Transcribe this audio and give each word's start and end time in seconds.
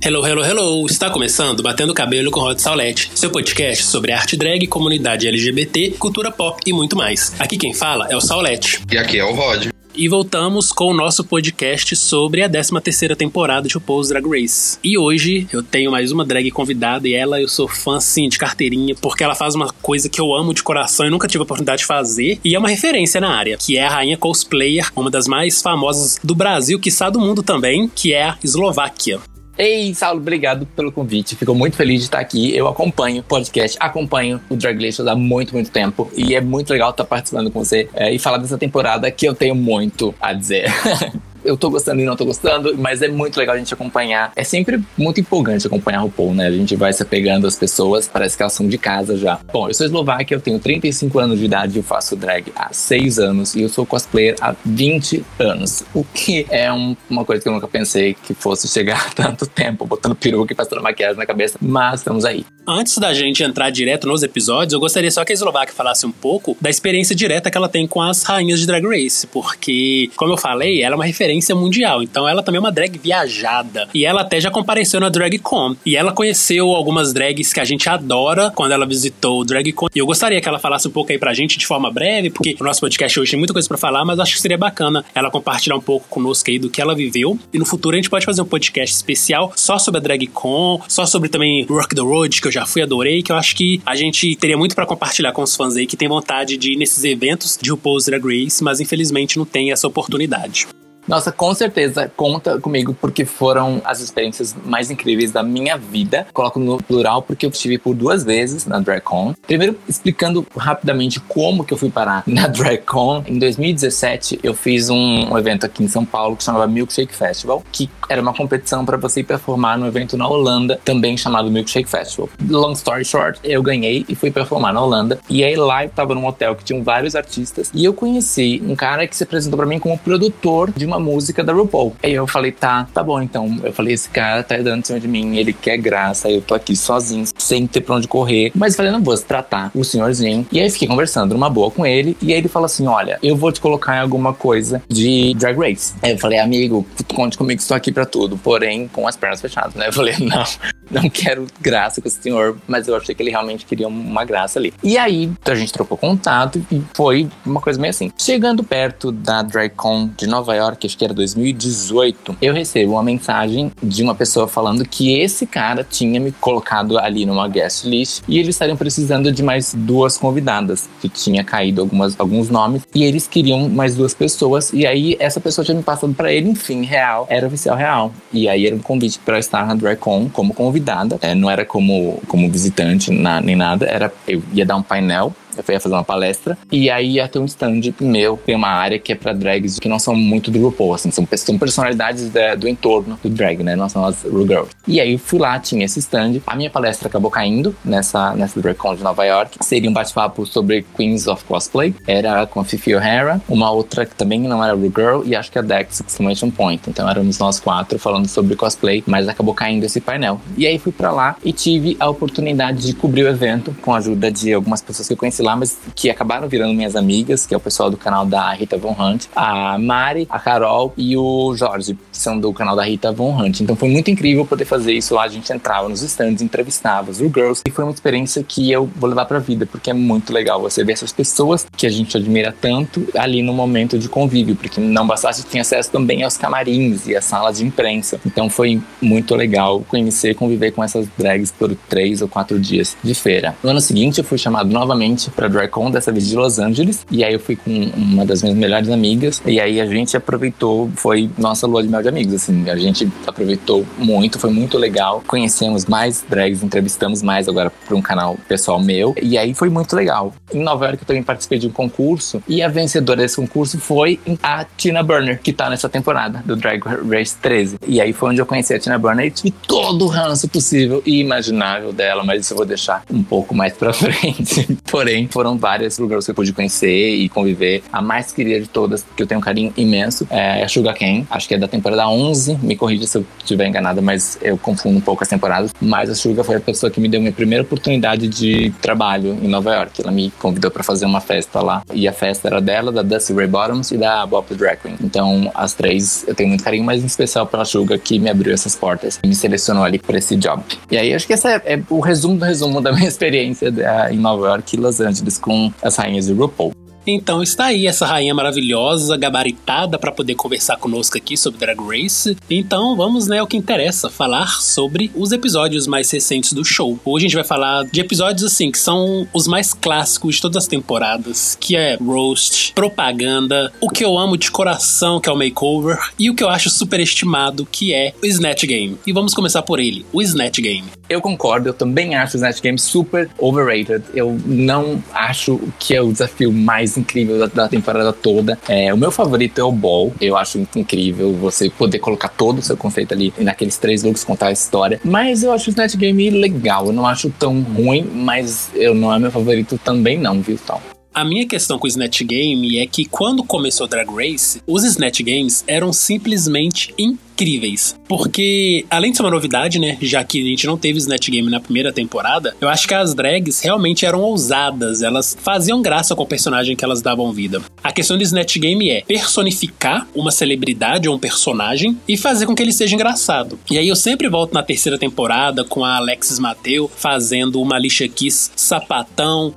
Hello, 0.00 0.24
hello, 0.24 0.44
hello! 0.44 0.86
Está 0.86 1.10
começando 1.10 1.60
Batendo 1.60 1.92
Cabelo 1.92 2.30
com 2.30 2.38
Rod 2.38 2.60
Saulete, 2.60 3.10
seu 3.16 3.30
podcast 3.30 3.84
sobre 3.84 4.12
arte 4.12 4.36
drag, 4.36 4.64
comunidade 4.68 5.26
LGBT, 5.26 5.96
cultura 5.98 6.30
pop 6.30 6.62
e 6.64 6.72
muito 6.72 6.96
mais. 6.96 7.34
Aqui 7.36 7.58
quem 7.58 7.74
fala 7.74 8.06
é 8.08 8.16
o 8.16 8.20
Saulete. 8.20 8.80
E 8.92 8.96
aqui 8.96 9.18
é 9.18 9.24
o 9.24 9.34
Rod. 9.34 9.66
E 9.92 10.08
voltamos 10.08 10.70
com 10.70 10.84
o 10.84 10.94
nosso 10.94 11.24
podcast 11.24 11.96
sobre 11.96 12.44
a 12.44 12.48
13 12.48 12.80
terceira 12.80 13.16
temporada 13.16 13.66
de 13.66 13.74
RuPaul's 13.74 14.08
Drag 14.08 14.24
Race. 14.24 14.78
E 14.84 14.96
hoje 14.96 15.48
eu 15.52 15.64
tenho 15.64 15.90
mais 15.90 16.12
uma 16.12 16.24
drag 16.24 16.48
convidada 16.52 17.08
e 17.08 17.14
ela 17.14 17.40
eu 17.40 17.48
sou 17.48 17.66
fã 17.66 17.98
sim 17.98 18.28
de 18.28 18.38
carteirinha, 18.38 18.94
porque 19.02 19.24
ela 19.24 19.34
faz 19.34 19.56
uma 19.56 19.72
coisa 19.82 20.08
que 20.08 20.20
eu 20.20 20.32
amo 20.32 20.54
de 20.54 20.62
coração 20.62 21.06
e 21.06 21.10
nunca 21.10 21.26
tive 21.26 21.42
a 21.42 21.44
oportunidade 21.44 21.80
de 21.80 21.86
fazer, 21.86 22.38
e 22.44 22.54
é 22.54 22.58
uma 22.58 22.68
referência 22.68 23.20
na 23.20 23.36
área, 23.36 23.56
que 23.56 23.76
é 23.76 23.84
a 23.84 23.90
rainha 23.90 24.16
cosplayer, 24.16 24.92
uma 24.94 25.10
das 25.10 25.26
mais 25.26 25.60
famosas 25.60 26.20
do 26.22 26.36
Brasil, 26.36 26.78
que 26.78 26.90
do 27.10 27.20
mundo 27.20 27.42
também, 27.42 27.88
que 27.88 28.12
é 28.12 28.22
a 28.22 28.38
Eslováquia. 28.44 29.18
Ei, 29.58 29.92
Saulo, 29.92 30.20
obrigado 30.20 30.64
pelo 30.66 30.92
convite. 30.92 31.34
Fico 31.34 31.52
muito 31.52 31.76
feliz 31.76 31.98
de 31.98 32.04
estar 32.04 32.20
aqui. 32.20 32.56
Eu 32.56 32.68
acompanho 32.68 33.20
o 33.20 33.24
podcast, 33.24 33.76
acompanho 33.80 34.40
o 34.48 34.54
Drag 34.54 34.80
Race 34.80 35.02
há 35.02 35.16
muito, 35.16 35.52
muito 35.52 35.68
tempo. 35.72 36.08
E 36.16 36.36
é 36.36 36.40
muito 36.40 36.70
legal 36.70 36.90
estar 36.90 37.04
participando 37.04 37.50
com 37.50 37.64
você 37.64 37.88
é, 37.92 38.14
e 38.14 38.20
falar 38.20 38.38
dessa 38.38 38.56
temporada 38.56 39.10
que 39.10 39.26
eu 39.26 39.34
tenho 39.34 39.56
muito 39.56 40.14
a 40.20 40.32
dizer. 40.32 40.70
eu 41.44 41.56
tô 41.56 41.70
gostando 41.70 42.00
e 42.00 42.04
não 42.04 42.16
tô 42.16 42.24
gostando, 42.24 42.76
mas 42.76 43.02
é 43.02 43.08
muito 43.08 43.36
legal 43.38 43.54
a 43.54 43.58
gente 43.58 43.72
acompanhar. 43.72 44.32
É 44.36 44.44
sempre 44.44 44.82
muito 44.96 45.20
empolgante 45.20 45.66
acompanhar 45.66 46.00
o 46.00 46.04
RuPaul, 46.04 46.34
né? 46.34 46.46
A 46.46 46.52
gente 46.52 46.76
vai 46.76 46.92
se 46.92 47.02
apegando 47.02 47.46
às 47.46 47.56
pessoas, 47.56 48.08
parece 48.08 48.36
que 48.36 48.42
elas 48.42 48.52
são 48.52 48.68
de 48.68 48.78
casa 48.78 49.16
já. 49.16 49.40
Bom, 49.52 49.68
eu 49.68 49.74
sou 49.74 49.86
eslovaca, 49.86 50.32
eu 50.32 50.40
tenho 50.40 50.58
35 50.58 51.18
anos 51.18 51.38
de 51.38 51.44
idade, 51.44 51.78
eu 51.78 51.82
faço 51.82 52.16
drag 52.16 52.52
há 52.54 52.72
6 52.72 53.18
anos 53.18 53.54
e 53.54 53.62
eu 53.62 53.68
sou 53.68 53.86
cosplayer 53.86 54.36
há 54.40 54.54
20 54.64 55.24
anos. 55.38 55.84
O 55.94 56.04
que 56.04 56.46
é 56.50 56.72
um, 56.72 56.96
uma 57.08 57.24
coisa 57.24 57.42
que 57.42 57.48
eu 57.48 57.52
nunca 57.52 57.68
pensei 57.68 58.14
que 58.14 58.34
fosse 58.34 58.68
chegar 58.68 59.06
a 59.06 59.10
tanto 59.14 59.46
tempo, 59.46 59.86
botando 59.86 60.14
peruca 60.14 60.52
e 60.52 60.56
passando 60.56 60.82
maquiagem 60.82 61.16
na 61.16 61.26
cabeça, 61.26 61.58
mas 61.60 62.00
estamos 62.00 62.24
aí. 62.24 62.44
Antes 62.70 62.98
da 62.98 63.14
gente 63.14 63.42
entrar 63.42 63.70
direto 63.70 64.06
nos 64.06 64.22
episódios, 64.22 64.74
eu 64.74 64.78
gostaria 64.78 65.10
só 65.10 65.24
que 65.24 65.32
a 65.32 65.34
Eslováquia 65.34 65.74
falasse 65.74 66.04
um 66.04 66.12
pouco 66.12 66.54
da 66.60 66.68
experiência 66.68 67.16
direta 67.16 67.50
que 67.50 67.56
ela 67.56 67.66
tem 67.66 67.86
com 67.86 68.02
as 68.02 68.22
rainhas 68.22 68.60
de 68.60 68.66
Drag 68.66 68.86
Race, 68.86 69.26
porque, 69.28 70.10
como 70.14 70.34
eu 70.34 70.36
falei, 70.36 70.82
ela 70.82 70.94
é 70.94 70.96
uma 70.96 71.06
referência 71.06 71.54
mundial, 71.54 72.02
então 72.02 72.28
ela 72.28 72.42
também 72.42 72.58
é 72.58 72.60
uma 72.60 72.70
drag 72.70 72.98
viajada. 72.98 73.88
E 73.94 74.04
ela 74.04 74.20
até 74.20 74.38
já 74.38 74.50
compareceu 74.50 75.00
na 75.00 75.08
DragCon. 75.08 75.76
E 75.86 75.96
ela 75.96 76.12
conheceu 76.12 76.68
algumas 76.72 77.14
drags 77.14 77.54
que 77.54 77.60
a 77.60 77.64
gente 77.64 77.88
adora 77.88 78.52
quando 78.54 78.72
ela 78.72 78.84
visitou 78.84 79.40
o 79.40 79.44
DragCon. 79.46 79.86
E 79.94 79.98
eu 79.98 80.04
gostaria 80.04 80.38
que 80.38 80.46
ela 80.46 80.58
falasse 80.58 80.86
um 80.86 80.90
pouco 80.90 81.10
aí 81.10 81.18
pra 81.18 81.32
gente 81.32 81.56
de 81.56 81.66
forma 81.66 81.90
breve, 81.90 82.28
porque 82.28 82.54
o 82.60 82.64
nosso 82.64 82.82
podcast 82.82 83.18
hoje 83.18 83.30
tem 83.30 83.38
muita 83.38 83.54
coisa 83.54 83.66
para 83.66 83.78
falar, 83.78 84.04
mas 84.04 84.20
acho 84.20 84.34
que 84.34 84.42
seria 84.42 84.58
bacana 84.58 85.02
ela 85.14 85.30
compartilhar 85.30 85.76
um 85.76 85.80
pouco 85.80 86.06
conosco 86.10 86.50
aí 86.50 86.58
do 86.58 86.68
que 86.68 86.82
ela 86.82 86.94
viveu. 86.94 87.38
E 87.50 87.58
no 87.58 87.64
futuro 87.64 87.96
a 87.96 87.98
gente 87.98 88.10
pode 88.10 88.26
fazer 88.26 88.42
um 88.42 88.46
podcast 88.46 88.94
especial 88.94 89.54
só 89.56 89.78
sobre 89.78 90.00
a 90.00 90.02
DragCon, 90.02 90.82
só 90.86 91.06
sobre 91.06 91.30
também 91.30 91.64
Rock 91.64 91.94
the 91.94 92.02
Road, 92.02 92.42
que 92.42 92.46
eu 92.46 92.52
já 92.52 92.57
fui, 92.66 92.82
adorei, 92.82 93.22
que 93.22 93.32
eu 93.32 93.36
acho 93.36 93.54
que 93.54 93.80
a 93.84 93.94
gente 93.94 94.36
teria 94.36 94.56
muito 94.56 94.74
para 94.74 94.86
compartilhar 94.86 95.32
com 95.32 95.42
os 95.42 95.54
fãs 95.54 95.76
aí 95.76 95.86
que 95.86 95.96
tem 95.96 96.08
vontade 96.08 96.56
de 96.56 96.72
ir 96.72 96.76
nesses 96.76 97.04
eventos 97.04 97.58
de 97.60 97.70
RuPaul's 97.70 98.06
Drag 98.06 98.22
Race, 98.22 98.62
mas 98.62 98.80
infelizmente 98.80 99.38
não 99.38 99.44
tem 99.44 99.72
essa 99.72 99.86
oportunidade. 99.86 100.66
Nossa, 101.08 101.32
com 101.32 101.54
certeza, 101.54 102.12
conta 102.14 102.60
comigo 102.60 102.94
porque 103.00 103.24
foram 103.24 103.80
as 103.82 104.00
experiências 104.00 104.54
mais 104.66 104.90
incríveis 104.90 105.32
da 105.32 105.42
minha 105.42 105.78
vida. 105.78 106.26
Coloco 106.34 106.60
no 106.60 106.76
plural 106.82 107.22
porque 107.22 107.46
eu 107.46 107.50
estive 107.50 107.78
por 107.78 107.94
duas 107.94 108.22
vezes 108.22 108.66
na 108.66 108.78
DragCon. 108.78 109.34
Primeiro, 109.46 109.78
explicando 109.88 110.46
rapidamente 110.54 111.18
como 111.18 111.64
que 111.64 111.72
eu 111.72 111.78
fui 111.78 111.90
parar 111.90 112.22
na 112.26 112.46
DragCon. 112.46 113.24
Em 113.26 113.38
2017, 113.38 114.40
eu 114.42 114.52
fiz 114.52 114.90
um, 114.90 115.36
evento 115.38 115.64
aqui 115.64 115.82
em 115.82 115.88
São 115.88 116.04
Paulo 116.04 116.36
que 116.36 116.44
chamava 116.44 116.66
Milkshake 116.66 117.14
Festival, 117.14 117.64
que 117.72 117.88
era 118.06 118.20
uma 118.20 118.34
competição 118.34 118.84
para 118.84 118.98
você 118.98 119.22
performar 119.22 119.78
no 119.78 119.86
evento 119.86 120.14
na 120.14 120.28
Holanda, 120.28 120.78
também 120.84 121.16
chamado 121.16 121.50
Milkshake 121.50 121.88
Festival. 121.88 122.28
Long 122.50 122.72
story 122.72 123.04
short, 123.06 123.40
eu 123.42 123.62
ganhei 123.62 124.04
e 124.10 124.14
fui 124.14 124.30
performar 124.30 124.74
na 124.74 124.82
Holanda. 124.82 125.18
E 125.30 125.42
aí 125.42 125.56
lá 125.56 125.84
eu 125.84 125.90
tava 125.90 126.14
num 126.14 126.26
hotel 126.26 126.54
que 126.54 126.64
tinham 126.64 126.82
vários 126.82 127.16
artistas 127.16 127.70
e 127.72 127.82
eu 127.82 127.94
conheci 127.94 128.62
um 128.66 128.76
cara 128.76 129.06
que 129.06 129.16
se 129.16 129.22
apresentou 129.22 129.56
para 129.56 129.66
mim 129.66 129.78
como 129.78 129.96
produtor 129.96 130.70
de 130.76 130.84
uma 130.84 130.97
música 130.98 131.42
da 131.44 131.52
RuPaul. 131.52 131.94
Aí 132.02 132.12
eu 132.12 132.26
falei, 132.26 132.52
tá, 132.52 132.88
tá 132.92 133.02
bom 133.02 133.20
então. 133.20 133.58
Eu 133.62 133.72
falei, 133.72 133.94
esse 133.94 134.08
cara 134.08 134.42
tá 134.42 134.56
dando 134.56 134.80
em 134.80 134.84
cima 134.84 135.00
de 135.00 135.08
mim, 135.08 135.36
ele 135.36 135.52
quer 135.52 135.76
graça, 135.76 136.30
eu 136.30 136.40
tô 136.40 136.54
aqui 136.54 136.76
sozinho, 136.76 137.24
sem 137.36 137.66
ter 137.66 137.80
pra 137.80 137.96
onde 137.96 138.08
correr. 138.08 138.52
Mas 138.54 138.72
eu 138.72 138.78
falei, 138.78 138.92
não 138.92 139.02
vou 139.02 139.16
se 139.16 139.24
tratar 139.24 139.70
o 139.74 139.84
senhorzinho. 139.84 140.46
E 140.50 140.60
aí 140.60 140.70
fiquei 140.70 140.88
conversando 140.88 141.34
numa 141.34 141.50
boa 141.50 141.70
com 141.70 141.84
ele, 141.86 142.16
e 142.20 142.32
aí 142.32 142.38
ele 142.38 142.48
falou 142.48 142.66
assim: 142.66 142.86
olha, 142.86 143.18
eu 143.22 143.36
vou 143.36 143.52
te 143.52 143.60
colocar 143.60 143.96
em 143.96 144.00
alguma 144.00 144.32
coisa 144.32 144.82
de 144.88 145.34
Drag 145.34 145.58
Race. 145.58 145.94
Aí 146.02 146.12
eu 146.12 146.18
falei, 146.18 146.38
amigo, 146.38 146.86
conte 147.14 147.36
comigo, 147.36 147.60
estou 147.60 147.76
aqui 147.76 147.92
pra 147.92 148.04
tudo, 148.04 148.36
porém 148.38 148.88
com 148.88 149.06
as 149.06 149.16
pernas 149.16 149.40
fechadas, 149.40 149.74
né? 149.74 149.88
Eu 149.88 149.92
falei, 149.92 150.14
não, 150.20 150.44
não 150.90 151.10
quero 151.10 151.46
graça 151.60 152.00
com 152.00 152.08
esse 152.08 152.22
senhor, 152.22 152.56
mas 152.66 152.88
eu 152.88 152.96
achei 152.96 153.14
que 153.14 153.22
ele 153.22 153.30
realmente 153.30 153.66
queria 153.66 153.88
uma 153.88 154.24
graça 154.24 154.58
ali. 154.58 154.72
E 154.82 154.96
aí 154.96 155.30
a 155.44 155.54
gente 155.54 155.72
trocou 155.72 155.96
contato 155.96 156.64
e 156.70 156.82
foi 156.94 157.28
uma 157.44 157.60
coisa 157.60 157.80
meio 157.80 157.90
assim. 157.90 158.10
Chegando 158.16 158.62
perto 158.62 159.10
da 159.10 159.42
DragCon 159.42 160.10
de 160.16 160.26
Nova 160.26 160.54
York, 160.54 160.87
acho 160.88 160.96
que 160.96 161.04
era 161.04 161.14
2018, 161.14 162.38
eu 162.40 162.52
recebo 162.52 162.92
uma 162.92 163.02
mensagem 163.02 163.70
de 163.82 164.02
uma 164.02 164.14
pessoa 164.14 164.48
falando 164.48 164.84
que 164.84 165.18
esse 165.18 165.46
cara 165.46 165.86
tinha 165.88 166.18
me 166.18 166.32
colocado 166.32 166.98
ali 166.98 167.26
numa 167.26 167.46
guest 167.46 167.84
list 167.84 168.22
e 168.26 168.38
eles 168.38 168.54
estariam 168.54 168.76
precisando 168.76 169.30
de 169.30 169.42
mais 169.42 169.74
duas 169.74 170.16
convidadas, 170.16 170.88
que 171.00 171.08
tinha 171.08 171.44
caído 171.44 171.82
algumas, 171.82 172.18
alguns 172.18 172.48
nomes 172.48 172.82
e 172.94 173.04
eles 173.04 173.28
queriam 173.28 173.68
mais 173.68 173.94
duas 173.94 174.14
pessoas 174.14 174.72
e 174.72 174.86
aí 174.86 175.16
essa 175.20 175.40
pessoa 175.40 175.64
tinha 175.64 175.76
me 175.76 175.82
passado 175.82 176.14
para 176.14 176.32
ele, 176.32 176.48
enfim, 176.48 176.84
real, 176.84 177.26
era 177.28 177.46
oficial 177.46 177.76
real. 177.76 178.12
E 178.32 178.48
aí 178.48 178.66
era 178.66 178.74
um 178.74 178.80
convite 178.80 179.18
para 179.18 179.38
estar 179.38 179.66
na 179.66 179.74
DragCon 179.74 180.30
como 180.32 180.54
convidada, 180.54 181.18
é, 181.20 181.34
não 181.34 181.50
era 181.50 181.64
como, 181.64 182.20
como 182.26 182.50
visitante 182.50 183.10
na, 183.10 183.40
nem 183.40 183.54
nada, 183.54 183.86
era 183.86 184.12
eu 184.26 184.42
ia 184.52 184.64
dar 184.64 184.76
um 184.76 184.82
painel 184.82 185.34
eu 185.66 185.74
ia 185.74 185.80
fazer 185.80 185.94
uma 185.94 186.04
palestra. 186.04 186.56
E 186.70 186.90
aí 186.90 187.12
ia 187.12 187.28
ter 187.28 187.38
um 187.38 187.44
stand 187.44 187.80
meu. 188.00 188.38
Tem 188.44 188.54
uma 188.54 188.68
área 188.68 188.98
que 188.98 189.12
é 189.12 189.14
pra 189.14 189.32
drags 189.32 189.78
que 189.78 189.88
não 189.88 189.98
são 189.98 190.14
muito 190.14 190.50
do 190.50 190.60
RuPaul, 190.60 190.94
assim. 190.94 191.10
São, 191.10 191.26
são 191.36 191.58
personalidades 191.58 192.30
da, 192.30 192.54
do 192.54 192.68
entorno 192.68 193.18
do 193.22 193.28
drag, 193.28 193.62
né? 193.62 193.76
Não 193.76 193.88
são 193.88 194.04
as 194.04 194.22
RuGirls. 194.22 194.70
E 194.86 195.00
aí 195.00 195.18
fui 195.18 195.38
lá, 195.38 195.58
tinha 195.58 195.84
esse 195.84 195.98
stand. 195.98 196.40
A 196.46 196.56
minha 196.56 196.70
palestra 196.70 197.08
acabou 197.08 197.30
caindo 197.30 197.74
nessa, 197.84 198.34
nessa 198.34 198.60
DragCon 198.60 198.94
de 198.96 199.02
Nova 199.02 199.24
York. 199.24 199.58
Seria 199.60 199.88
um 199.88 199.92
bate-papo 199.92 200.46
sobre 200.46 200.84
Queens 200.96 201.26
of 201.26 201.44
Cosplay. 201.44 201.94
Era 202.06 202.46
com 202.46 202.60
a 202.60 202.64
Fifi 202.64 202.94
O'Hara. 202.94 203.40
Uma 203.48 203.70
outra 203.70 204.06
que 204.06 204.14
também 204.14 204.40
não 204.40 204.62
era 204.62 204.74
RuGirl. 204.74 205.22
E 205.24 205.34
acho 205.34 205.50
que 205.50 205.58
a 205.58 205.62
Dex 205.62 206.00
Exclamation 206.00 206.50
Point. 206.50 206.88
Então 206.88 207.08
éramos 207.08 207.38
nós 207.38 207.60
quatro 207.60 207.98
falando 207.98 208.28
sobre 208.28 208.56
cosplay. 208.56 209.02
Mas 209.06 209.28
acabou 209.28 209.54
caindo 209.54 209.84
esse 209.84 210.00
painel. 210.00 210.40
E 210.56 210.66
aí 210.66 210.78
fui 210.78 210.92
pra 210.92 211.10
lá 211.10 211.36
e 211.44 211.52
tive 211.52 211.96
a 212.00 212.08
oportunidade 212.08 212.86
de 212.86 212.94
cobrir 212.94 213.24
o 213.24 213.28
evento 213.28 213.74
com 213.82 213.94
a 213.94 213.98
ajuda 213.98 214.30
de 214.30 214.52
algumas 214.52 214.82
pessoas 214.82 215.06
que 215.06 215.14
eu 215.14 215.16
conheci 215.16 215.42
lá, 215.42 215.47
mas 215.56 215.78
que 215.94 216.10
acabaram 216.10 216.48
virando 216.48 216.74
minhas 216.74 216.96
amigas, 216.96 217.46
que 217.46 217.54
é 217.54 217.56
o 217.56 217.60
pessoal 217.60 217.90
do 217.90 217.96
canal 217.96 218.26
da 218.26 218.52
Rita 218.52 218.76
Von 218.76 218.96
Hunt, 218.98 219.26
a 219.34 219.78
Mari, 219.78 220.26
a 220.30 220.38
Carol 220.38 220.92
e 220.96 221.16
o 221.16 221.54
Jorge, 221.56 221.94
que 221.94 222.18
são 222.18 222.38
do 222.38 222.52
canal 222.52 222.76
da 222.76 222.84
Rita 222.84 223.12
Von 223.12 223.36
Hunt. 223.36 223.60
Então 223.60 223.76
foi 223.76 223.88
muito 223.88 224.10
incrível 224.10 224.44
poder 224.44 224.64
fazer 224.64 224.92
isso 224.92 225.14
lá. 225.14 225.24
A 225.24 225.28
gente 225.28 225.52
entrava 225.52 225.88
nos 225.88 226.02
stands, 226.02 226.42
entrevistava 226.42 227.10
os 227.10 227.18
girls 227.18 227.62
e 227.66 227.70
foi 227.70 227.84
uma 227.84 227.92
experiência 227.92 228.42
que 228.42 228.70
eu 228.70 228.88
vou 228.96 229.08
levar 229.08 229.26
pra 229.26 229.38
vida, 229.38 229.66
porque 229.66 229.90
é 229.90 229.94
muito 229.94 230.32
legal 230.32 230.60
você 230.60 230.84
ver 230.84 230.92
essas 230.92 231.12
pessoas 231.12 231.66
que 231.76 231.86
a 231.86 231.90
gente 231.90 232.16
admira 232.16 232.54
tanto 232.58 233.06
ali 233.16 233.42
no 233.42 233.52
momento 233.52 233.98
de 233.98 234.08
convívio, 234.08 234.56
porque 234.56 234.80
não 234.80 235.06
bastasse 235.06 235.44
ter 235.44 235.60
acesso 235.60 235.90
também 235.90 236.22
aos 236.22 236.36
camarins 236.36 237.06
e 237.06 237.16
às 237.16 237.24
salas 237.24 237.58
de 237.58 237.66
imprensa. 237.66 238.20
Então 238.26 238.48
foi 238.48 238.80
muito 239.00 239.34
legal 239.34 239.82
conhecer, 239.88 240.34
conviver 240.34 240.72
com 240.72 240.82
essas 240.82 241.06
drags 241.16 241.52
por 241.52 241.74
três 241.88 242.22
ou 242.22 242.28
quatro 242.28 242.58
dias 242.58 242.96
de 243.02 243.14
feira. 243.14 243.56
No 243.62 243.70
ano 243.70 243.80
seguinte 243.80 244.18
eu 244.18 244.24
fui 244.24 244.38
chamado 244.38 244.70
novamente 244.70 245.30
para 245.38 245.46
DragCon, 245.46 245.88
dessa 245.88 246.10
vez 246.10 246.26
de 246.26 246.34
Los 246.34 246.58
Angeles. 246.58 247.06
E 247.12 247.22
aí 247.22 247.32
eu 247.32 247.38
fui 247.38 247.54
com 247.54 247.70
uma 247.70 248.26
das 248.26 248.42
minhas 248.42 248.58
melhores 248.58 248.90
amigas. 248.90 249.40
E 249.46 249.60
aí 249.60 249.80
a 249.80 249.86
gente 249.86 250.16
aproveitou, 250.16 250.90
foi 250.96 251.30
nossa 251.38 251.64
lua 251.64 251.80
de 251.80 251.88
mel 251.88 252.02
de 252.02 252.08
amigos, 252.08 252.34
assim. 252.34 252.68
A 252.68 252.76
gente 252.76 253.08
aproveitou 253.24 253.86
muito, 253.96 254.36
foi 254.36 254.50
muito 254.50 254.76
legal. 254.76 255.22
Conhecemos 255.28 255.86
mais 255.86 256.24
drags, 256.28 256.64
entrevistamos 256.64 257.22
mais 257.22 257.48
agora 257.48 257.70
para 257.70 257.94
um 257.94 258.02
canal 258.02 258.36
pessoal 258.48 258.82
meu. 258.82 259.14
E 259.22 259.38
aí 259.38 259.54
foi 259.54 259.68
muito 259.68 259.94
legal. 259.94 260.34
Em 260.52 260.60
Nova 260.60 260.86
York 260.86 261.02
eu 261.02 261.06
também 261.06 261.22
participei 261.22 261.60
de 261.60 261.68
um 261.68 261.72
concurso. 261.72 262.42
E 262.48 262.60
a 262.60 262.68
vencedora 262.68 263.22
desse 263.22 263.36
concurso 263.36 263.78
foi 263.78 264.18
a 264.42 264.64
Tina 264.76 265.04
Burner, 265.04 265.40
que 265.40 265.52
tá 265.52 265.70
nessa 265.70 265.88
temporada 265.88 266.42
do 266.44 266.56
Drag 266.56 266.82
Race 267.08 267.36
13. 267.40 267.78
E 267.86 268.00
aí 268.00 268.12
foi 268.12 268.30
onde 268.30 268.40
eu 268.40 268.46
conheci 268.46 268.74
a 268.74 268.78
Tina 268.80 268.98
Burner 268.98 269.26
e 269.26 269.30
tive 269.30 269.52
todo 269.52 270.06
o 270.06 270.08
ranço 270.08 270.48
possível 270.48 271.00
e 271.06 271.20
imaginável 271.20 271.92
dela, 271.92 272.24
mas 272.24 272.40
isso 272.40 272.54
eu 272.54 272.56
vou 272.56 272.66
deixar 272.66 273.04
um 273.08 273.22
pouco 273.22 273.54
mais 273.54 273.72
pra 273.72 273.92
frente. 273.94 274.66
Porém, 274.90 275.27
foram 275.28 275.56
várias 275.56 275.96
girls 275.96 276.24
que 276.24 276.30
eu 276.30 276.34
pude 276.34 276.52
conhecer 276.52 277.14
e 277.14 277.28
conviver. 277.28 277.82
A 277.92 278.00
mais 278.00 278.32
querida 278.32 278.60
de 278.60 278.68
todas, 278.68 279.04
que 279.16 279.22
eu 279.22 279.26
tenho 279.26 279.38
um 279.38 279.42
carinho 279.42 279.72
imenso, 279.76 280.26
é 280.30 280.62
a 280.62 280.68
Sugar 280.68 280.94
Ken. 280.94 281.26
Acho 281.30 281.48
que 281.48 281.54
é 281.54 281.58
da 281.58 281.68
temporada 281.68 282.08
11. 282.08 282.58
Me 282.62 282.76
corrija 282.76 283.06
se 283.06 283.18
eu 283.18 283.26
estiver 283.38 283.66
enganada, 283.66 284.00
mas 284.00 284.38
eu 284.42 284.56
confundo 284.56 284.98
um 284.98 285.00
pouco 285.00 285.22
as 285.22 285.28
temporadas. 285.28 285.72
Mas 285.80 286.10
a 286.10 286.14
Sugar 286.14 286.44
foi 286.44 286.56
a 286.56 286.60
pessoa 286.60 286.90
que 286.90 287.00
me 287.00 287.08
deu 287.08 287.20
minha 287.20 287.32
primeira 287.32 287.62
oportunidade 287.62 288.28
de 288.28 288.70
trabalho 288.80 289.38
em 289.42 289.48
Nova 289.48 289.74
York. 289.74 290.00
Ela 290.02 290.12
me 290.12 290.30
convidou 290.38 290.70
para 290.70 290.82
fazer 290.82 291.06
uma 291.06 291.20
festa 291.20 291.60
lá. 291.60 291.82
E 291.92 292.06
a 292.06 292.12
festa 292.12 292.48
era 292.48 292.60
dela, 292.60 292.90
da 292.92 293.02
Dusty 293.02 293.32
Ray 293.32 293.46
Bottoms 293.46 293.90
e 293.90 293.96
da 293.96 294.24
Bob 294.26 294.54
Drag 294.54 294.78
Queen. 294.80 294.96
Então, 295.02 295.50
as 295.54 295.74
três 295.74 296.24
eu 296.26 296.34
tenho 296.34 296.48
muito 296.48 296.64
carinho, 296.64 296.84
mas 296.84 297.02
em 297.02 297.06
especial 297.06 297.46
pela 297.46 297.64
Sugar 297.64 297.98
que 297.98 298.18
me 298.18 298.30
abriu 298.30 298.52
essas 298.52 298.74
portas 298.74 299.18
e 299.22 299.28
me 299.28 299.34
selecionou 299.34 299.84
ali 299.84 299.98
para 299.98 300.18
esse 300.18 300.36
job. 300.36 300.62
E 300.90 300.96
aí, 300.96 301.14
acho 301.14 301.26
que 301.26 301.32
esse 301.32 301.48
é, 301.48 301.62
é 301.64 301.82
o 301.88 302.00
resumo 302.00 302.36
do 302.36 302.44
resumo 302.44 302.80
da 302.80 302.92
minha 302.92 303.08
experiência 303.08 303.72
em 304.10 304.16
Nova 304.16 304.46
York 304.46 304.76
e 304.76 304.78
Los 304.78 305.00
Angeles 305.00 305.07
com 305.40 305.72
as 305.82 305.96
rainhas 305.96 306.26
do 306.26 306.34
RuPaul. 306.34 306.72
Então 307.06 307.42
está 307.42 307.66
aí 307.66 307.86
essa 307.86 308.06
rainha 308.06 308.34
maravilhosa, 308.34 309.16
gabaritada 309.16 309.98
para 309.98 310.12
poder 310.12 310.34
conversar 310.34 310.76
conosco 310.76 311.16
aqui 311.16 311.36
sobre 311.36 311.58
Drag 311.58 311.80
Race. 311.80 312.36
Então 312.50 312.96
vamos, 312.96 313.26
né, 313.26 313.38
ao 313.38 313.46
que 313.46 313.56
interessa, 313.56 314.10
falar 314.10 314.60
sobre 314.60 315.10
os 315.14 315.32
episódios 315.32 315.86
mais 315.86 316.10
recentes 316.10 316.52
do 316.52 316.64
show. 316.64 316.98
Hoje 317.04 317.24
a 317.24 317.28
gente 317.28 317.36
vai 317.36 317.44
falar 317.44 317.84
de 317.84 318.00
episódios 318.00 318.44
assim 318.44 318.70
que 318.70 318.78
são 318.78 319.26
os 319.32 319.46
mais 319.46 319.72
clássicos 319.72 320.36
de 320.36 320.42
todas 320.42 320.58
as 320.58 320.66
temporadas, 320.66 321.56
que 321.58 321.76
é 321.76 321.96
roast, 321.96 322.72
propaganda, 322.74 323.72
o 323.80 323.88
que 323.88 324.04
eu 324.04 324.18
amo 324.18 324.36
de 324.36 324.50
coração, 324.50 325.20
que 325.20 325.28
é 325.28 325.32
o 325.32 325.36
makeover, 325.36 325.98
e 326.18 326.28
o 326.28 326.34
que 326.34 326.44
eu 326.44 326.48
acho 326.48 326.68
superestimado, 326.68 327.66
que 327.66 327.94
é 327.94 328.12
o 328.22 328.26
Snatch 328.26 328.64
Game. 328.64 328.98
E 329.06 329.12
vamos 329.12 329.32
começar 329.32 329.62
por 329.62 329.80
ele, 329.80 330.04
o 330.12 330.20
Snatch 330.20 330.58
Game. 330.60 330.84
Eu 331.08 331.22
concordo, 331.22 331.70
eu 331.70 331.74
também 331.74 332.14
acho 332.14 332.34
o 332.34 332.36
Snatch 332.36 332.60
Game 332.60 332.78
super 332.78 333.30
overrated. 333.38 334.04
Eu 334.12 334.38
não 334.44 335.02
acho 335.14 335.58
que 335.78 335.94
é 335.94 336.02
o 336.02 336.12
desafio 336.12 336.52
mais 336.52 336.97
incrível 336.98 337.38
da, 337.38 337.46
da 337.46 337.68
temporada 337.68 338.12
toda. 338.12 338.58
É, 338.68 338.92
o 338.92 338.96
meu 338.96 339.10
favorito 339.10 339.60
é 339.60 339.64
o 339.64 339.72
Ball. 339.72 340.12
Eu 340.20 340.36
acho 340.36 340.66
incrível 340.74 341.32
você 341.32 341.70
poder 341.70 341.98
colocar 341.98 342.28
todo 342.28 342.58
o 342.58 342.62
seu 342.62 342.76
conceito 342.76 343.12
ali 343.12 343.32
naqueles 343.38 343.78
três 343.78 344.02
looks, 344.02 344.24
contar 344.24 344.48
a 344.48 344.52
história. 344.52 345.00
Mas 345.04 345.42
eu 345.42 345.52
acho 345.52 345.68
o 345.68 345.70
Snatch 345.70 345.96
Game 345.96 346.30
legal. 346.30 346.86
Eu 346.86 346.92
não 346.92 347.06
acho 347.06 347.30
tão 347.30 347.60
ruim, 347.62 348.02
mas 348.02 348.70
eu 348.74 348.94
não 348.94 349.12
é 349.12 349.18
meu 349.18 349.30
favorito 349.30 349.78
também 349.82 350.18
não, 350.18 350.40
viu, 350.40 350.58
Tal? 350.66 350.82
A 351.12 351.24
minha 351.24 351.46
questão 351.46 351.78
com 351.78 351.86
o 351.86 351.88
Snatch 351.88 352.22
Game 352.22 352.78
é 352.78 352.86
que 352.86 353.04
quando 353.04 353.42
começou 353.42 353.88
Drag 353.88 354.08
Race, 354.08 354.62
os 354.66 354.84
Snatch 354.84 355.20
Games 355.22 355.64
eram 355.66 355.92
simplesmente 355.92 356.94
incríveis. 356.96 357.98
Porque, 358.06 358.84
além 358.90 359.10
de 359.10 359.16
ser 359.16 359.22
uma 359.22 359.30
novidade, 359.30 359.78
né? 359.78 359.96
Já 360.00 360.22
que 360.22 360.40
a 360.40 360.44
gente 360.44 360.66
não 360.66 360.76
teve 360.76 360.98
Snatch 360.98 361.28
Game 361.28 361.50
na 361.50 361.60
primeira 361.60 361.92
temporada, 361.92 362.54
eu 362.60 362.68
acho 362.68 362.86
que 362.86 362.94
as 362.94 363.14
drags 363.14 363.60
realmente 363.60 364.06
eram 364.06 364.20
ousadas. 364.20 365.02
Elas 365.02 365.36
faziam 365.40 365.82
graça 365.82 366.14
com 366.14 366.22
o 366.22 366.26
personagem 366.26 366.76
que 366.76 366.84
elas 366.84 367.02
davam 367.02 367.32
vida. 367.32 367.62
A 367.82 367.92
questão 367.92 368.16
do 368.16 368.22
Snatch 368.22 368.58
Game 368.58 368.88
é 368.88 369.02
personificar 369.02 370.06
uma 370.14 370.30
celebridade 370.30 371.08
ou 371.08 371.16
um 371.16 371.18
personagem 371.18 371.98
e 372.06 372.16
fazer 372.16 372.46
com 372.46 372.54
que 372.54 372.62
ele 372.62 372.72
seja 372.72 372.94
engraçado. 372.94 373.58
E 373.70 373.78
aí 373.78 373.88
eu 373.88 373.96
sempre 373.96 374.28
volto 374.28 374.52
na 374.52 374.62
terceira 374.62 374.98
temporada 374.98 375.64
com 375.64 375.84
a 375.84 375.96
Alexis 375.96 376.38
Mateu 376.38 376.90
fazendo 376.94 377.60
uma 377.60 377.76
Alicia 377.76 378.08
Keys 378.08 378.52
sapatão, 378.54 379.54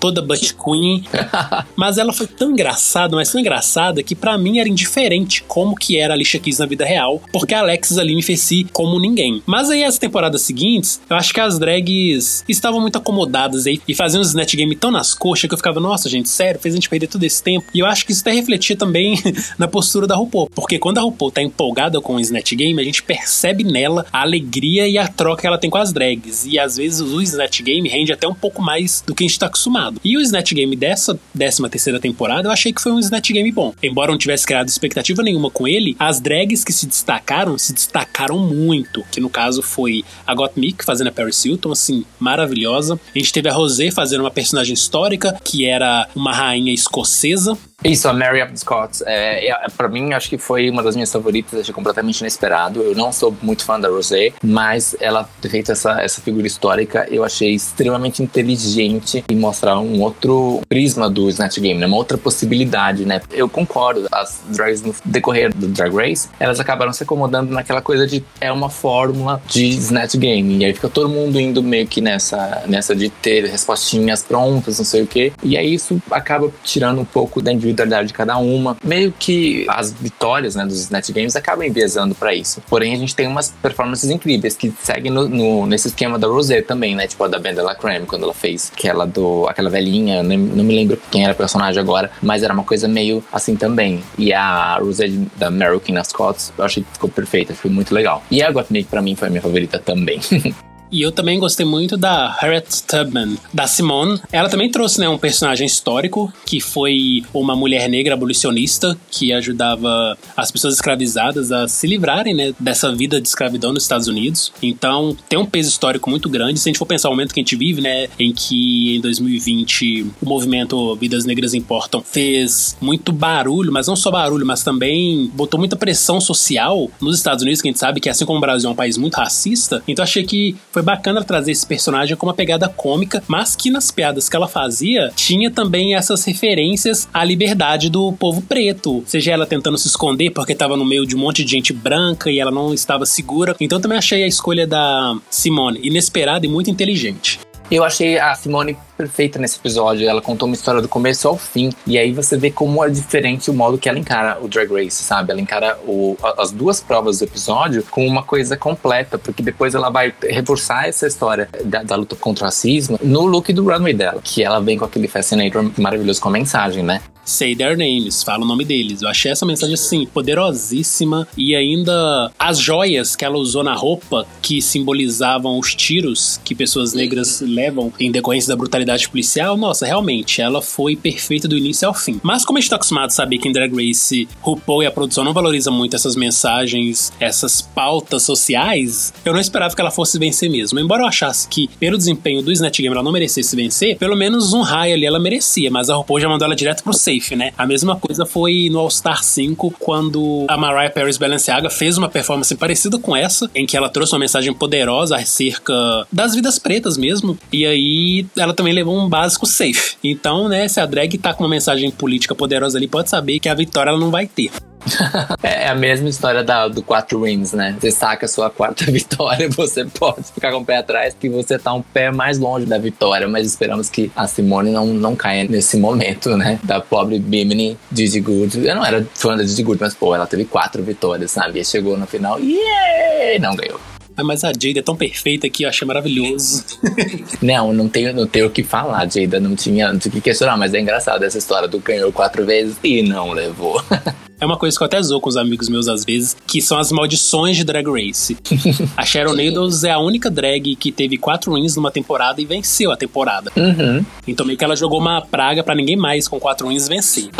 toda 0.00 0.22
butt 0.22 0.54
queen. 0.54 1.04
mas 1.76 1.98
ela 1.98 2.12
foi 2.12 2.26
tão 2.26 2.52
engraçada, 2.52 3.14
mas 3.16 3.30
tão 3.30 3.40
engraçada 3.40 4.02
que 4.02 4.14
para 4.14 4.38
mim 4.38 4.58
era 4.58 4.68
indiferente 4.68 5.42
como 5.46 5.76
que 5.76 5.98
era 5.98 6.14
a 6.14 6.16
Alicia 6.16 6.40
Keys 6.40 6.58
na 6.58 6.66
vida 6.66 6.84
real, 6.84 7.20
porque 7.32 7.54
a 7.54 7.60
Alexis 7.60 7.98
ali 7.98 8.14
me 8.14 8.22
fez 8.22 8.46
como 8.72 8.98
ninguém. 9.00 9.42
Mas 9.46 9.70
aí 9.70 9.84
as 9.84 9.98
temporadas 9.98 10.42
seguintes, 10.42 11.00
eu 11.08 11.16
acho 11.16 11.32
que 11.34 11.40
as 11.40 11.58
drags 11.58 12.44
estavam 12.48 12.80
muito 12.80 12.96
acomodadas 12.96 13.66
aí 13.66 13.80
e 13.86 13.94
faziam 13.94 14.20
os 14.20 14.28
Snatch 14.28 14.54
Game 14.54 14.74
tão 14.76 14.90
nas 14.90 15.14
coxas 15.14 15.48
que 15.48 15.54
eu 15.54 15.58
ficava, 15.58 15.80
nossa, 15.80 16.08
gente, 16.08 16.28
sério, 16.28 16.60
fez 16.60 16.74
a 16.74 16.76
gente 16.76 16.88
perder 16.88 17.08
todo 17.08 17.24
esse 17.24 17.42
tempo. 17.42 17.66
E 17.74 17.80
eu 17.80 17.86
acho 17.86 18.06
que 18.06 18.12
isso 18.12 18.20
até 18.20 18.32
refletia 18.32 18.76
também 18.76 19.18
na 19.58 19.66
postura 19.66 20.06
da 20.06 20.14
RuPaul, 20.14 20.48
porque 20.54 20.78
quando 20.78 20.98
a 20.98 21.02
RuPaul 21.02 21.30
tá 21.30 21.42
empolgada 21.42 22.00
com 22.00 22.16
o 22.16 22.20
Snatch 22.20 22.52
Game, 22.52 22.80
a 22.80 22.84
gente 22.84 23.02
percebe 23.02 23.64
nela 23.64 24.06
a 24.12 24.22
alegria 24.22 24.88
e 24.88 24.98
a 24.98 25.08
troca 25.08 25.42
que 25.42 25.46
ela 25.46 25.58
tem 25.58 25.70
com 25.70 25.78
as 25.78 25.92
drags. 25.92 26.46
E 26.46 26.58
às 26.58 26.76
vezes 26.76 27.00
o 27.00 27.20
Snatch 27.20 27.62
Game 27.62 27.88
rende 27.88 28.12
até 28.12 28.26
um 28.26 28.34
pouco 28.34 28.62
mais 28.62 29.02
do 29.06 29.14
que 29.14 29.24
a 29.24 29.26
gente 29.26 29.38
tá 29.38 29.46
acostumado. 29.46 29.85
E 30.04 30.16
o 30.16 30.20
Snatch 30.20 30.52
Game 30.52 30.74
dessa 30.76 31.18
13 31.36 31.68
terceira 31.68 32.00
temporada, 32.00 32.48
eu 32.48 32.52
achei 32.52 32.72
que 32.72 32.82
foi 32.82 32.92
um 32.92 32.98
Snatch 32.98 33.30
Game 33.30 33.50
bom. 33.52 33.72
Embora 33.82 34.10
não 34.10 34.18
tivesse 34.18 34.46
criado 34.46 34.68
expectativa 34.68 35.22
nenhuma 35.22 35.50
com 35.50 35.66
ele, 35.66 35.96
as 35.98 36.20
drags 36.20 36.64
que 36.64 36.72
se 36.72 36.86
destacaram, 36.86 37.56
se 37.58 37.72
destacaram 37.72 38.38
muito. 38.38 39.04
Que 39.10 39.20
no 39.20 39.30
caso 39.30 39.62
foi 39.62 40.04
a 40.26 40.34
Gottmik 40.34 40.84
fazendo 40.84 41.08
a 41.08 41.12
Paris 41.12 41.44
Hilton, 41.44 41.72
assim, 41.72 42.04
maravilhosa. 42.18 42.98
A 43.14 43.18
gente 43.18 43.32
teve 43.32 43.48
a 43.48 43.52
Rosé 43.52 43.90
fazendo 43.90 44.20
uma 44.20 44.30
personagem 44.30 44.74
histórica, 44.74 45.38
que 45.44 45.64
era 45.66 46.08
uma 46.14 46.32
rainha 46.32 46.72
escocesa. 46.72 47.56
Isso, 47.84 48.08
a 48.08 48.12
Mary 48.12 48.44
the 48.44 48.56
Scots. 48.56 49.02
É, 49.06 49.48
é, 49.48 49.54
pra 49.76 49.88
mim, 49.88 50.12
acho 50.12 50.28
que 50.28 50.38
foi 50.38 50.68
uma 50.70 50.82
das 50.82 50.96
minhas 50.96 51.12
favoritas, 51.12 51.60
achei 51.60 51.74
completamente 51.74 52.20
inesperado. 52.20 52.82
Eu 52.82 52.94
não 52.94 53.12
sou 53.12 53.36
muito 53.42 53.64
fã 53.64 53.78
da 53.78 53.88
Rosé, 53.88 54.32
mas 54.42 54.96
ela 54.98 55.28
ter 55.40 55.48
feito 55.48 55.70
essa, 55.70 56.00
essa 56.00 56.20
figura 56.20 56.46
histórica, 56.46 57.06
eu 57.10 57.22
achei 57.22 57.54
extremamente 57.54 58.22
inteligente 58.22 59.24
e 59.28 59.34
mostrar 59.36 59.78
um 59.78 60.00
outro 60.00 60.62
prisma 60.68 61.08
do 61.08 61.28
Snatch 61.28 61.58
Game, 61.58 61.78
né? 61.78 61.86
uma 61.86 61.96
outra 61.96 62.18
possibilidade, 62.18 63.04
né? 63.04 63.20
Eu 63.30 63.48
concordo, 63.48 64.08
as 64.10 64.42
drags 64.48 64.82
no 64.82 64.94
decorrer 65.04 65.54
do 65.54 65.68
Drag 65.68 65.94
Race, 65.94 66.28
elas 66.40 66.58
acabaram 66.58 66.92
se 66.92 67.02
acomodando 67.02 67.52
naquela 67.52 67.82
coisa 67.82 68.06
de 68.06 68.24
é 68.40 68.50
uma 68.50 68.70
fórmula 68.70 69.40
de 69.46 69.68
Snatch 69.68 70.16
Game. 70.16 70.58
E 70.58 70.64
aí 70.64 70.74
fica 70.74 70.88
todo 70.88 71.08
mundo 71.08 71.38
indo 71.38 71.62
meio 71.62 71.86
que 71.86 72.00
nessa, 72.00 72.64
nessa 72.66 72.96
de 72.96 73.10
ter 73.10 73.44
respostinhas 73.44 74.22
prontas, 74.22 74.78
não 74.78 74.84
sei 74.84 75.02
o 75.02 75.06
quê. 75.06 75.32
E 75.42 75.56
aí 75.56 75.74
isso 75.74 76.00
acaba 76.10 76.50
tirando 76.64 77.00
um 77.00 77.04
pouco 77.04 77.40
da 77.40 77.52
individualidade 77.52 77.65
individualidade 77.66 78.08
de 78.08 78.14
cada 78.14 78.36
uma. 78.38 78.76
Meio 78.82 79.12
que 79.12 79.66
as 79.68 79.92
vitórias 79.92 80.54
né, 80.54 80.64
dos 80.64 80.90
Net 80.90 81.12
Games 81.12 81.36
acabam 81.36 81.66
enviesando 81.66 82.14
para 82.14 82.34
isso. 82.34 82.62
Porém, 82.68 82.94
a 82.94 82.96
gente 82.96 83.14
tem 83.14 83.26
umas 83.26 83.50
performances 83.62 84.10
incríveis 84.10 84.56
que 84.56 84.72
seguem 84.82 85.10
no, 85.10 85.28
no, 85.28 85.66
nesse 85.66 85.88
esquema 85.88 86.18
da 86.18 86.26
Rosé 86.26 86.62
também, 86.62 86.94
né? 86.94 87.06
Tipo 87.06 87.24
a 87.24 87.28
da 87.28 87.38
Bendela 87.38 87.74
Creme, 87.74 88.06
quando 88.06 88.24
ela 88.24 88.34
fez 88.34 88.72
aquela 88.74 89.06
do 89.06 89.46
aquela 89.48 89.70
velhinha, 89.70 90.22
nem, 90.22 90.38
não 90.38 90.64
me 90.64 90.74
lembro 90.74 90.98
quem 91.10 91.24
era 91.24 91.32
o 91.32 91.36
personagem 91.36 91.80
agora, 91.80 92.10
mas 92.22 92.42
era 92.42 92.52
uma 92.52 92.64
coisa 92.64 92.88
meio 92.88 93.22
assim 93.32 93.56
também. 93.56 94.02
E 94.18 94.32
a 94.32 94.78
Rosé 94.78 95.08
da 95.36 95.48
American 95.48 96.02
Scots, 96.04 96.52
eu 96.56 96.64
achei 96.64 96.82
que 96.82 96.92
ficou 96.92 97.10
perfeita, 97.10 97.54
foi 97.54 97.70
muito 97.70 97.94
legal. 97.94 98.22
E 98.30 98.42
a 98.42 98.50
Gottmik 98.50 98.88
pra 98.88 99.02
mim 99.02 99.14
foi 99.14 99.28
a 99.28 99.30
minha 99.30 99.42
favorita 99.42 99.78
também. 99.78 100.20
E 100.90 101.02
eu 101.02 101.10
também 101.10 101.38
gostei 101.38 101.66
muito 101.66 101.96
da 101.96 102.30
Harriet 102.40 102.82
Tubman, 102.86 103.36
da 103.52 103.66
Simone. 103.66 104.20
Ela 104.30 104.48
também 104.48 104.70
trouxe 104.70 105.00
né, 105.00 105.08
um 105.08 105.18
personagem 105.18 105.66
histórico, 105.66 106.32
que 106.44 106.60
foi 106.60 107.24
uma 107.34 107.56
mulher 107.56 107.88
negra 107.88 108.14
abolicionista 108.14 108.96
que 109.10 109.32
ajudava 109.32 110.16
as 110.36 110.50
pessoas 110.50 110.74
escravizadas 110.74 111.50
a 111.50 111.66
se 111.66 111.86
livrarem 111.86 112.34
né, 112.34 112.54
dessa 112.58 112.94
vida 112.94 113.20
de 113.20 113.28
escravidão 113.28 113.72
nos 113.72 113.82
Estados 113.82 114.06
Unidos. 114.06 114.52
Então 114.62 115.16
tem 115.28 115.38
um 115.38 115.46
peso 115.46 115.68
histórico 115.68 116.08
muito 116.08 116.28
grande. 116.28 116.60
Se 116.60 116.68
a 116.68 116.70
gente 116.70 116.78
for 116.78 116.86
pensar 116.86 117.08
o 117.08 117.12
momento 117.12 117.34
que 117.34 117.40
a 117.40 117.42
gente 117.42 117.56
vive, 117.56 117.80
né, 117.80 118.08
em 118.18 118.32
que 118.32 118.96
em 118.96 119.00
2020 119.00 120.06
o 120.22 120.26
movimento 120.26 120.94
Vidas 120.96 121.24
Negras 121.24 121.54
Importam 121.54 122.02
fez 122.02 122.76
muito 122.80 123.12
barulho, 123.12 123.72
mas 123.72 123.86
não 123.86 123.96
só 123.96 124.10
barulho, 124.10 124.46
mas 124.46 124.62
também 124.62 125.30
botou 125.34 125.58
muita 125.58 125.76
pressão 125.76 126.20
social 126.20 126.90
nos 127.00 127.16
Estados 127.16 127.42
Unidos, 127.42 127.60
que 127.60 127.68
a 127.68 127.70
gente 127.70 127.80
sabe 127.80 128.00
que 128.00 128.08
assim 128.08 128.24
como 128.24 128.38
o 128.38 128.40
Brasil 128.40 128.68
é 128.68 128.72
um 128.72 128.76
país 128.76 128.96
muito 128.96 129.16
racista. 129.16 129.82
Então 129.86 130.02
achei 130.02 130.24
que 130.24 130.56
foi 130.76 130.82
bacana 130.82 131.24
trazer 131.24 131.52
esse 131.52 131.66
personagem 131.66 132.14
com 132.18 132.26
uma 132.26 132.34
pegada 132.34 132.68
cômica, 132.68 133.22
mas 133.26 133.56
que 133.56 133.70
nas 133.70 133.90
piadas 133.90 134.28
que 134.28 134.36
ela 134.36 134.46
fazia 134.46 135.10
tinha 135.16 135.50
também 135.50 135.94
essas 135.94 136.22
referências 136.22 137.08
à 137.14 137.24
liberdade 137.24 137.88
do 137.88 138.12
povo 138.12 138.42
preto. 138.42 139.02
Seja 139.06 139.32
ela 139.32 139.46
tentando 139.46 139.78
se 139.78 139.88
esconder 139.88 140.32
porque 140.32 140.52
estava 140.52 140.76
no 140.76 140.84
meio 140.84 141.06
de 141.06 141.16
um 141.16 141.18
monte 141.18 141.42
de 141.42 141.50
gente 141.50 141.72
branca 141.72 142.30
e 142.30 142.38
ela 142.38 142.50
não 142.50 142.74
estava 142.74 143.06
segura. 143.06 143.56
Então 143.58 143.80
também 143.80 143.96
achei 143.96 144.22
a 144.22 144.26
escolha 144.26 144.66
da 144.66 145.16
Simone 145.30 145.80
inesperada 145.82 146.44
e 146.44 146.48
muito 146.48 146.68
inteligente. 146.68 147.40
Eu 147.68 147.82
achei 147.82 148.16
a 148.16 148.32
Simone 148.34 148.78
perfeita 148.96 149.40
nesse 149.40 149.58
episódio. 149.58 150.08
Ela 150.08 150.22
contou 150.22 150.46
uma 150.46 150.54
história 150.54 150.80
do 150.80 150.88
começo 150.88 151.26
ao 151.26 151.36
fim. 151.36 151.72
E 151.84 151.98
aí 151.98 152.12
você 152.12 152.36
vê 152.36 152.50
como 152.50 152.84
é 152.84 152.88
diferente 152.88 153.50
o 153.50 153.54
modo 153.54 153.76
que 153.76 153.88
ela 153.88 153.98
encara 153.98 154.38
o 154.40 154.46
Drag 154.46 154.72
Race, 154.72 155.02
sabe? 155.02 155.32
Ela 155.32 155.40
encara 155.40 155.76
o, 155.84 156.16
as 156.38 156.52
duas 156.52 156.80
provas 156.80 157.18
do 157.18 157.24
episódio 157.24 157.82
com 157.90 158.06
uma 158.06 158.22
coisa 158.22 158.56
completa, 158.56 159.18
porque 159.18 159.42
depois 159.42 159.74
ela 159.74 159.90
vai 159.90 160.14
reforçar 160.22 160.88
essa 160.88 161.08
história 161.08 161.48
da, 161.64 161.82
da 161.82 161.96
luta 161.96 162.14
contra 162.14 162.44
o 162.44 162.46
racismo 162.46 162.98
no 163.02 163.26
look 163.26 163.52
do 163.52 163.64
runway 163.64 163.92
dela, 163.92 164.20
que 164.22 164.44
ela 164.44 164.60
vem 164.60 164.78
com 164.78 164.84
aquele 164.84 165.08
fascinator 165.08 165.68
maravilhoso 165.76 166.20
com 166.20 166.28
a 166.28 166.32
mensagem, 166.32 166.84
né? 166.84 167.00
Say 167.26 167.56
their 167.56 167.76
names, 167.76 168.22
fala 168.22 168.44
o 168.44 168.46
nome 168.46 168.64
deles. 168.64 169.02
Eu 169.02 169.08
achei 169.08 169.32
essa 169.32 169.44
mensagem 169.44 169.74
assim, 169.74 170.06
poderosíssima. 170.06 171.26
E 171.36 171.56
ainda 171.56 172.30
as 172.38 172.58
joias 172.58 173.16
que 173.16 173.24
ela 173.24 173.36
usou 173.36 173.64
na 173.64 173.74
roupa, 173.74 174.24
que 174.40 174.62
simbolizavam 174.62 175.58
os 175.58 175.74
tiros 175.74 176.40
que 176.44 176.54
pessoas 176.54 176.94
negras 176.94 177.40
levam 177.40 177.92
em 177.98 178.12
decorrência 178.12 178.48
da 178.48 178.56
brutalidade 178.56 179.08
policial. 179.08 179.56
Nossa, 179.56 179.84
realmente, 179.84 180.40
ela 180.40 180.62
foi 180.62 180.94
perfeita 180.94 181.48
do 181.48 181.58
início 181.58 181.88
ao 181.88 181.92
fim. 181.92 182.20
Mas 182.22 182.44
como 182.44 182.58
a 182.58 182.60
gente 182.60 182.70
tá 182.70 182.76
acostumado 182.76 183.08
a 183.08 183.10
saber 183.10 183.38
que 183.38 183.48
em 183.48 183.52
Drag 183.52 183.74
Race, 183.74 184.28
RuPaul 184.40 184.84
e 184.84 184.86
a 184.86 184.90
produção 184.90 185.24
não 185.24 185.32
valoriza 185.32 185.70
muito 185.70 185.96
essas 185.96 186.14
mensagens, 186.14 187.12
essas 187.18 187.60
pautas 187.60 188.22
sociais, 188.22 189.12
eu 189.24 189.32
não 189.32 189.40
esperava 189.40 189.74
que 189.74 189.80
ela 189.80 189.90
fosse 189.90 190.16
vencer 190.16 190.48
mesmo. 190.48 190.78
Embora 190.78 191.02
eu 191.02 191.06
achasse 191.06 191.48
que, 191.48 191.68
pelo 191.80 191.98
desempenho 191.98 192.40
do 192.40 192.52
Snatch 192.52 192.78
Game, 192.78 192.94
ela 192.94 193.02
não 193.02 193.12
merecesse 193.12 193.56
vencer, 193.56 193.96
pelo 193.98 194.14
menos 194.14 194.52
um 194.52 194.62
raio 194.62 194.94
ali 194.94 195.04
ela 195.04 195.18
merecia, 195.18 195.70
mas 195.70 195.90
a 195.90 195.96
RuPaul 195.96 196.20
já 196.20 196.28
mandou 196.28 196.46
ela 196.46 196.54
direto 196.54 196.84
pro 196.84 196.92
safe, 197.16 197.36
né? 197.36 197.52
A 197.56 197.66
mesma 197.66 197.96
coisa 197.96 198.24
foi 198.24 198.68
no 198.70 198.78
All 198.78 198.90
Star 198.90 199.22
5, 199.22 199.74
quando 199.78 200.46
a 200.48 200.56
Mariah 200.56 200.90
Paris 200.90 201.16
Balenciaga 201.16 201.70
fez 201.70 201.98
uma 201.98 202.08
performance 202.08 202.54
parecida 202.54 202.98
com 202.98 203.16
essa, 203.16 203.50
em 203.54 203.66
que 203.66 203.76
ela 203.76 203.88
trouxe 203.88 204.12
uma 204.12 204.20
mensagem 204.20 204.52
poderosa 204.52 205.16
acerca 205.16 205.74
das 206.12 206.34
vidas 206.34 206.58
pretas 206.58 206.96
mesmo, 206.96 207.38
e 207.52 207.66
aí 207.66 208.26
ela 208.36 208.54
também 208.54 208.72
levou 208.72 208.98
um 208.98 209.08
básico 209.08 209.46
safe. 209.46 209.96
Então, 210.02 210.48
né, 210.48 210.68
se 210.68 210.80
a 210.80 210.86
drag 210.86 211.18
tá 211.18 211.34
com 211.34 211.44
uma 211.44 211.50
mensagem 211.50 211.90
política 211.90 212.34
poderosa 212.34 212.78
ali, 212.78 212.86
pode 212.86 213.10
saber 213.10 213.38
que 213.40 213.48
a 213.48 213.54
vitória 213.54 213.90
ela 213.90 213.98
não 213.98 214.10
vai 214.10 214.26
ter. 214.26 214.50
é 215.42 215.68
a 215.68 215.74
mesma 215.74 216.08
história 216.08 216.42
da, 216.42 216.68
do 216.68 216.82
quatro 216.82 217.22
wins, 217.22 217.52
né? 217.52 217.76
Você 217.78 217.90
saca 217.90 218.26
a 218.26 218.28
sua 218.28 218.50
quarta 218.50 218.84
vitória, 218.90 219.48
você 219.48 219.84
pode 219.84 220.24
ficar 220.32 220.52
com 220.52 220.58
o 220.58 220.64
pé 220.64 220.78
atrás, 220.78 221.16
que 221.18 221.28
você 221.28 221.58
tá 221.58 221.72
um 221.72 221.82
pé 221.82 222.10
mais 222.10 222.38
longe 222.38 222.66
da 222.66 222.78
vitória, 222.78 223.28
mas 223.28 223.46
esperamos 223.46 223.90
que 223.90 224.10
a 224.14 224.26
Simone 224.26 224.70
não, 224.70 224.86
não 224.86 225.16
caia 225.16 225.44
nesse 225.44 225.76
momento, 225.76 226.36
né? 226.36 226.58
Da 226.62 226.80
pobre 226.80 227.18
Bimini, 227.18 227.76
Gigi 227.92 228.20
Good. 228.20 228.66
Eu 228.66 228.76
não 228.76 228.84
era 228.84 229.06
fã 229.14 229.36
da 229.36 229.44
Gigi 229.44 229.62
Good, 229.62 229.80
mas 229.80 229.94
pô, 229.94 230.14
ela 230.14 230.26
teve 230.26 230.44
quatro 230.44 230.82
vitórias, 230.82 231.30
sabe? 231.30 231.60
E 231.60 231.64
chegou 231.64 231.96
no 231.96 232.06
final 232.06 232.38
e 232.40 233.38
não 233.40 233.54
ganhou. 233.54 233.95
Ah, 234.16 234.24
mas 234.24 234.42
a 234.44 234.48
Jada 234.48 234.78
é 234.78 234.82
tão 234.82 234.96
perfeita 234.96 235.48
que 235.48 235.64
eu 235.64 235.68
achei 235.68 235.86
maravilhoso. 235.86 236.64
não, 237.42 237.72
não 237.72 237.88
tenho, 237.88 238.14
não 238.14 238.26
tenho 238.26 238.46
o 238.46 238.50
que 238.50 238.62
falar, 238.62 239.06
Jada. 239.10 239.38
Não 239.38 239.54
tinha, 239.54 239.92
não 239.92 239.98
tinha 239.98 240.10
o 240.10 240.14
que 240.14 240.20
questionar, 240.22 240.56
mas 240.56 240.72
é 240.72 240.80
engraçado 240.80 241.22
essa 241.22 241.36
história 241.36 241.68
do 241.68 241.78
ganhou 241.78 242.10
quatro 242.10 242.46
vezes 242.46 242.76
e 242.82 243.02
não 243.02 243.32
levou. 243.32 243.82
É 244.38 244.44
uma 244.44 244.58
coisa 244.58 244.76
que 244.76 244.82
eu 244.82 244.86
até 244.86 245.00
zoo 245.00 245.18
com 245.18 245.30
os 245.30 245.36
amigos 245.36 245.68
meus 245.68 245.88
às 245.88 246.04
vezes, 246.04 246.36
que 246.46 246.60
são 246.60 246.78
as 246.78 246.92
maldições 246.92 247.56
de 247.56 247.64
Drag 247.64 247.86
Race. 247.88 248.36
a 248.94 249.02
Sharon 249.02 249.32
Needles 249.32 249.82
é 249.82 249.90
a 249.90 249.98
única 249.98 250.30
drag 250.30 250.76
que 250.76 250.92
teve 250.92 251.16
quatro 251.16 251.54
wins 251.54 251.74
numa 251.74 251.90
temporada 251.90 252.38
e 252.40 252.44
venceu 252.44 252.92
a 252.92 252.96
temporada. 252.98 253.50
Uhum. 253.56 254.04
Então 254.28 254.44
meio 254.44 254.58
que 254.58 254.64
ela 254.64 254.76
jogou 254.76 255.00
uma 255.00 255.22
praga 255.22 255.64
para 255.64 255.74
ninguém 255.74 255.96
mais 255.96 256.28
com 256.28 256.38
quatro 256.38 256.68
wins 256.68 256.86
vencer. 256.86 257.30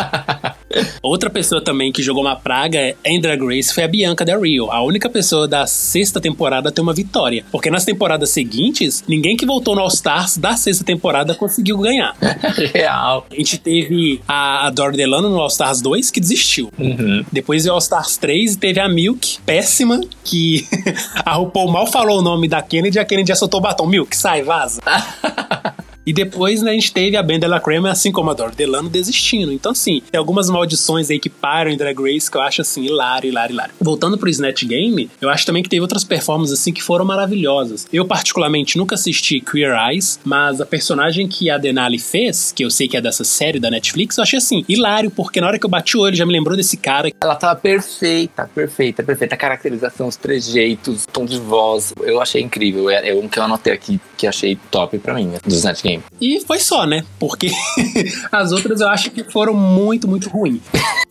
Outra 1.01 1.29
pessoa 1.29 1.61
também 1.61 1.91
que 1.91 2.03
jogou 2.03 2.23
uma 2.23 2.35
praga 2.35 2.95
em 3.03 3.19
Drag 3.19 3.41
Race 3.43 3.73
foi 3.73 3.83
a 3.83 3.87
Bianca 3.87 4.25
Del 4.25 4.41
Rio, 4.41 4.71
a 4.71 4.83
única 4.83 5.09
pessoa 5.09 5.47
da 5.47 5.65
sexta 5.65 6.19
temporada 6.19 6.69
a 6.69 6.71
ter 6.71 6.81
uma 6.81 6.93
vitória. 6.93 7.45
Porque 7.51 7.69
nas 7.69 7.85
temporadas 7.85 8.29
seguintes, 8.29 9.03
ninguém 9.07 9.37
que 9.37 9.45
voltou 9.45 9.75
no 9.75 9.81
All 9.81 9.87
Stars 9.87 10.37
da 10.37 10.55
sexta 10.55 10.83
temporada 10.83 11.33
conseguiu 11.35 11.77
ganhar. 11.77 12.15
Real. 12.73 13.25
A 13.31 13.35
gente 13.35 13.57
teve 13.57 14.21
a, 14.27 14.67
a 14.67 14.69
Dori 14.69 14.97
Delano 14.97 15.29
no 15.29 15.39
All 15.39 15.47
Stars 15.47 15.81
2 15.81 16.11
que 16.11 16.19
desistiu. 16.19 16.71
Uhum. 16.77 17.25
Depois 17.31 17.63
veio 17.63 17.73
All 17.73 17.79
Stars 17.79 18.17
3 18.17 18.53
e 18.53 18.57
teve 18.57 18.79
a 18.79 18.89
Milk, 18.89 19.39
péssima, 19.45 20.01
que 20.23 20.65
a 21.23 21.33
RuPaul 21.35 21.71
mal 21.71 21.87
falou 21.87 22.19
o 22.19 22.21
nome 22.21 22.47
da 22.47 22.61
Kennedy 22.61 22.97
e 22.97 22.99
a 22.99 23.05
Kennedy 23.05 23.29
já 23.29 23.35
soltou 23.35 23.59
o 23.59 23.63
batom. 23.63 23.87
Milk, 23.87 24.15
sai, 24.15 24.43
vaza. 24.43 24.81
E 26.07 26.13
depois, 26.13 26.61
né, 26.61 26.71
a 26.71 26.73
gente 26.73 26.93
teve 26.93 27.17
a 27.17 27.21
Ben 27.21 27.37
Della 27.37 27.59
Crema, 27.59 27.91
assim 27.91 28.13
como 28.13 28.31
a 28.31 28.33
Dor 28.33 28.55
Delano, 28.55 28.87
desistindo. 28.87 29.51
Então, 29.51 29.73
assim, 29.73 30.01
tem 30.09 30.17
algumas 30.17 30.49
maldições 30.49 31.11
aí 31.11 31.19
que 31.19 31.29
param 31.29 31.69
em 31.69 31.75
Drag 31.75 31.99
Race 31.99 32.31
que 32.31 32.37
eu 32.37 32.41
acho, 32.41 32.61
assim, 32.61 32.85
hilário, 32.85 33.27
hilário, 33.27 33.53
hilário. 33.53 33.73
Voltando 33.77 34.17
pro 34.17 34.29
Snatch 34.29 34.63
Game, 34.63 35.11
eu 35.19 35.29
acho 35.29 35.45
também 35.45 35.61
que 35.61 35.67
teve 35.67 35.81
outras 35.81 36.05
performances, 36.05 36.57
assim, 36.57 36.71
que 36.71 36.81
foram 36.81 37.03
maravilhosas. 37.03 37.85
Eu, 37.91 38.05
particularmente, 38.05 38.77
nunca 38.77 38.95
assisti 38.95 39.41
Queer 39.41 39.75
Eyes, 39.77 40.17
mas 40.23 40.61
a 40.61 40.65
personagem 40.65 41.27
que 41.27 41.49
a 41.49 41.57
Denali 41.57 41.99
fez, 41.99 42.53
que 42.53 42.63
eu 42.63 42.71
sei 42.71 42.87
que 42.87 42.95
é 42.95 43.01
dessa 43.01 43.25
série 43.25 43.59
da 43.59 43.69
Netflix, 43.69 44.17
eu 44.17 44.23
achei, 44.23 44.37
assim, 44.37 44.63
hilário, 44.69 45.11
porque 45.11 45.41
na 45.41 45.47
hora 45.47 45.59
que 45.59 45.65
eu 45.65 45.69
bati 45.69 45.97
o 45.97 45.99
olho, 45.99 46.15
já 46.15 46.25
me 46.25 46.31
lembrou 46.31 46.55
desse 46.55 46.77
cara. 46.77 47.11
Ela 47.19 47.35
tava 47.35 47.59
perfeita, 47.59 48.49
perfeita, 48.55 49.03
perfeita. 49.03 49.35
A 49.35 49.37
caracterização, 49.37 50.07
os 50.07 50.15
trejeitos, 50.15 51.03
o 51.03 51.07
tom 51.07 51.25
de 51.25 51.37
voz, 51.37 51.93
eu 52.01 52.21
achei 52.21 52.41
incrível. 52.41 52.89
É, 52.89 53.09
é 53.09 53.13
um 53.13 53.27
que 53.27 53.37
eu 53.37 53.43
anotei 53.43 53.73
aqui, 53.73 53.99
que 54.15 54.25
achei 54.25 54.57
top 54.71 54.97
pra 54.99 55.13
mim, 55.13 55.25
né, 55.25 55.39
do 55.45 55.53
Snatch 55.53 55.83
Game. 55.83 55.96
E 56.19 56.39
foi 56.41 56.59
só, 56.59 56.85
né? 56.85 57.03
Porque 57.19 57.49
as 58.31 58.51
outras 58.51 58.81
eu 58.81 58.89
acho 58.89 59.11
que 59.11 59.23
foram 59.23 59.53
muito, 59.53 60.07
muito 60.07 60.29
ruins. 60.29 60.61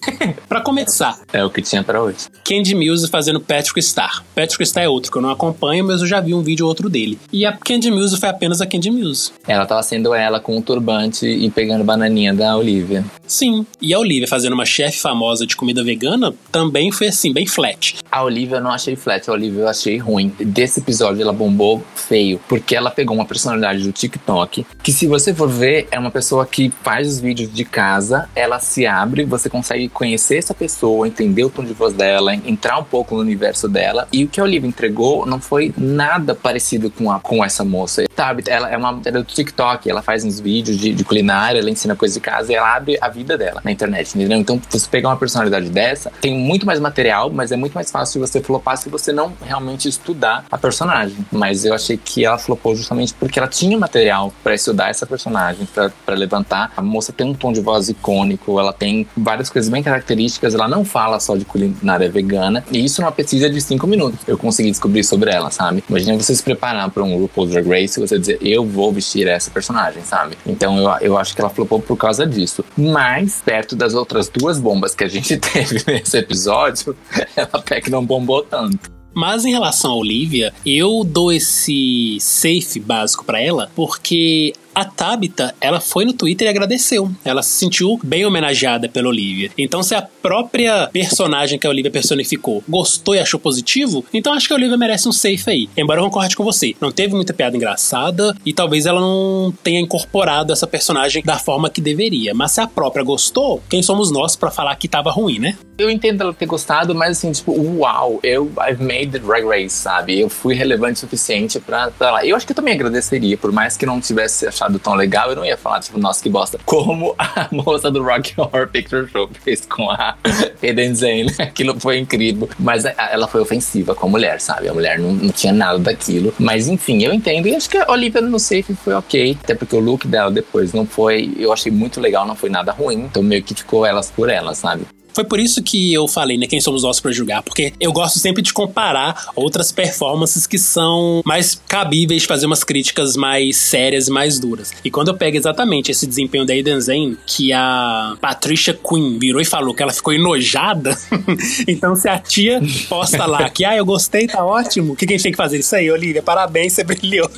para 0.49 0.61
começar. 0.61 1.19
É 1.33 1.45
o 1.45 1.51
que 1.51 1.63
tinha 1.63 1.83
para 1.83 2.03
hoje. 2.03 2.27
Candy 2.45 2.75
Muse 2.75 3.09
fazendo 3.09 3.41
Patrick 3.41 3.83
Star. 3.83 4.25
Patrick 4.35 4.65
Star 4.67 4.85
é 4.85 4.89
outro 4.89 5.11
que 5.11 5.19
eu 5.19 5.23
não 5.23 5.31
acompanho, 5.31 5.85
mas 5.85 6.01
eu 6.01 6.07
já 6.07 6.21
vi 6.21 6.35
um 6.35 6.43
vídeo 6.43 6.65
ou 6.65 6.69
outro 6.69 6.89
dele. 6.89 7.19
E 7.33 7.45
a 7.45 7.53
Candy 7.53 7.91
Muse 7.91 8.19
foi 8.19 8.29
apenas 8.29 8.61
a 8.61 8.67
Candy 8.67 8.91
Muse. 8.91 9.33
Ela 9.47 9.67
tava 9.67 9.83
sendo 9.83 10.15
ela 10.15 10.41
com 10.41 10.57
um 10.57 10.63
turbante 10.63 11.27
e 11.27 11.51
pegando 11.51 11.85
bananinha 11.85 12.35
da 12.35 12.57
Olivia. 12.57 13.05
Sim. 13.27 13.67
E 13.81 13.93
a 13.93 13.99
Olivia 13.99 14.29
fazendo 14.29 14.53
uma 14.53 14.65
chefe 14.65 14.99
famosa 14.99 15.47
de 15.47 15.57
comida 15.57 15.83
vegana 15.83 16.35
também 16.51 16.93
foi 16.93 17.09
assim, 17.09 17.33
bem 17.33 17.47
flat. 17.47 17.97
A 18.11 18.23
Olivia 18.23 18.59
eu 18.59 18.63
não 18.63 18.71
achei 18.71 18.97
flat, 18.97 19.29
a 19.29 19.33
Olivia 19.33 19.63
eu 19.63 19.69
achei 19.69 19.99
ruim. 19.99 20.33
Desse 20.39 20.81
episódio 20.81 21.23
ela 21.23 21.33
bombou 21.33 21.83
feio, 21.95 22.41
porque 22.49 22.75
ela 22.75 22.91
pegou 22.91 23.17
uma 23.17 23.25
personalidade 23.25 23.83
do 23.83 23.93
TikTok 23.93 24.65
que 24.83 24.93
se 24.93 25.07
você 25.07 25.35
for 25.35 25.49
ver, 25.49 25.89
é 25.91 25.99
uma 25.99 26.11
pessoa 26.11 26.47
que 26.47 26.73
faz 26.83 27.09
os 27.09 27.21
vídeos 27.21 27.53
de 27.53 27.65
casa, 27.65 28.29
ela 28.35 28.59
se 28.59 28.87
abre, 28.87 29.25
você 29.25 29.49
consegue 29.49 29.89
conhecer 29.89 30.37
essa 30.37 30.55
pessoa, 30.55 31.09
entender 31.09 31.45
o 31.45 31.51
tom 31.51 31.65
de 31.65 31.73
voz 31.73 31.93
dela, 31.93 32.35
entrar 32.35 32.79
um 32.79 32.85
pouco 32.85 33.15
no 33.15 33.21
universo 33.21 33.69
dela. 33.69 34.07
E 34.13 34.25
o 34.25 34.29
que 34.29 34.41
a 34.41 34.45
Olivia 34.45 34.69
entregou 34.69 35.27
não 35.27 35.41
foi 35.41 35.75
nada 35.77 36.35
parecido 36.35 36.91
com, 36.91 37.11
a, 37.11 37.21
com 37.21 37.45
essa 37.45 37.65
moça. 37.65 38.05
Sabe, 38.15 38.45
ela 38.47 38.71
é 38.71 38.77
uma 38.77 39.01
ela 39.05 39.19
é 39.19 39.23
do 39.23 39.25
TikTok, 39.25 39.89
ela 39.91 40.03
faz 40.03 40.25
uns 40.25 40.41
vídeos 40.41 40.79
de, 40.79 40.95
de 40.95 41.05
culinária, 41.05 41.59
ela 41.59 41.71
ensina 41.71 41.95
coisas 41.95 42.15
de 42.15 42.21
casa 42.21 42.53
e 42.53 42.55
ela 42.55 42.75
abre 42.75 42.97
a 43.01 43.09
vida 43.09 43.37
dela 43.37 43.61
na 43.65 43.71
internet, 43.71 44.17
entendeu? 44.17 44.39
Então, 44.39 44.61
você 44.69 44.89
pegar 44.89 45.09
uma 45.09 45.17
personalidade 45.17 45.69
dessa, 45.69 46.11
tem 46.21 46.35
muito 46.35 46.65
mais 46.65 46.81
material, 46.81 47.31
mas 47.31 47.53
é 47.53 47.57
muito 47.57 47.75
mais 47.75 47.91
fácil 47.91 48.21
você 48.21 48.41
flopar 48.41 48.77
se 48.77 48.89
você 48.89 49.13
não 49.13 49.33
realmente 49.43 49.89
estudar 49.89 50.45
a 50.51 50.57
personagem. 50.57 51.17
Mas 51.31 51.65
eu 51.65 51.75
achei 51.75 51.97
que 51.97 52.25
ela 52.25 52.39
flopou 52.39 52.75
justamente 52.75 53.15
porque 53.15 53.39
ela 53.39 53.49
tinha 53.49 53.77
material 53.79 54.33
para 54.43 54.55
estudar 54.67 54.91
essa 54.91 55.07
personagem, 55.07 55.67
para 56.05 56.15
levantar. 56.15 56.73
A 56.77 56.83
moça 56.83 57.13
tem 57.13 57.27
um 57.27 57.35
tom 57.35 57.53
de 57.53 57.61
voz 57.61 57.89
icônico, 57.89 58.59
ela 58.59 58.73
tem 58.73 59.07
várias 59.17 59.49
coisas 59.49 59.71
bem 59.71 59.83
características, 59.83 60.55
ela 60.55 60.69
não 60.69 60.85
fala 60.85 61.21
só 61.21 61.37
de 61.37 61.45
culinária 61.45 62.11
vegana, 62.11 62.65
e 62.71 62.85
isso 62.85 63.01
numa 63.01 63.13
pesquisa 63.13 63.49
de 63.49 63.61
cinco 63.61 63.87
minutos 63.87 64.21
eu 64.27 64.37
consegui 64.37 64.71
descobrir 64.71 65.05
sobre 65.05 65.31
ela, 65.31 65.51
sabe? 65.51 65.83
Imagina 65.89 66.17
você 66.17 66.35
se 66.35 66.43
preparar 66.43 66.91
para 66.91 67.03
um 67.03 67.17
RuPaul's 67.19 67.51
Drag 67.51 67.69
Race 67.69 67.99
e 67.99 68.07
você 68.07 68.19
dizer, 68.19 68.39
eu 68.41 68.65
vou 68.65 68.93
vestir 68.93 69.29
essa 69.29 69.51
personagem, 69.51 70.03
sabe? 70.03 70.37
Então 70.47 70.79
eu, 70.79 70.91
eu 71.01 71.19
acho 71.19 71.35
que 71.35 71.41
ela 71.41 71.51
flopou 71.51 71.81
por 71.81 71.97
causa 71.97 72.27
disso. 72.27 72.65
Mas, 72.77 73.43
perto 73.45 73.77
das 73.77 73.95
outras 73.95 74.29
duas 74.29 74.59
bombas 74.59 74.95
que 74.95 75.05
a 75.05 75.09
gente 75.09 75.37
teve 75.39 75.83
nesse 75.87 76.19
episódio, 76.19 76.97
ela 77.37 77.51
até 77.53 77.81
que 77.81 77.91
não 77.91 78.05
bombou 78.05 78.43
tanto. 78.43 78.97
Mas 79.17 79.47
em 79.47 79.51
relação 79.51 79.93
a 79.93 79.97
Olivia, 79.97 80.53
eu 80.67 81.03
dou 81.03 81.33
esse 81.33 82.19
safe 82.21 82.79
básico 82.79 83.25
para 83.25 83.41
ela, 83.41 83.71
porque 83.75 84.53
a 84.77 84.85
Tabitha, 84.85 85.55
ela 85.59 85.81
foi 85.81 86.05
no 86.05 86.13
Twitter 86.13 86.47
e 86.47 86.51
agradeceu. 86.51 87.11
Ela 87.25 87.43
se 87.43 87.49
sentiu 87.49 87.99
bem 88.05 88.27
homenageada 88.27 88.91
pela 88.91 89.09
Olivia. 89.09 89.51
Então, 89.57 89.83
se 89.83 89.95
a 89.95 90.03
própria 90.03 90.91
personagem 90.93 91.59
que 91.59 91.67
a 91.67 91.71
Olivia 91.71 91.91
personificou 91.91 92.63
gostou 92.69 93.15
e 93.15 93.19
achou 93.19 93.41
positivo, 93.41 94.05
então 94.13 94.35
acho 94.35 94.47
que 94.47 94.53
a 94.53 94.57
Olivia 94.57 94.77
merece 94.77 95.09
um 95.09 95.13
safe 95.13 95.49
aí. 95.49 95.71
Embora 95.75 96.01
eu 96.01 96.05
concorde 96.05 96.37
com 96.37 96.45
você. 96.45 96.77
Não 96.79 96.93
teve 96.93 97.15
muita 97.15 97.33
piada 97.33 97.57
engraçada 97.57 98.37
e 98.45 98.53
talvez 98.53 98.85
ela 98.85 99.01
não 99.01 99.51
tenha 99.65 99.81
incorporado 99.81 100.53
essa 100.53 100.67
personagem 100.67 101.23
da 101.25 101.39
forma 101.39 101.71
que 101.71 101.81
deveria. 101.81 102.35
Mas 102.35 102.53
se 102.53 102.61
a 102.61 102.67
própria 102.67 103.03
gostou, 103.03 103.63
quem 103.71 103.83
somos 103.83 104.11
nós 104.11 104.37
para 104.37 104.51
falar 104.51 104.77
que 104.77 104.89
tava 104.89 105.11
ruim, 105.11 105.39
né? 105.39 105.57
Eu 105.79 105.89
entendo 105.91 106.21
ela 106.21 106.35
ter 106.35 106.47
gostado, 106.47 106.95
mas 106.95 107.19
assim, 107.19 107.33
tipo, 107.33 107.53
uau, 107.53 108.21
eu 108.23 108.53
I've 108.69 108.83
made 108.83 109.09
the 109.09 109.19
drag 109.19 109.47
race, 109.47 109.77
sabe? 109.77 110.21
Eu 110.21 110.29
fui 110.29 110.55
relevante 110.55 110.99
o 110.99 111.01
suficiente 111.01 111.59
pra, 111.61 111.91
pra 111.91 112.11
lá. 112.11 112.27
Eu 112.27 112.37
acho 112.37 112.45
que 112.45 112.53
eu 112.53 112.57
também 112.57 112.75
agradeceria, 112.75 113.39
por 113.39 113.53
mais 113.53 113.77
que 113.77 113.87
não 113.87 114.01
tivesse 114.01 114.47
achado 114.47 114.66
tão 114.79 114.95
legal, 114.95 115.31
eu 115.31 115.37
não 115.37 115.45
ia 115.45 115.57
falar, 115.57 115.81
tipo, 115.81 115.99
nossa, 115.99 116.23
que 116.23 116.29
bosta. 116.29 116.59
Como 116.65 117.15
a 117.19 117.49
moça 117.53 117.91
do 117.91 118.03
Rock 118.03 118.35
Horror 118.37 118.69
Picture 118.69 119.09
Show 119.09 119.29
fez 119.43 119.67
com 119.67 119.91
a 119.91 120.17
Eden 120.63 120.95
Zane. 120.95 121.35
Aquilo 121.39 121.79
foi 121.79 121.99
incrível. 121.99 122.49
Mas 122.59 122.85
ela 122.85 123.27
foi 123.27 123.41
ofensiva 123.41 123.95
com 123.95 124.07
a 124.07 124.11
mulher, 124.11 124.41
sabe? 124.41 124.69
A 124.69 124.75
mulher 124.75 124.99
não, 124.99 125.13
não 125.13 125.31
tinha 125.31 125.53
nada 125.53 125.79
daquilo. 125.79 126.35
Mas 126.39 126.69
enfim, 126.69 127.03
eu 127.03 127.13
entendo. 127.13 127.49
E 127.49 127.55
acho 127.55 127.69
que 127.69 127.79
a 127.79 127.91
Olivia 127.91 128.21
no 128.21 128.39
Safe 128.39 128.75
foi 128.75 128.95
ok. 128.95 129.39
Até 129.43 129.55
porque 129.55 129.77
o 129.77 129.81
look 129.81 130.07
dela 130.07 130.31
depois 130.31 130.73
não 130.73 130.87
foi. 130.87 131.33
Eu 131.39 131.53
achei 131.53 131.71
muito 131.71 132.01
legal, 132.01 132.27
não 132.27 132.35
foi 132.35 132.51
nada 132.51 132.73
ruim. 132.73 133.05
Então 133.05 133.23
meio 133.23 133.43
que 133.43 133.55
ficou 133.55 133.85
elas 133.85 134.11
por 134.11 134.29
elas, 134.29 134.59
sabe? 134.59 134.85
Foi 135.17 135.25
por 135.25 135.41
isso 135.41 135.63
que 135.63 135.95
eu 135.95 136.07
falei, 136.07 136.37
né, 136.37 136.47
quem 136.47 136.61
somos 136.61 136.83
nós 136.83 137.01
para 137.01 137.11
julgar, 137.11 137.43
porque 137.43 137.73
eu 137.81 137.91
gosto 137.91 138.19
sempre 138.19 138.43
de 138.43 138.53
comparar 138.53 139.31
outras 139.35 139.73
performances 139.73 140.47
que 140.47 140.59
são 140.59 141.23
mais 141.25 141.59
cabíveis 141.67 142.21
de 142.21 142.29
fazer 142.29 142.45
umas 142.45 142.63
críticas 142.63 143.17
mais 143.17 143.57
sérias 143.57 144.09
e 144.09 144.11
mais 144.11 144.39
duras. 144.39 144.75
E 144.85 144.91
quando 144.91 145.09
eu 145.09 145.17
pego 145.17 145.39
exatamente 145.39 145.91
esse 145.91 146.07
desempenho 146.07 146.45
da 146.45 146.55
Eden 146.55 146.79
Zane, 146.83 147.17
que 147.25 147.51
a 147.51 148.15
Patricia 148.21 148.75
Quinn 148.75 149.19
virou 149.19 149.41
e 149.41 149.45
falou 149.47 149.73
que 149.73 149.83
ela 149.83 149.93
ficou 149.95 150.13
enojada, 150.13 150.95
então 151.67 151.97
se 151.97 152.11
a 152.11 152.19
tia 152.19 152.61
posta 152.87 153.25
lá 153.25 153.49
que, 153.49 153.65
ah, 153.65 153.75
eu 153.75 153.87
gostei, 153.87 154.27
tá 154.27 154.45
ótimo, 154.45 154.93
o 154.93 154.97
que, 154.97 155.07
que 155.07 155.15
a 155.15 155.17
gente 155.17 155.23
tem 155.23 155.33
que 155.33 155.39
fazer? 155.39 155.61
Isso 155.61 155.75
aí, 155.75 155.91
Olivia, 155.91 156.23
parabéns, 156.23 156.75
você 156.75 156.85
brilhou. 156.85 157.31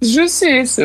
Justiça. 0.00 0.84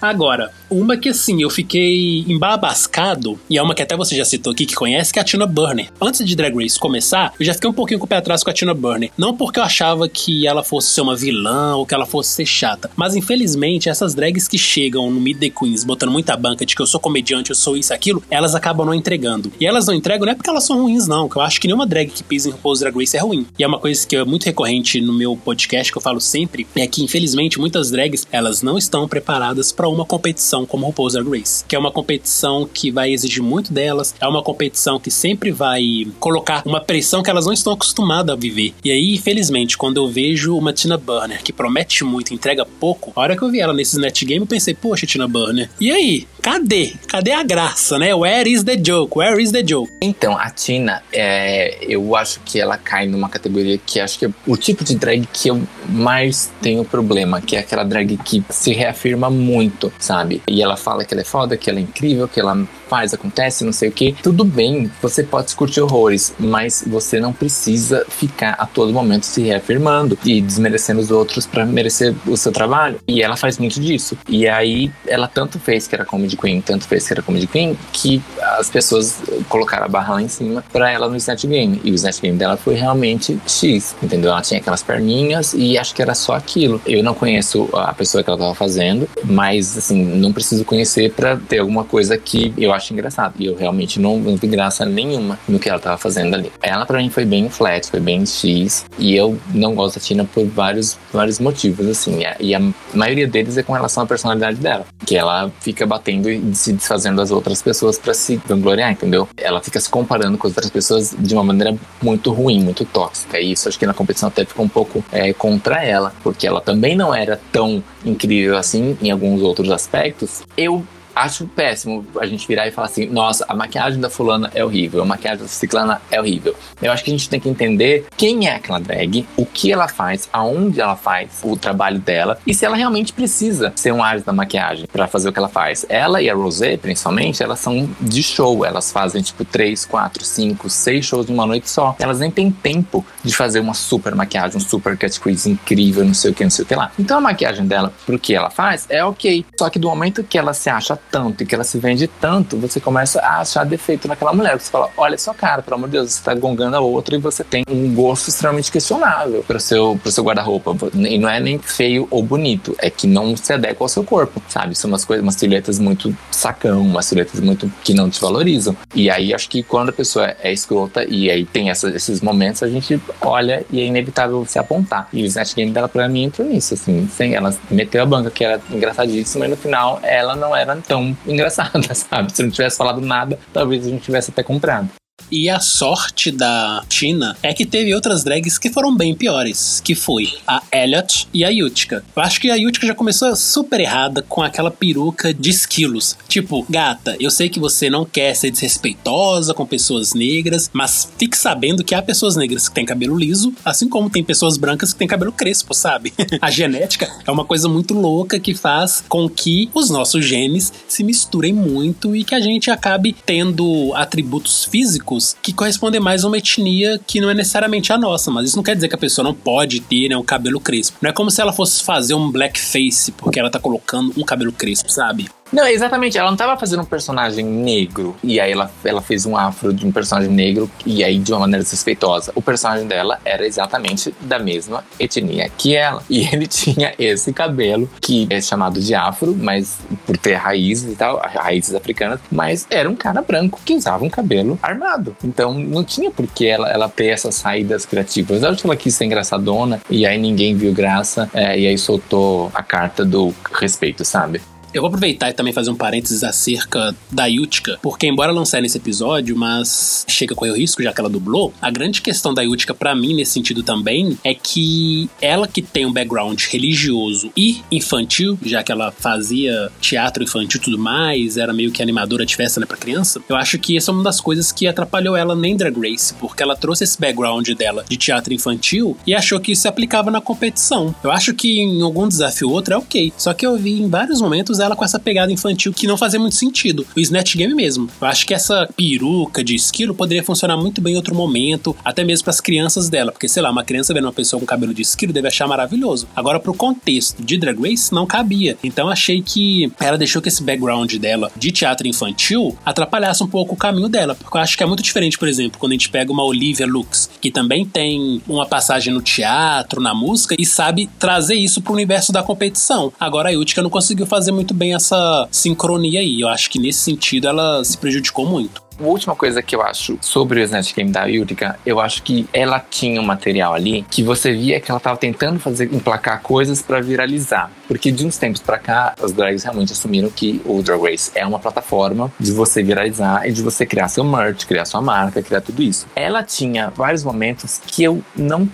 Agora, 0.00 0.52
uma 0.70 0.96
que 0.96 1.08
assim, 1.08 1.42
eu 1.42 1.50
fiquei 1.50 2.24
embabascado, 2.28 3.38
e 3.48 3.58
é 3.58 3.62
uma 3.62 3.74
que 3.74 3.82
até 3.82 3.96
você 3.96 4.16
já 4.16 4.24
citou 4.24 4.52
aqui, 4.52 4.66
que 4.66 4.74
conhece, 4.74 5.12
que 5.12 5.18
é 5.18 5.22
a 5.22 5.24
Tina 5.24 5.46
Burner. 5.46 5.90
Antes 6.00 6.24
de 6.24 6.36
Drag 6.36 6.54
Race 6.54 6.78
começar, 6.78 7.32
eu 7.38 7.44
já 7.44 7.54
fiquei 7.54 7.68
um 7.68 7.72
pouquinho 7.72 7.98
com 7.98 8.06
o 8.06 8.08
pé 8.08 8.16
atrás 8.16 8.44
com 8.44 8.50
a 8.50 8.52
Tina 8.52 8.74
Burner. 8.74 9.10
Não 9.16 9.36
porque 9.36 9.58
eu 9.58 9.64
achava 9.64 10.08
que 10.08 10.46
ela 10.46 10.62
fosse 10.62 10.88
ser 10.88 11.00
uma 11.00 11.16
vilã 11.16 11.76
ou 11.76 11.86
que 11.86 11.94
ela 11.94 12.06
fosse 12.06 12.30
ser 12.30 12.46
chata, 12.46 12.90
mas 12.96 13.16
infelizmente 13.16 13.88
essas 13.88 14.14
drags 14.14 14.46
que 14.46 14.58
chegam 14.58 15.10
no 15.10 15.20
Mid 15.20 15.38
The 15.38 15.50
Queens 15.50 15.84
botando 15.84 16.10
muita 16.10 16.36
banca 16.36 16.64
de 16.64 16.76
que 16.76 16.82
eu 16.82 16.86
sou 16.86 17.00
comediante, 17.00 17.50
eu 17.50 17.56
sou 17.56 17.76
isso, 17.76 17.92
aquilo, 17.92 18.22
elas 18.30 18.54
acabam 18.54 18.86
não 18.86 18.94
entregando. 18.94 19.52
E 19.58 19.66
elas 19.66 19.86
não 19.86 19.94
entregam 19.94 20.26
não 20.26 20.32
é 20.32 20.34
porque 20.34 20.50
elas 20.50 20.64
são 20.64 20.82
ruins, 20.82 21.06
não, 21.06 21.28
que 21.28 21.36
eu 21.36 21.42
acho 21.42 21.60
que 21.60 21.66
nenhuma 21.66 21.86
drag 21.86 22.10
que 22.10 22.22
pisa 22.22 22.48
em 22.48 22.52
RuPaul's 22.52 22.80
Drag 22.80 22.96
Race 22.96 23.16
é 23.16 23.20
ruim. 23.20 23.46
E 23.58 23.64
é 23.64 23.66
uma 23.66 23.78
coisa 23.78 24.06
que 24.06 24.16
é 24.16 24.24
muito 24.24 24.44
recorrente 24.44 25.00
no 25.00 25.12
meu 25.12 25.36
podcast, 25.36 25.90
que 25.90 25.96
eu 25.96 26.02
falo 26.02 26.20
sempre, 26.20 26.66
é 26.76 26.86
que 26.86 27.02
infelizmente 27.02 27.58
muitas 27.58 27.90
drags, 27.90 28.26
elas 28.30 28.62
não 28.62 28.76
estão 28.76 29.08
preparadas 29.08 29.72
para 29.72 29.87
uma 29.92 30.04
competição 30.04 30.66
como 30.66 30.84
o 30.84 30.88
RuPaul's 30.88 31.14
Drag 31.14 31.38
Race, 31.38 31.64
que 31.66 31.74
é 31.74 31.78
uma 31.78 31.90
competição 31.90 32.68
que 32.72 32.90
vai 32.90 33.12
exigir 33.12 33.42
muito 33.42 33.72
delas, 33.72 34.14
é 34.20 34.26
uma 34.26 34.42
competição 34.42 34.98
que 34.98 35.10
sempre 35.10 35.50
vai 35.50 36.06
colocar 36.20 36.62
uma 36.64 36.80
pressão 36.80 37.22
que 37.22 37.30
elas 37.30 37.46
não 37.46 37.52
estão 37.52 37.72
acostumadas 37.72 38.34
a 38.34 38.38
viver. 38.38 38.74
E 38.84 38.90
aí, 38.90 39.14
infelizmente, 39.14 39.76
quando 39.76 39.98
eu 39.98 40.08
vejo 40.08 40.56
uma 40.56 40.72
Tina 40.72 40.96
Burner 40.96 41.42
que 41.42 41.52
promete 41.52 42.04
muito, 42.04 42.34
entrega 42.34 42.64
pouco, 42.64 43.12
a 43.14 43.20
hora 43.20 43.36
que 43.36 43.42
eu 43.42 43.50
vi 43.50 43.60
ela 43.60 43.72
nesses 43.72 43.98
net 43.98 44.24
game, 44.24 44.40
eu 44.40 44.46
pensei, 44.46 44.74
poxa, 44.74 45.06
Tina 45.06 45.28
Burner, 45.28 45.68
e 45.80 45.90
aí? 45.90 46.26
Cadê? 46.40 46.92
Cadê 47.06 47.32
a 47.32 47.42
graça, 47.42 47.98
né? 47.98 48.14
Where 48.14 48.50
is 48.50 48.62
the 48.64 48.76
joke? 48.76 49.18
Where 49.18 49.42
is 49.42 49.52
the 49.52 49.62
joke? 49.62 49.92
Então, 50.00 50.36
a 50.36 50.50
Tina, 50.50 51.02
é, 51.12 51.78
eu 51.82 52.16
acho 52.16 52.40
que 52.40 52.60
ela 52.60 52.76
cai 52.76 53.06
numa 53.06 53.28
categoria 53.28 53.78
que 53.84 54.00
acho 54.00 54.18
que 54.18 54.26
é 54.26 54.30
o 54.46 54.56
tipo 54.56 54.84
de 54.84 54.94
drag 54.94 55.26
que 55.32 55.48
eu 55.48 55.60
mais 55.88 56.50
tenho 56.62 56.84
problema, 56.84 57.40
que 57.40 57.56
é 57.56 57.60
aquela 57.60 57.84
drag 57.84 58.16
que 58.18 58.42
se 58.50 58.72
reafirma 58.72 59.28
muito, 59.28 59.77
sabe? 59.98 60.42
E 60.48 60.62
ela 60.62 60.76
fala 60.76 61.04
que 61.04 61.14
ela 61.14 61.20
é 61.20 61.24
foda, 61.24 61.56
que 61.56 61.70
ela 61.70 61.78
é 61.78 61.82
incrível, 61.82 62.26
que 62.26 62.40
ela 62.40 62.56
faz, 62.88 63.14
acontece, 63.14 63.64
não 63.64 63.72
sei 63.72 63.88
o 63.88 63.92
que. 63.92 64.16
Tudo 64.22 64.44
bem, 64.44 64.90
você 65.00 65.22
pode 65.22 65.54
curtir 65.54 65.80
horrores, 65.80 66.34
mas 66.38 66.84
você 66.86 67.20
não 67.20 67.32
precisa 67.32 68.04
ficar 68.08 68.52
a 68.58 68.66
todo 68.66 68.92
momento 68.92 69.24
se 69.24 69.42
reafirmando 69.42 70.18
e 70.24 70.40
desmerecendo 70.40 71.00
os 71.00 71.10
outros 71.10 71.46
para 71.46 71.64
merecer 71.64 72.14
o 72.26 72.36
seu 72.36 72.52
trabalho. 72.52 72.98
E 73.06 73.22
ela 73.22 73.36
faz 73.36 73.58
muito 73.58 73.80
disso. 73.80 74.16
E 74.28 74.48
aí 74.48 74.90
ela 75.06 75.28
tanto 75.28 75.58
fez 75.58 75.86
que 75.86 75.94
era 75.94 76.04
comedy 76.04 76.36
queen, 76.36 76.60
tanto 76.60 76.86
fez 76.86 77.06
que 77.06 77.12
era 77.12 77.22
comedy 77.22 77.46
queen, 77.46 77.78
que 77.92 78.22
as 78.58 78.70
pessoas 78.70 79.16
colocaram 79.48 79.84
a 79.84 79.88
barra 79.88 80.14
lá 80.14 80.22
em 80.22 80.28
cima 80.28 80.64
para 80.72 80.90
ela 80.90 81.08
no 81.08 81.16
Snatch 81.16 81.44
Game. 81.44 81.80
E 81.84 81.90
o 81.90 81.94
Snatch 81.94 82.20
Game 82.20 82.38
dela 82.38 82.56
foi 82.56 82.74
realmente 82.74 83.38
X, 83.46 83.94
entendeu? 84.02 84.30
Ela 84.30 84.42
tinha 84.42 84.60
aquelas 84.60 84.82
perninhas 84.82 85.54
e 85.54 85.76
acho 85.76 85.94
que 85.94 86.02
era 86.02 86.14
só 86.14 86.34
aquilo. 86.34 86.80
Eu 86.86 87.02
não 87.02 87.14
conheço 87.14 87.68
a 87.74 87.92
pessoa 87.92 88.22
que 88.22 88.30
ela 88.30 88.38
tava 88.38 88.54
fazendo, 88.54 89.08
mas 89.24 89.76
assim, 89.76 90.04
não 90.04 90.32
preciso 90.32 90.64
conhecer 90.64 91.12
para 91.12 91.36
ter 91.36 91.58
alguma 91.58 91.84
coisa 91.84 92.16
que 92.16 92.52
eu 92.56 92.72
acho 92.78 92.92
engraçado. 92.92 93.34
E 93.38 93.46
eu 93.46 93.54
realmente 93.54 94.00
não, 94.00 94.18
não 94.18 94.36
vi 94.36 94.46
graça 94.46 94.84
nenhuma 94.84 95.38
no 95.46 95.58
que 95.58 95.68
ela 95.68 95.78
tava 95.78 95.98
fazendo 95.98 96.34
ali. 96.34 96.50
Ela 96.62 96.86
para 96.86 96.98
mim 96.98 97.10
foi 97.10 97.24
bem 97.24 97.48
flat, 97.48 97.88
foi 97.88 98.00
bem 98.00 98.24
X. 98.24 98.86
E 98.98 99.14
eu 99.14 99.38
não 99.52 99.74
gosto 99.74 99.96
da 99.96 100.00
Tina 100.00 100.24
por 100.24 100.46
vários, 100.46 100.98
vários 101.12 101.38
motivos, 101.38 101.86
assim. 101.86 102.20
E 102.40 102.54
a 102.54 102.60
maioria 102.94 103.26
deles 103.26 103.56
é 103.56 103.62
com 103.62 103.72
relação 103.72 104.02
à 104.02 104.06
personalidade 104.06 104.58
dela. 104.58 104.86
Que 105.04 105.16
ela 105.16 105.50
fica 105.60 105.86
batendo 105.86 106.30
e 106.30 106.54
se 106.54 106.72
desfazendo 106.72 107.16
das 107.16 107.30
outras 107.30 107.60
pessoas 107.62 107.98
para 107.98 108.14
se 108.14 108.36
vangloriar, 108.46 108.92
entendeu? 108.92 109.28
Ela 109.36 109.60
fica 109.60 109.80
se 109.80 109.88
comparando 109.88 110.38
com 110.38 110.46
as 110.46 110.52
outras 110.52 110.70
pessoas 110.70 111.14
de 111.18 111.34
uma 111.34 111.44
maneira 111.44 111.76
muito 112.02 112.32
ruim, 112.32 112.62
muito 112.62 112.84
tóxica. 112.84 113.40
E 113.40 113.52
isso 113.52 113.68
acho 113.68 113.78
que 113.78 113.86
na 113.86 113.94
competição 113.94 114.28
até 114.28 114.44
ficou 114.44 114.64
um 114.64 114.68
pouco 114.68 115.04
é, 115.12 115.32
contra 115.32 115.84
ela, 115.84 116.12
porque 116.22 116.46
ela 116.46 116.60
também 116.60 116.96
não 116.96 117.14
era 117.14 117.40
tão 117.52 117.82
incrível 118.04 118.56
assim 118.56 118.96
em 119.02 119.10
alguns 119.10 119.42
outros 119.42 119.70
aspectos. 119.70 120.42
Eu 120.56 120.84
acho 121.18 121.46
péssimo 121.46 122.06
a 122.20 122.26
gente 122.26 122.46
virar 122.46 122.66
e 122.66 122.70
falar 122.70 122.86
assim: 122.86 123.06
nossa, 123.06 123.44
a 123.48 123.54
maquiagem 123.54 124.00
da 124.00 124.10
fulana 124.10 124.50
é 124.54 124.64
horrível, 124.64 125.02
a 125.02 125.04
maquiagem 125.04 125.42
da 125.42 125.48
ciclana 125.48 126.00
é 126.10 126.20
horrível. 126.20 126.54
Eu 126.80 126.92
acho 126.92 127.04
que 127.04 127.10
a 127.10 127.12
gente 127.12 127.28
tem 127.28 127.40
que 127.40 127.48
entender 127.48 128.06
quem 128.16 128.46
é 128.46 128.54
aquela 128.54 128.78
drag, 128.78 129.26
o 129.36 129.44
que 129.44 129.72
ela 129.72 129.88
faz, 129.88 130.28
aonde 130.32 130.80
ela 130.80 130.96
faz 130.96 131.40
o 131.42 131.56
trabalho 131.56 131.98
dela 131.98 132.38
e 132.46 132.54
se 132.54 132.64
ela 132.64 132.76
realmente 132.76 133.12
precisa 133.12 133.72
ser 133.74 133.92
um 133.92 134.02
área 134.02 134.20
da 134.20 134.32
maquiagem 134.32 134.86
para 134.90 135.06
fazer 135.06 135.28
o 135.28 135.32
que 135.32 135.38
ela 135.38 135.48
faz. 135.48 135.84
Ela 135.88 136.22
e 136.22 136.30
a 136.30 136.34
Rosé, 136.34 136.76
principalmente, 136.76 137.42
elas 137.42 137.58
são 137.58 137.88
de 138.00 138.22
show, 138.22 138.64
elas 138.64 138.92
fazem 138.92 139.20
tipo 139.22 139.44
3, 139.44 139.84
4, 139.86 140.24
5, 140.24 140.70
6 140.70 141.04
shows 141.04 141.28
em 141.28 141.34
uma 141.34 141.46
noite 141.46 141.68
só. 141.68 141.96
Elas 141.98 142.20
nem 142.20 142.30
têm 142.30 142.50
tempo 142.50 143.04
de 143.24 143.34
fazer 143.34 143.60
uma 143.60 143.74
super 143.74 144.14
maquiagem, 144.14 144.56
um 144.56 144.60
super 144.60 144.96
cut 144.96 145.18
crease 145.20 145.50
incrível, 145.50 146.04
não 146.04 146.14
sei 146.14 146.30
o 146.30 146.34
que, 146.34 146.44
não 146.44 146.50
sei 146.50 146.64
o 146.64 146.68
que 146.68 146.74
lá. 146.74 146.92
Então 146.98 147.18
a 147.18 147.20
maquiagem 147.20 147.66
dela, 147.66 147.92
pro 148.06 148.18
que 148.18 148.34
ela 148.34 148.50
faz, 148.50 148.86
é 148.88 149.04
ok. 149.04 149.44
Só 149.58 149.68
que 149.68 149.78
do 149.78 149.88
momento 149.88 150.22
que 150.22 150.38
ela 150.38 150.52
se 150.52 150.70
acha 150.70 150.98
tanto 151.10 151.42
e 151.42 151.46
que 151.46 151.54
ela 151.54 151.64
se 151.64 151.78
vende 151.78 152.06
tanto, 152.06 152.56
você 152.56 152.80
começa 152.80 153.20
a 153.20 153.40
achar 153.40 153.64
defeito 153.64 154.08
naquela 154.08 154.32
mulher. 154.32 154.58
Você 154.58 154.70
fala, 154.70 154.90
olha 154.96 155.18
só, 155.18 155.32
cara, 155.32 155.62
pelo 155.62 155.76
amor 155.76 155.88
de 155.88 155.92
Deus, 155.92 156.12
você 156.12 156.22
tá 156.22 156.34
gongando 156.34 156.76
a 156.76 156.80
outra 156.80 157.16
e 157.16 157.18
você 157.18 157.44
tem 157.44 157.64
um 157.70 157.94
gosto 157.94 158.28
extremamente 158.28 158.70
questionável 158.70 159.42
pro 159.46 159.60
seu, 159.60 159.98
pro 160.02 160.12
seu 160.12 160.24
guarda-roupa. 160.24 160.76
E 160.94 161.18
não 161.18 161.28
é 161.28 161.40
nem 161.40 161.58
feio 161.58 162.06
ou 162.10 162.22
bonito, 162.22 162.74
é 162.78 162.90
que 162.90 163.06
não 163.06 163.36
se 163.36 163.52
adequa 163.52 163.84
ao 163.84 163.88
seu 163.88 164.04
corpo, 164.04 164.42
sabe? 164.48 164.74
São 164.74 164.88
umas 164.88 165.04
coisas, 165.04 165.22
umas 165.22 165.34
silhuetas 165.34 165.78
muito 165.78 166.16
sacão, 166.30 166.82
umas 166.82 167.06
silhuetas 167.06 167.40
muito 167.40 167.70
que 167.82 167.94
não 167.94 168.10
te 168.10 168.20
valorizam. 168.20 168.76
E 168.94 169.10
aí 169.10 169.34
acho 169.34 169.48
que 169.48 169.62
quando 169.62 169.90
a 169.90 169.92
pessoa 169.92 170.34
é 170.42 170.52
escrota 170.52 171.04
e 171.04 171.30
aí 171.30 171.44
tem 171.44 171.70
essa, 171.70 171.88
esses 171.90 172.20
momentos, 172.20 172.62
a 172.62 172.68
gente 172.68 173.00
olha 173.20 173.64
e 173.70 173.80
é 173.80 173.86
inevitável 173.86 174.44
se 174.46 174.58
apontar. 174.58 175.08
E 175.12 175.22
o 175.22 175.26
Snatch 175.26 175.54
Game 175.54 175.72
dela 175.72 175.88
pra 175.88 176.08
mim 176.08 176.24
entrou 176.24 176.46
nisso, 176.46 176.74
assim, 176.74 177.08
sem 177.08 177.34
ela 177.34 177.54
meteu 177.70 178.02
a 178.02 178.06
banca 178.06 178.30
que 178.30 178.44
era 178.44 178.60
engraçadíssima 178.70 179.46
e 179.46 179.48
no 179.48 179.56
final 179.56 180.00
ela 180.02 180.36
não 180.36 180.54
era 180.54 180.74
tão 180.88 181.16
engraçada, 181.26 181.82
sabe? 181.94 182.34
Se 182.34 182.42
não 182.42 182.50
tivesse 182.50 182.76
falado 182.76 183.00
nada, 183.00 183.38
talvez 183.52 183.86
a 183.86 183.90
gente 183.90 184.02
tivesse 184.02 184.30
até 184.30 184.42
comprado. 184.42 184.88
E 185.30 185.48
a 185.50 185.60
sorte 185.60 186.30
da 186.30 186.82
Tina 186.88 187.36
é 187.42 187.52
que 187.52 187.66
teve 187.66 187.94
outras 187.94 188.24
drags 188.24 188.56
que 188.56 188.70
foram 188.70 188.96
bem 188.96 189.14
piores, 189.14 189.80
que 189.84 189.94
foi 189.94 190.32
a 190.46 190.62
Elliot 190.72 191.28
e 191.34 191.44
a 191.44 191.50
Yutka. 191.50 192.02
Eu 192.16 192.22
acho 192.22 192.40
que 192.40 192.50
a 192.50 192.54
Yutka 192.54 192.86
já 192.86 192.94
começou 192.94 193.34
super 193.36 193.78
errada 193.78 194.22
com 194.22 194.42
aquela 194.42 194.70
peruca 194.70 195.34
de 195.34 195.50
esquilos. 195.50 196.16
Tipo, 196.26 196.64
gata, 196.68 197.14
eu 197.20 197.30
sei 197.30 197.50
que 197.50 197.60
você 197.60 197.90
não 197.90 198.06
quer 198.06 198.34
ser 198.34 198.50
desrespeitosa 198.50 199.52
com 199.52 199.66
pessoas 199.66 200.14
negras, 200.14 200.70
mas 200.72 201.12
fique 201.18 201.36
sabendo 201.36 201.84
que 201.84 201.94
há 201.94 202.00
pessoas 202.00 202.34
negras 202.34 202.68
que 202.68 202.74
têm 202.74 202.86
cabelo 202.86 203.16
liso, 203.16 203.52
assim 203.64 203.88
como 203.88 204.08
tem 204.08 204.24
pessoas 204.24 204.56
brancas 204.56 204.92
que 204.92 204.98
têm 204.98 205.08
cabelo 205.08 205.32
crespo, 205.32 205.74
sabe? 205.74 206.12
a 206.40 206.50
genética 206.50 207.10
é 207.26 207.30
uma 207.30 207.44
coisa 207.44 207.68
muito 207.68 207.92
louca 207.92 208.40
que 208.40 208.54
faz 208.54 209.04
com 209.06 209.28
que 209.28 209.68
os 209.74 209.90
nossos 209.90 210.24
genes 210.24 210.72
se 210.88 211.04
misturem 211.04 211.52
muito 211.52 212.16
e 212.16 212.24
que 212.24 212.34
a 212.34 212.40
gente 212.40 212.70
acabe 212.70 213.14
tendo 213.26 213.92
atributos 213.94 214.64
físicos 214.64 215.07
que 215.42 215.52
correspondem 215.52 216.00
mais 216.00 216.24
a 216.24 216.28
uma 216.28 216.38
etnia 216.38 217.00
que 217.06 217.20
não 217.20 217.30
é 217.30 217.34
necessariamente 217.34 217.92
a 217.92 217.98
nossa, 217.98 218.30
mas 218.30 218.48
isso 218.48 218.56
não 218.56 218.62
quer 218.62 218.74
dizer 218.74 218.88
que 218.88 218.94
a 218.94 218.98
pessoa 218.98 219.24
não 219.24 219.34
pode 219.34 219.80
ter 219.80 220.08
né, 220.08 220.16
um 220.16 220.22
cabelo 220.22 220.60
crespo. 220.60 220.98
Não 221.00 221.10
é 221.10 221.12
como 221.12 221.30
se 221.30 221.40
ela 221.40 221.52
fosse 221.52 221.82
fazer 221.82 222.14
um 222.14 222.30
blackface 222.30 223.12
porque 223.12 223.38
ela 223.38 223.50
tá 223.50 223.58
colocando 223.58 224.12
um 224.16 224.24
cabelo 224.24 224.52
crespo, 224.52 224.90
sabe? 224.90 225.28
Não, 225.52 225.66
exatamente. 225.66 226.18
Ela 226.18 226.30
não 226.30 226.36
tava 226.36 226.58
fazendo 226.58 226.82
um 226.82 226.84
personagem 226.84 227.44
negro 227.44 228.16
e 228.22 228.38
aí 228.40 228.52
ela, 228.52 228.70
ela 228.84 229.00
fez 229.00 229.26
um 229.26 229.36
afro 229.36 229.72
de 229.72 229.86
um 229.86 229.92
personagem 229.92 230.30
negro 230.30 230.70
e 230.84 231.02
aí 231.02 231.18
de 231.18 231.32
uma 231.32 231.40
maneira 231.40 231.64
suspeitosa. 231.64 232.32
O 232.34 232.42
personagem 232.42 232.86
dela 232.86 233.18
era 233.24 233.46
exatamente 233.46 234.14
da 234.20 234.38
mesma 234.38 234.84
etnia 234.98 235.48
que 235.56 235.74
ela. 235.74 236.02
E 236.08 236.26
ele 236.32 236.46
tinha 236.46 236.94
esse 236.98 237.32
cabelo 237.32 237.88
que 238.00 238.26
é 238.30 238.40
chamado 238.40 238.80
de 238.80 238.94
afro, 238.94 239.34
mas 239.36 239.78
por 240.06 240.16
ter 240.16 240.34
raízes 240.34 240.92
e 240.92 240.96
tal, 240.96 241.18
raízes 241.18 241.74
africanas, 241.74 242.20
mas 242.30 242.66
era 242.70 242.88
um 242.88 242.96
cara 242.96 243.22
branco 243.22 243.60
que 243.64 243.74
usava 243.74 244.04
um 244.04 244.10
cabelo 244.10 244.58
armado. 244.62 245.16
Então 245.24 245.54
não 245.54 245.82
tinha 245.82 246.10
por 246.10 246.26
que 246.26 246.46
ela, 246.46 246.68
ela 246.68 246.88
ter 246.88 247.06
essas 247.06 247.34
saídas 247.34 247.86
criativas. 247.86 248.42
Eu 248.42 248.50
acho 248.50 248.60
que 248.60 248.66
ela 248.66 248.76
quis 248.76 248.94
ser 248.94 249.04
engraçadona 249.04 249.80
e 249.90 250.06
aí 250.06 250.18
ninguém 250.18 250.54
viu 250.54 250.72
graça 250.72 251.28
é, 251.32 251.58
e 251.58 251.66
aí 251.66 251.78
soltou 251.78 252.50
a 252.54 252.62
carta 252.62 253.04
do 253.04 253.34
respeito, 253.52 254.04
sabe? 254.04 254.40
Eu 254.72 254.82
vou 254.82 254.88
aproveitar 254.88 255.30
e 255.30 255.32
também 255.32 255.52
fazer 255.52 255.70
um 255.70 255.74
parênteses 255.74 256.22
acerca 256.22 256.94
da 257.10 257.26
Yutka, 257.26 257.78
porque 257.82 258.06
embora 258.06 258.32
não 258.32 258.44
saia 258.44 258.62
nesse 258.62 258.76
episódio, 258.76 259.36
mas 259.36 260.04
chega 260.08 260.34
com 260.34 260.46
o 260.46 260.52
risco, 260.52 260.82
já 260.82 260.92
que 260.92 261.00
ela 261.00 261.08
dublou, 261.08 261.54
a 261.60 261.70
grande 261.70 262.02
questão 262.02 262.34
da 262.34 262.42
Yutka 262.42 262.74
para 262.74 262.94
mim 262.94 263.14
nesse 263.14 263.32
sentido 263.32 263.62
também 263.62 264.18
é 264.22 264.34
que 264.34 265.08
ela 265.20 265.48
que 265.48 265.62
tem 265.62 265.86
um 265.86 265.92
background 265.92 266.40
religioso 266.44 267.30
e 267.36 267.62
infantil, 267.72 268.38
já 268.42 268.62
que 268.62 268.70
ela 268.70 268.92
fazia 268.92 269.70
teatro 269.80 270.22
infantil 270.22 270.60
e 270.60 270.64
tudo 270.64 270.78
mais, 270.78 271.36
era 271.36 271.52
meio 271.52 271.72
que 271.72 271.82
animadora 271.82 272.26
de 272.26 272.36
festa 272.36 272.60
né, 272.60 272.66
pra 272.66 272.76
criança, 272.76 273.22
eu 273.28 273.36
acho 273.36 273.58
que 273.58 273.76
essa 273.76 273.90
é 273.90 273.94
uma 273.94 274.02
das 274.02 274.20
coisas 274.20 274.52
que 274.52 274.66
atrapalhou 274.66 275.16
ela 275.16 275.34
nem 275.34 275.56
Drag 275.56 275.76
Race, 275.78 276.12
porque 276.14 276.42
ela 276.42 276.56
trouxe 276.56 276.84
esse 276.84 277.00
background 277.00 277.48
dela 277.50 277.84
de 277.88 277.96
teatro 277.96 278.34
infantil 278.34 278.96
e 279.06 279.14
achou 279.14 279.40
que 279.40 279.52
isso 279.52 279.62
se 279.62 279.68
aplicava 279.68 280.10
na 280.10 280.20
competição. 280.20 280.94
Eu 281.02 281.10
acho 281.10 281.32
que 281.34 281.60
em 281.60 281.80
algum 281.82 282.06
desafio 282.06 282.48
ou 282.48 282.54
outro 282.54 282.74
é 282.74 282.76
ok, 282.76 283.12
só 283.16 283.32
que 283.32 283.46
eu 283.46 283.56
vi 283.56 283.80
em 283.80 283.88
vários 283.88 284.20
momentos 284.20 284.57
ela 284.58 284.76
com 284.76 284.84
essa 284.84 284.98
pegada 284.98 285.32
infantil 285.32 285.72
que 285.72 285.86
não 285.86 285.96
fazia 285.96 286.20
muito 286.20 286.36
sentido. 286.36 286.86
O 286.96 287.00
Snatch 287.00 287.36
Game 287.36 287.54
mesmo. 287.54 287.88
Eu 288.00 288.06
acho 288.06 288.26
que 288.26 288.34
essa 288.34 288.68
peruca 288.76 289.42
de 289.42 289.54
esquilo 289.54 289.94
poderia 289.94 290.22
funcionar 290.22 290.56
muito 290.56 290.80
bem 290.80 290.94
em 290.94 290.96
outro 290.96 291.14
momento, 291.14 291.76
até 291.84 292.04
mesmo 292.04 292.24
para 292.24 292.30
as 292.30 292.40
crianças 292.40 292.88
dela, 292.88 293.12
porque 293.12 293.28
sei 293.28 293.42
lá, 293.42 293.50
uma 293.50 293.64
criança 293.64 293.94
vendo 293.94 294.04
uma 294.04 294.12
pessoa 294.12 294.40
com 294.40 294.46
cabelo 294.46 294.74
de 294.74 294.82
esquilo 294.82 295.12
deve 295.12 295.28
achar 295.28 295.46
maravilhoso. 295.46 296.08
Agora 296.14 296.40
pro 296.40 296.54
contexto 296.54 297.22
de 297.22 297.36
Drag 297.36 297.58
Race 297.60 297.92
não 297.92 298.06
cabia. 298.06 298.56
Então 298.62 298.88
achei 298.88 299.22
que 299.22 299.70
ela 299.80 299.98
deixou 299.98 300.20
que 300.22 300.28
esse 300.28 300.42
background 300.42 300.94
dela 300.96 301.30
de 301.36 301.50
teatro 301.50 301.86
infantil 301.86 302.56
atrapalhasse 302.64 303.22
um 303.22 303.28
pouco 303.28 303.54
o 303.54 303.56
caminho 303.56 303.88
dela, 303.88 304.14
porque 304.14 304.36
eu 304.36 304.40
acho 304.40 304.56
que 304.56 304.62
é 304.62 304.66
muito 304.66 304.82
diferente, 304.82 305.18
por 305.18 305.28
exemplo, 305.28 305.58
quando 305.58 305.72
a 305.72 305.74
gente 305.74 305.88
pega 305.88 306.12
uma 306.12 306.24
Olivia 306.24 306.66
Lux, 306.66 307.10
que 307.20 307.30
também 307.30 307.64
tem 307.64 308.22
uma 308.28 308.46
passagem 308.46 308.92
no 308.92 309.02
teatro, 309.02 309.80
na 309.80 309.94
música 309.94 310.34
e 310.38 310.44
sabe 310.44 310.88
trazer 310.98 311.34
isso 311.34 311.60
pro 311.60 311.72
universo 311.72 312.12
da 312.12 312.22
competição. 312.22 312.92
Agora 312.98 313.28
a 313.28 313.32
Yutka 313.32 313.62
não 313.62 313.70
conseguiu 313.70 314.06
fazer 314.06 314.32
muito 314.32 314.47
bem 314.54 314.74
essa 314.74 315.28
sincronia 315.30 316.00
aí. 316.00 316.20
Eu 316.20 316.28
acho 316.28 316.50
que 316.50 316.58
nesse 316.58 316.80
sentido 316.80 317.28
ela 317.28 317.64
se 317.64 317.76
prejudicou 317.76 318.26
muito. 318.26 318.68
A 318.80 318.84
última 318.84 319.16
coisa 319.16 319.42
que 319.42 319.56
eu 319.56 319.60
acho 319.60 319.98
sobre 320.00 320.40
o 320.40 320.44
Snatch 320.44 320.72
Game 320.72 320.92
da 320.92 321.04
Yurika, 321.04 321.58
eu 321.66 321.80
acho 321.80 322.00
que 322.00 322.28
ela 322.32 322.60
tinha 322.60 323.00
um 323.00 323.04
material 323.04 323.52
ali 323.52 323.84
que 323.90 324.04
você 324.04 324.32
via 324.32 324.60
que 324.60 324.70
ela 324.70 324.78
tava 324.78 324.96
tentando 324.96 325.40
fazer 325.40 325.74
emplacar 325.74 326.22
coisas 326.22 326.62
para 326.62 326.80
viralizar. 326.80 327.50
Porque 327.66 327.90
de 327.90 328.06
uns 328.06 328.16
tempos 328.16 328.40
para 328.40 328.56
cá, 328.56 328.94
as 329.02 329.12
drags 329.12 329.42
realmente 329.42 329.72
assumiram 329.72 330.08
que 330.08 330.40
o 330.44 330.62
Drag 330.62 330.80
Race 330.80 331.10
é 331.16 331.26
uma 331.26 331.40
plataforma 331.40 332.10
de 332.20 332.30
você 332.30 332.62
viralizar 332.62 333.26
e 333.28 333.32
de 333.32 333.42
você 333.42 333.66
criar 333.66 333.88
seu 333.88 334.04
merch, 334.04 334.46
criar 334.46 334.64
sua 334.64 334.80
marca, 334.80 335.20
criar 335.22 335.40
tudo 335.40 335.60
isso. 335.60 335.88
Ela 335.96 336.22
tinha 336.22 336.70
vários 336.70 337.02
momentos 337.02 337.60
que 337.66 337.82
eu 337.82 338.00
não 338.14 338.48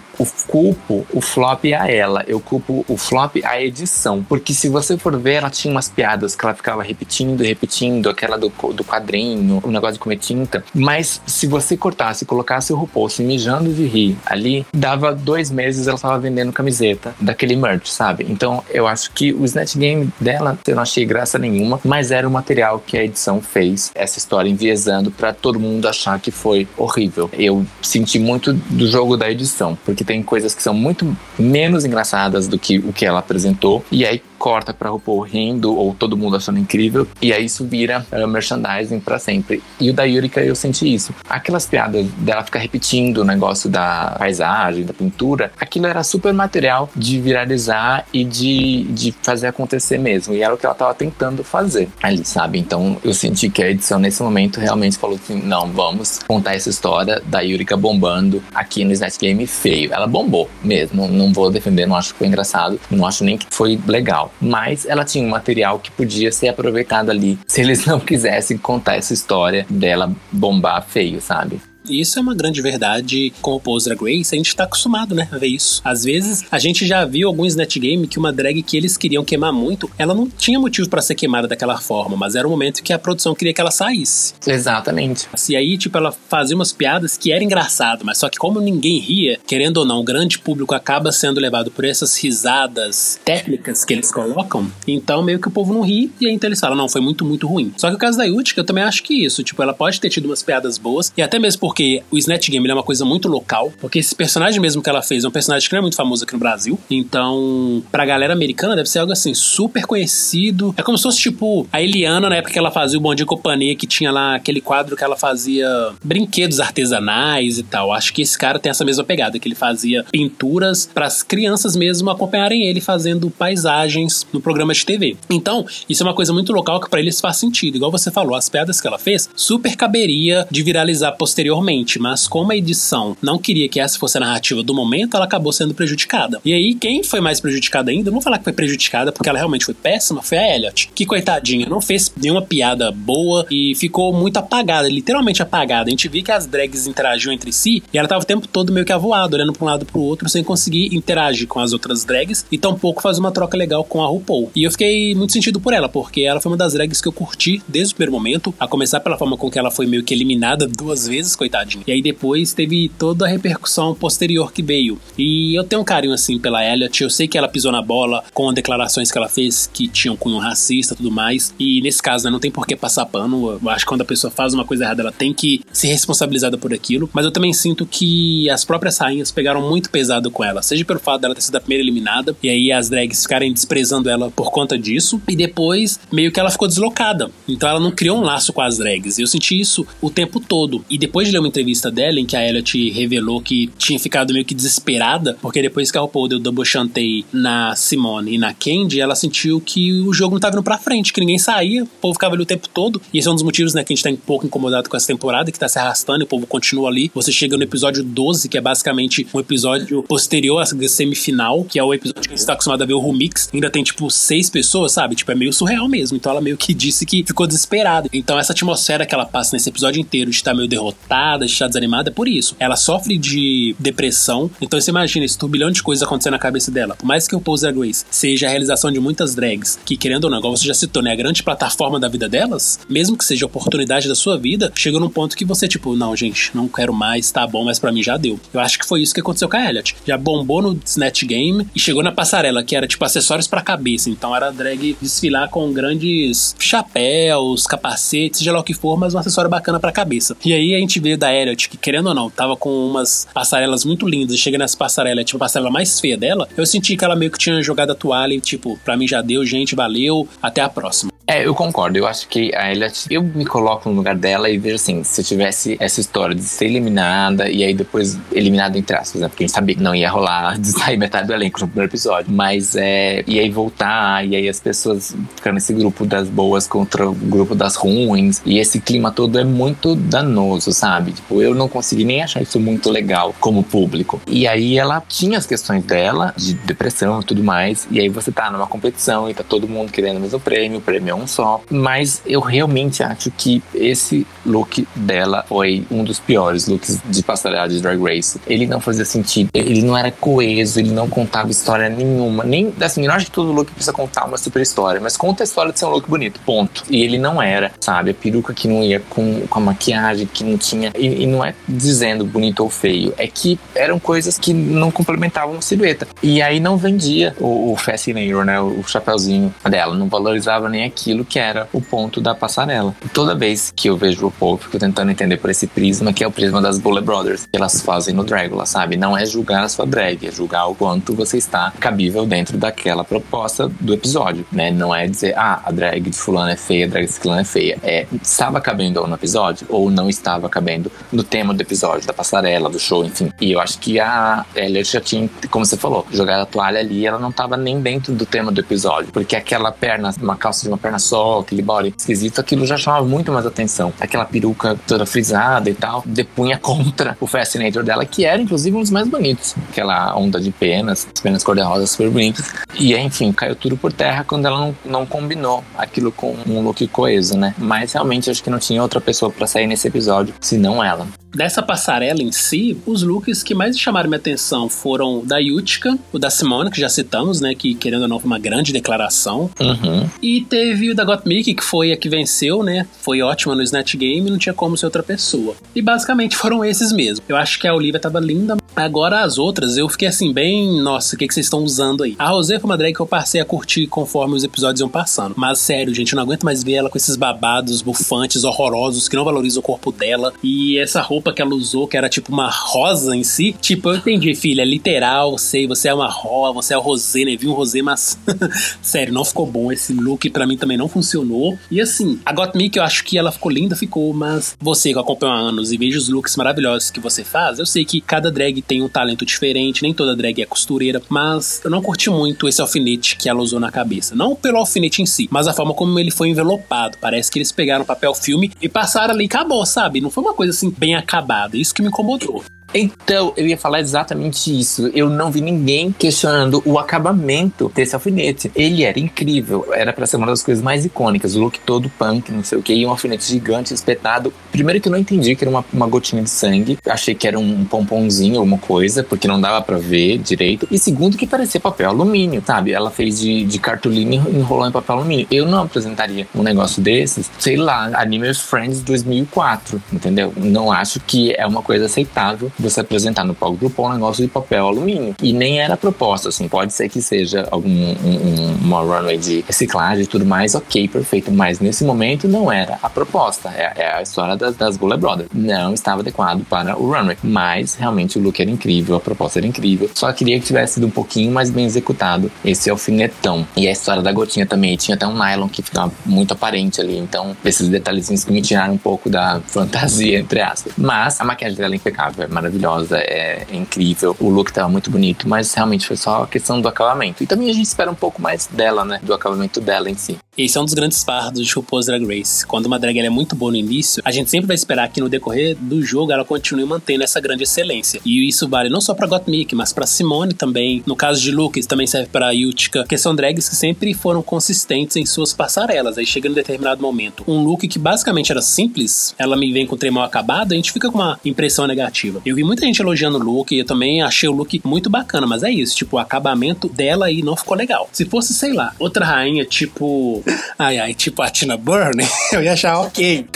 culpo 0.47 1.07
o 1.13 1.21
flop 1.21 1.65
a 1.79 1.91
ela, 1.91 2.25
eu 2.27 2.41
culpo 2.41 2.85
o 2.89 2.97
flop 2.97 3.37
à 3.45 3.61
edição. 3.61 4.23
Porque 4.23 4.53
se 4.53 4.69
você 4.69 4.97
for 4.97 5.19
ver, 5.19 5.35
ela 5.35 5.51
tinha 5.51 5.73
umas 5.73 5.89
piadas 5.89 6.35
que 6.35 6.45
ela 6.45 6.55
ficava 6.55 6.83
repetindo 6.83 7.43
repetindo, 7.43 8.09
aquela 8.09 8.37
do, 8.37 8.53
do 8.73 8.85
quadrinho, 8.85 9.61
o 9.63 9.71
negócio 9.71 9.95
de 9.95 10.01
comer 10.01 10.19
tinta. 10.19 10.65
Mas 10.75 11.21
se 11.27 11.47
você 11.47 11.77
cortasse 11.77 12.25
colocasse 12.25 12.73
o 12.73 12.77
RuPaul 12.77 13.09
se 13.09 13.23
mijando 13.23 13.73
de 13.73 13.85
rir 13.87 14.17
ali, 14.27 14.67
dava 14.73 15.15
dois 15.15 15.51
meses 15.51 15.87
ela 15.87 15.99
tava 15.99 16.19
vendendo 16.19 16.53
camiseta 16.53 17.15
daquele 17.21 17.57
merch, 17.57 17.87
sabe? 17.87 18.27
Então 18.29 18.63
eu 18.71 18.87
acho 18.87 19.11
que 19.13 19.33
o 19.33 19.45
Snatch 19.45 19.77
Game 19.77 20.13
dela 20.21 20.59
eu 20.67 20.75
não 20.75 20.83
achei 20.83 21.05
graça 21.05 21.39
nenhuma, 21.39 21.81
mas 21.85 22.11
era 22.11 22.27
o 22.27 22.31
material 22.31 22.83
que 22.85 22.97
a 22.97 23.05
edição 23.05 23.41
fez, 23.41 23.91
essa 23.95 24.19
história 24.19 24.49
enviesando 24.49 25.11
para 25.11 25.33
todo 25.33 25.61
mundo 25.61 25.87
achar 25.89 26.19
que 26.21 26.31
foi 26.31 26.67
horrível. 26.77 27.31
Eu 27.33 27.65
senti 27.83 28.19
muito 28.19 28.53
do 28.53 28.87
jogo 28.87 29.17
da 29.17 29.31
edição, 29.31 29.77
porque 29.85 30.04
tem 30.05 30.23
coisas 30.23 30.55
que 30.55 30.63
são 30.63 30.75
muito 30.75 31.17
menos 31.39 31.85
engraçadas 31.85 32.47
do 32.47 32.59
que 32.59 32.79
o 32.79 32.93
que 32.93 33.05
ela 33.05 33.19
apresentou, 33.19 33.85
e 33.91 34.05
aí 34.05 34.23
corta 34.45 34.75
pra 34.75 34.91
RuPaul 34.91 35.23
rindo 35.23 35.75
ou 35.75 35.95
todo 35.95 36.19
mundo 36.19 36.37
achando 36.37 36.59
incrível, 36.59 37.09
e 37.23 37.33
aí 37.33 37.47
isso 37.47 37.65
vira 37.65 38.05
uh, 38.13 38.29
merchandising 38.29 39.01
para 39.01 39.19
sempre. 39.19 39.63
E 39.81 39.89
o 39.89 39.95
da 39.95 40.05
Yurika 40.05 40.43
eu 40.43 40.55
senti 40.55 40.93
isso. 40.93 41.15
Aquelas 41.27 41.65
piadas 41.65 42.05
dela 42.19 42.45
ficar 42.45 42.59
repetindo 42.59 43.23
o 43.23 43.25
negócio 43.25 43.71
da 43.71 44.15
paisagem, 44.19 44.85
da 44.85 44.93
pintura, 44.93 45.51
aquilo 45.59 45.87
era 45.87 46.03
super 46.05 46.35
material 46.35 46.91
de 46.95 47.19
viralizar 47.23 48.05
e 48.13 48.23
de, 48.23 48.83
de 48.91 49.15
fazer 49.23 49.47
acontecer 49.47 49.97
mesmo. 49.97 50.35
E 50.35 50.43
era 50.43 50.53
o 50.53 50.59
que 50.59 50.67
ela 50.67 50.75
tava 50.75 50.93
tentando 50.93 51.43
fazer 51.43 51.89
ali, 52.03 52.23
sabe? 52.23 52.59
Então 52.59 52.99
eu 53.03 53.15
senti 53.15 53.49
que 53.49 53.63
a 53.63 53.71
edição 53.71 53.99
nesse 53.99 54.23
momento 54.23 54.61
realmente 54.61 54.99
falou 54.99 55.17
assim: 55.17 55.41
não, 55.41 55.73
vamos 55.73 56.19
contar 56.29 56.55
essa 56.55 56.69
história 56.69 57.23
da 57.25 57.41
Yurika 57.41 57.79
bombando 57.79 58.43
aqui 58.55 58.85
no 58.85 58.93
Snatch 58.93 59.19
Game 59.19 59.47
feio. 59.47 59.91
Ela 59.91 60.07
bombou 60.07 60.51
mesmo, 60.63 61.09
não 61.09 61.33
vou 61.33 61.51
defender, 61.51 61.87
não 61.87 61.97
acho 61.97 62.13
que 62.13 62.19
foi 62.19 62.27
engraçado, 62.27 62.79
não 62.91 63.07
acho 63.07 63.25
nem 63.25 63.39
que 63.39 63.47
foi 63.49 63.81
legal 63.87 64.34
mas 64.41 64.87
ela 64.87 65.05
tinha 65.05 65.25
um 65.25 65.31
material 65.31 65.79
que 65.79 65.91
podia 65.91 66.31
ser 66.31 66.49
aproveitado 66.49 67.11
ali 67.11 67.39
se 67.47 67.61
eles 67.61 67.85
não 67.87 68.01
quisessem 68.01 68.59
contar 68.59 68.97
essa 68.97 69.13
história 69.15 69.67
dela 69.69 70.13
bombar 70.31 70.85
feio, 70.87 71.21
sabe? 71.21 71.61
E 71.89 72.01
isso 72.01 72.19
é 72.19 72.23
uma 72.23 72.35
grande 72.35 72.63
verdade 72.63 73.33
com 73.43 73.53
o 73.53 73.61
Pose 73.61 73.85
Drag 73.85 74.01
Race, 74.01 74.35
a 74.35 74.39
gente 74.39 74.57
tá 74.57 74.65
acostumado, 74.65 75.15
né, 75.15 75.29
a 75.31 75.37
ver 75.37 75.49
isso. 75.49 75.83
Às 75.85 76.03
vezes, 76.03 76.45
a 76.51 76.59
gente 76.59 76.87
já 76.87 77.05
viu 77.05 77.29
alguns 77.29 77.55
netgame 77.55 78.07
que 78.07 78.19
uma 78.19 78.33
drag 78.33 78.63
que 78.63 78.77
eles 78.77 78.97
queriam 78.97 79.25
queimar 79.25 79.53
muito, 79.53 79.91
ela 79.99 80.15
não 80.15 80.27
tinha 80.29 80.59
motivo 80.59 80.89
para 80.89 81.03
ser 81.03 81.15
queimada 81.15 81.47
daquela 81.47 81.79
forma, 81.79 82.17
mas 82.17 82.35
era 82.35 82.49
o 82.49 82.51
momento 82.51 82.83
que 82.83 82.93
a 82.93 82.99
produção 82.99 83.35
queria 83.35 83.53
que 83.53 83.61
ela 83.61 83.71
saísse. 83.71 84.35
Exatamente. 84.47 85.29
E 85.49 85.57
aí, 85.57 85.77
tipo, 85.77 85.99
ela 85.99 86.11
fazia 86.11 86.57
umas 86.57 86.73
piadas 86.73 87.19
que 87.19 87.31
era 87.31 87.45
engraçado, 87.45 88.05
mas 88.05 88.17
só 88.19 88.31
que 88.31 88.39
como 88.39 88.61
ninguém 88.61 88.99
ria, 88.99 89.39
querendo 89.47 89.77
ou 89.79 89.85
não, 89.85 90.01
o 90.01 90.05
grande 90.05 90.39
público 90.39 90.75
acaba 90.75 91.13
sendo 91.13 91.39
levado 91.39 91.71
por 91.71 91.85
essas 91.85 92.17
risadas 92.17 93.21
técnicas 93.25 93.85
que 93.85 93.93
eles 93.93 94.11
colocam, 94.11 94.71
então 94.89 95.23
meio 95.23 95.39
que 95.39 95.49
o 95.49 95.51
povo 95.51 95.75
não 95.75 95.83
ri, 95.83 96.11
e 96.19 96.27
aí 96.27 96.33
então 96.33 96.49
eles 96.49 96.61
falam, 96.61 96.77
não, 96.77 96.89
foi 96.89 97.03
muito, 97.03 97.25
muito 97.27 97.47
ruim. 97.47 97.75
Só 97.77 97.91
que 97.91 97.97
o 97.97 97.99
caso 97.99 98.17
da 98.17 98.25
Yutka, 98.25 98.61
eu 98.61 98.65
também 98.65 98.83
acho 98.83 99.03
que 99.03 99.25
isso, 99.25 99.43
tipo, 99.43 99.63
ela 99.63 99.75
pode 99.75 100.01
ter 100.01 100.09
tido 100.09 100.27
umas 100.27 100.43
piadas 100.43 100.79
boas, 100.79 101.13
e 101.15 101.21
até 101.21 101.39
mesmo 101.39 101.61
por 101.61 101.74
porque 101.75 102.05
o 102.09 102.17
Snatch 102.17 102.51
Game 102.51 102.71
é 102.71 102.73
uma 102.73 102.85
coisa 102.85 103.05
muito 103.05 103.27
local, 103.27 103.73
porque 103.81 103.99
esse 103.99 104.15
personagem 104.15 104.61
mesmo 104.61 104.81
que 104.81 104.89
ela 104.89 105.03
fez 105.03 105.25
é 105.25 105.29
um 105.29 105.31
personagem 105.33 105.69
que 105.69 105.75
não 105.75 105.81
é 105.81 105.83
muito 105.83 105.97
famoso 105.97 106.23
aqui 106.23 106.33
no 106.33 106.39
Brasil, 106.39 106.79
então 106.89 107.83
pra 107.91 108.07
galera 108.07 108.33
americana 108.33 108.77
deve 108.77 108.89
ser 108.89 109.01
algo 109.01 109.11
assim 109.11 109.35
super 109.35 109.85
conhecido. 109.85 110.73
É 110.77 110.85
como 110.85 110.97
se 110.97 111.03
fosse 111.03 111.19
tipo 111.19 111.67
a 111.73 111.83
Eliana 111.83 112.29
na 112.29 112.37
época 112.37 112.53
que 112.53 112.59
ela 112.61 112.71
fazia 112.71 112.97
o 112.97 113.03
Bom 113.03 113.13
Dia 113.13 113.27
Companhia, 113.27 113.75
que 113.75 113.89
tinha 113.89 114.13
lá 114.13 114.37
aquele 114.37 114.61
quadro 114.61 114.97
que 114.97 115.03
ela 115.03 115.17
fazia 115.17 115.67
brinquedos 116.05 116.61
artesanais 116.61 117.59
e 117.59 117.65
tal. 117.65 117.93
Acho 117.93 118.15
que 118.15 118.23
esse 118.23 118.39
cara 118.39 118.61
tem 118.61 118.71
essa 118.71 118.85
mesma 118.85 119.03
pegada, 119.03 119.37
que 119.41 119.49
ele 119.49 119.57
fazia 119.57 120.05
pinturas 120.13 120.89
para 120.95 121.07
as 121.07 121.25
crianças 121.25 121.75
mesmo 121.75 122.09
acompanharem 122.09 122.63
ele 122.63 122.81
fazendo 122.81 123.31
paisagens 123.31 124.25
no 124.33 124.41
programa 124.41 124.73
de 124.73 124.87
TV. 124.87 125.17
Então, 125.29 125.67
isso 125.89 126.05
é 126.05 126.07
uma 126.07 126.15
coisa 126.15 126.33
muito 126.33 126.53
local 126.53 126.79
que 126.79 126.89
para 126.89 127.01
eles 127.01 127.21
faz 127.21 127.37
sentido. 127.39 127.75
Igual 127.75 127.91
você 127.91 128.13
falou, 128.13 128.37
as 128.37 128.49
piadas 128.49 128.81
que 128.81 128.87
ela 128.87 128.99
fez 128.99 129.29
super 129.35 129.75
caberia 129.75 130.47
de 130.49 130.63
viralizar 130.63 131.11
posteriormente 131.19 131.64
mas 131.99 132.29
como 132.29 132.53
a 132.53 132.57
edição 132.57 133.17
não 133.23 133.39
queria 133.39 133.69
que 133.69 133.81
essa 133.81 133.99
fosse 133.99 134.17
a 134.17 134.21
narrativa 134.21 134.63
do 134.63 134.75
momento, 134.75 135.17
ela 135.17 135.25
acabou 135.25 135.53
sendo 135.53 135.75
prejudicada. 135.75 136.41
E 136.45 136.53
aí, 136.53 136.75
quem 136.75 137.03
foi 137.03 137.21
mais 137.21 137.41
prejudicada 137.41 137.91
ainda, 137.91 138.11
não 138.11 138.15
vou 138.15 138.23
falar 138.23 138.39
que 138.39 138.45
foi 138.45 138.53
prejudicada 138.53 139.11
porque 139.11 139.29
ela 139.29 139.39
realmente 139.39 139.65
foi 139.65 139.75
péssima, 139.75 140.23
foi 140.23 140.39
a 140.39 140.55
Elliot, 140.55 140.91
que 140.95 141.07
coitadinha, 141.07 141.67
não 141.69 141.81
fez 141.81 142.13
nenhuma 142.21 142.43
piada 142.43 142.91
boa 142.93 143.47
e 143.51 143.75
ficou 143.75 144.13
muito 144.13 144.37
apagada, 144.37 144.89
literalmente 144.89 145.43
apagada. 145.43 145.89
A 145.89 145.91
gente 145.91 146.09
viu 146.09 146.23
que 146.23 146.31
as 146.31 146.47
drags 146.47 146.87
interagiam 146.87 147.33
entre 147.33 147.53
si 147.53 147.83
e 147.93 147.99
ela 147.99 148.07
tava 148.07 148.23
o 148.23 148.27
tempo 148.27 148.47
todo 148.47 148.73
meio 148.73 148.85
que 148.85 148.93
avoada, 148.93 149.37
olhando 149.37 149.53
pra 149.53 149.65
um 149.65 149.69
lado 149.69 149.87
pro 149.87 150.01
outro, 150.01 150.29
sem 150.29 150.45
conseguir 150.45 150.95
interagir 150.95 151.49
com 151.49 151.61
as 151.61 151.73
outras 151.73 152.05
drags 152.05 152.45
e 152.53 152.59
tampouco 152.59 153.03
fazer 153.03 153.21
uma 153.21 153.33
troca 153.33 153.57
legal 153.57 153.85
com 153.85 154.03
a 154.03 154.07
RuPaul. 154.07 154.51
E 154.55 154.65
eu 154.65 154.71
fiquei 154.71 155.15
muito 155.15 155.33
sentido 155.33 155.61
por 155.61 155.73
ela, 155.73 155.89
porque 155.89 156.23
ela 156.23 156.41
foi 156.41 156.53
uma 156.53 156.59
das 156.59 156.73
drags 156.75 157.01
que 157.01 157.09
eu 157.09 157.13
curti 157.13 157.63
desde 157.67 157.95
o 157.95 157.97
primeiro 157.97 158.13
momento, 158.13 158.55
a 158.61 158.69
começar 158.69 159.01
pela 159.01 159.17
forma 159.17 159.37
com 159.37 159.51
que 159.51 159.59
ela 159.59 159.71
foi 159.71 159.87
meio 159.87 160.03
que 160.03 160.13
eliminada 160.13 160.67
duas 160.67 161.07
vezes, 161.09 161.35
coitada 161.35 161.54
e 161.87 161.93
aí 161.93 162.03
depois 162.03 162.53
teve 162.53 162.91
toda 162.99 163.27
a 163.27 163.29
repercussão 163.29 163.95
posterior 163.95 164.53
que 164.53 164.63
veio. 164.63 164.99
E 165.17 165.55
eu 165.55 165.63
tenho 165.63 165.83
um 165.83 165.85
carinho 165.85 166.13
assim 166.13 166.39
pela 166.39 166.65
Elliot. 166.65 167.03
Eu 167.03 167.11
sei 167.11 167.29
que 167.29 167.39
ela 167.39 167.49
pisou 167.49 167.71
na 167.71 167.81
bola 167.81 168.25
com 168.35 168.53
declarações 168.53 169.13
que 169.13 169.17
ela 169.17 169.29
fez 169.29 169.71
que 169.73 169.87
tinham 169.87 170.17
cunho 170.17 170.39
racista 170.39 170.95
e 170.95 170.97
tudo 170.97 171.11
mais. 171.11 171.55
E 171.59 171.81
nesse 171.81 172.03
caso, 172.03 172.25
né, 172.25 172.31
não 172.31 172.41
tem 172.41 172.51
por 172.51 172.67
que 172.67 172.75
passar 172.75 173.07
pano. 173.07 173.61
Eu 173.63 173.71
acho 173.71 173.85
que 173.85 173.89
quando 173.89 174.01
a 174.01 174.05
pessoa 174.05 174.31
faz 174.31 174.53
uma 174.53 174.65
coisa 174.65 174.85
errada, 174.85 175.03
ela 175.03 175.13
tem 175.13 175.33
que 175.33 175.61
ser 175.73 175.89
responsabilizada 175.89 176.59
por 176.59 176.73
aquilo. 176.75 177.09
Mas 177.13 177.25
eu 177.25 177.31
também 177.31 177.53
sinto 177.53 177.87
que 177.87 178.51
as 178.51 178.65
próprias 178.65 178.99
rainhas 178.99 179.31
pegaram 179.31 179.69
muito 179.69 179.91
pesado 179.91 180.31
com 180.31 180.43
ela. 180.43 180.63
Seja 180.63 180.85
pelo 180.85 180.99
fato 180.99 181.21
dela 181.21 181.35
ter 181.35 181.43
sido 181.43 181.57
a 181.57 181.61
primeira 181.61 181.83
eliminada. 181.83 182.37
E 182.43 182.49
aí 182.49 182.73
as 182.73 182.89
drags 182.89 183.23
ficarem 183.23 183.53
desprezando 183.53 184.11
ela 184.11 184.31
por 184.31 184.51
conta 184.51 184.77
disso. 184.77 185.21
E 185.29 185.37
depois, 185.37 186.01
meio 186.13 186.33
que 186.33 186.41
ela 186.41 186.51
ficou 186.51 186.67
deslocada. 186.67 187.31
Então 187.47 187.69
ela 187.69 187.81
não 187.81 187.93
criou 187.93 188.19
um 188.19 188.23
laço 188.23 188.53
com 188.53 188.61
as 188.61 188.79
drags. 188.79 189.19
Eu 189.19 189.27
senti 189.27 189.61
isso 189.61 189.87
o 190.01 190.11
tempo 190.11 190.41
todo. 190.41 190.85
E 190.91 190.99
depois 190.99 191.29
de 191.29 191.33
ler 191.33 191.44
uma 191.45 191.49
entrevista 191.49 191.91
dela 191.91 192.19
em 192.19 192.27
que 192.27 192.37
a 192.37 192.47
Elliot 192.47 192.91
revelou 192.91 193.41
que 193.41 193.71
tinha 193.79 193.99
ficado 193.99 194.33
meio 194.33 194.45
que 194.45 194.55
desesperada, 194.55 195.37
porque 195.41 195.61
depois 195.63 195.91
que 195.91 195.99
a 195.99 196.01
RuPaul 196.01 196.29
deu 196.29 196.39
double 196.39 196.65
chantei 196.65 197.25
na 197.33 197.75
Simone 197.77 198.35
e 198.35 198.39
na 198.39 198.55
Candy, 198.55 199.01
ela 199.01 199.15
sentiu 199.15 199.61
que 199.61 199.93
o 200.03 200.13
jogo 200.13 200.35
não 200.35 200.41
tava 200.41 200.55
indo 200.55 200.63
pra 200.63 200.79
frente, 200.79 201.13
que 201.13 201.21
ninguém 201.21 201.39
saía, 201.39 201.85
o 201.85 201.87
povo 201.87 202.15
ficava 202.15 202.35
ali 202.35 202.43
o 202.43 202.47
tempo 202.47 202.69
todo. 202.69 203.01
E 203.13 203.19
esse 203.19 203.29
é 203.29 203.31
um 203.31 203.35
dos 203.35 203.43
motivos, 203.43 203.75
né, 203.75 203.85
que 203.85 203.93
a 203.93 203.97
gente 203.97 204.05
tá 204.05 204.11
um 204.11 204.17
pouco 204.17 204.47
incomodado 204.47 204.89
com 204.89 204.97
essa 204.97 205.07
temporada, 205.07 205.51
que 205.53 205.59
tá 205.59 205.69
se 205.69 205.79
arrastando 205.79 206.23
e 206.23 206.25
o 206.25 206.27
povo 206.27 206.47
continua 206.47 206.89
ali. 206.89 207.11
Você 207.15 207.33
chega 207.33 207.57
no 207.57 207.63
episódio 207.63 208.03
12, 208.03 208.49
que 208.49 208.59
é 208.59 208.61
basicamente 208.61 209.27
um 209.33 209.41
episódio 209.41 210.03
posterior 210.03 210.61
à 210.61 210.67
semifinal, 210.67 211.65
que 211.65 211.79
é 211.79 211.85
o 211.85 211.93
episódio 211.93 212.23
que 212.23 212.35
a 212.35 212.37
gente 212.37 212.47
tá 212.47 212.53
acostumado 212.53 212.83
a 212.83 212.87
ver 212.87 212.95
o 212.95 213.01
remix. 213.01 213.49
Ainda 213.53 213.71
tem, 213.71 213.83
tipo, 213.83 214.11
seis 214.11 214.49
pessoas, 214.49 214.93
sabe? 214.93 215.15
Tipo, 215.15 215.33
é 215.33 215.35
meio 215.35 215.53
surreal 215.53 215.89
mesmo. 215.89 216.17
Então 216.17 216.33
ela 216.33 216.41
meio 216.41 216.57
que 216.57 216.73
disse 216.73 217.05
que 217.05 217.25
ficou 217.25 217.47
desesperada. 217.47 218.09
Então 218.13 218.39
essa 218.39 218.53
atmosfera 218.53 219.07
que 219.07 219.15
ela 219.15 219.27
passa 219.27 219.57
nesse 219.57 219.69
episódio 219.69 220.01
inteiro 220.01 220.31
de 220.31 220.37
estar 220.37 220.53
tá 220.53 220.57
meio 220.57 220.69
derrotada, 220.69 221.34
desanimada, 221.39 222.11
é 222.11 222.13
por 222.13 222.29
isso. 222.29 222.57
Ela 222.59 222.77
sofre 222.77 223.17
de 223.19 223.75
depressão. 223.79 224.51
Então 224.61 224.81
você 224.81 224.91
imagina 224.91 225.25
esse 225.25 225.39
turbilhão 225.39 225.71
de 225.71 225.83
coisas 225.83 226.03
acontecendo 226.03 226.33
na 226.33 226.39
cabeça 226.39 226.71
dela. 226.71 226.97
Por 226.97 227.07
mais 227.07 227.27
que 227.27 227.37
o 227.37 227.41
Pose 227.41 227.71
Grace 227.73 228.05
seja 228.11 228.47
a 228.47 228.51
realização 228.51 228.91
de 228.91 229.01
muitas 229.01 229.35
drags, 229.35 229.79
que 229.85 229.97
querendo 229.97 230.25
ou 230.25 230.31
não, 230.31 230.39
igual 230.39 230.57
você 230.57 230.67
já 230.67 230.75
citou, 230.75 231.03
né? 231.03 231.13
A 231.13 231.17
grande 231.17 231.43
plataforma 231.43 231.99
da 231.99 232.09
vida 232.09 232.29
delas, 232.29 232.79
mesmo 232.89 233.17
que 233.17 233.25
seja 233.25 233.47
oportunidade 233.47 234.09
da 234.09 234.15
sua 234.15 234.37
vida, 234.37 234.73
chega 234.75 234.99
num 234.99 235.09
ponto 235.09 235.37
que 235.37 235.45
você, 235.45 235.67
tipo, 235.69 235.97
não, 235.97 236.15
gente, 236.17 236.51
não 236.55 236.69
quero 236.69 236.93
mais, 236.93 237.31
tá 237.31 237.47
bom, 237.47 237.65
mas 237.65 237.79
para 237.79 237.93
mim 237.93 238.03
já 238.03 238.17
deu. 238.17 238.39
Eu 238.53 238.61
acho 238.61 238.79
que 238.79 238.87
foi 238.87 239.03
isso 239.03 239.15
que 239.15 239.21
aconteceu 239.21 239.49
com 239.49 239.57
a 239.57 239.69
Elliot. 239.69 239.97
Já 240.07 240.17
bombou 240.19 240.63
no 240.63 240.79
Snatch 240.85 241.25
Game 241.25 241.67
e 241.75 241.81
chegou 241.81 242.03
na 242.03 242.13
passarela, 242.13 242.63
que 242.63 242.77
era 242.77 242.87
tipo 242.87 243.05
acessórios 243.05 243.47
pra 243.47 243.61
cabeça. 243.61 244.11
Então 244.11 244.35
era 244.35 244.51
drag 244.51 244.97
desfilar 245.01 245.49
com 245.49 245.73
grandes 245.73 246.55
chapéus, 246.59 247.67
capacetes, 247.67 248.39
seja 248.39 248.53
lá 248.53 248.61
o 248.61 248.65
que 248.65 248.75
for, 248.75 248.99
mas 248.99 249.15
um 249.15 249.19
acessório 249.19 249.51
bacana 249.51 249.81
pra 249.81 249.93
cabeça. 249.93 250.37
E 250.45 250.53
aí 250.53 250.75
a 250.75 250.79
gente 250.79 251.01
da 251.17 251.35
Elliot, 251.35 251.69
que 251.69 251.77
querendo 251.77 252.09
ou 252.09 252.15
não, 252.15 252.31
tava 252.31 252.57
com 252.57 252.71
umas 252.71 253.27
passarelas 253.33 253.85
muito 253.85 254.07
lindas, 254.07 254.39
chega 254.39 254.59
nessa 254.59 254.77
passarela, 254.77 255.25
tipo 255.25 255.37
a 255.37 255.41
passarela 255.41 255.71
mais 255.71 256.01
feia 256.01 256.17
dela, 256.17 256.49
eu 256.57 256.67
senti 256.67 256.97
que 256.97 257.05
ela 257.05 257.17
meio 257.17 257.31
que 257.31 257.39
tinha 257.39 257.63
jogado 257.63 257.91
a 257.91 257.95
toalha 257.95 258.35
e, 258.35 258.41
tipo, 258.41 258.79
pra 258.85 258.97
mim 258.97 259.07
já 259.07 259.23
deu, 259.23 259.45
gente, 259.45 259.75
valeu, 259.75 260.29
até 260.43 260.61
a 260.61 260.69
próxima. 260.69 261.14
É, 261.27 261.47
eu 261.47 261.55
concordo. 261.55 261.99
Eu 261.99 262.07
acho 262.07 262.29
que 262.29 262.55
a 262.55 262.71
Elliot, 262.71 263.07
eu 263.11 263.23
me 263.23 263.47
coloco 263.47 263.89
no 263.89 263.97
lugar 263.97 264.15
dela 264.15 264.51
e 264.51 264.59
vejo 264.59 264.77
assim, 264.77 265.03
se 265.03 265.21
eu 265.21 265.25
tivesse 265.25 265.77
essa 265.81 266.01
história 266.01 266.35
de 266.35 266.43
ser 266.43 266.67
eliminada 266.67 267.49
e 267.49 267.65
aí 267.65 267.73
depois 267.73 268.19
eliminada 268.31 268.77
entre 268.79 268.95
aspas, 268.95 269.21
né? 269.23 269.29
Porque 269.29 269.45
a 269.45 269.47
gente 269.47 269.55
sabia 269.55 269.75
que 269.75 269.83
não 269.83 269.95
ia 269.95 270.11
rolar 270.11 270.59
de 270.61 270.69
sair 270.69 270.99
metade 270.99 271.27
do 271.27 271.33
elenco 271.33 271.61
no 271.61 271.69
primeiro 271.69 271.91
episódio. 271.91 272.31
Mas 272.31 272.77
é. 272.77 273.25
E 273.27 273.41
aí 273.41 273.51
voltar, 273.51 274.27
e 274.27 274.37
aí 274.37 274.49
as 274.49 274.61
pessoas 274.61 275.17
ficando 275.35 275.55
nesse 275.55 275.73
grupo 275.73 276.05
das 276.05 276.29
boas 276.29 276.67
contra 276.67 277.09
o 277.09 277.15
grupo 277.15 277.55
das 277.55 277.75
ruins. 277.75 278.43
E 278.45 278.59
esse 278.59 278.81
clima 278.81 279.11
todo 279.11 279.39
é 279.39 279.45
muito 279.45 279.97
danoso, 279.97 280.73
sabe? 280.73 281.13
Tipo, 281.13 281.41
eu 281.41 281.55
não 281.55 281.69
consegui 281.69 282.05
nem 282.05 282.23
achar 282.23 282.43
isso 282.43 282.61
muito 282.61 282.91
legal 282.91 283.35
como 283.41 283.63
público. 283.63 284.21
E 284.27 284.47
aí 284.47 284.79
ela 284.79 285.01
tinha 285.01 285.39
as 285.39 285.47
questões 285.47 285.83
dela, 285.85 286.35
de 286.37 286.55
depressão 286.55 287.21
e 287.21 287.25
tudo 287.25 287.43
mais. 287.43 287.89
E 287.91 287.99
aí 287.99 288.09
você 288.11 288.31
tá 288.31 288.51
numa 288.51 288.67
competição 288.67 289.31
e 289.31 289.35
tá 289.35 289.43
todo 289.43 289.67
mundo 289.67 289.91
querendo 289.91 290.19
o 290.19 290.21
mesmo 290.21 290.39
prêmio, 290.39 290.79
o 290.79 290.83
prêmio 290.83 291.14
é 291.15 291.17
um 291.17 291.27
só. 291.27 291.61
Mas 291.71 292.21
eu 292.27 292.41
realmente 292.41 293.03
acho 293.03 293.31
que 293.31 293.63
esse 293.75 294.27
look 294.45 294.87
dela 294.95 295.45
foi 295.49 295.87
um 295.91 296.05
dos 296.05 296.19
piores 296.19 296.67
looks 296.67 297.01
de 297.05 297.23
passarela 297.23 297.69
de 297.69 297.81
Drag 297.81 298.01
Race. 298.03 298.41
Ele 298.47 298.67
não 298.67 298.81
fazia 298.81 299.05
sentido, 299.05 299.51
ele 299.55 299.83
não 299.83 299.97
era 299.97 300.11
coeso, 300.11 300.79
ele 300.79 300.91
não 300.91 301.09
contava 301.09 301.51
história 301.51 301.89
nenhuma. 301.89 302.45
Nem 302.45 302.73
assim, 302.81 303.07
não 303.07 303.15
acho 303.15 303.27
que 303.27 303.33
todo 303.33 303.53
look 303.53 303.71
precisa 303.71 303.93
contar 303.93 304.25
uma 304.27 304.37
super 304.37 304.61
história, 304.61 305.01
mas 305.01 305.17
conta 305.17 305.43
a 305.43 305.45
história 305.45 305.73
de 305.73 305.79
ser 305.79 305.87
um 305.87 305.91
look 305.91 306.09
bonito, 306.09 306.41
ponto. 306.45 306.83
E 306.91 307.03
ele 307.03 307.19
não 307.19 307.41
era, 307.41 307.73
sabe? 307.81 308.11
A 308.11 308.15
peruca 308.15 308.53
que 308.53 308.69
não 308.69 308.83
ia 308.83 309.01
com, 309.01 309.47
com 309.47 309.59
a 309.59 309.63
maquiagem, 309.63 310.27
que 310.27 310.45
não 310.45 310.59
tinha. 310.59 310.93
E, 310.97 311.23
e 311.23 311.27
não 311.27 311.45
é 311.45 311.55
dizendo 311.69 312.25
bonito 312.25 312.61
ou 312.61 312.71
feio, 312.71 313.15
é 313.17 313.27
que 313.27 313.59
eram 313.75 313.99
coisas 313.99 314.39
que 314.39 314.53
não 314.53 314.91
complementavam 314.91 315.57
a 315.57 315.63
silhueta. 315.63 316.07
E 316.23 316.43
aí 316.43 316.61
não 316.61 316.77
vendia 316.77 317.35
o, 317.39 317.73
o 317.73 317.77
Fascinator, 317.77 318.45
né? 318.45 318.61
O, 318.61 318.85
chapéuzinho 318.87 319.53
dela, 319.69 319.95
não 319.95 320.09
valorizava 320.09 320.69
nem 320.69 320.85
aquilo 320.85 321.04
aquilo 321.05 321.25
que 321.25 321.39
era 321.39 321.69
o 321.73 321.81
ponto 321.81 322.21
da 322.21 322.35
passarela. 322.35 322.95
Toda 323.13 323.35
vez 323.35 323.73
que 323.75 323.89
eu 323.89 323.97
vejo 323.97 324.27
o 324.27 324.31
Paul, 324.31 324.57
fico 324.57 324.79
tentando 324.79 325.11
entender 325.11 325.37
por 325.37 325.51
esse 325.51 325.67
prisma, 325.67 326.13
que 326.13 326.25
é 326.25 326.27
o 326.27 326.31
prisma 326.31 326.63
das 326.63 326.79
Bullet 326.79 327.05
Brothers, 327.05 327.47
que 327.47 327.57
elas 327.57 327.83
fazem 327.83 328.15
no 328.15 328.25
Dragula, 328.25 328.65
sabe? 328.65 328.97
Não 328.97 329.17
é 329.17 329.27
julgar 329.27 329.63
a 329.63 329.69
sua 329.69 329.87
drag, 329.87 330.27
é 330.27 330.31
julgar 330.31 330.67
o 330.67 330.75
quanto 330.75 331.15
você 331.15 331.37
está 331.37 331.73
cabível 331.79 332.25
dentro 332.25 332.57
daquela 332.57 333.05
proposta 333.05 333.69
do 333.81 333.93
episódio, 333.93 334.47
né? 334.51 334.71
Não 334.71 334.95
é 334.95 335.07
dizer, 335.07 335.37
ah, 335.37 335.61
a 335.65 335.71
drag 335.71 336.09
de 336.09 336.17
fulano 336.17 336.51
é 336.51 336.57
feia, 336.57 336.87
a 336.87 336.89
drag 336.89 337.07
de 337.07 337.13
fulano 337.13 337.41
é 337.43 337.45
feia. 337.45 337.79
É, 337.83 338.07
estava 338.23 338.61
cabendo 338.61 339.07
no 339.07 339.15
episódio 339.15 339.67
ou 339.69 339.91
não 339.91 340.09
estava 340.09 340.49
cabendo 340.49 340.91
no 341.13 341.23
tema 341.23 341.53
do 341.53 341.61
episódio, 341.61 342.07
da 342.07 342.13
passarela, 342.13 342.71
do 342.71 342.79
show, 342.79 343.05
enfim. 343.05 343.31
E 343.41 343.53
eu 343.53 343.61
acho 343.61 343.79
que 343.79 344.01
a 344.01 344.47
Elliot 344.55 344.91
já 344.91 345.01
tinha, 345.01 345.29
como 345.51 345.67
você 345.67 345.77
falou, 345.77 346.07
jogado 346.11 346.43
a 346.43 346.47
toalha 346.47 346.81
ali, 346.81 347.07
ela 347.07 347.19
não 347.19 347.31
estava 347.31 347.57
nem 347.57 347.81
dentro 347.81 348.15
do 348.15 348.25
tema 348.25 348.51
do 348.51 348.61
episódio, 348.61 349.13
porque 349.13 349.37
aquela 349.37 349.71
perna, 349.71 350.11
uma 350.21 350.37
calça 350.37 350.63
de 350.63 350.69
uma 350.69 350.79
perna 350.79 350.94
só, 350.99 351.41
aquele 351.41 351.63
body 351.63 351.95
esquisito, 351.97 352.41
aquilo 352.41 352.67
já 352.67 352.77
chamava 352.77 353.05
muito 353.05 353.33
mais 353.33 353.47
atenção. 353.47 353.93
Aquela 354.01 354.25
peruca 354.25 354.77
toda 354.87 355.07
frisada 355.07 355.69
e 355.71 355.75
tal, 355.75 356.03
depunha 356.07 356.59
contra 356.59 357.17
o 357.21 357.27
Fascinator 357.27 357.83
dela, 357.83 358.05
que 358.05 358.25
era 358.25 358.41
inclusive 358.41 358.77
um 358.77 358.81
dos 358.81 358.91
mais 358.91 359.09
bonitos. 359.09 359.55
Aquela 359.71 360.17
onda 360.17 360.41
de 360.41 360.51
penas, 360.51 361.07
as 361.15 361.21
penas 361.21 361.43
cor-de-rosa 361.43 361.87
super 361.87 362.11
bonitas. 362.11 362.53
E 362.79 362.95
enfim, 362.95 363.33
caiu 363.33 363.55
tudo 363.55 363.77
por 363.77 363.93
terra 363.93 364.25
quando 364.25 364.47
ela 364.47 364.59
não, 364.59 364.77
não 364.85 365.07
combinou 365.07 365.65
aquilo 365.77 366.11
com 366.13 366.37
um 366.47 366.61
look 366.61 366.87
coeso, 366.89 367.37
né? 367.37 367.55
Mas 367.59 367.93
realmente 367.93 368.31
acho 368.31 368.43
que 368.43 368.51
não 368.51 368.59
tinha 368.59 368.83
outra 368.83 369.01
pessoa 369.01 369.31
para 369.31 369.47
sair 369.47 369.67
nesse 369.67 369.89
episódio, 369.89 370.35
senão 370.41 370.83
ela. 370.83 371.07
Dessa 371.35 371.61
passarela 371.63 372.23
em 372.23 372.31
si, 372.31 372.79
os 372.87 373.03
looks 373.03 373.43
que 373.43 373.55
mais 373.55 373.77
chamaram 373.77 374.09
minha 374.09 374.19
atenção 374.19 374.69
foram 374.69 375.25
da 375.25 375.39
Yutka, 375.39 375.99
o 376.13 376.19
da 376.19 376.31
Simone, 376.31 376.71
que 376.71 376.81
já 376.81 376.89
citamos, 376.89 377.41
né? 377.41 377.55
Que 377.57 377.75
querendo 377.75 378.03
ou 378.03 378.09
não 378.09 378.21
foi 378.21 378.27
uma 378.27 378.39
grande 378.39 378.73
declaração. 378.73 379.51
Uhum. 379.59 380.09
E 380.23 380.43
teve 380.43 380.84
o 380.91 380.95
da 380.95 381.05
Gottmik, 381.05 381.55
que 381.55 381.65
foi 381.65 381.93
a 381.93 381.97
que 381.97 382.09
venceu, 382.09 382.63
né? 382.63 382.87
Foi 383.01 383.23
ótima 383.23 383.55
no 383.55 383.63
Snatch 383.63 383.97
Game, 383.97 384.31
não 384.31 384.39
tinha 384.39 384.55
como 384.55 384.77
ser 384.77 384.87
outra 384.87 385.03
pessoa. 385.03 385.55
E 385.75 385.83
basicamente 385.83 386.37
foram 386.37 386.65
esses 386.65 386.93
mesmo. 386.93 387.25
Eu 387.29 387.37
acho 387.37 387.59
que 387.59 387.67
a 387.67 387.75
Olivia 387.75 388.01
tava 388.01 388.21
linda. 388.21 388.57
Agora 388.77 389.23
as 389.23 389.39
outras, 389.39 389.77
eu 389.77 389.89
fiquei 389.89 390.09
assim, 390.09 390.33
bem, 390.33 390.81
nossa, 390.83 391.15
o 391.15 391.19
que, 391.19 391.29
que 391.29 391.35
vocês 391.35 391.47
estão 391.47 391.63
usando 391.63 392.03
aí? 392.03 392.17
A 392.19 392.29
Rosé 392.29 392.59
foi 392.59 392.69
uma 392.69 392.77
drag 392.77 392.95
que 392.95 393.01
eu 393.01 393.07
passei 393.07 393.41
a 393.41 393.45
curtir 393.45 393.87
conforme 393.87 394.35
os 394.35 394.43
episódios 394.43 394.81
iam 394.81 394.89
passando. 394.89 395.35
Mas 395.37 395.61
sério, 395.61 395.95
gente, 395.95 396.13
eu 396.13 396.17
não 396.17 396.25
aguento 396.25 396.45
mais 396.45 396.63
ver 396.63 396.75
ela 396.75 396.91
com 396.91 396.99
esses 396.99 397.17
babados 397.17 397.83
bufantes, 397.83 398.45
horrorosos, 398.45 399.09
que 399.09 399.17
não 399.17 399.25
valorizam 399.25 399.61
o 399.61 399.63
corpo 399.63 399.93
dela. 399.93 400.33
E 400.43 400.79
essa 400.79 401.01
roupa 401.01 401.33
que 401.33 401.41
ela 401.41 401.55
usou, 401.55 401.87
que 401.87 401.97
era 401.97 402.09
tipo 402.09 402.33
uma 402.33 402.51
rosa 402.51 403.15
em 403.17 403.23
si, 403.23 403.55
tipo, 403.61 403.91
eu 403.91 403.97
entendi, 403.97 404.35
filha, 404.35 404.63
é 404.63 404.65
literal, 404.65 405.39
sei, 405.39 405.67
você 405.67 405.89
é 405.89 405.95
uma 405.95 406.11
rosa, 406.11 406.55
você 406.55 406.75
é 406.75 406.79
o 406.79 406.81
rosé, 406.81 407.25
né? 407.25 407.37
Vi 407.37 407.47
um 407.47 407.53
rosé, 407.53 407.81
mas 407.83 408.19
sério, 408.83 409.13
não 409.13 409.25
ficou 409.25 409.47
bom. 409.47 409.71
Esse 409.71 409.93
look 409.93 410.29
para 410.31 410.47
mim 410.47 410.57
também 410.57 410.74
não 410.77 410.89
funcionou. 410.89 411.59
E 411.71 411.81
assim, 411.81 412.21
a 412.25 412.33
Gottmik, 412.33 412.77
eu 412.77 412.85
acho 412.85 413.05
que 413.05 413.19
ela 413.19 413.33
ficou 413.33 413.51
linda, 413.51 413.77
ficou, 413.77 414.13
mas 414.13 414.57
você 414.61 414.93
que 414.93 414.99
acompanha 414.99 415.33
há 415.33 415.39
anos 415.39 415.73
e 415.73 415.77
vejo 415.77 415.99
os 415.99 416.09
looks 416.09 416.37
maravilhosos 416.37 416.91
que 416.91 417.01
você 417.01 417.25
faz, 417.25 417.59
eu 417.59 417.67
sei 417.67 417.85
que 417.85 418.01
cada 418.01 418.31
drag 418.31 418.63
tem 418.63 418.83
um 418.83 418.89
talento 418.89 419.25
diferente, 419.25 419.83
nem 419.83 419.95
toda 419.95 420.17
drag 420.17 420.41
é 420.41 420.47
costureira, 420.47 421.03
mas 421.09 421.61
eu 421.65 421.71
não 421.71 421.83
curti 421.83 422.11
muito 422.11 422.49
esse 422.49 422.61
alfinete 422.61 423.17
que 423.17 423.29
ela 423.29 423.41
usou 423.41 423.61
na 423.61 423.71
cabeça. 423.71 424.15
Não 424.15 424.35
pelo 424.35 424.59
alfinete 424.59 425.03
em 425.03 425.07
si, 425.07 425.29
mas 425.31 425.47
a 425.47 425.55
forma 425.55 425.75
como 425.75 425.99
ele 425.99 426.11
foi 426.11 426.29
envelopado. 426.29 426.99
Parece 427.01 427.31
que 427.31 427.39
eles 427.39 427.53
pegaram 427.53 427.85
papel 427.85 428.15
filme 428.15 428.51
e 428.61 428.69
passaram 428.69 429.15
ali 429.15 429.25
e 429.25 429.27
acabou, 429.27 429.65
sabe? 429.67 430.01
Não 430.01 430.11
foi 430.11 430.23
uma 430.23 430.35
coisa 430.35 430.53
assim 430.53 430.71
bem 430.71 430.95
acabada. 430.95 431.57
Isso 431.57 431.75
que 431.75 431.83
me 431.83 431.89
incomodou. 431.89 432.45
Então, 432.75 433.33
eu 433.37 433.47
ia 433.47 433.57
falar 433.57 433.79
exatamente 433.79 434.59
isso. 434.59 434.89
Eu 434.89 435.09
não 435.09 435.31
vi 435.31 435.41
ninguém 435.41 435.93
questionando 435.93 436.61
o 436.67 436.77
acabamento 436.77 437.71
desse 437.73 437.95
alfinete. 437.95 438.51
Ele 438.53 438.83
era 438.83 438.99
incrível. 438.99 439.67
Era 439.73 439.93
para 439.93 440.07
ser 440.07 440.17
uma 440.17 440.27
das 440.27 440.43
coisas 440.43 440.63
mais 440.63 440.85
icônicas. 440.85 441.37
O 441.37 441.41
look 441.41 441.61
todo 441.61 441.89
punk, 441.89 442.33
não 442.33 442.43
sei 442.43 442.59
o 442.59 442.63
que. 442.63 442.75
E 442.75 442.85
um 442.85 442.91
alfinete 442.91 443.25
gigante, 443.25 443.73
espetado. 443.73 444.33
Primeiro 444.51 444.81
que 444.81 444.89
eu 444.89 444.93
não 444.93 444.99
entendi 444.99 445.37
que 445.37 445.45
era 445.45 445.51
uma, 445.51 445.65
uma 445.73 445.87
gotinha 445.87 446.21
de 446.21 446.31
sangue. 446.31 446.77
Achei 446.85 447.15
que 447.15 447.29
era 447.29 447.39
um 447.39 447.65
pomponzinho 447.65 448.39
ou 448.39 448.43
uma 448.43 448.59
coisa, 448.59 449.05
porque 449.05 449.29
não 449.29 449.41
dava 449.41 449.63
para 449.63 449.79
ver 449.79 450.19
direito. 450.19 450.67
E 450.69 450.77
segundo 450.77 451.17
que 451.17 451.29
parecia 451.29 451.61
papel 451.61 451.91
alumínio, 451.91 452.43
sabe? 452.45 452.73
Ela 452.73 452.91
fez 452.91 453.21
de, 453.21 453.45
de 453.45 453.59
cartolina 453.61 454.17
e 454.17 454.17
enrolou 454.17 454.67
em 454.67 454.73
papel 454.73 454.97
alumínio. 454.97 455.29
Eu 455.31 455.47
não 455.47 455.63
apresentaria 455.63 456.27
um 456.35 456.43
negócio 456.43 456.83
desses, 456.83 457.31
sei 457.39 457.57
lá, 457.57 457.93
Animals 457.95 458.41
Friends 458.41 458.83
2004, 458.83 459.81
entendeu? 459.93 460.33
Não 460.37 460.73
acho 460.73 460.99
que 460.99 461.33
é 461.37 461.47
uma 461.47 461.63
coisa 461.63 461.87
aceitável 461.87 462.51
você 462.65 462.81
apresentar 462.81 463.25
no 463.25 463.35
palco 463.35 463.57
do 463.57 463.67
RuPaul 463.67 463.91
um 463.91 463.95
negócio 463.95 464.25
de 464.25 464.31
papel 464.31 464.67
alumínio. 464.67 465.15
E 465.23 465.33
nem 465.33 465.61
era 465.61 465.77
proposta, 465.77 466.29
assim. 466.29 466.49
Pode 466.49 466.73
ser 466.73 466.89
que 466.89 467.01
seja 467.01 467.47
algum 467.51 467.69
um, 467.71 468.55
uma 468.63 468.81
runway 468.81 469.19
de 469.19 469.45
reciclagem 469.47 470.05
e 470.05 470.07
tudo 470.07 470.25
mais, 470.25 470.55
ok, 470.55 470.89
perfeito. 470.89 471.31
Mas 471.33 471.61
nesse 471.61 471.85
momento 471.85 472.29
não 472.29 472.51
era 472.51 472.79
a 472.83 472.89
proposta. 472.89 473.51
É, 473.51 473.73
é 473.77 473.95
a 473.95 474.03
história 474.03 474.37
das, 474.37 474.57
das 474.57 474.77
Bullet 474.77 475.01
Brothers. 475.01 475.29
Não 475.33 475.75
estava 475.75 476.01
adequado 476.01 476.45
para 476.45 476.77
o 476.79 476.91
runway. 476.93 477.17
Mas 477.23 477.75
realmente 477.75 478.19
o 478.19 478.23
look 478.23 478.41
era 478.41 478.51
incrível, 478.51 478.97
a 478.97 479.01
proposta 479.01 479.39
era 479.39 479.47
incrível. 479.47 479.91
Só 479.95 480.13
queria 480.13 480.39
que 480.39 480.47
tivesse 480.47 480.75
sido 480.75 480.87
um 480.87 480.91
pouquinho 480.91 481.33
mais 481.33 481.51
bem 481.51 481.65
executado 481.65 482.31
esse 482.45 482.71
alfinetão. 482.71 483.47
E 483.57 483.69
a 483.69 483.73
história 483.73 484.03
da 484.03 484.13
gotinha 484.13 484.47
também 484.47 484.77
tinha 484.77 484.95
até 484.95 485.07
um 485.07 485.15
nylon 485.15 485.49
que 485.49 485.63
ficava 485.63 485.93
muito 486.05 486.33
aparente 486.33 486.81
ali. 486.81 486.97
Então, 486.99 487.37
esses 487.45 487.69
detalhezinhos 487.69 488.25
que 488.25 488.33
me 488.33 488.43
tiraram 488.43 488.75
um 488.75 488.79
pouco 488.79 489.09
da 489.09 489.41
fantasia, 489.47 490.19
entre 490.19 490.41
aspas. 490.41 490.73
Mas 490.77 491.21
a 491.21 491.25
maquiagem 491.25 491.57
dela 491.57 491.75
é 491.75 491.77
impecável, 491.77 492.25
é 492.25 492.29
maravilhosa, 492.55 492.99
é, 492.99 493.47
é 493.51 493.57
incrível. 493.57 494.17
O 494.19 494.29
look 494.29 494.53
tava 494.53 494.69
muito 494.69 494.91
bonito, 494.91 495.29
mas 495.29 495.53
realmente 495.53 495.87
foi 495.87 495.97
só 495.97 496.23
a 496.23 496.27
questão 496.27 496.61
do 496.61 496.69
acabamento. 496.69 497.23
E 497.23 497.27
também 497.27 497.51
a 497.51 497.53
gente 497.53 497.67
espera 497.67 497.91
um 497.91 497.95
pouco 497.95 498.23
mais 498.23 498.47
dela, 498.47 498.85
né? 498.85 499.01
Do 499.03 499.13
acabamento 499.13 499.61
dela 499.61 499.91
em 499.91 499.95
si. 499.95 500.19
Esse 500.37 500.59
é 500.59 500.61
um 500.61 500.65
dos 500.65 500.75
grandes 500.75 501.05
fardos 501.05 501.47
de 501.47 501.55
RuPaul's 501.55 501.87
Drag 501.87 502.05
Race. 502.05 502.45
Quando 502.45 502.67
uma 502.67 502.77
drag 502.77 502.99
é 502.99 503.09
muito 503.09 503.37
boa 503.37 503.53
no 503.53 503.57
início, 503.57 504.03
a 504.05 504.11
gente 504.11 504.29
sempre 504.29 504.49
vai 504.49 504.57
esperar 504.57 504.89
que 504.89 505.01
no 505.01 505.09
decorrer 505.09 505.57
do 505.61 505.81
jogo 505.81 506.11
ela 506.11 506.25
continue 506.25 506.65
mantendo 506.65 507.05
essa 507.05 507.21
grande 507.21 507.45
excelência. 507.45 508.01
E 508.05 508.29
isso 508.29 508.49
vale 508.49 508.69
não 508.69 508.81
só 508.81 508.95
pra 508.95 509.07
Gottmik, 509.07 509.55
mas 509.55 509.73
pra 509.73 509.87
Simone 509.87 510.35
também. 510.35 510.83
No 510.87 510.97
caso 510.97 511.21
de 511.21 511.31
Lucas, 511.31 511.67
também 511.67 511.87
serve 511.87 512.09
pra 512.09 512.33
Yutka, 512.33 512.85
que 512.85 512.99
são 512.99 513.15
drags 513.15 513.49
que 513.49 513.55
sempre 513.55 513.95
foram 513.95 514.25
consistentes 514.25 514.97
em 514.97 515.07
suas 515.07 515.33
passarelas. 515.33 515.97
Aí 515.99 516.05
chega 516.05 516.29
em 516.29 516.33
determinado 516.33 516.83
momento, 516.83 517.23
um 517.29 517.45
look 517.45 517.69
que 517.69 517.79
basicamente 517.79 518.33
era 518.33 518.43
simples, 518.43 519.15
ela 519.17 519.37
me 519.37 519.53
vem 519.53 519.69
com 519.69 519.77
o 519.77 519.79
trem 519.79 519.93
mal 519.93 520.03
acabado, 520.03 520.51
a 520.51 520.57
gente 520.57 520.73
fica 520.73 520.91
com 520.91 520.99
uma 520.99 521.21
impressão 521.25 521.65
negativa. 521.69 522.21
Eu 522.27 522.35
vi 522.35 522.43
muita 522.43 522.67
gente 522.67 522.83
elogiando 522.83 523.19
o 523.19 523.23
look 523.23 523.55
e 523.55 523.61
eu 523.61 523.65
também 523.65 524.03
achei 524.03 524.29
o 524.29 524.33
look 524.33 524.61
muito 524.65 524.91
bacana, 524.91 525.29
mas 525.29 525.45
é 525.45 525.51
isso, 525.51 525.77
tipo, 525.77 525.95
o 525.95 526.01
acabamento 526.01 526.69
dela 526.69 527.07
aí 527.07 527.23
não 527.23 527.37
ficou 527.37 527.57
legal. 527.57 527.89
Se 527.93 528.05
fosse, 528.05 528.35
sei 528.35 528.53
lá, 528.53 528.75
outra 528.81 529.05
rainha, 529.05 529.45
tipo 529.45 530.24
Ai, 530.59 530.79
ai, 530.79 530.95
tipo 530.95 531.21
a 531.23 531.31
Tina 531.31 531.57
Burner, 531.57 532.09
eu 532.33 532.43
ia 532.43 532.53
achar 532.53 532.79
ok. 532.81 533.27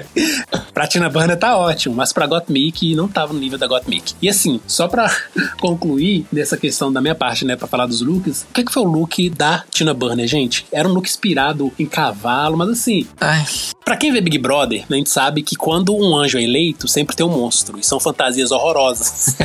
pra 0.72 0.86
Tina 0.86 1.08
Burner 1.08 1.36
tá 1.36 1.56
ótimo, 1.56 1.94
mas 1.94 2.12
pra 2.12 2.26
Gottmik 2.26 2.94
não 2.94 3.08
tava 3.08 3.32
no 3.32 3.38
nível 3.38 3.58
da 3.58 3.66
Gottmik. 3.66 4.14
E 4.20 4.28
assim, 4.28 4.60
só 4.66 4.88
pra 4.88 5.14
concluir 5.60 6.26
nessa 6.32 6.56
questão 6.56 6.92
da 6.92 7.00
minha 7.00 7.14
parte, 7.14 7.44
né, 7.44 7.56
pra 7.56 7.68
falar 7.68 7.86
dos 7.86 8.00
looks, 8.00 8.42
o 8.42 8.54
que, 8.54 8.64
que 8.64 8.72
foi 8.72 8.82
o 8.82 8.86
look 8.86 9.30
da 9.30 9.64
Tina 9.70 9.94
Burner, 9.94 10.26
gente? 10.26 10.66
Era 10.72 10.88
um 10.88 10.92
look 10.92 11.08
inspirado 11.08 11.72
em 11.78 11.86
cavalo, 11.86 12.56
mas 12.56 12.70
assim, 12.70 13.06
ai. 13.20 13.44
pra 13.84 13.96
quem 13.96 14.12
vê 14.12 14.20
Big 14.20 14.38
Brother, 14.38 14.84
a 14.90 14.94
gente 14.94 15.10
sabe 15.10 15.42
que 15.42 15.56
quando 15.56 15.94
um 15.94 16.16
anjo 16.16 16.38
é 16.38 16.42
eleito, 16.42 16.88
sempre 16.88 17.14
tem 17.14 17.24
um 17.24 17.30
monstro, 17.30 17.78
e 17.78 17.84
são 17.84 18.00
fantasias 18.00 18.50
horrorosas. 18.50 19.36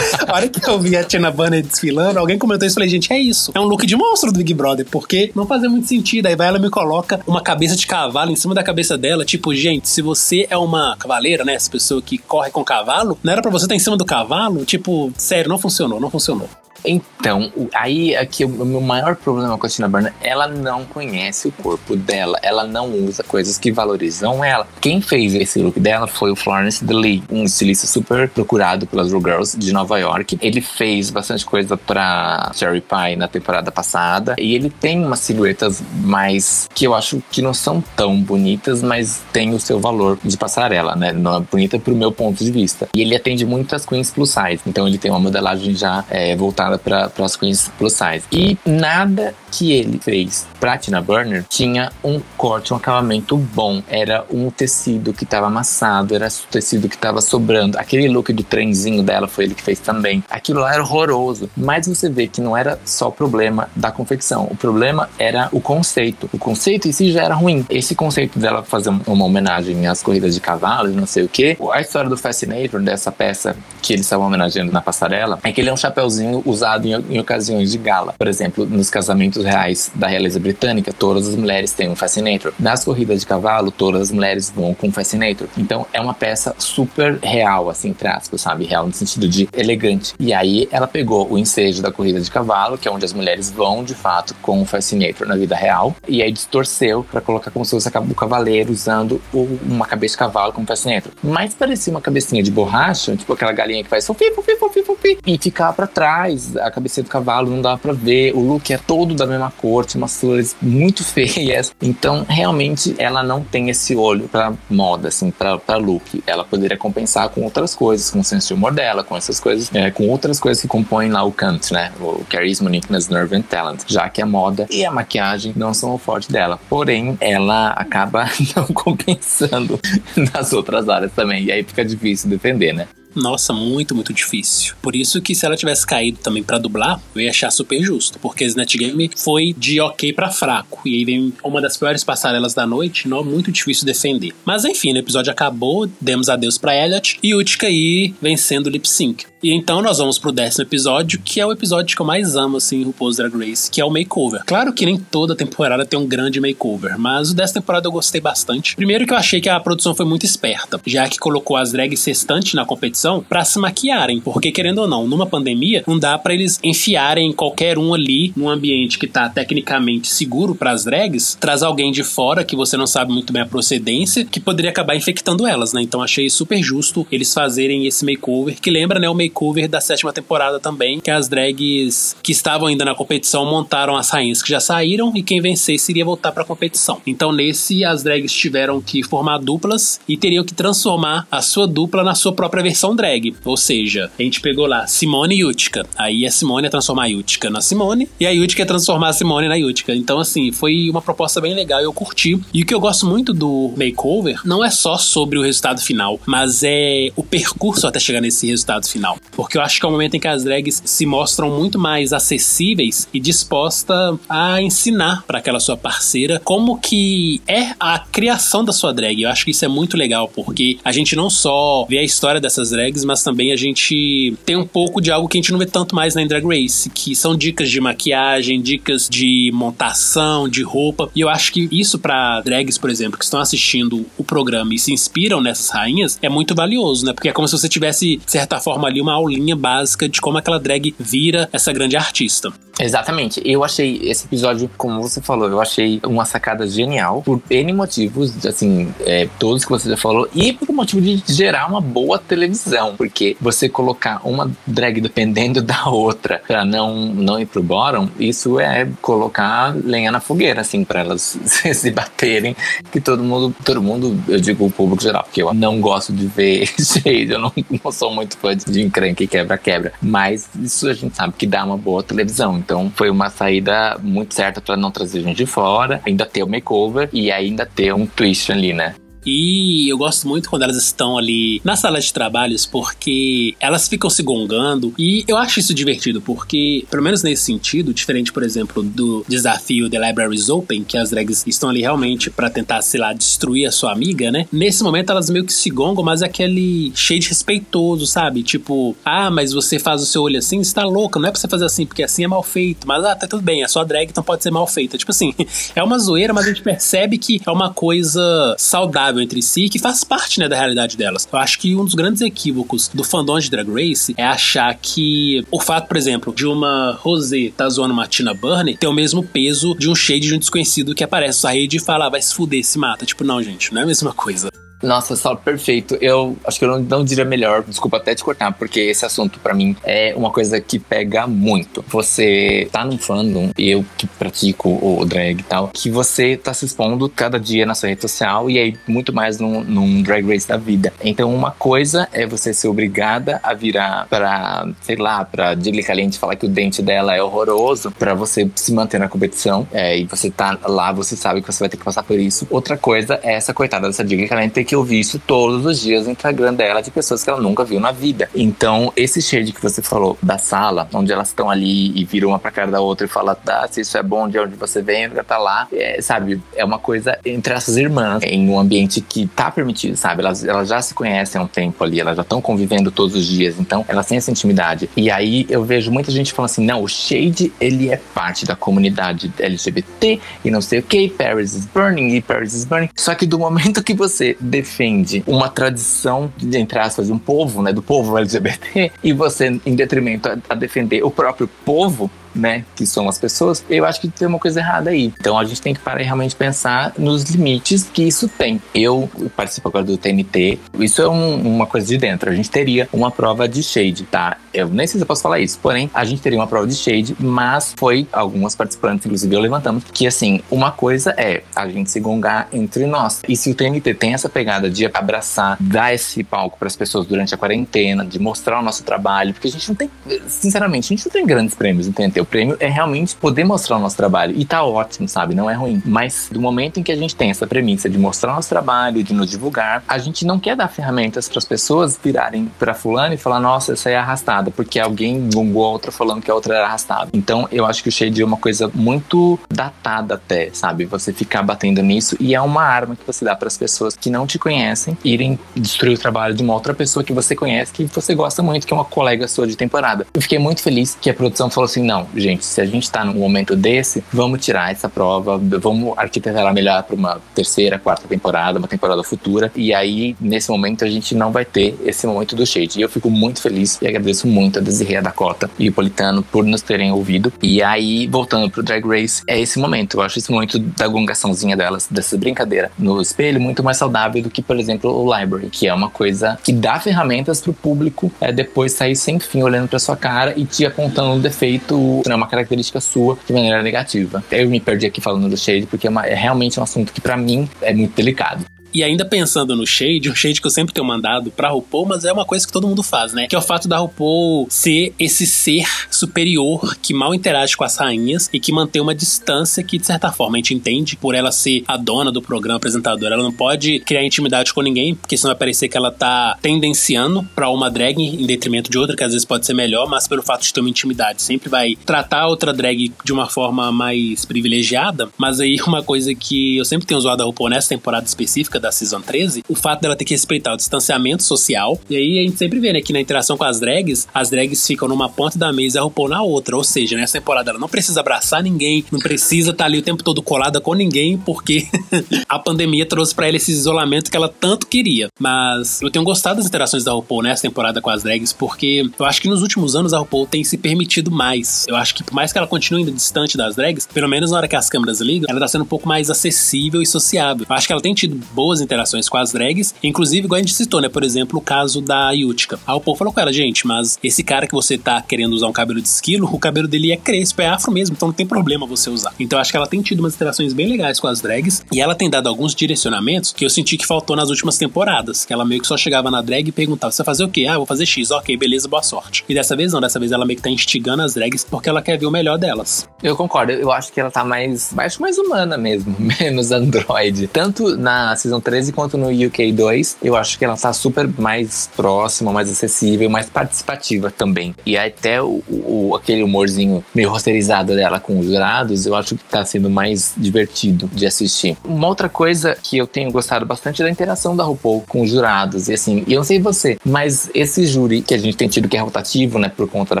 a 0.26 0.34
hora 0.34 0.48
que 0.48 0.68
eu 0.68 0.78
vi 0.78 0.96
a 0.96 1.04
Tina 1.04 1.30
Burner 1.30 1.62
desfilando, 1.62 2.18
alguém 2.18 2.38
comentou 2.38 2.66
isso 2.66 2.74
e 2.74 2.76
falei, 2.76 2.88
gente, 2.88 3.12
é 3.12 3.18
isso. 3.18 3.52
É 3.54 3.60
um 3.60 3.64
look 3.64 3.86
de 3.86 3.96
monstro 3.96 4.32
do 4.32 4.38
Big 4.38 4.54
Brother, 4.54 4.86
porque 4.90 5.30
não 5.34 5.46
fazia 5.46 5.68
muito 5.68 5.88
sentido. 5.88 6.21
Aí 6.28 6.36
vai 6.36 6.48
ela 6.48 6.58
me 6.58 6.70
coloca 6.70 7.20
uma 7.26 7.40
cabeça 7.40 7.76
de 7.76 7.86
cavalo 7.86 8.30
em 8.30 8.36
cima 8.36 8.54
da 8.54 8.62
cabeça 8.62 8.96
dela. 8.96 9.24
Tipo, 9.24 9.54
gente, 9.54 9.88
se 9.88 10.02
você 10.02 10.46
é 10.50 10.56
uma 10.56 10.96
cavaleira, 10.96 11.44
né? 11.44 11.54
Essa 11.54 11.70
pessoa 11.70 12.02
que 12.02 12.18
corre 12.18 12.50
com 12.50 12.64
cavalo, 12.64 13.18
não 13.22 13.32
era 13.32 13.42
para 13.42 13.50
você 13.50 13.64
estar 13.64 13.74
em 13.74 13.78
cima 13.78 13.96
do 13.96 14.04
cavalo? 14.04 14.64
Tipo, 14.64 15.12
sério, 15.16 15.48
não 15.48 15.58
funcionou, 15.58 16.00
não 16.00 16.10
funcionou. 16.10 16.48
Então, 16.84 17.52
aí 17.74 18.16
aqui 18.16 18.44
o 18.44 18.48
meu 18.48 18.80
maior 18.80 19.16
problema 19.16 19.56
com 19.56 19.66
a 19.66 19.68
Tina 19.68 19.88
Burner, 19.88 20.12
ela 20.20 20.48
não 20.48 20.84
conhece 20.84 21.48
o 21.48 21.52
corpo 21.52 21.96
dela, 21.96 22.38
ela 22.42 22.64
não 22.64 22.90
usa 22.90 23.22
coisas 23.22 23.58
que 23.58 23.70
valorizam 23.70 24.44
ela. 24.44 24.66
Quem 24.80 25.00
fez 25.00 25.34
esse 25.34 25.60
look 25.60 25.78
dela 25.78 26.06
foi 26.06 26.30
o 26.30 26.36
Florence 26.36 26.84
DeLee, 26.84 27.22
um 27.30 27.44
estilista 27.44 27.86
super 27.86 28.28
procurado 28.28 28.86
pelas 28.86 29.12
Ru 29.12 29.20
Girls 29.20 29.56
de 29.56 29.72
Nova 29.72 29.98
York. 29.98 30.38
Ele 30.40 30.60
fez 30.60 31.10
bastante 31.10 31.44
coisa 31.44 31.76
para 31.76 32.50
Cherry 32.54 32.80
Pie 32.80 33.16
na 33.16 33.28
temporada 33.28 33.70
passada 33.70 34.34
e 34.38 34.54
ele 34.54 34.68
tem 34.68 35.04
umas 35.04 35.20
silhuetas 35.20 35.82
mais 36.02 36.68
que 36.74 36.86
eu 36.86 36.94
acho 36.94 37.22
que 37.30 37.40
não 37.40 37.54
são 37.54 37.82
tão 37.96 38.20
bonitas, 38.20 38.82
mas 38.82 39.22
tem 39.32 39.54
o 39.54 39.60
seu 39.60 39.78
valor 39.78 40.18
de 40.24 40.36
passarela, 40.36 40.96
né? 40.96 41.12
Não 41.12 41.36
é 41.36 41.40
bonita 41.40 41.78
pro 41.78 41.94
meu 41.94 42.10
ponto 42.10 42.42
de 42.42 42.50
vista. 42.50 42.88
E 42.94 43.00
ele 43.00 43.14
atende 43.14 43.44
muitas 43.46 43.86
queens 43.86 44.10
plus 44.10 44.30
size, 44.30 44.62
então 44.66 44.86
ele 44.86 44.98
tem 44.98 45.10
uma 45.10 45.20
modelagem 45.20 45.74
já 45.74 46.04
é, 46.10 46.34
voltada 46.34 46.71
para 46.78 47.10
as 47.18 47.36
queens 47.36 47.70
plus 47.78 47.92
size. 47.92 48.24
E 48.32 48.58
nada 48.66 49.34
que 49.50 49.72
ele 49.72 49.98
fez 49.98 50.46
pra 50.58 50.78
Tina 50.78 51.02
Burner 51.02 51.44
tinha 51.48 51.92
um 52.02 52.20
corte, 52.36 52.72
um 52.72 52.76
acabamento 52.76 53.36
bom. 53.36 53.82
Era 53.88 54.24
um 54.30 54.50
tecido 54.50 55.12
que 55.12 55.24
estava 55.24 55.46
amassado, 55.46 56.14
era 56.14 56.26
o 56.26 56.50
tecido 56.50 56.88
que 56.88 56.94
estava 56.94 57.20
sobrando. 57.20 57.78
Aquele 57.78 58.08
look 58.08 58.32
do 58.32 58.42
trenzinho 58.42 59.02
dela 59.02 59.28
foi 59.28 59.44
ele 59.44 59.54
que 59.54 59.62
fez 59.62 59.78
também. 59.78 60.24
Aquilo 60.30 60.60
lá 60.60 60.72
era 60.72 60.82
horroroso. 60.82 61.50
Mas 61.56 61.86
você 61.86 62.08
vê 62.08 62.26
que 62.26 62.40
não 62.40 62.56
era 62.56 62.78
só 62.84 63.08
o 63.08 63.12
problema 63.12 63.68
da 63.76 63.90
confecção. 63.90 64.48
O 64.50 64.56
problema 64.56 65.10
era 65.18 65.48
o 65.52 65.60
conceito. 65.60 66.30
O 66.32 66.38
conceito 66.38 66.88
em 66.88 66.92
si 66.92 67.12
já 67.12 67.24
era 67.24 67.34
ruim. 67.34 67.66
Esse 67.68 67.94
conceito 67.94 68.38
dela 68.38 68.62
fazer 68.62 68.88
uma 69.06 69.24
homenagem 69.24 69.86
às 69.86 70.02
corridas 70.02 70.34
de 70.34 70.40
cavalos, 70.40 70.94
não 70.94 71.06
sei 71.06 71.24
o 71.24 71.28
que. 71.28 71.58
A 71.72 71.80
história 71.80 72.08
do 72.08 72.16
Fascinator, 72.16 72.80
dessa 72.80 73.12
peça 73.12 73.54
que 73.82 73.92
eles 73.92 74.06
estavam 74.06 74.26
homenageando 74.26 74.72
na 74.72 74.80
passarela, 74.80 75.38
é 75.42 75.52
que 75.52 75.60
ele 75.60 75.68
é 75.68 75.72
um 75.72 75.76
chapéuzinho 75.76 76.42
usado 76.46 76.61
usado 76.62 76.86
em, 76.86 76.92
em, 77.10 77.18
ocasiões 77.18 77.72
de 77.72 77.78
gala. 77.78 78.14
Por 78.16 78.28
exemplo, 78.28 78.64
nos 78.64 78.88
casamentos 78.88 79.44
reais 79.44 79.90
da 79.94 80.06
realeza 80.06 80.38
britânica, 80.38 80.92
todas 80.92 81.28
as 81.28 81.34
mulheres 81.34 81.72
têm 81.72 81.88
um 81.88 81.96
fascinator. 81.96 82.52
Nas 82.58 82.84
corridas 82.84 83.20
de 83.20 83.26
cavalo, 83.26 83.70
todas 83.70 84.02
as 84.02 84.12
mulheres 84.12 84.52
vão 84.54 84.74
com 84.74 84.88
um 84.88 84.92
fascinator. 84.92 85.48
Então 85.58 85.86
é 85.92 86.00
uma 86.00 86.14
peça 86.14 86.54
super 86.58 87.18
real, 87.22 87.68
assim, 87.68 87.94
aspas, 88.04 88.40
sabe? 88.40 88.64
Real 88.64 88.86
no 88.86 88.92
sentido 88.92 89.28
de 89.28 89.48
elegante. 89.52 90.14
E 90.18 90.32
aí 90.32 90.68
ela 90.70 90.86
pegou 90.86 91.30
o 91.30 91.38
ensejo 91.38 91.82
da 91.82 91.90
corrida 91.90 92.20
de 92.20 92.30
cavalo, 92.30 92.78
que 92.78 92.88
é 92.88 92.90
onde 92.90 93.04
as 93.04 93.12
mulheres 93.12 93.50
vão 93.50 93.82
de 93.82 93.94
fato 93.94 94.34
com 94.40 94.62
o 94.62 94.64
fascinator 94.64 95.26
na 95.26 95.36
vida 95.36 95.54
real, 95.54 95.94
e 96.06 96.22
aí 96.22 96.30
distorceu 96.32 97.04
para 97.04 97.20
colocar 97.20 97.50
como 97.50 97.64
se 97.64 97.72
fosse 97.72 97.88
o 97.88 98.14
cavaleiro 98.14 98.72
usando 98.72 99.20
uma 99.32 99.86
cabeça 99.86 100.14
de 100.14 100.18
cavalo 100.18 100.52
como 100.52 100.66
fascinator. 100.66 101.12
Mas 101.22 101.54
parecia 101.54 101.92
uma 101.92 102.00
cabecinha 102.00 102.42
de 102.42 102.50
borracha, 102.50 103.16
tipo 103.16 103.32
aquela 103.32 103.52
galinha 103.52 103.82
que 103.82 103.90
faz 103.90 104.06
fofi, 104.06 104.30
fofi, 104.32 104.56
fofi, 104.56 104.82
fofi, 104.82 105.18
e 105.26 105.38
ficar 105.38 105.72
para 105.72 105.86
trás 105.86 106.51
a 106.56 106.70
cabeça 106.70 107.02
do 107.02 107.08
cavalo 107.08 107.50
não 107.50 107.60
dá 107.60 107.76
para 107.76 107.92
ver. 107.92 108.34
O 108.34 108.40
look 108.40 108.72
é 108.72 108.78
todo 108.78 109.14
da 109.14 109.26
mesma 109.26 109.50
cor, 109.50 109.84
tinha 109.84 110.00
umas 110.00 110.18
flores 110.18 110.56
muito 110.60 111.04
feias. 111.04 111.72
Então, 111.80 112.24
realmente, 112.28 112.94
ela 112.98 113.22
não 113.22 113.42
tem 113.42 113.70
esse 113.70 113.94
olho 113.94 114.28
para 114.28 114.52
moda, 114.68 115.08
assim, 115.08 115.30
para 115.30 115.76
look. 115.76 116.22
Ela 116.26 116.44
poderia 116.44 116.76
compensar 116.76 117.28
com 117.28 117.42
outras 117.42 117.74
coisas, 117.74 118.10
com 118.10 118.20
o 118.20 118.24
senso 118.24 118.48
de 118.48 118.54
humor 118.54 118.72
dela, 118.72 119.04
com 119.04 119.16
essas 119.16 119.38
coisas, 119.38 119.70
é, 119.74 119.90
com 119.90 120.08
outras 120.08 120.38
coisas 120.40 120.60
que 120.60 120.68
compõem 120.68 121.10
lá 121.10 121.22
o 121.22 121.32
canto, 121.32 121.72
né? 121.72 121.92
O 122.00 122.24
Charisma, 122.30 122.68
Uniqueness, 122.68 123.08
Nerve 123.08 123.36
and 123.36 123.42
Talent. 123.42 123.82
Já 123.86 124.08
que 124.08 124.22
a 124.22 124.26
moda 124.26 124.66
e 124.70 124.84
a 124.84 124.90
maquiagem 124.90 125.52
não 125.56 125.74
são 125.74 125.94
o 125.94 125.98
forte 125.98 126.30
dela. 126.30 126.58
Porém, 126.68 127.16
ela 127.20 127.68
acaba 127.70 128.28
não 128.56 128.66
compensando 128.66 129.78
nas 130.32 130.52
outras 130.52 130.88
áreas 130.88 131.12
também. 131.12 131.44
E 131.44 131.52
aí 131.52 131.62
fica 131.62 131.84
difícil 131.84 132.28
defender, 132.28 132.72
né? 132.72 132.86
Nossa, 133.14 133.52
muito, 133.52 133.94
muito 133.94 134.12
difícil. 134.12 134.74
Por 134.80 134.96
isso 134.96 135.20
que 135.20 135.34
se 135.34 135.44
ela 135.44 135.56
tivesse 135.56 135.86
caído 135.86 136.18
também 136.18 136.42
para 136.42 136.58
dublar, 136.58 137.00
eu 137.14 137.20
ia 137.20 137.30
achar 137.30 137.50
super 137.50 137.82
justo. 137.82 138.18
Porque 138.18 138.44
Snatch 138.44 138.76
Game 138.76 139.10
foi 139.16 139.54
de 139.56 139.80
ok 139.80 140.12
para 140.12 140.30
fraco. 140.30 140.80
E 140.86 140.94
aí 140.94 141.04
vem 141.04 141.32
uma 141.44 141.60
das 141.60 141.76
piores 141.76 142.04
passarelas 142.04 142.54
da 142.54 142.66
noite, 142.66 143.08
não 143.08 143.22
muito 143.24 143.52
difícil 143.52 143.86
defender. 143.86 144.32
Mas 144.44 144.64
enfim, 144.64 144.92
o 144.92 144.98
episódio 144.98 145.30
acabou, 145.30 145.88
demos 146.00 146.28
adeus 146.28 146.58
pra 146.58 146.76
Elliot 146.76 147.18
e 147.22 147.34
Utica 147.34 147.66
aí 147.66 148.14
vencendo 148.20 148.66
o 148.66 148.70
lip 148.70 148.88
sync. 148.88 149.31
E 149.42 149.52
então 149.52 149.82
nós 149.82 149.98
vamos 149.98 150.20
pro 150.20 150.30
décimo 150.30 150.62
episódio, 150.62 151.18
que 151.18 151.40
é 151.40 151.44
o 151.44 151.50
episódio 151.50 151.96
que 151.96 152.00
eu 152.00 152.06
mais 152.06 152.36
amo, 152.36 152.58
assim, 152.58 152.84
RuPaul's 152.84 153.16
Drag 153.16 153.36
Race, 153.36 153.68
que 153.68 153.80
é 153.80 153.84
o 153.84 153.90
makeover. 153.90 154.44
Claro 154.46 154.72
que 154.72 154.86
nem 154.86 154.96
toda 154.96 155.34
temporada 155.34 155.84
tem 155.84 155.98
um 155.98 156.06
grande 156.06 156.40
makeover, 156.40 156.96
mas 156.96 157.32
o 157.32 157.34
dessa 157.34 157.54
temporada 157.54 157.88
eu 157.88 157.90
gostei 157.90 158.20
bastante. 158.20 158.76
Primeiro 158.76 159.04
que 159.04 159.12
eu 159.12 159.16
achei 159.16 159.40
que 159.40 159.48
a 159.48 159.58
produção 159.58 159.96
foi 159.96 160.06
muito 160.06 160.24
esperta, 160.24 160.80
já 160.86 161.08
que 161.08 161.18
colocou 161.18 161.56
as 161.56 161.72
drags 161.72 162.04
restantes 162.04 162.54
na 162.54 162.64
competição 162.64 163.20
para 163.28 163.44
se 163.44 163.58
maquiarem, 163.58 164.20
porque 164.20 164.52
querendo 164.52 164.78
ou 164.78 164.86
não, 164.86 165.08
numa 165.08 165.26
pandemia, 165.26 165.82
não 165.88 165.98
dá 165.98 166.16
para 166.16 166.34
eles 166.34 166.60
enfiarem 166.62 167.32
qualquer 167.32 167.78
um 167.78 167.92
ali 167.92 168.32
num 168.36 168.48
ambiente 168.48 168.96
que 168.96 169.08
tá 169.08 169.28
tecnicamente 169.28 170.06
seguro 170.06 170.54
para 170.54 170.70
as 170.70 170.84
drags, 170.84 171.36
traz 171.40 171.64
alguém 171.64 171.90
de 171.90 172.04
fora 172.04 172.44
que 172.44 172.54
você 172.54 172.76
não 172.76 172.86
sabe 172.86 173.12
muito 173.12 173.32
bem 173.32 173.42
a 173.42 173.46
procedência, 173.46 174.24
que 174.24 174.38
poderia 174.38 174.70
acabar 174.70 174.94
infectando 174.94 175.48
elas, 175.48 175.72
né? 175.72 175.82
Então 175.82 176.00
achei 176.00 176.30
super 176.30 176.62
justo 176.62 177.04
eles 177.10 177.34
fazerem 177.34 177.88
esse 177.88 178.04
makeover, 178.04 178.60
que 178.60 178.70
lembra, 178.70 179.00
né, 179.00 179.08
o 179.08 179.14
makeover 179.14 179.31
makeover 179.32 179.68
da 179.68 179.80
sétima 179.80 180.12
temporada 180.12 180.60
também, 180.60 181.00
que 181.00 181.10
as 181.10 181.28
drags 181.28 182.14
que 182.22 182.32
estavam 182.32 182.68
ainda 182.68 182.84
na 182.84 182.94
competição 182.94 183.44
montaram 183.46 183.96
as 183.96 184.10
rainhas 184.10 184.42
que 184.42 184.50
já 184.50 184.60
saíram 184.60 185.12
e 185.14 185.22
quem 185.22 185.40
vencesse 185.40 185.90
iria 185.90 186.04
voltar 186.04 186.30
pra 186.32 186.44
competição. 186.44 187.00
Então 187.06 187.32
nesse, 187.32 187.84
as 187.84 188.02
drags 188.02 188.32
tiveram 188.32 188.80
que 188.80 189.02
formar 189.02 189.38
duplas 189.38 190.00
e 190.06 190.16
teriam 190.16 190.44
que 190.44 190.52
transformar 190.52 191.26
a 191.30 191.40
sua 191.40 191.66
dupla 191.66 192.04
na 192.04 192.14
sua 192.14 192.32
própria 192.32 192.62
versão 192.62 192.94
drag. 192.94 193.34
Ou 193.44 193.56
seja, 193.56 194.10
a 194.18 194.22
gente 194.22 194.40
pegou 194.40 194.66
lá 194.66 194.86
Simone 194.86 195.36
e 195.36 195.44
Utica. 195.44 195.86
Aí 195.96 196.26
a 196.26 196.30
Simone 196.30 196.66
ia 196.66 196.70
transformar 196.70 197.06
a 197.06 197.08
Utica 197.08 197.48
na 197.48 197.60
Simone 197.60 198.08
e 198.20 198.26
a 198.26 198.32
Utica 198.32 198.62
ia 198.62 198.66
transformar 198.66 199.08
a 199.08 199.12
Simone 199.12 199.48
na 199.48 199.56
Utica. 199.56 199.94
Então, 199.94 200.18
assim, 200.18 200.52
foi 200.52 200.90
uma 200.90 201.00
proposta 201.00 201.40
bem 201.40 201.54
legal 201.54 201.80
e 201.80 201.84
eu 201.84 201.92
curti. 201.92 202.40
E 202.52 202.62
o 202.62 202.66
que 202.66 202.74
eu 202.74 202.80
gosto 202.80 203.06
muito 203.06 203.32
do 203.32 203.72
makeover 203.76 204.40
não 204.44 204.64
é 204.64 204.70
só 204.70 204.98
sobre 204.98 205.38
o 205.38 205.42
resultado 205.42 205.80
final, 205.80 206.20
mas 206.26 206.62
é 206.62 207.10
o 207.16 207.22
percurso 207.22 207.86
até 207.86 207.98
chegar 207.98 208.20
nesse 208.20 208.46
resultado 208.46 208.86
final. 208.86 209.16
Porque 209.30 209.56
eu 209.56 209.62
acho 209.62 209.80
que 209.80 209.86
é 209.86 209.88
o 209.88 209.92
momento 209.92 210.14
em 210.14 210.20
que 210.20 210.28
as 210.28 210.44
drags 210.44 210.82
se 210.84 211.06
mostram 211.06 211.50
muito 211.50 211.78
mais 211.78 212.12
acessíveis 212.12 213.08
e 213.12 213.20
disposta 213.20 214.18
a 214.28 214.60
ensinar 214.60 215.24
para 215.26 215.38
aquela 215.38 215.60
sua 215.60 215.76
parceira 215.76 216.40
como 216.44 216.78
que 216.78 217.40
é 217.46 217.74
a 217.80 217.98
criação 217.98 218.64
da 218.64 218.72
sua 218.72 218.92
drag. 218.92 219.22
Eu 219.22 219.30
acho 219.30 219.44
que 219.44 219.50
isso 219.50 219.64
é 219.64 219.68
muito 219.68 219.96
legal, 219.96 220.28
porque 220.28 220.78
a 220.84 220.92
gente 220.92 221.16
não 221.16 221.30
só 221.30 221.86
vê 221.88 221.98
a 221.98 222.02
história 222.02 222.40
dessas 222.40 222.70
drags, 222.70 223.04
mas 223.04 223.22
também 223.22 223.52
a 223.52 223.56
gente 223.56 224.36
tem 224.44 224.56
um 224.56 224.66
pouco 224.66 225.00
de 225.00 225.10
algo 225.10 225.28
que 225.28 225.38
a 225.38 225.40
gente 225.40 225.52
não 225.52 225.58
vê 225.58 225.66
tanto 225.66 225.94
mais 225.94 226.14
na 226.14 226.22
Drag 226.24 226.44
Race, 226.46 226.88
que 226.90 227.16
são 227.16 227.36
dicas 227.36 227.70
de 227.70 227.80
maquiagem, 227.80 228.60
dicas 228.60 229.08
de 229.08 229.50
montação, 229.52 230.48
de 230.48 230.62
roupa. 230.62 231.10
E 231.14 231.20
eu 231.20 231.28
acho 231.28 231.52
que 231.52 231.68
isso 231.72 231.98
para 231.98 232.40
drags, 232.40 232.78
por 232.78 232.90
exemplo, 232.90 233.18
que 233.18 233.24
estão 233.24 233.40
assistindo 233.40 234.06
o 234.16 234.24
programa 234.24 234.74
e 234.74 234.78
se 234.78 234.92
inspiram 234.92 235.40
nessas 235.40 235.70
rainhas, 235.70 236.18
é 236.22 236.28
muito 236.28 236.54
valioso, 236.54 237.04
né? 237.04 237.12
Porque 237.12 237.28
é 237.28 237.32
como 237.32 237.48
se 237.48 237.58
você 237.58 237.68
tivesse, 237.68 238.16
de 238.16 238.30
certa 238.30 238.60
forma, 238.60 238.88
ali 238.88 239.00
uma 239.00 239.11
aulinha 239.14 239.56
básica 239.56 240.08
de 240.08 240.20
como 240.20 240.38
aquela 240.38 240.58
drag 240.58 240.94
vira 240.98 241.48
essa 241.52 241.72
grande 241.72 241.96
artista. 241.96 242.52
Exatamente. 242.80 243.40
Eu 243.44 243.64
achei 243.64 244.00
esse 244.04 244.26
episódio, 244.26 244.70
como 244.76 245.00
você 245.02 245.20
falou, 245.20 245.48
eu 245.48 245.60
achei 245.60 246.00
uma 246.04 246.24
sacada 246.24 246.66
genial 246.66 247.22
por 247.22 247.40
N 247.50 247.72
motivos, 247.72 248.44
assim, 248.46 248.92
é, 249.00 249.28
todos 249.38 249.64
que 249.64 249.70
você 249.70 249.90
já 249.90 249.96
falou, 249.96 250.28
e 250.34 250.52
por 250.52 250.72
motivo 250.72 251.00
de 251.00 251.22
gerar 251.28 251.68
uma 251.68 251.80
boa 251.80 252.18
televisão, 252.18 252.94
porque 252.96 253.36
você 253.40 253.68
colocar 253.68 254.20
uma 254.24 254.50
drag 254.66 255.00
dependendo 255.00 255.60
da 255.60 255.86
outra 255.88 256.42
pra 256.46 256.64
não, 256.64 257.06
não 257.06 257.40
ir 257.40 257.46
pro 257.46 257.62
bottom, 257.62 258.08
isso 258.18 258.58
é 258.58 258.88
colocar 259.00 259.74
lenha 259.74 260.10
na 260.10 260.20
fogueira, 260.20 260.62
assim, 260.62 260.84
pra 260.84 261.00
elas 261.00 261.38
se 261.74 261.90
baterem, 261.90 262.56
que 262.90 263.00
todo 263.00 263.22
mundo, 263.22 263.54
todo 263.64 263.82
mundo, 263.82 264.18
eu 264.28 264.40
digo 264.40 264.66
o 264.66 264.70
público 264.70 265.02
geral, 265.02 265.24
porque 265.24 265.42
eu 265.42 265.52
não 265.52 265.80
gosto 265.80 266.12
de 266.12 266.26
ver 266.26 266.66
shade, 266.80 267.30
eu 267.30 267.38
não, 267.38 267.52
não 267.84 267.92
sou 267.92 268.12
muito 268.14 268.36
fã 268.38 268.56
de 268.56 268.80
encrenque 268.80 269.26
quebra-quebra, 269.26 269.92
mas 270.00 270.48
isso 270.60 270.88
a 270.88 270.94
gente 270.94 271.16
sabe 271.16 271.34
que 271.36 271.46
dá 271.46 271.64
uma 271.64 271.76
boa 271.76 272.02
televisão, 272.02 272.61
então 272.62 272.90
foi 272.94 273.10
uma 273.10 273.28
saída 273.28 273.98
muito 274.00 274.34
certa 274.34 274.60
para 274.60 274.76
não 274.76 274.90
trazer 274.90 275.22
gente 275.22 275.36
de 275.36 275.46
fora, 275.46 276.00
ainda 276.06 276.24
ter 276.24 276.42
o 276.42 276.48
makeover 276.48 277.08
e 277.12 277.30
ainda 277.30 277.66
ter 277.66 277.92
um 277.92 278.06
twist 278.06 278.50
ali, 278.52 278.72
né? 278.72 278.94
E 279.24 279.88
eu 279.88 279.96
gosto 279.96 280.26
muito 280.26 280.50
quando 280.50 280.62
elas 280.62 280.76
estão 280.76 281.16
ali 281.16 281.60
na 281.64 281.76
sala 281.76 282.00
de 282.00 282.12
trabalhos, 282.12 282.66
porque 282.66 283.54
elas 283.60 283.88
ficam 283.88 284.10
se 284.10 284.22
gongando. 284.22 284.92
E 284.98 285.24
eu 285.28 285.36
acho 285.36 285.60
isso 285.60 285.72
divertido, 285.72 286.20
porque, 286.20 286.84
pelo 286.90 287.02
menos 287.02 287.22
nesse 287.22 287.42
sentido, 287.42 287.94
diferente, 287.94 288.32
por 288.32 288.42
exemplo, 288.42 288.82
do 288.82 289.24
desafio 289.28 289.88
The 289.88 289.98
Libraries 290.08 290.48
Open, 290.48 290.84
que 290.84 290.96
as 290.96 291.10
drags 291.10 291.44
estão 291.46 291.70
ali 291.70 291.80
realmente 291.80 292.30
para 292.30 292.50
tentar, 292.50 292.82
sei 292.82 293.00
lá, 293.00 293.12
destruir 293.12 293.66
a 293.66 293.72
sua 293.72 293.92
amiga, 293.92 294.30
né? 294.30 294.46
Nesse 294.52 294.82
momento 294.82 295.10
elas 295.10 295.30
meio 295.30 295.44
que 295.44 295.52
se 295.52 295.70
gongam, 295.70 296.04
mas 296.04 296.22
é 296.22 296.26
aquele 296.26 296.92
shade 296.94 297.28
respeitoso, 297.28 298.06
sabe? 298.06 298.42
Tipo, 298.42 298.96
ah, 299.04 299.30
mas 299.30 299.52
você 299.52 299.78
faz 299.78 300.02
o 300.02 300.06
seu 300.06 300.22
olho 300.22 300.38
assim, 300.38 300.62
você 300.62 300.74
tá 300.74 300.84
louca, 300.84 301.20
não 301.20 301.28
é 301.28 301.30
pra 301.30 301.40
você 301.40 301.48
fazer 301.48 301.64
assim, 301.64 301.86
porque 301.86 302.02
assim 302.02 302.24
é 302.24 302.28
mal 302.28 302.42
feito. 302.42 302.86
Mas 302.86 303.04
ah, 303.04 303.14
tá 303.14 303.26
tudo 303.26 303.42
bem, 303.42 303.62
é 303.62 303.68
sua 303.68 303.84
drag, 303.84 304.10
então 304.10 304.24
pode 304.24 304.42
ser 304.42 304.50
mal 304.50 304.66
feita. 304.66 304.98
Tipo 304.98 305.12
assim, 305.12 305.34
é 305.76 305.82
uma 305.82 305.98
zoeira, 305.98 306.32
mas 306.32 306.46
a 306.46 306.48
gente 306.48 306.62
percebe 306.62 307.18
que 307.18 307.40
é 307.44 307.50
uma 307.50 307.72
coisa 307.72 308.54
saudável 308.58 309.11
entre 309.20 309.42
si 309.42 309.68
que 309.68 309.78
faz 309.78 310.04
parte 310.04 310.38
né, 310.38 310.48
da 310.48 310.56
realidade 310.56 310.96
delas. 310.96 311.28
Eu 311.30 311.38
acho 311.38 311.58
que 311.58 311.74
um 311.74 311.84
dos 311.84 311.94
grandes 311.94 312.22
equívocos 312.22 312.88
do 312.88 313.04
fandom 313.04 313.38
de 313.38 313.50
Drag 313.50 313.68
Race 313.68 314.14
é 314.16 314.24
achar 314.24 314.74
que 314.74 315.44
o 315.50 315.60
fato, 315.60 315.88
por 315.88 315.96
exemplo, 315.96 316.34
de 316.34 316.46
uma 316.46 316.98
Rosé 317.00 317.50
tá 317.56 317.68
zoando 317.68 317.92
uma 317.92 318.06
Tina 318.06 318.34
Burner 318.34 318.76
tem 318.76 318.88
o 318.88 318.92
mesmo 318.92 319.22
peso 319.22 319.74
de 319.74 319.88
um 319.88 319.94
shade 319.94 320.28
de 320.28 320.34
um 320.34 320.38
desconhecido 320.38 320.94
que 320.94 321.04
aparece 321.04 321.44
na 321.44 321.52
rede 321.52 321.76
e 321.76 321.80
fala, 321.80 322.06
ah, 322.06 322.10
vai 322.10 322.22
se 322.22 322.34
fuder, 322.34 322.64
se 322.64 322.78
mata. 322.78 323.06
Tipo, 323.06 323.24
não, 323.24 323.42
gente, 323.42 323.72
não 323.72 323.80
é 323.80 323.84
a 323.84 323.86
mesma 323.86 324.12
coisa. 324.12 324.50
Nossa, 324.82 325.14
só 325.16 325.34
perfeito. 325.34 325.96
Eu 326.00 326.36
acho 326.44 326.58
que 326.58 326.64
eu 326.64 326.68
não, 326.68 326.80
não 326.80 327.04
diria 327.04 327.24
melhor, 327.24 327.62
desculpa 327.62 327.98
até 327.98 328.14
te 328.14 328.24
cortar, 328.24 328.52
porque 328.52 328.80
esse 328.80 329.06
assunto 329.06 329.38
para 329.38 329.54
mim 329.54 329.76
é 329.84 330.12
uma 330.16 330.30
coisa 330.30 330.60
que 330.60 330.78
pega 330.78 331.26
muito. 331.26 331.84
Você 331.88 332.68
tá 332.72 332.84
num 332.84 332.98
fandom, 332.98 333.50
eu 333.56 333.84
que 333.96 334.06
pratico 334.06 334.68
o 334.68 335.04
drag 335.04 335.40
e 335.40 335.42
tal, 335.44 335.68
que 335.68 335.90
você 335.90 336.36
tá 336.36 336.52
se 336.52 336.64
expondo 336.64 337.08
cada 337.08 337.38
dia 337.38 337.64
na 337.64 337.74
sua 337.74 337.88
rede 337.90 338.02
social 338.02 338.50
e 338.50 338.58
aí 338.58 338.74
muito 338.86 339.12
mais 339.12 339.38
num, 339.38 339.62
num 339.62 340.02
drag 340.02 340.26
race 340.26 340.48
da 340.48 340.56
vida. 340.56 340.92
Então, 341.02 341.32
uma 341.32 341.52
coisa 341.52 342.08
é 342.12 342.26
você 342.26 342.52
ser 342.52 342.68
obrigada 342.68 343.40
a 343.42 343.54
virar 343.54 344.06
pra, 344.08 344.68
sei 344.80 344.96
lá, 344.96 345.24
pra 345.24 345.54
Digley 345.54 345.84
Caliente 345.84 346.18
falar 346.18 346.36
que 346.36 346.46
o 346.46 346.48
dente 346.48 346.82
dela 346.82 347.14
é 347.14 347.22
horroroso, 347.22 347.90
para 347.92 348.14
você 348.14 348.50
se 348.54 348.72
manter 348.72 348.98
na 348.98 349.08
competição. 349.08 349.66
É, 349.72 349.98
e 349.98 350.04
você 350.04 350.30
tá 350.30 350.58
lá, 350.64 350.92
você 350.92 351.16
sabe 351.16 351.40
que 351.40 351.52
você 351.52 351.60
vai 351.60 351.68
ter 351.68 351.76
que 351.76 351.84
passar 351.84 352.02
por 352.02 352.18
isso. 352.18 352.46
Outra 352.50 352.76
coisa 352.76 353.20
é 353.22 353.34
essa 353.34 353.54
coitada 353.54 353.86
dessa 353.86 354.04
Digley 354.04 354.28
Caliente 354.28 354.54
ter 354.54 354.64
que 354.64 354.71
que 354.72 354.76
eu 354.76 354.82
vi 354.82 355.00
isso 355.00 355.18
todos 355.18 355.66
os 355.66 355.78
dias 355.82 356.06
no 356.06 356.12
Instagram 356.12 356.54
dela 356.54 356.80
de 356.80 356.90
pessoas 356.90 357.22
que 357.22 357.28
ela 357.28 357.38
nunca 357.38 357.62
viu 357.62 357.78
na 357.78 357.92
vida. 357.92 358.30
Então, 358.34 358.90
esse 358.96 359.20
shade 359.20 359.52
que 359.52 359.60
você 359.60 359.82
falou 359.82 360.16
da 360.22 360.38
sala, 360.38 360.88
onde 360.94 361.12
elas 361.12 361.28
estão 361.28 361.50
ali 361.50 361.92
e 361.94 362.06
viram 362.06 362.30
uma 362.30 362.38
pra 362.38 362.50
cara 362.50 362.70
da 362.70 362.80
outra 362.80 363.04
e 363.04 363.08
falam, 363.08 363.36
ah, 363.48 363.68
se 363.70 363.82
isso 363.82 363.98
é 363.98 364.02
bom, 364.02 364.26
de 364.26 364.38
onde 364.38 364.56
você 364.56 364.80
vem, 364.80 365.10
tá 365.10 365.36
lá, 365.36 365.68
é, 365.70 366.00
sabe? 366.00 366.40
É 366.56 366.64
uma 366.64 366.78
coisa 366.78 367.18
entre 367.22 367.52
essas 367.52 367.76
irmãs, 367.76 368.22
em 368.22 368.48
um 368.48 368.58
ambiente 368.58 369.02
que 369.02 369.26
tá 369.26 369.50
permitido, 369.50 369.94
sabe? 369.94 370.22
Elas, 370.22 370.42
elas 370.42 370.70
já 370.70 370.80
se 370.80 370.94
conhecem 370.94 371.38
há 371.38 371.44
um 371.44 371.48
tempo 371.48 371.84
ali, 371.84 372.00
elas 372.00 372.16
já 372.16 372.22
estão 372.22 372.40
convivendo 372.40 372.90
todos 372.90 373.14
os 373.14 373.26
dias, 373.26 373.56
então 373.60 373.84
elas 373.88 374.06
têm 374.06 374.16
essa 374.16 374.30
intimidade. 374.30 374.88
E 374.96 375.10
aí 375.10 375.44
eu 375.50 375.62
vejo 375.64 375.92
muita 375.92 376.10
gente 376.10 376.32
falando 376.32 376.50
assim, 376.50 376.64
não, 376.64 376.82
o 376.82 376.88
shade, 376.88 377.52
ele 377.60 377.90
é 377.90 378.00
parte 378.14 378.46
da 378.46 378.56
comunidade 378.56 379.30
LGBT 379.38 380.18
e 380.42 380.50
não 380.50 380.62
sei 380.62 380.78
o 380.78 380.82
que, 380.82 381.10
Paris 381.10 381.52
is 381.52 381.66
burning 381.66 382.16
e 382.16 382.22
Paris 382.22 382.54
is 382.54 382.64
burning. 382.64 382.88
Só 382.96 383.14
que 383.14 383.26
do 383.26 383.38
momento 383.38 383.84
que 383.84 383.92
você 383.92 384.34
defende 384.62 385.24
uma 385.26 385.48
tradição, 385.48 386.32
entre 386.40 386.78
aspas, 386.78 387.06
de 387.06 387.12
um 387.12 387.18
povo, 387.18 387.62
né, 387.62 387.72
do 387.72 387.82
povo 387.82 388.16
LGBT, 388.16 388.92
e 389.02 389.12
você, 389.12 389.60
em 389.66 389.74
detrimento 389.74 390.28
a, 390.28 390.38
a 390.48 390.54
defender 390.54 391.02
o 391.02 391.10
próprio 391.10 391.48
povo, 391.64 392.08
né, 392.34 392.64
que 392.74 392.86
são 392.86 393.08
as 393.08 393.18
pessoas, 393.18 393.64
eu 393.68 393.84
acho 393.84 394.00
que 394.00 394.08
tem 394.08 394.26
uma 394.26 394.38
coisa 394.38 394.60
errada 394.60 394.90
aí. 394.90 395.12
Então 395.20 395.38
a 395.38 395.44
gente 395.44 395.60
tem 395.60 395.74
que 395.74 395.80
parar 395.80 396.00
e 396.00 396.04
realmente 396.04 396.34
pensar 396.34 396.92
nos 396.98 397.24
limites 397.24 397.84
que 397.84 398.02
isso 398.02 398.28
tem. 398.28 398.60
Eu 398.74 399.10
participo 399.36 399.68
agora 399.68 399.84
do 399.84 399.96
TNT, 399.96 400.58
isso 400.78 401.02
é 401.02 401.08
um, 401.08 401.54
uma 401.54 401.66
coisa 401.66 401.86
de 401.86 401.98
dentro. 401.98 402.30
A 402.30 402.34
gente 402.34 402.50
teria 402.50 402.88
uma 402.92 403.10
prova 403.10 403.48
de 403.48 403.62
shade, 403.62 404.04
tá? 404.04 404.36
Eu 404.52 404.68
nem 404.68 404.86
sei 404.86 404.98
se 404.98 405.02
eu 405.02 405.06
posso 405.06 405.22
falar 405.22 405.40
isso, 405.40 405.58
porém, 405.60 405.90
a 405.94 406.04
gente 406.04 406.20
teria 406.20 406.38
uma 406.38 406.46
prova 406.46 406.66
de 406.66 406.74
shade, 406.74 407.16
mas 407.18 407.74
foi 407.76 408.06
algumas 408.12 408.54
participantes, 408.54 409.06
inclusive 409.06 409.34
eu 409.34 409.40
levantamos, 409.40 409.84
que 409.92 410.06
assim, 410.06 410.40
uma 410.50 410.70
coisa 410.70 411.14
é 411.16 411.42
a 411.54 411.68
gente 411.68 411.90
se 411.90 412.00
gongar 412.00 412.48
entre 412.52 412.86
nós. 412.86 413.22
E 413.28 413.36
se 413.36 413.50
o 413.50 413.54
TNT 413.54 413.94
tem 413.94 414.14
essa 414.14 414.28
pegada 414.28 414.68
de 414.70 414.86
abraçar, 414.86 415.56
dar 415.60 415.94
esse 415.94 416.22
palco 416.24 416.58
para 416.58 416.68
as 416.68 416.76
pessoas 416.76 417.06
durante 417.06 417.34
a 417.34 417.38
quarentena, 417.38 418.04
de 418.04 418.18
mostrar 418.18 418.60
o 418.60 418.62
nosso 418.62 418.82
trabalho, 418.84 419.32
porque 419.32 419.48
a 419.48 419.50
gente 419.50 419.68
não 419.68 419.74
tem, 419.74 419.90
sinceramente, 420.26 420.92
a 420.92 420.96
gente 420.96 421.06
não 421.06 421.12
tem 421.12 421.26
grandes 421.26 421.54
prêmios 421.54 421.86
no 421.86 421.92
TNT 421.92 422.21
o 422.22 422.26
prêmio 422.26 422.56
é 422.60 422.68
realmente 422.68 423.14
poder 423.14 423.44
mostrar 423.44 423.76
o 423.76 423.80
nosso 423.80 423.96
trabalho. 423.96 424.34
E 424.36 424.44
tá 424.44 424.64
ótimo, 424.64 425.08
sabe? 425.08 425.34
Não 425.34 425.50
é 425.50 425.54
ruim. 425.54 425.82
Mas 425.84 426.28
do 426.30 426.40
momento 426.40 426.80
em 426.80 426.82
que 426.82 426.92
a 426.92 426.96
gente 426.96 427.14
tem 427.14 427.30
essa 427.30 427.46
premissa 427.46 427.88
de 427.88 427.98
mostrar 427.98 428.32
o 428.32 428.36
nosso 428.36 428.48
trabalho, 428.48 429.02
de 429.02 429.12
nos 429.12 429.30
divulgar, 429.30 429.82
a 429.86 429.98
gente 429.98 430.24
não 430.24 430.38
quer 430.38 430.56
dar 430.56 430.68
ferramentas 430.68 431.28
para 431.28 431.38
as 431.38 431.44
pessoas 431.44 431.98
virarem 432.02 432.50
para 432.58 432.74
fulano 432.74 433.14
e 433.14 433.16
falar, 433.16 433.40
nossa, 433.40 433.72
essa 433.72 433.90
é 433.90 433.96
arrastada, 433.96 434.50
porque 434.50 434.78
alguém 434.78 435.28
gongou 435.32 435.64
a 435.64 435.70
outra 435.70 435.92
falando 435.92 436.22
que 436.22 436.30
a 436.30 436.34
outra 436.34 436.54
era 436.54 436.66
arrastada. 436.66 437.10
Então 437.12 437.48
eu 437.50 437.66
acho 437.66 437.82
que 437.82 437.88
o 437.88 437.92
shade 437.92 438.22
é 438.22 438.24
uma 438.24 438.36
coisa 438.36 438.70
muito 438.74 439.38
datada 439.52 440.14
até, 440.14 440.50
sabe? 440.52 440.84
Você 440.86 441.12
ficar 441.12 441.42
batendo 441.42 441.82
nisso 441.82 442.16
e 442.18 442.34
é 442.34 442.40
uma 442.40 442.62
arma 442.62 442.96
que 442.96 443.06
você 443.06 443.24
dá 443.24 443.34
para 443.34 443.48
as 443.48 443.56
pessoas 443.56 443.96
que 443.96 444.10
não 444.10 444.26
te 444.26 444.38
conhecem 444.38 444.96
irem 445.04 445.38
destruir 445.54 445.96
o 445.96 445.98
trabalho 445.98 446.34
de 446.34 446.42
uma 446.42 446.54
outra 446.54 446.74
pessoa 446.74 447.04
que 447.04 447.12
você 447.12 447.34
conhece, 447.34 447.72
que 447.72 447.84
você 447.84 448.14
gosta 448.14 448.42
muito, 448.42 448.66
que 448.66 448.72
é 448.72 448.76
uma 448.76 448.84
colega 448.84 449.26
sua 449.28 449.46
de 449.46 449.56
temporada. 449.56 450.06
Eu 450.12 450.20
fiquei 450.20 450.38
muito 450.38 450.62
feliz 450.62 450.96
que 451.00 451.10
a 451.10 451.14
produção 451.14 451.50
falou 451.50 451.66
assim: 451.66 451.82
não, 451.82 452.06
gente, 452.14 452.44
se 452.44 452.60
a 452.60 452.64
gente 452.64 452.90
tá 452.90 453.04
num 453.04 453.14
momento 453.14 453.56
desse, 453.56 454.02
vamos 454.12 454.44
tirar 454.44 454.72
essa 454.72 454.88
prova, 454.88 455.38
vamos 455.38 455.96
arquitetar 455.96 456.40
ela 456.40 456.52
melhor 456.52 456.82
para 456.82 456.96
uma 456.96 457.20
terceira, 457.34 457.78
quarta 457.78 458.06
temporada, 458.08 458.58
uma 458.58 458.68
temporada 458.68 459.02
futura. 459.02 459.50
E 459.54 459.74
aí, 459.74 460.16
nesse 460.20 460.50
momento, 460.50 460.84
a 460.84 460.88
gente 460.88 461.14
não 461.14 461.30
vai 461.30 461.44
ter 461.44 461.76
esse 461.84 462.06
momento 462.06 462.36
do 462.36 462.46
shade. 462.46 462.78
E 462.78 462.82
eu 462.82 462.88
fico 462.88 463.10
muito 463.10 463.40
feliz 463.40 463.78
e 463.80 463.86
agradeço 463.86 464.26
muito 464.26 464.58
a 464.58 464.62
Desirê, 464.62 464.96
a 464.96 465.00
Dakota 465.00 465.50
e 465.58 465.68
o 465.68 465.72
Politano 465.72 466.22
por 466.22 466.44
nos 466.44 466.62
terem 466.62 466.92
ouvido. 466.92 467.32
E 467.42 467.62
aí, 467.62 468.06
voltando 468.06 468.50
pro 468.50 468.62
Drag 468.62 468.84
Race, 468.86 469.22
é 469.26 469.40
esse 469.40 469.58
momento. 469.58 469.96
Eu 469.96 470.02
acho 470.02 470.18
esse 470.18 470.30
momento 470.30 470.58
da 470.58 470.86
gongaçãozinha 470.88 471.56
delas, 471.56 471.88
dessa 471.90 472.16
brincadeira 472.16 472.70
no 472.78 473.00
espelho, 473.00 473.40
muito 473.40 473.62
mais 473.62 473.76
saudável 473.76 474.22
do 474.22 474.30
que, 474.30 474.42
por 474.42 474.58
exemplo, 474.58 474.90
o 474.90 475.18
Library, 475.18 475.48
que 475.50 475.66
é 475.66 475.74
uma 475.74 475.90
coisa 475.90 476.38
que 476.42 476.52
dá 476.52 476.78
ferramentas 476.78 477.40
pro 477.40 477.52
público 477.52 478.12
é, 478.20 478.32
depois 478.32 478.72
sair 478.72 478.96
sem 478.96 479.18
fim 479.18 479.42
olhando 479.42 479.68
pra 479.68 479.78
sua 479.78 479.96
cara 479.96 480.34
e 480.36 480.44
te 480.44 480.64
apontando 480.64 481.12
um 481.12 481.20
defeito, 481.20 482.01
né, 482.08 482.14
uma 482.14 482.26
característica 482.26 482.80
sua 482.80 483.18
de 483.26 483.32
maneira 483.32 483.62
negativa. 483.62 484.22
Eu 484.30 484.48
me 484.48 484.60
perdi 484.60 484.86
aqui 484.86 485.00
falando 485.00 485.28
do 485.28 485.36
Shade, 485.36 485.66
porque 485.66 485.86
é, 485.86 485.90
uma, 485.90 486.06
é 486.06 486.14
realmente 486.14 486.58
um 486.58 486.62
assunto 486.62 486.92
que 486.92 487.00
para 487.00 487.16
mim 487.16 487.48
é 487.60 487.72
muito 487.72 487.94
delicado. 487.94 488.44
E 488.72 488.82
ainda 488.82 489.04
pensando 489.04 489.54
no 489.54 489.66
shade, 489.66 490.10
um 490.10 490.14
shade 490.14 490.40
que 490.40 490.46
eu 490.46 490.50
sempre 490.50 490.72
tenho 490.72 490.86
mandado 490.86 491.30
pra 491.30 491.50
RuPaul, 491.50 491.86
mas 491.86 492.04
é 492.04 492.12
uma 492.12 492.24
coisa 492.24 492.46
que 492.46 492.52
todo 492.52 492.66
mundo 492.66 492.82
faz, 492.82 493.12
né? 493.12 493.26
Que 493.26 493.36
é 493.36 493.38
o 493.38 493.42
fato 493.42 493.68
da 493.68 493.78
RuPaul 493.78 494.46
ser 494.48 494.94
esse 494.98 495.26
ser 495.26 495.66
superior 495.90 496.76
que 496.80 496.94
mal 496.94 497.14
interage 497.14 497.56
com 497.56 497.64
as 497.64 497.76
rainhas 497.76 498.30
e 498.32 498.40
que 498.40 498.52
mantém 498.52 498.80
uma 498.80 498.94
distância 498.94 499.62
que, 499.62 499.78
de 499.78 499.86
certa 499.86 500.10
forma, 500.10 500.36
a 500.36 500.38
gente 500.38 500.54
entende 500.54 500.96
por 500.96 501.14
ela 501.14 501.30
ser 501.30 501.64
a 501.68 501.76
dona 501.76 502.10
do 502.10 502.22
programa, 502.22 502.56
apresentadora. 502.56 503.14
Ela 503.14 503.22
não 503.22 503.32
pode 503.32 503.80
criar 503.80 504.04
intimidade 504.04 504.52
com 504.54 504.62
ninguém, 504.62 504.94
porque 504.94 505.16
senão 505.16 505.32
vai 505.32 505.38
parecer 505.38 505.68
que 505.68 505.76
ela 505.76 505.90
tá 505.90 506.38
tendenciando 506.40 507.22
pra 507.34 507.50
uma 507.50 507.70
drag 507.70 508.00
em 508.00 508.26
detrimento 508.26 508.70
de 508.70 508.78
outra, 508.78 508.96
que 508.96 509.04
às 509.04 509.12
vezes 509.12 509.24
pode 509.24 509.44
ser 509.44 509.54
melhor, 509.54 509.88
mas 509.88 510.08
pelo 510.08 510.22
fato 510.22 510.42
de 510.42 510.52
ter 510.52 510.60
uma 510.60 510.70
intimidade, 510.70 511.22
sempre 511.22 511.48
vai 511.48 511.76
tratar 511.84 512.22
a 512.22 512.28
outra 512.28 512.52
drag 512.52 512.92
de 513.04 513.12
uma 513.12 513.28
forma 513.28 513.70
mais 513.70 514.24
privilegiada. 514.24 515.08
Mas 515.18 515.40
aí, 515.40 515.56
uma 515.66 515.82
coisa 515.82 516.14
que 516.14 516.56
eu 516.56 516.64
sempre 516.64 516.86
tenho 516.86 516.98
usado 516.98 517.22
a 517.22 517.24
RuPaul 517.24 517.50
nessa 517.50 517.68
temporada 517.68 518.06
específica 518.06 518.61
da 518.62 518.72
Season 518.72 519.00
13, 519.00 519.42
o 519.48 519.54
fato 519.54 519.82
dela 519.82 519.96
ter 519.96 520.04
que 520.04 520.14
respeitar 520.14 520.54
o 520.54 520.56
distanciamento 520.56 521.22
social. 521.22 521.78
E 521.90 521.96
aí 521.96 522.18
a 522.20 522.22
gente 522.22 522.38
sempre 522.38 522.58
vê, 522.58 522.72
né, 522.72 522.80
que 522.80 522.92
na 522.92 523.00
interação 523.00 523.36
com 523.36 523.44
as 523.44 523.60
drags, 523.60 524.08
as 524.14 524.30
drags 524.30 524.66
ficam 524.66 524.88
numa 524.88 525.08
ponta 525.08 525.38
da 525.38 525.52
mesa 525.52 525.78
e 525.78 525.80
a 525.80 525.82
RuPaul 525.82 526.08
na 526.08 526.22
outra. 526.22 526.56
Ou 526.56 526.64
seja, 526.64 526.96
nessa 526.96 527.18
temporada 527.18 527.50
ela 527.50 527.58
não 527.58 527.68
precisa 527.68 528.00
abraçar 528.00 528.42
ninguém, 528.42 528.84
não 528.90 529.00
precisa 529.00 529.50
estar 529.50 529.64
tá 529.64 529.68
ali 529.68 529.78
o 529.78 529.82
tempo 529.82 530.02
todo 530.02 530.22
colada 530.22 530.60
com 530.60 530.74
ninguém, 530.74 531.18
porque 531.18 531.66
a 532.28 532.38
pandemia 532.38 532.86
trouxe 532.86 533.14
para 533.14 533.28
ela 533.28 533.36
esse 533.36 533.52
isolamento 533.52 534.10
que 534.10 534.16
ela 534.16 534.28
tanto 534.28 534.66
queria. 534.66 535.08
Mas 535.18 535.82
eu 535.82 535.90
tenho 535.90 536.04
gostado 536.04 536.36
das 536.36 536.46
interações 536.46 536.84
da 536.84 536.92
RuPaul 536.92 537.22
nessa 537.22 537.42
temporada 537.42 537.80
com 537.80 537.90
as 537.90 538.02
drags, 538.02 538.32
porque 538.32 538.88
eu 538.98 539.04
acho 539.04 539.20
que 539.20 539.28
nos 539.28 539.42
últimos 539.42 539.74
anos 539.74 539.92
a 539.92 539.98
RuPaul 539.98 540.26
tem 540.26 540.44
se 540.44 540.56
permitido 540.56 541.10
mais. 541.10 541.66
Eu 541.68 541.76
acho 541.76 541.94
que 541.94 542.04
por 542.04 542.14
mais 542.14 542.32
que 542.32 542.38
ela 542.38 542.46
continue 542.46 542.82
indo 542.82 542.92
distante 542.92 543.36
das 543.36 543.56
drags, 543.56 543.86
pelo 543.86 544.08
menos 544.08 544.30
na 544.30 544.36
hora 544.36 544.48
que 544.48 544.56
as 544.56 544.70
câmeras 544.70 545.00
ligam, 545.00 545.26
ela 545.28 545.40
tá 545.40 545.48
sendo 545.48 545.64
um 545.64 545.66
pouco 545.66 545.88
mais 545.88 546.10
acessível 546.10 546.80
e 546.80 546.86
sociável. 546.86 547.46
Eu 547.48 547.56
acho 547.56 547.66
que 547.66 547.72
ela 547.72 547.82
tem 547.82 547.94
tido 547.94 548.16
boas 548.32 548.51
boas 548.52 548.60
interações 548.60 549.08
com 549.08 549.16
as 549.16 549.32
drags. 549.32 549.74
Inclusive, 549.82 550.26
igual 550.26 550.36
a 550.36 550.40
gente 550.40 550.52
citou, 550.52 550.80
né? 550.80 550.88
Por 550.88 551.02
exemplo, 551.02 551.38
o 551.38 551.42
caso 551.42 551.80
da 551.80 552.10
Yutka. 552.10 552.58
Aí 552.66 552.74
o 552.74 552.80
povo 552.80 552.98
falou 552.98 553.12
com 553.12 553.20
ela, 553.20 553.32
gente, 553.32 553.66
mas 553.66 553.98
esse 554.02 554.22
cara 554.22 554.46
que 554.46 554.52
você 554.52 554.76
tá 554.76 555.00
querendo 555.00 555.32
usar 555.32 555.46
um 555.46 555.52
cabelo 555.52 555.80
de 555.80 555.88
esquilo, 555.88 556.28
o 556.30 556.38
cabelo 556.38 556.68
dele 556.68 556.92
é 556.92 556.96
crespo, 556.96 557.40
é 557.40 557.46
afro 557.46 557.72
mesmo, 557.72 557.96
então 557.96 558.08
não 558.08 558.12
tem 558.12 558.26
problema 558.26 558.66
você 558.66 558.90
usar. 558.90 559.14
Então 559.18 559.38
acho 559.38 559.50
que 559.50 559.56
ela 559.56 559.66
tem 559.66 559.80
tido 559.80 560.00
umas 560.00 560.14
interações 560.14 560.52
bem 560.52 560.68
legais 560.68 561.00
com 561.00 561.06
as 561.06 561.20
drags 561.20 561.64
e 561.72 561.80
ela 561.80 561.94
tem 561.94 562.10
dado 562.10 562.28
alguns 562.28 562.54
direcionamentos 562.54 563.32
que 563.32 563.44
eu 563.44 563.50
senti 563.50 563.76
que 563.76 563.86
faltou 563.86 564.14
nas 564.14 564.28
últimas 564.28 564.58
temporadas. 564.58 565.24
Que 565.24 565.32
ela 565.32 565.44
meio 565.44 565.60
que 565.60 565.66
só 565.66 565.76
chegava 565.76 566.10
na 566.10 566.20
drag 566.20 566.48
e 566.48 566.52
perguntava: 566.52 566.92
você 566.92 567.02
vai 567.02 567.06
fazer 567.06 567.24
o 567.24 567.28
quê? 567.28 567.46
Ah, 567.46 567.56
vou 567.56 567.66
fazer 567.66 567.86
X, 567.86 568.10
ok, 568.10 568.36
beleza, 568.36 568.68
boa 568.68 568.82
sorte. 568.82 569.24
E 569.28 569.34
dessa 569.34 569.56
vez 569.56 569.72
não, 569.72 569.80
dessa 569.80 569.98
vez 569.98 570.12
ela 570.12 570.26
meio 570.26 570.36
que 570.36 570.42
tá 570.42 570.50
instigando 570.50 571.02
as 571.02 571.14
drags 571.14 571.44
porque 571.44 571.68
ela 571.68 571.80
quer 571.80 571.98
ver 571.98 572.06
o 572.06 572.10
melhor 572.10 572.36
delas. 572.36 572.88
Eu 573.02 573.16
concordo, 573.16 573.52
eu 573.52 573.72
acho 573.72 573.92
que 573.92 574.00
ela 574.00 574.10
tá 574.10 574.24
mais, 574.24 574.76
acho 574.76 575.00
mais 575.00 575.16
humana 575.16 575.56
mesmo, 575.56 575.96
menos 576.20 576.52
android. 576.52 577.26
Tanto 577.28 577.76
na 577.76 578.14
Season 578.16 578.40
13 578.42 578.72
quanto 578.72 578.98
no 578.98 579.08
UK2, 579.08 579.96
eu 580.02 580.16
acho 580.16 580.38
que 580.38 580.44
ela 580.44 580.56
tá 580.56 580.72
super 580.72 581.08
mais 581.18 581.70
próxima, 581.74 582.32
mais 582.32 582.50
acessível, 582.50 583.08
mais 583.08 583.30
participativa 583.30 584.10
também. 584.10 584.54
E 584.66 584.76
até 584.76 585.22
o, 585.22 585.42
o 585.48 585.94
aquele 585.96 586.22
humorzinho 586.22 586.84
meio 586.94 587.10
roteirizado 587.10 587.74
dela 587.74 588.00
com 588.00 588.18
os 588.18 588.26
jurados, 588.26 588.86
eu 588.86 588.94
acho 588.94 589.16
que 589.16 589.24
tá 589.24 589.44
sendo 589.44 589.70
mais 589.70 590.14
divertido 590.16 590.90
de 590.92 591.06
assistir. 591.06 591.56
Uma 591.64 591.88
outra 591.88 592.08
coisa 592.08 592.56
que 592.62 592.76
eu 592.76 592.86
tenho 592.86 593.10
gostado 593.10 593.46
bastante 593.46 593.82
é 593.82 593.84
da 593.84 593.90
interação 593.90 594.36
da 594.36 594.44
RuPaul 594.44 594.84
com 594.88 595.02
os 595.02 595.10
jurados. 595.10 595.68
E 595.68 595.74
assim, 595.74 596.04
eu 596.08 596.16
não 596.16 596.24
sei 596.24 596.40
você, 596.40 596.78
mas 596.84 597.30
esse 597.34 597.66
júri 597.66 598.02
que 598.02 598.14
a 598.14 598.18
gente 598.18 598.36
tem 598.36 598.48
tido 598.48 598.68
que 598.68 598.76
é 598.76 598.80
rotativo, 598.80 599.38
né, 599.38 599.48
por 599.48 599.68
conta 599.68 599.94
da 599.94 600.00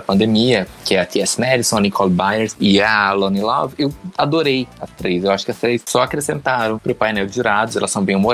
pandemia, 0.00 0.66
que 0.84 0.94
é 0.94 1.00
a 1.00 1.06
T.S. 1.06 1.40
Madison, 1.40 1.76
a 1.76 1.80
Nicole 1.80 2.10
Byers 2.10 2.56
e 2.60 2.80
a 2.80 3.12
Lonnie 3.12 3.42
Love, 3.42 3.74
eu 3.78 3.92
adorei 4.16 4.66
as 4.80 4.90
três. 4.90 5.24
Eu 5.24 5.30
acho 5.30 5.44
que 5.44 5.50
as 5.50 5.58
três 5.58 5.82
só 5.86 6.02
acrescentaram 6.02 6.78
pro 6.78 6.94
painel 6.94 7.26
de 7.26 7.34
jurados, 7.34 7.76
elas 7.76 7.90
são 7.90 8.04
bem 8.04 8.16
humoradas, 8.16 8.31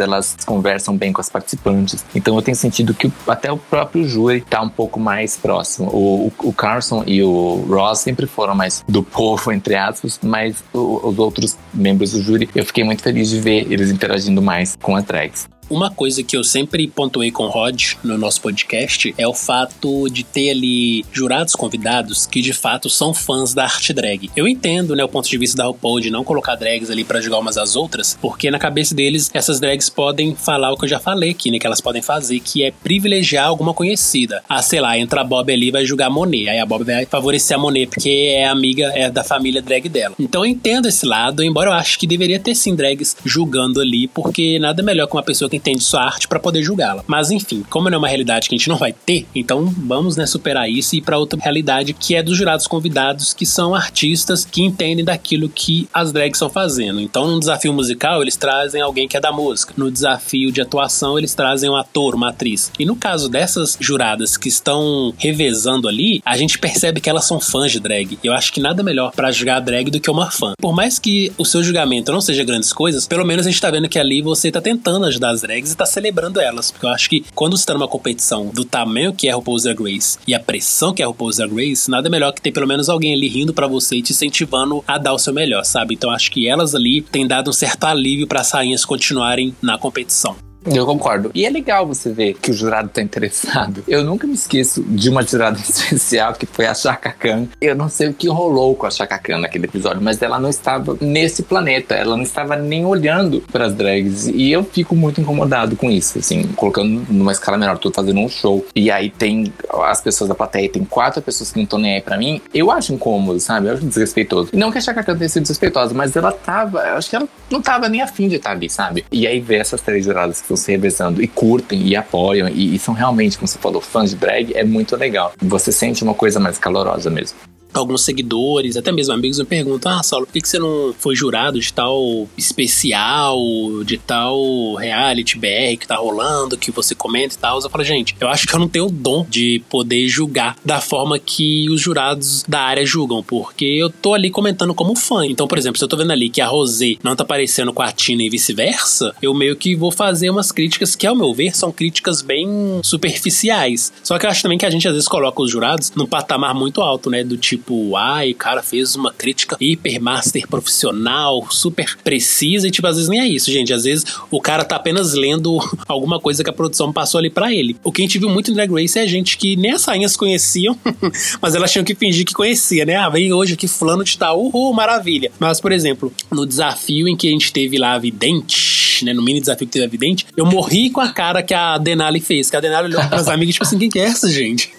elas 0.00 0.36
conversam 0.46 0.96
bem 0.96 1.12
com 1.12 1.20
as 1.20 1.28
participantes. 1.28 2.04
Então 2.14 2.34
eu 2.36 2.42
tenho 2.42 2.56
sentido 2.56 2.94
que 2.94 3.12
até 3.26 3.50
o 3.50 3.56
próprio 3.56 4.06
júri 4.06 4.40
tá 4.40 4.62
um 4.62 4.68
pouco 4.68 4.98
mais 4.98 5.36
próximo. 5.36 5.88
O, 5.90 6.26
o, 6.26 6.48
o 6.48 6.52
Carson 6.52 7.04
e 7.06 7.22
o 7.22 7.64
Ross 7.68 8.00
sempre 8.00 8.26
foram 8.26 8.54
mais 8.54 8.84
do 8.88 9.02
povo, 9.02 9.50
entre 9.52 9.74
aspas, 9.74 10.18
mas 10.22 10.62
o, 10.72 11.08
os 11.08 11.18
outros 11.18 11.56
membros 11.72 12.12
do 12.12 12.22
júri, 12.22 12.48
eu 12.54 12.64
fiquei 12.64 12.84
muito 12.84 13.02
feliz 13.02 13.28
de 13.28 13.40
ver 13.40 13.70
eles 13.70 13.90
interagindo 13.90 14.42
mais 14.42 14.76
com 14.80 14.96
as 14.96 15.04
drags. 15.04 15.48
Uma 15.70 15.88
coisa 15.88 16.24
que 16.24 16.36
eu 16.36 16.42
sempre 16.42 16.88
pontuei 16.88 17.30
com 17.30 17.44
o 17.44 17.48
Rod 17.48 17.92
no 18.02 18.18
nosso 18.18 18.40
podcast 18.40 19.14
é 19.16 19.28
o 19.28 19.32
fato 19.32 20.10
de 20.10 20.24
ter 20.24 20.50
ali 20.50 21.04
jurados 21.12 21.54
convidados 21.54 22.26
que 22.26 22.42
de 22.42 22.52
fato 22.52 22.90
são 22.90 23.14
fãs 23.14 23.54
da 23.54 23.62
arte 23.62 23.92
drag. 23.92 24.28
Eu 24.34 24.48
entendo, 24.48 24.96
né, 24.96 25.04
o 25.04 25.08
ponto 25.08 25.28
de 25.28 25.38
vista 25.38 25.58
da 25.58 25.66
RuPaul 25.66 26.00
de 26.00 26.10
não 26.10 26.24
colocar 26.24 26.56
drags 26.56 26.90
ali 26.90 27.04
para 27.04 27.20
jogar 27.20 27.38
umas 27.38 27.56
às 27.56 27.76
outras, 27.76 28.18
porque 28.20 28.50
na 28.50 28.58
cabeça 28.58 28.96
deles 28.96 29.30
essas 29.32 29.60
drags 29.60 29.88
podem 29.88 30.34
falar 30.34 30.72
o 30.72 30.76
que 30.76 30.86
eu 30.86 30.88
já 30.88 30.98
falei 30.98 31.30
aqui, 31.30 31.52
né, 31.52 31.60
que 31.60 31.66
elas 31.68 31.80
podem 31.80 32.02
fazer, 32.02 32.40
que 32.40 32.64
é 32.64 32.72
privilegiar 32.72 33.46
alguma 33.46 33.72
conhecida. 33.72 34.42
Ah, 34.48 34.62
sei 34.62 34.80
lá, 34.80 34.98
entra 34.98 35.20
a 35.20 35.24
Bob 35.24 35.52
ali 35.52 35.68
e 35.68 35.70
vai 35.70 35.86
julgar 35.86 36.08
a 36.08 36.10
Monet. 36.10 36.48
Aí 36.48 36.58
a 36.58 36.66
Bob 36.66 36.82
vai 36.82 37.06
favorecer 37.06 37.56
a 37.56 37.60
Monet 37.60 37.86
porque 37.86 38.34
é 38.34 38.44
amiga 38.44 38.90
é 38.96 39.08
da 39.08 39.22
família 39.22 39.62
drag 39.62 39.88
dela. 39.88 40.16
Então 40.18 40.44
eu 40.44 40.50
entendo 40.50 40.88
esse 40.88 41.06
lado, 41.06 41.44
embora 41.44 41.70
eu 41.70 41.74
acho 41.74 41.96
que 41.96 42.08
deveria 42.08 42.40
ter 42.40 42.56
sim 42.56 42.74
drags 42.74 43.16
julgando 43.24 43.80
ali, 43.80 44.08
porque 44.08 44.58
nada 44.58 44.82
melhor 44.82 45.06
que 45.06 45.14
uma 45.14 45.22
pessoa 45.22 45.48
que 45.48 45.59
entende 45.60 45.84
sua 45.84 46.02
arte 46.02 46.26
para 46.26 46.40
poder 46.40 46.62
julgá-la. 46.62 47.04
Mas 47.06 47.30
enfim, 47.30 47.64
como 47.68 47.88
não 47.88 47.96
é 47.96 47.98
uma 47.98 48.08
realidade 48.08 48.48
que 48.48 48.54
a 48.54 48.58
gente 48.58 48.68
não 48.68 48.76
vai 48.76 48.92
ter, 48.92 49.26
então 49.34 49.66
vamos 49.66 50.16
né, 50.16 50.26
superar 50.26 50.68
isso 50.68 50.94
e 50.94 50.98
ir 50.98 51.02
para 51.02 51.18
outra 51.18 51.38
realidade 51.40 51.92
que 51.92 52.14
é 52.14 52.22
dos 52.22 52.36
jurados 52.36 52.66
convidados, 52.66 53.34
que 53.34 53.46
são 53.46 53.74
artistas 53.74 54.44
que 54.44 54.62
entendem 54.62 55.04
daquilo 55.04 55.48
que 55.48 55.88
as 55.92 56.12
drags 56.12 56.36
estão 56.36 56.50
fazendo. 56.50 57.00
Então, 57.00 57.28
no 57.28 57.38
desafio 57.38 57.72
musical, 57.72 58.22
eles 58.22 58.36
trazem 58.36 58.80
alguém 58.80 59.06
que 59.06 59.16
é 59.16 59.20
da 59.20 59.32
música. 59.32 59.74
No 59.76 59.90
desafio 59.90 60.50
de 60.50 60.60
atuação, 60.60 61.18
eles 61.18 61.34
trazem 61.34 61.68
um 61.68 61.76
ator, 61.76 62.14
uma 62.14 62.30
atriz. 62.30 62.72
E 62.78 62.84
no 62.84 62.96
caso 62.96 63.28
dessas 63.28 63.76
juradas 63.78 64.36
que 64.36 64.48
estão 64.48 65.12
revezando 65.18 65.88
ali, 65.88 66.20
a 66.24 66.36
gente 66.36 66.58
percebe 66.58 67.00
que 67.00 67.10
elas 67.10 67.24
são 67.24 67.40
fãs 67.40 67.72
de 67.72 67.80
drag. 67.80 68.18
Eu 68.22 68.32
acho 68.32 68.52
que 68.52 68.60
nada 68.60 68.82
melhor 68.82 69.12
para 69.12 69.30
julgar 69.30 69.60
drag 69.60 69.90
do 69.90 70.00
que 70.00 70.10
uma 70.10 70.30
fã. 70.30 70.54
Por 70.60 70.74
mais 70.74 70.98
que 70.98 71.32
o 71.36 71.44
seu 71.44 71.62
julgamento 71.62 72.12
não 72.12 72.20
seja 72.20 72.44
grandes 72.44 72.72
coisas, 72.72 73.06
pelo 73.06 73.24
menos 73.24 73.46
a 73.46 73.50
gente 73.50 73.60
tá 73.60 73.70
vendo 73.70 73.88
que 73.88 73.98
ali 73.98 74.22
você 74.22 74.50
tá 74.50 74.60
tentando 74.60 75.04
ajudar 75.06 75.30
as 75.30 75.42
drags 75.42 75.49
e 75.58 75.76
tá 75.76 75.86
celebrando 75.86 76.40
elas. 76.40 76.70
Porque 76.70 76.86
eu 76.86 76.90
acho 76.90 77.08
que 77.08 77.24
quando 77.34 77.56
você 77.56 77.66
tá 77.66 77.74
numa 77.74 77.88
competição 77.88 78.46
do 78.46 78.64
tamanho 78.64 79.12
que 79.12 79.28
é 79.28 79.32
RuPaul's 79.32 79.64
Drag 79.64 79.82
Race 79.82 80.18
e 80.26 80.34
a 80.34 80.40
pressão 80.40 80.92
que 80.94 81.02
é 81.02 81.06
RuPaul's 81.06 81.36
Drag 81.36 81.54
Race, 81.54 81.90
nada 81.90 82.08
melhor 82.08 82.32
que 82.32 82.42
ter 82.42 82.52
pelo 82.52 82.66
menos 82.66 82.88
alguém 82.88 83.14
ali 83.14 83.28
rindo 83.28 83.52
para 83.52 83.66
você 83.66 83.96
e 83.96 84.02
te 84.02 84.12
incentivando 84.12 84.84
a 84.86 84.98
dar 84.98 85.12
o 85.12 85.18
seu 85.18 85.32
melhor, 85.32 85.64
sabe? 85.64 85.94
Então 85.94 86.10
acho 86.10 86.30
que 86.30 86.48
elas 86.48 86.74
ali 86.74 87.02
têm 87.02 87.26
dado 87.26 87.50
um 87.50 87.52
certo 87.52 87.84
alívio 87.84 88.26
para 88.26 88.40
as 88.40 88.50
rainhas 88.50 88.84
continuarem 88.84 89.54
na 89.62 89.78
competição. 89.78 90.49
Eu 90.66 90.84
concordo. 90.84 91.30
E 91.34 91.46
é 91.46 91.50
legal 91.50 91.86
você 91.86 92.12
ver 92.12 92.34
que 92.34 92.50
o 92.50 92.54
jurado 92.54 92.88
tá 92.88 93.00
interessado. 93.00 93.82
Eu 93.88 94.04
nunca 94.04 94.26
me 94.26 94.34
esqueço 94.34 94.82
de 94.82 95.08
uma 95.08 95.22
jurada 95.22 95.58
especial 95.60 96.34
que 96.34 96.46
foi 96.46 96.66
a 96.66 96.74
Chaka 96.74 97.10
Khan. 97.12 97.46
Eu 97.60 97.74
não 97.74 97.88
sei 97.88 98.08
o 98.08 98.14
que 98.14 98.28
rolou 98.28 98.74
com 98.74 98.86
a 98.86 98.90
Chaka 98.90 99.18
Khan 99.18 99.38
naquele 99.38 99.64
episódio, 99.66 100.02
mas 100.02 100.20
ela 100.20 100.38
não 100.38 100.50
estava 100.50 100.96
nesse 101.00 101.42
planeta. 101.42 101.94
Ela 101.94 102.16
não 102.16 102.22
estava 102.22 102.56
nem 102.56 102.84
olhando 102.84 103.42
para 103.50 103.66
as 103.66 103.74
drags. 103.74 104.26
E 104.28 104.52
eu 104.52 104.62
fico 104.62 104.94
muito 104.94 105.20
incomodado 105.20 105.76
com 105.76 105.90
isso, 105.90 106.18
assim, 106.18 106.44
colocando 106.54 107.06
numa 107.08 107.32
escala 107.32 107.56
menor. 107.56 107.78
Tô 107.78 107.90
fazendo 107.90 108.20
um 108.20 108.28
show 108.28 108.64
e 108.74 108.90
aí 108.90 109.10
tem 109.10 109.52
as 109.82 110.00
pessoas 110.00 110.28
da 110.28 110.34
plateia, 110.34 110.68
tem 110.68 110.84
quatro 110.84 111.22
pessoas 111.22 111.50
que 111.50 111.56
não 111.56 111.64
estão 111.64 111.78
nem 111.78 111.94
aí 111.94 112.00
pra 112.02 112.18
mim. 112.18 112.40
Eu 112.52 112.70
acho 112.70 112.92
incômodo, 112.92 113.40
sabe? 113.40 113.68
Eu 113.68 113.74
acho 113.74 113.84
desrespeitoso. 113.84 114.50
Não 114.52 114.70
que 114.70 114.78
a 114.78 114.80
Chaka 114.80 115.02
Khan 115.02 115.16
tenha 115.16 115.28
sido 115.28 115.42
desrespeitosa, 115.42 115.94
mas 115.94 116.14
ela 116.14 116.32
tava, 116.32 116.80
eu 116.80 116.96
acho 116.96 117.08
que 117.08 117.16
ela 117.16 117.28
não 117.50 117.62
tava 117.62 117.88
nem 117.88 118.02
afim 118.02 118.28
de 118.28 118.36
estar 118.36 118.50
ali, 118.50 118.68
sabe? 118.68 119.04
E 119.10 119.26
aí 119.26 119.40
ver 119.40 119.56
essas 119.56 119.80
três 119.80 120.04
juradas 120.04 120.42
se 120.56 120.70
revezando 120.70 121.22
e 121.22 121.28
curtem 121.28 121.86
e 121.86 121.96
apoiam 121.96 122.48
e, 122.48 122.74
e, 122.74 122.78
são 122.78 122.94
realmente, 122.94 123.36
como 123.36 123.48
você 123.48 123.58
falou, 123.58 123.80
fãs 123.80 124.10
de 124.10 124.16
drag, 124.16 124.52
é 124.54 124.64
muito 124.64 124.96
legal. 124.96 125.32
Você 125.40 125.72
sente 125.72 126.02
uma 126.02 126.14
coisa 126.14 126.38
mais 126.40 126.58
calorosa 126.58 127.10
mesmo. 127.10 127.38
Alguns 127.78 128.02
seguidores, 128.02 128.76
até 128.76 128.92
mesmo 128.92 129.14
amigos, 129.14 129.38
me 129.38 129.44
perguntam: 129.44 129.92
Ah, 129.92 130.02
Saulo, 130.02 130.26
por 130.26 130.32
que, 130.32 130.46
você 130.46 130.58
não 130.58 130.94
foi 130.98 131.14
jurado 131.14 131.60
de 131.60 131.72
tal 131.72 132.28
especial, 132.36 133.38
de 133.84 133.98
tal 133.98 134.74
reality 134.74 135.38
BR 135.38 135.78
que 135.78 135.86
tá 135.86 135.96
rolando, 135.96 136.56
que 136.56 136.70
você 136.70 136.94
comenta 136.94 137.34
e 137.34 137.38
tal? 137.38 137.60
Eu 137.60 137.70
falo, 137.70 137.84
gente, 137.84 138.16
eu 138.20 138.28
acho 138.28 138.46
que 138.46 138.54
eu 138.54 138.58
não 138.58 138.68
tenho 138.68 138.86
o 138.86 138.90
dom 138.90 139.26
de 139.28 139.62
poder 139.68 140.08
julgar 140.08 140.56
da 140.64 140.80
forma 140.80 141.18
que 141.18 141.68
os 141.70 141.80
jurados 141.80 142.44
da 142.48 142.60
área 142.60 142.84
julgam, 142.84 143.22
porque 143.22 143.64
eu 143.64 143.90
tô 143.90 144.14
ali 144.14 144.30
comentando 144.30 144.74
como 144.74 144.96
fã. 144.96 145.26
Então, 145.26 145.46
por 145.46 145.58
exemplo, 145.58 145.78
se 145.78 145.84
eu 145.84 145.88
tô 145.88 145.96
vendo 145.96 146.12
ali 146.12 146.28
que 146.28 146.40
a 146.40 146.46
Rosé 146.46 146.96
não 147.02 147.14
tá 147.14 147.22
aparecendo 147.22 147.72
com 147.72 147.82
a 147.82 147.92
Tina 147.92 148.22
e 148.22 148.30
vice-versa, 148.30 149.14
eu 149.20 149.34
meio 149.34 149.56
que 149.56 149.74
vou 149.76 149.90
fazer 149.90 150.30
umas 150.30 150.50
críticas 150.50 150.96
que, 150.96 151.06
ao 151.06 151.14
meu 151.14 151.32
ver, 151.34 151.56
são 151.56 151.72
críticas 151.72 152.22
bem 152.22 152.80
superficiais. 152.82 153.92
Só 154.02 154.18
que 154.18 154.26
eu 154.26 154.30
acho 154.30 154.42
também 154.42 154.58
que 154.58 154.66
a 154.66 154.70
gente 154.70 154.86
às 154.86 154.94
vezes 154.94 155.08
coloca 155.08 155.42
os 155.42 155.50
jurados 155.50 155.92
num 155.94 156.06
patamar 156.06 156.54
muito 156.54 156.80
alto, 156.80 157.10
né? 157.10 157.22
Do 157.22 157.36
tipo, 157.36 157.59
ai, 157.96 158.32
o 158.32 158.34
cara 158.34 158.62
fez 158.62 158.94
uma 158.94 159.12
crítica 159.12 159.56
hiper 159.60 160.00
master 160.00 160.46
profissional, 160.48 161.46
super 161.50 161.96
precisa, 162.02 162.68
e 162.68 162.70
tipo, 162.70 162.86
às 162.86 162.96
vezes 162.96 163.08
nem 163.08 163.20
é 163.20 163.28
isso, 163.28 163.50
gente. 163.50 163.72
Às 163.72 163.84
vezes 163.84 164.04
o 164.30 164.40
cara 164.40 164.64
tá 164.64 164.76
apenas 164.76 165.14
lendo 165.14 165.58
alguma 165.88 166.20
coisa 166.20 166.42
que 166.42 166.50
a 166.50 166.52
produção 166.52 166.92
passou 166.92 167.18
ali 167.18 167.30
para 167.30 167.52
ele. 167.52 167.76
O 167.82 167.92
que 167.92 168.02
a 168.02 168.04
gente 168.04 168.18
viu 168.18 168.28
muito 168.28 168.50
em 168.50 168.54
Drag 168.54 168.70
Race 168.70 168.98
é 168.98 169.06
gente 169.06 169.36
que 169.36 169.56
nem 169.56 169.72
as 169.72 169.84
rainhas 169.84 170.16
conheciam, 170.16 170.78
mas 171.40 171.54
elas 171.54 171.70
tinham 171.70 171.84
que 171.84 171.94
fingir 171.94 172.24
que 172.24 172.32
conhecia, 172.32 172.84
né? 172.84 172.96
Ah, 172.96 173.08
vem 173.08 173.32
hoje 173.32 173.54
aqui 173.54 173.68
fulano 173.68 174.04
de 174.04 174.16
tal, 174.16 174.40
uhul, 174.40 174.72
maravilha. 174.72 175.30
Mas, 175.38 175.60
por 175.60 175.72
exemplo, 175.72 176.12
no 176.30 176.46
desafio 176.46 177.08
em 177.08 177.16
que 177.16 177.28
a 177.28 177.30
gente 177.30 177.52
teve 177.52 177.78
lá 177.78 177.94
a 177.94 177.98
vidente, 177.98 179.04
né, 179.04 179.12
no 179.12 179.22
mini 179.22 179.40
desafio 179.40 179.66
que 179.66 179.72
teve 179.72 179.84
a 179.84 179.88
vidente, 179.88 180.26
eu 180.36 180.46
morri 180.46 180.90
com 180.90 181.00
a 181.00 181.08
cara 181.08 181.42
que 181.42 181.54
a 181.54 181.78
Denali 181.78 182.20
fez, 182.20 182.50
que 182.50 182.56
a 182.56 182.60
Denali 182.60 182.88
olhou 182.88 183.02
pras 183.08 183.28
amigas, 183.28 183.54
tipo 183.54 183.64
assim, 183.64 183.78
quem 183.78 183.90
que 183.90 183.98
é 183.98 184.04
essa, 184.04 184.30
gente? 184.30 184.70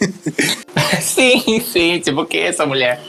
sim, 1.01 1.61
sim, 1.61 1.99
tipo, 1.99 2.25
quem 2.25 2.41
é 2.41 2.47
essa 2.47 2.65
mulher? 2.71 3.01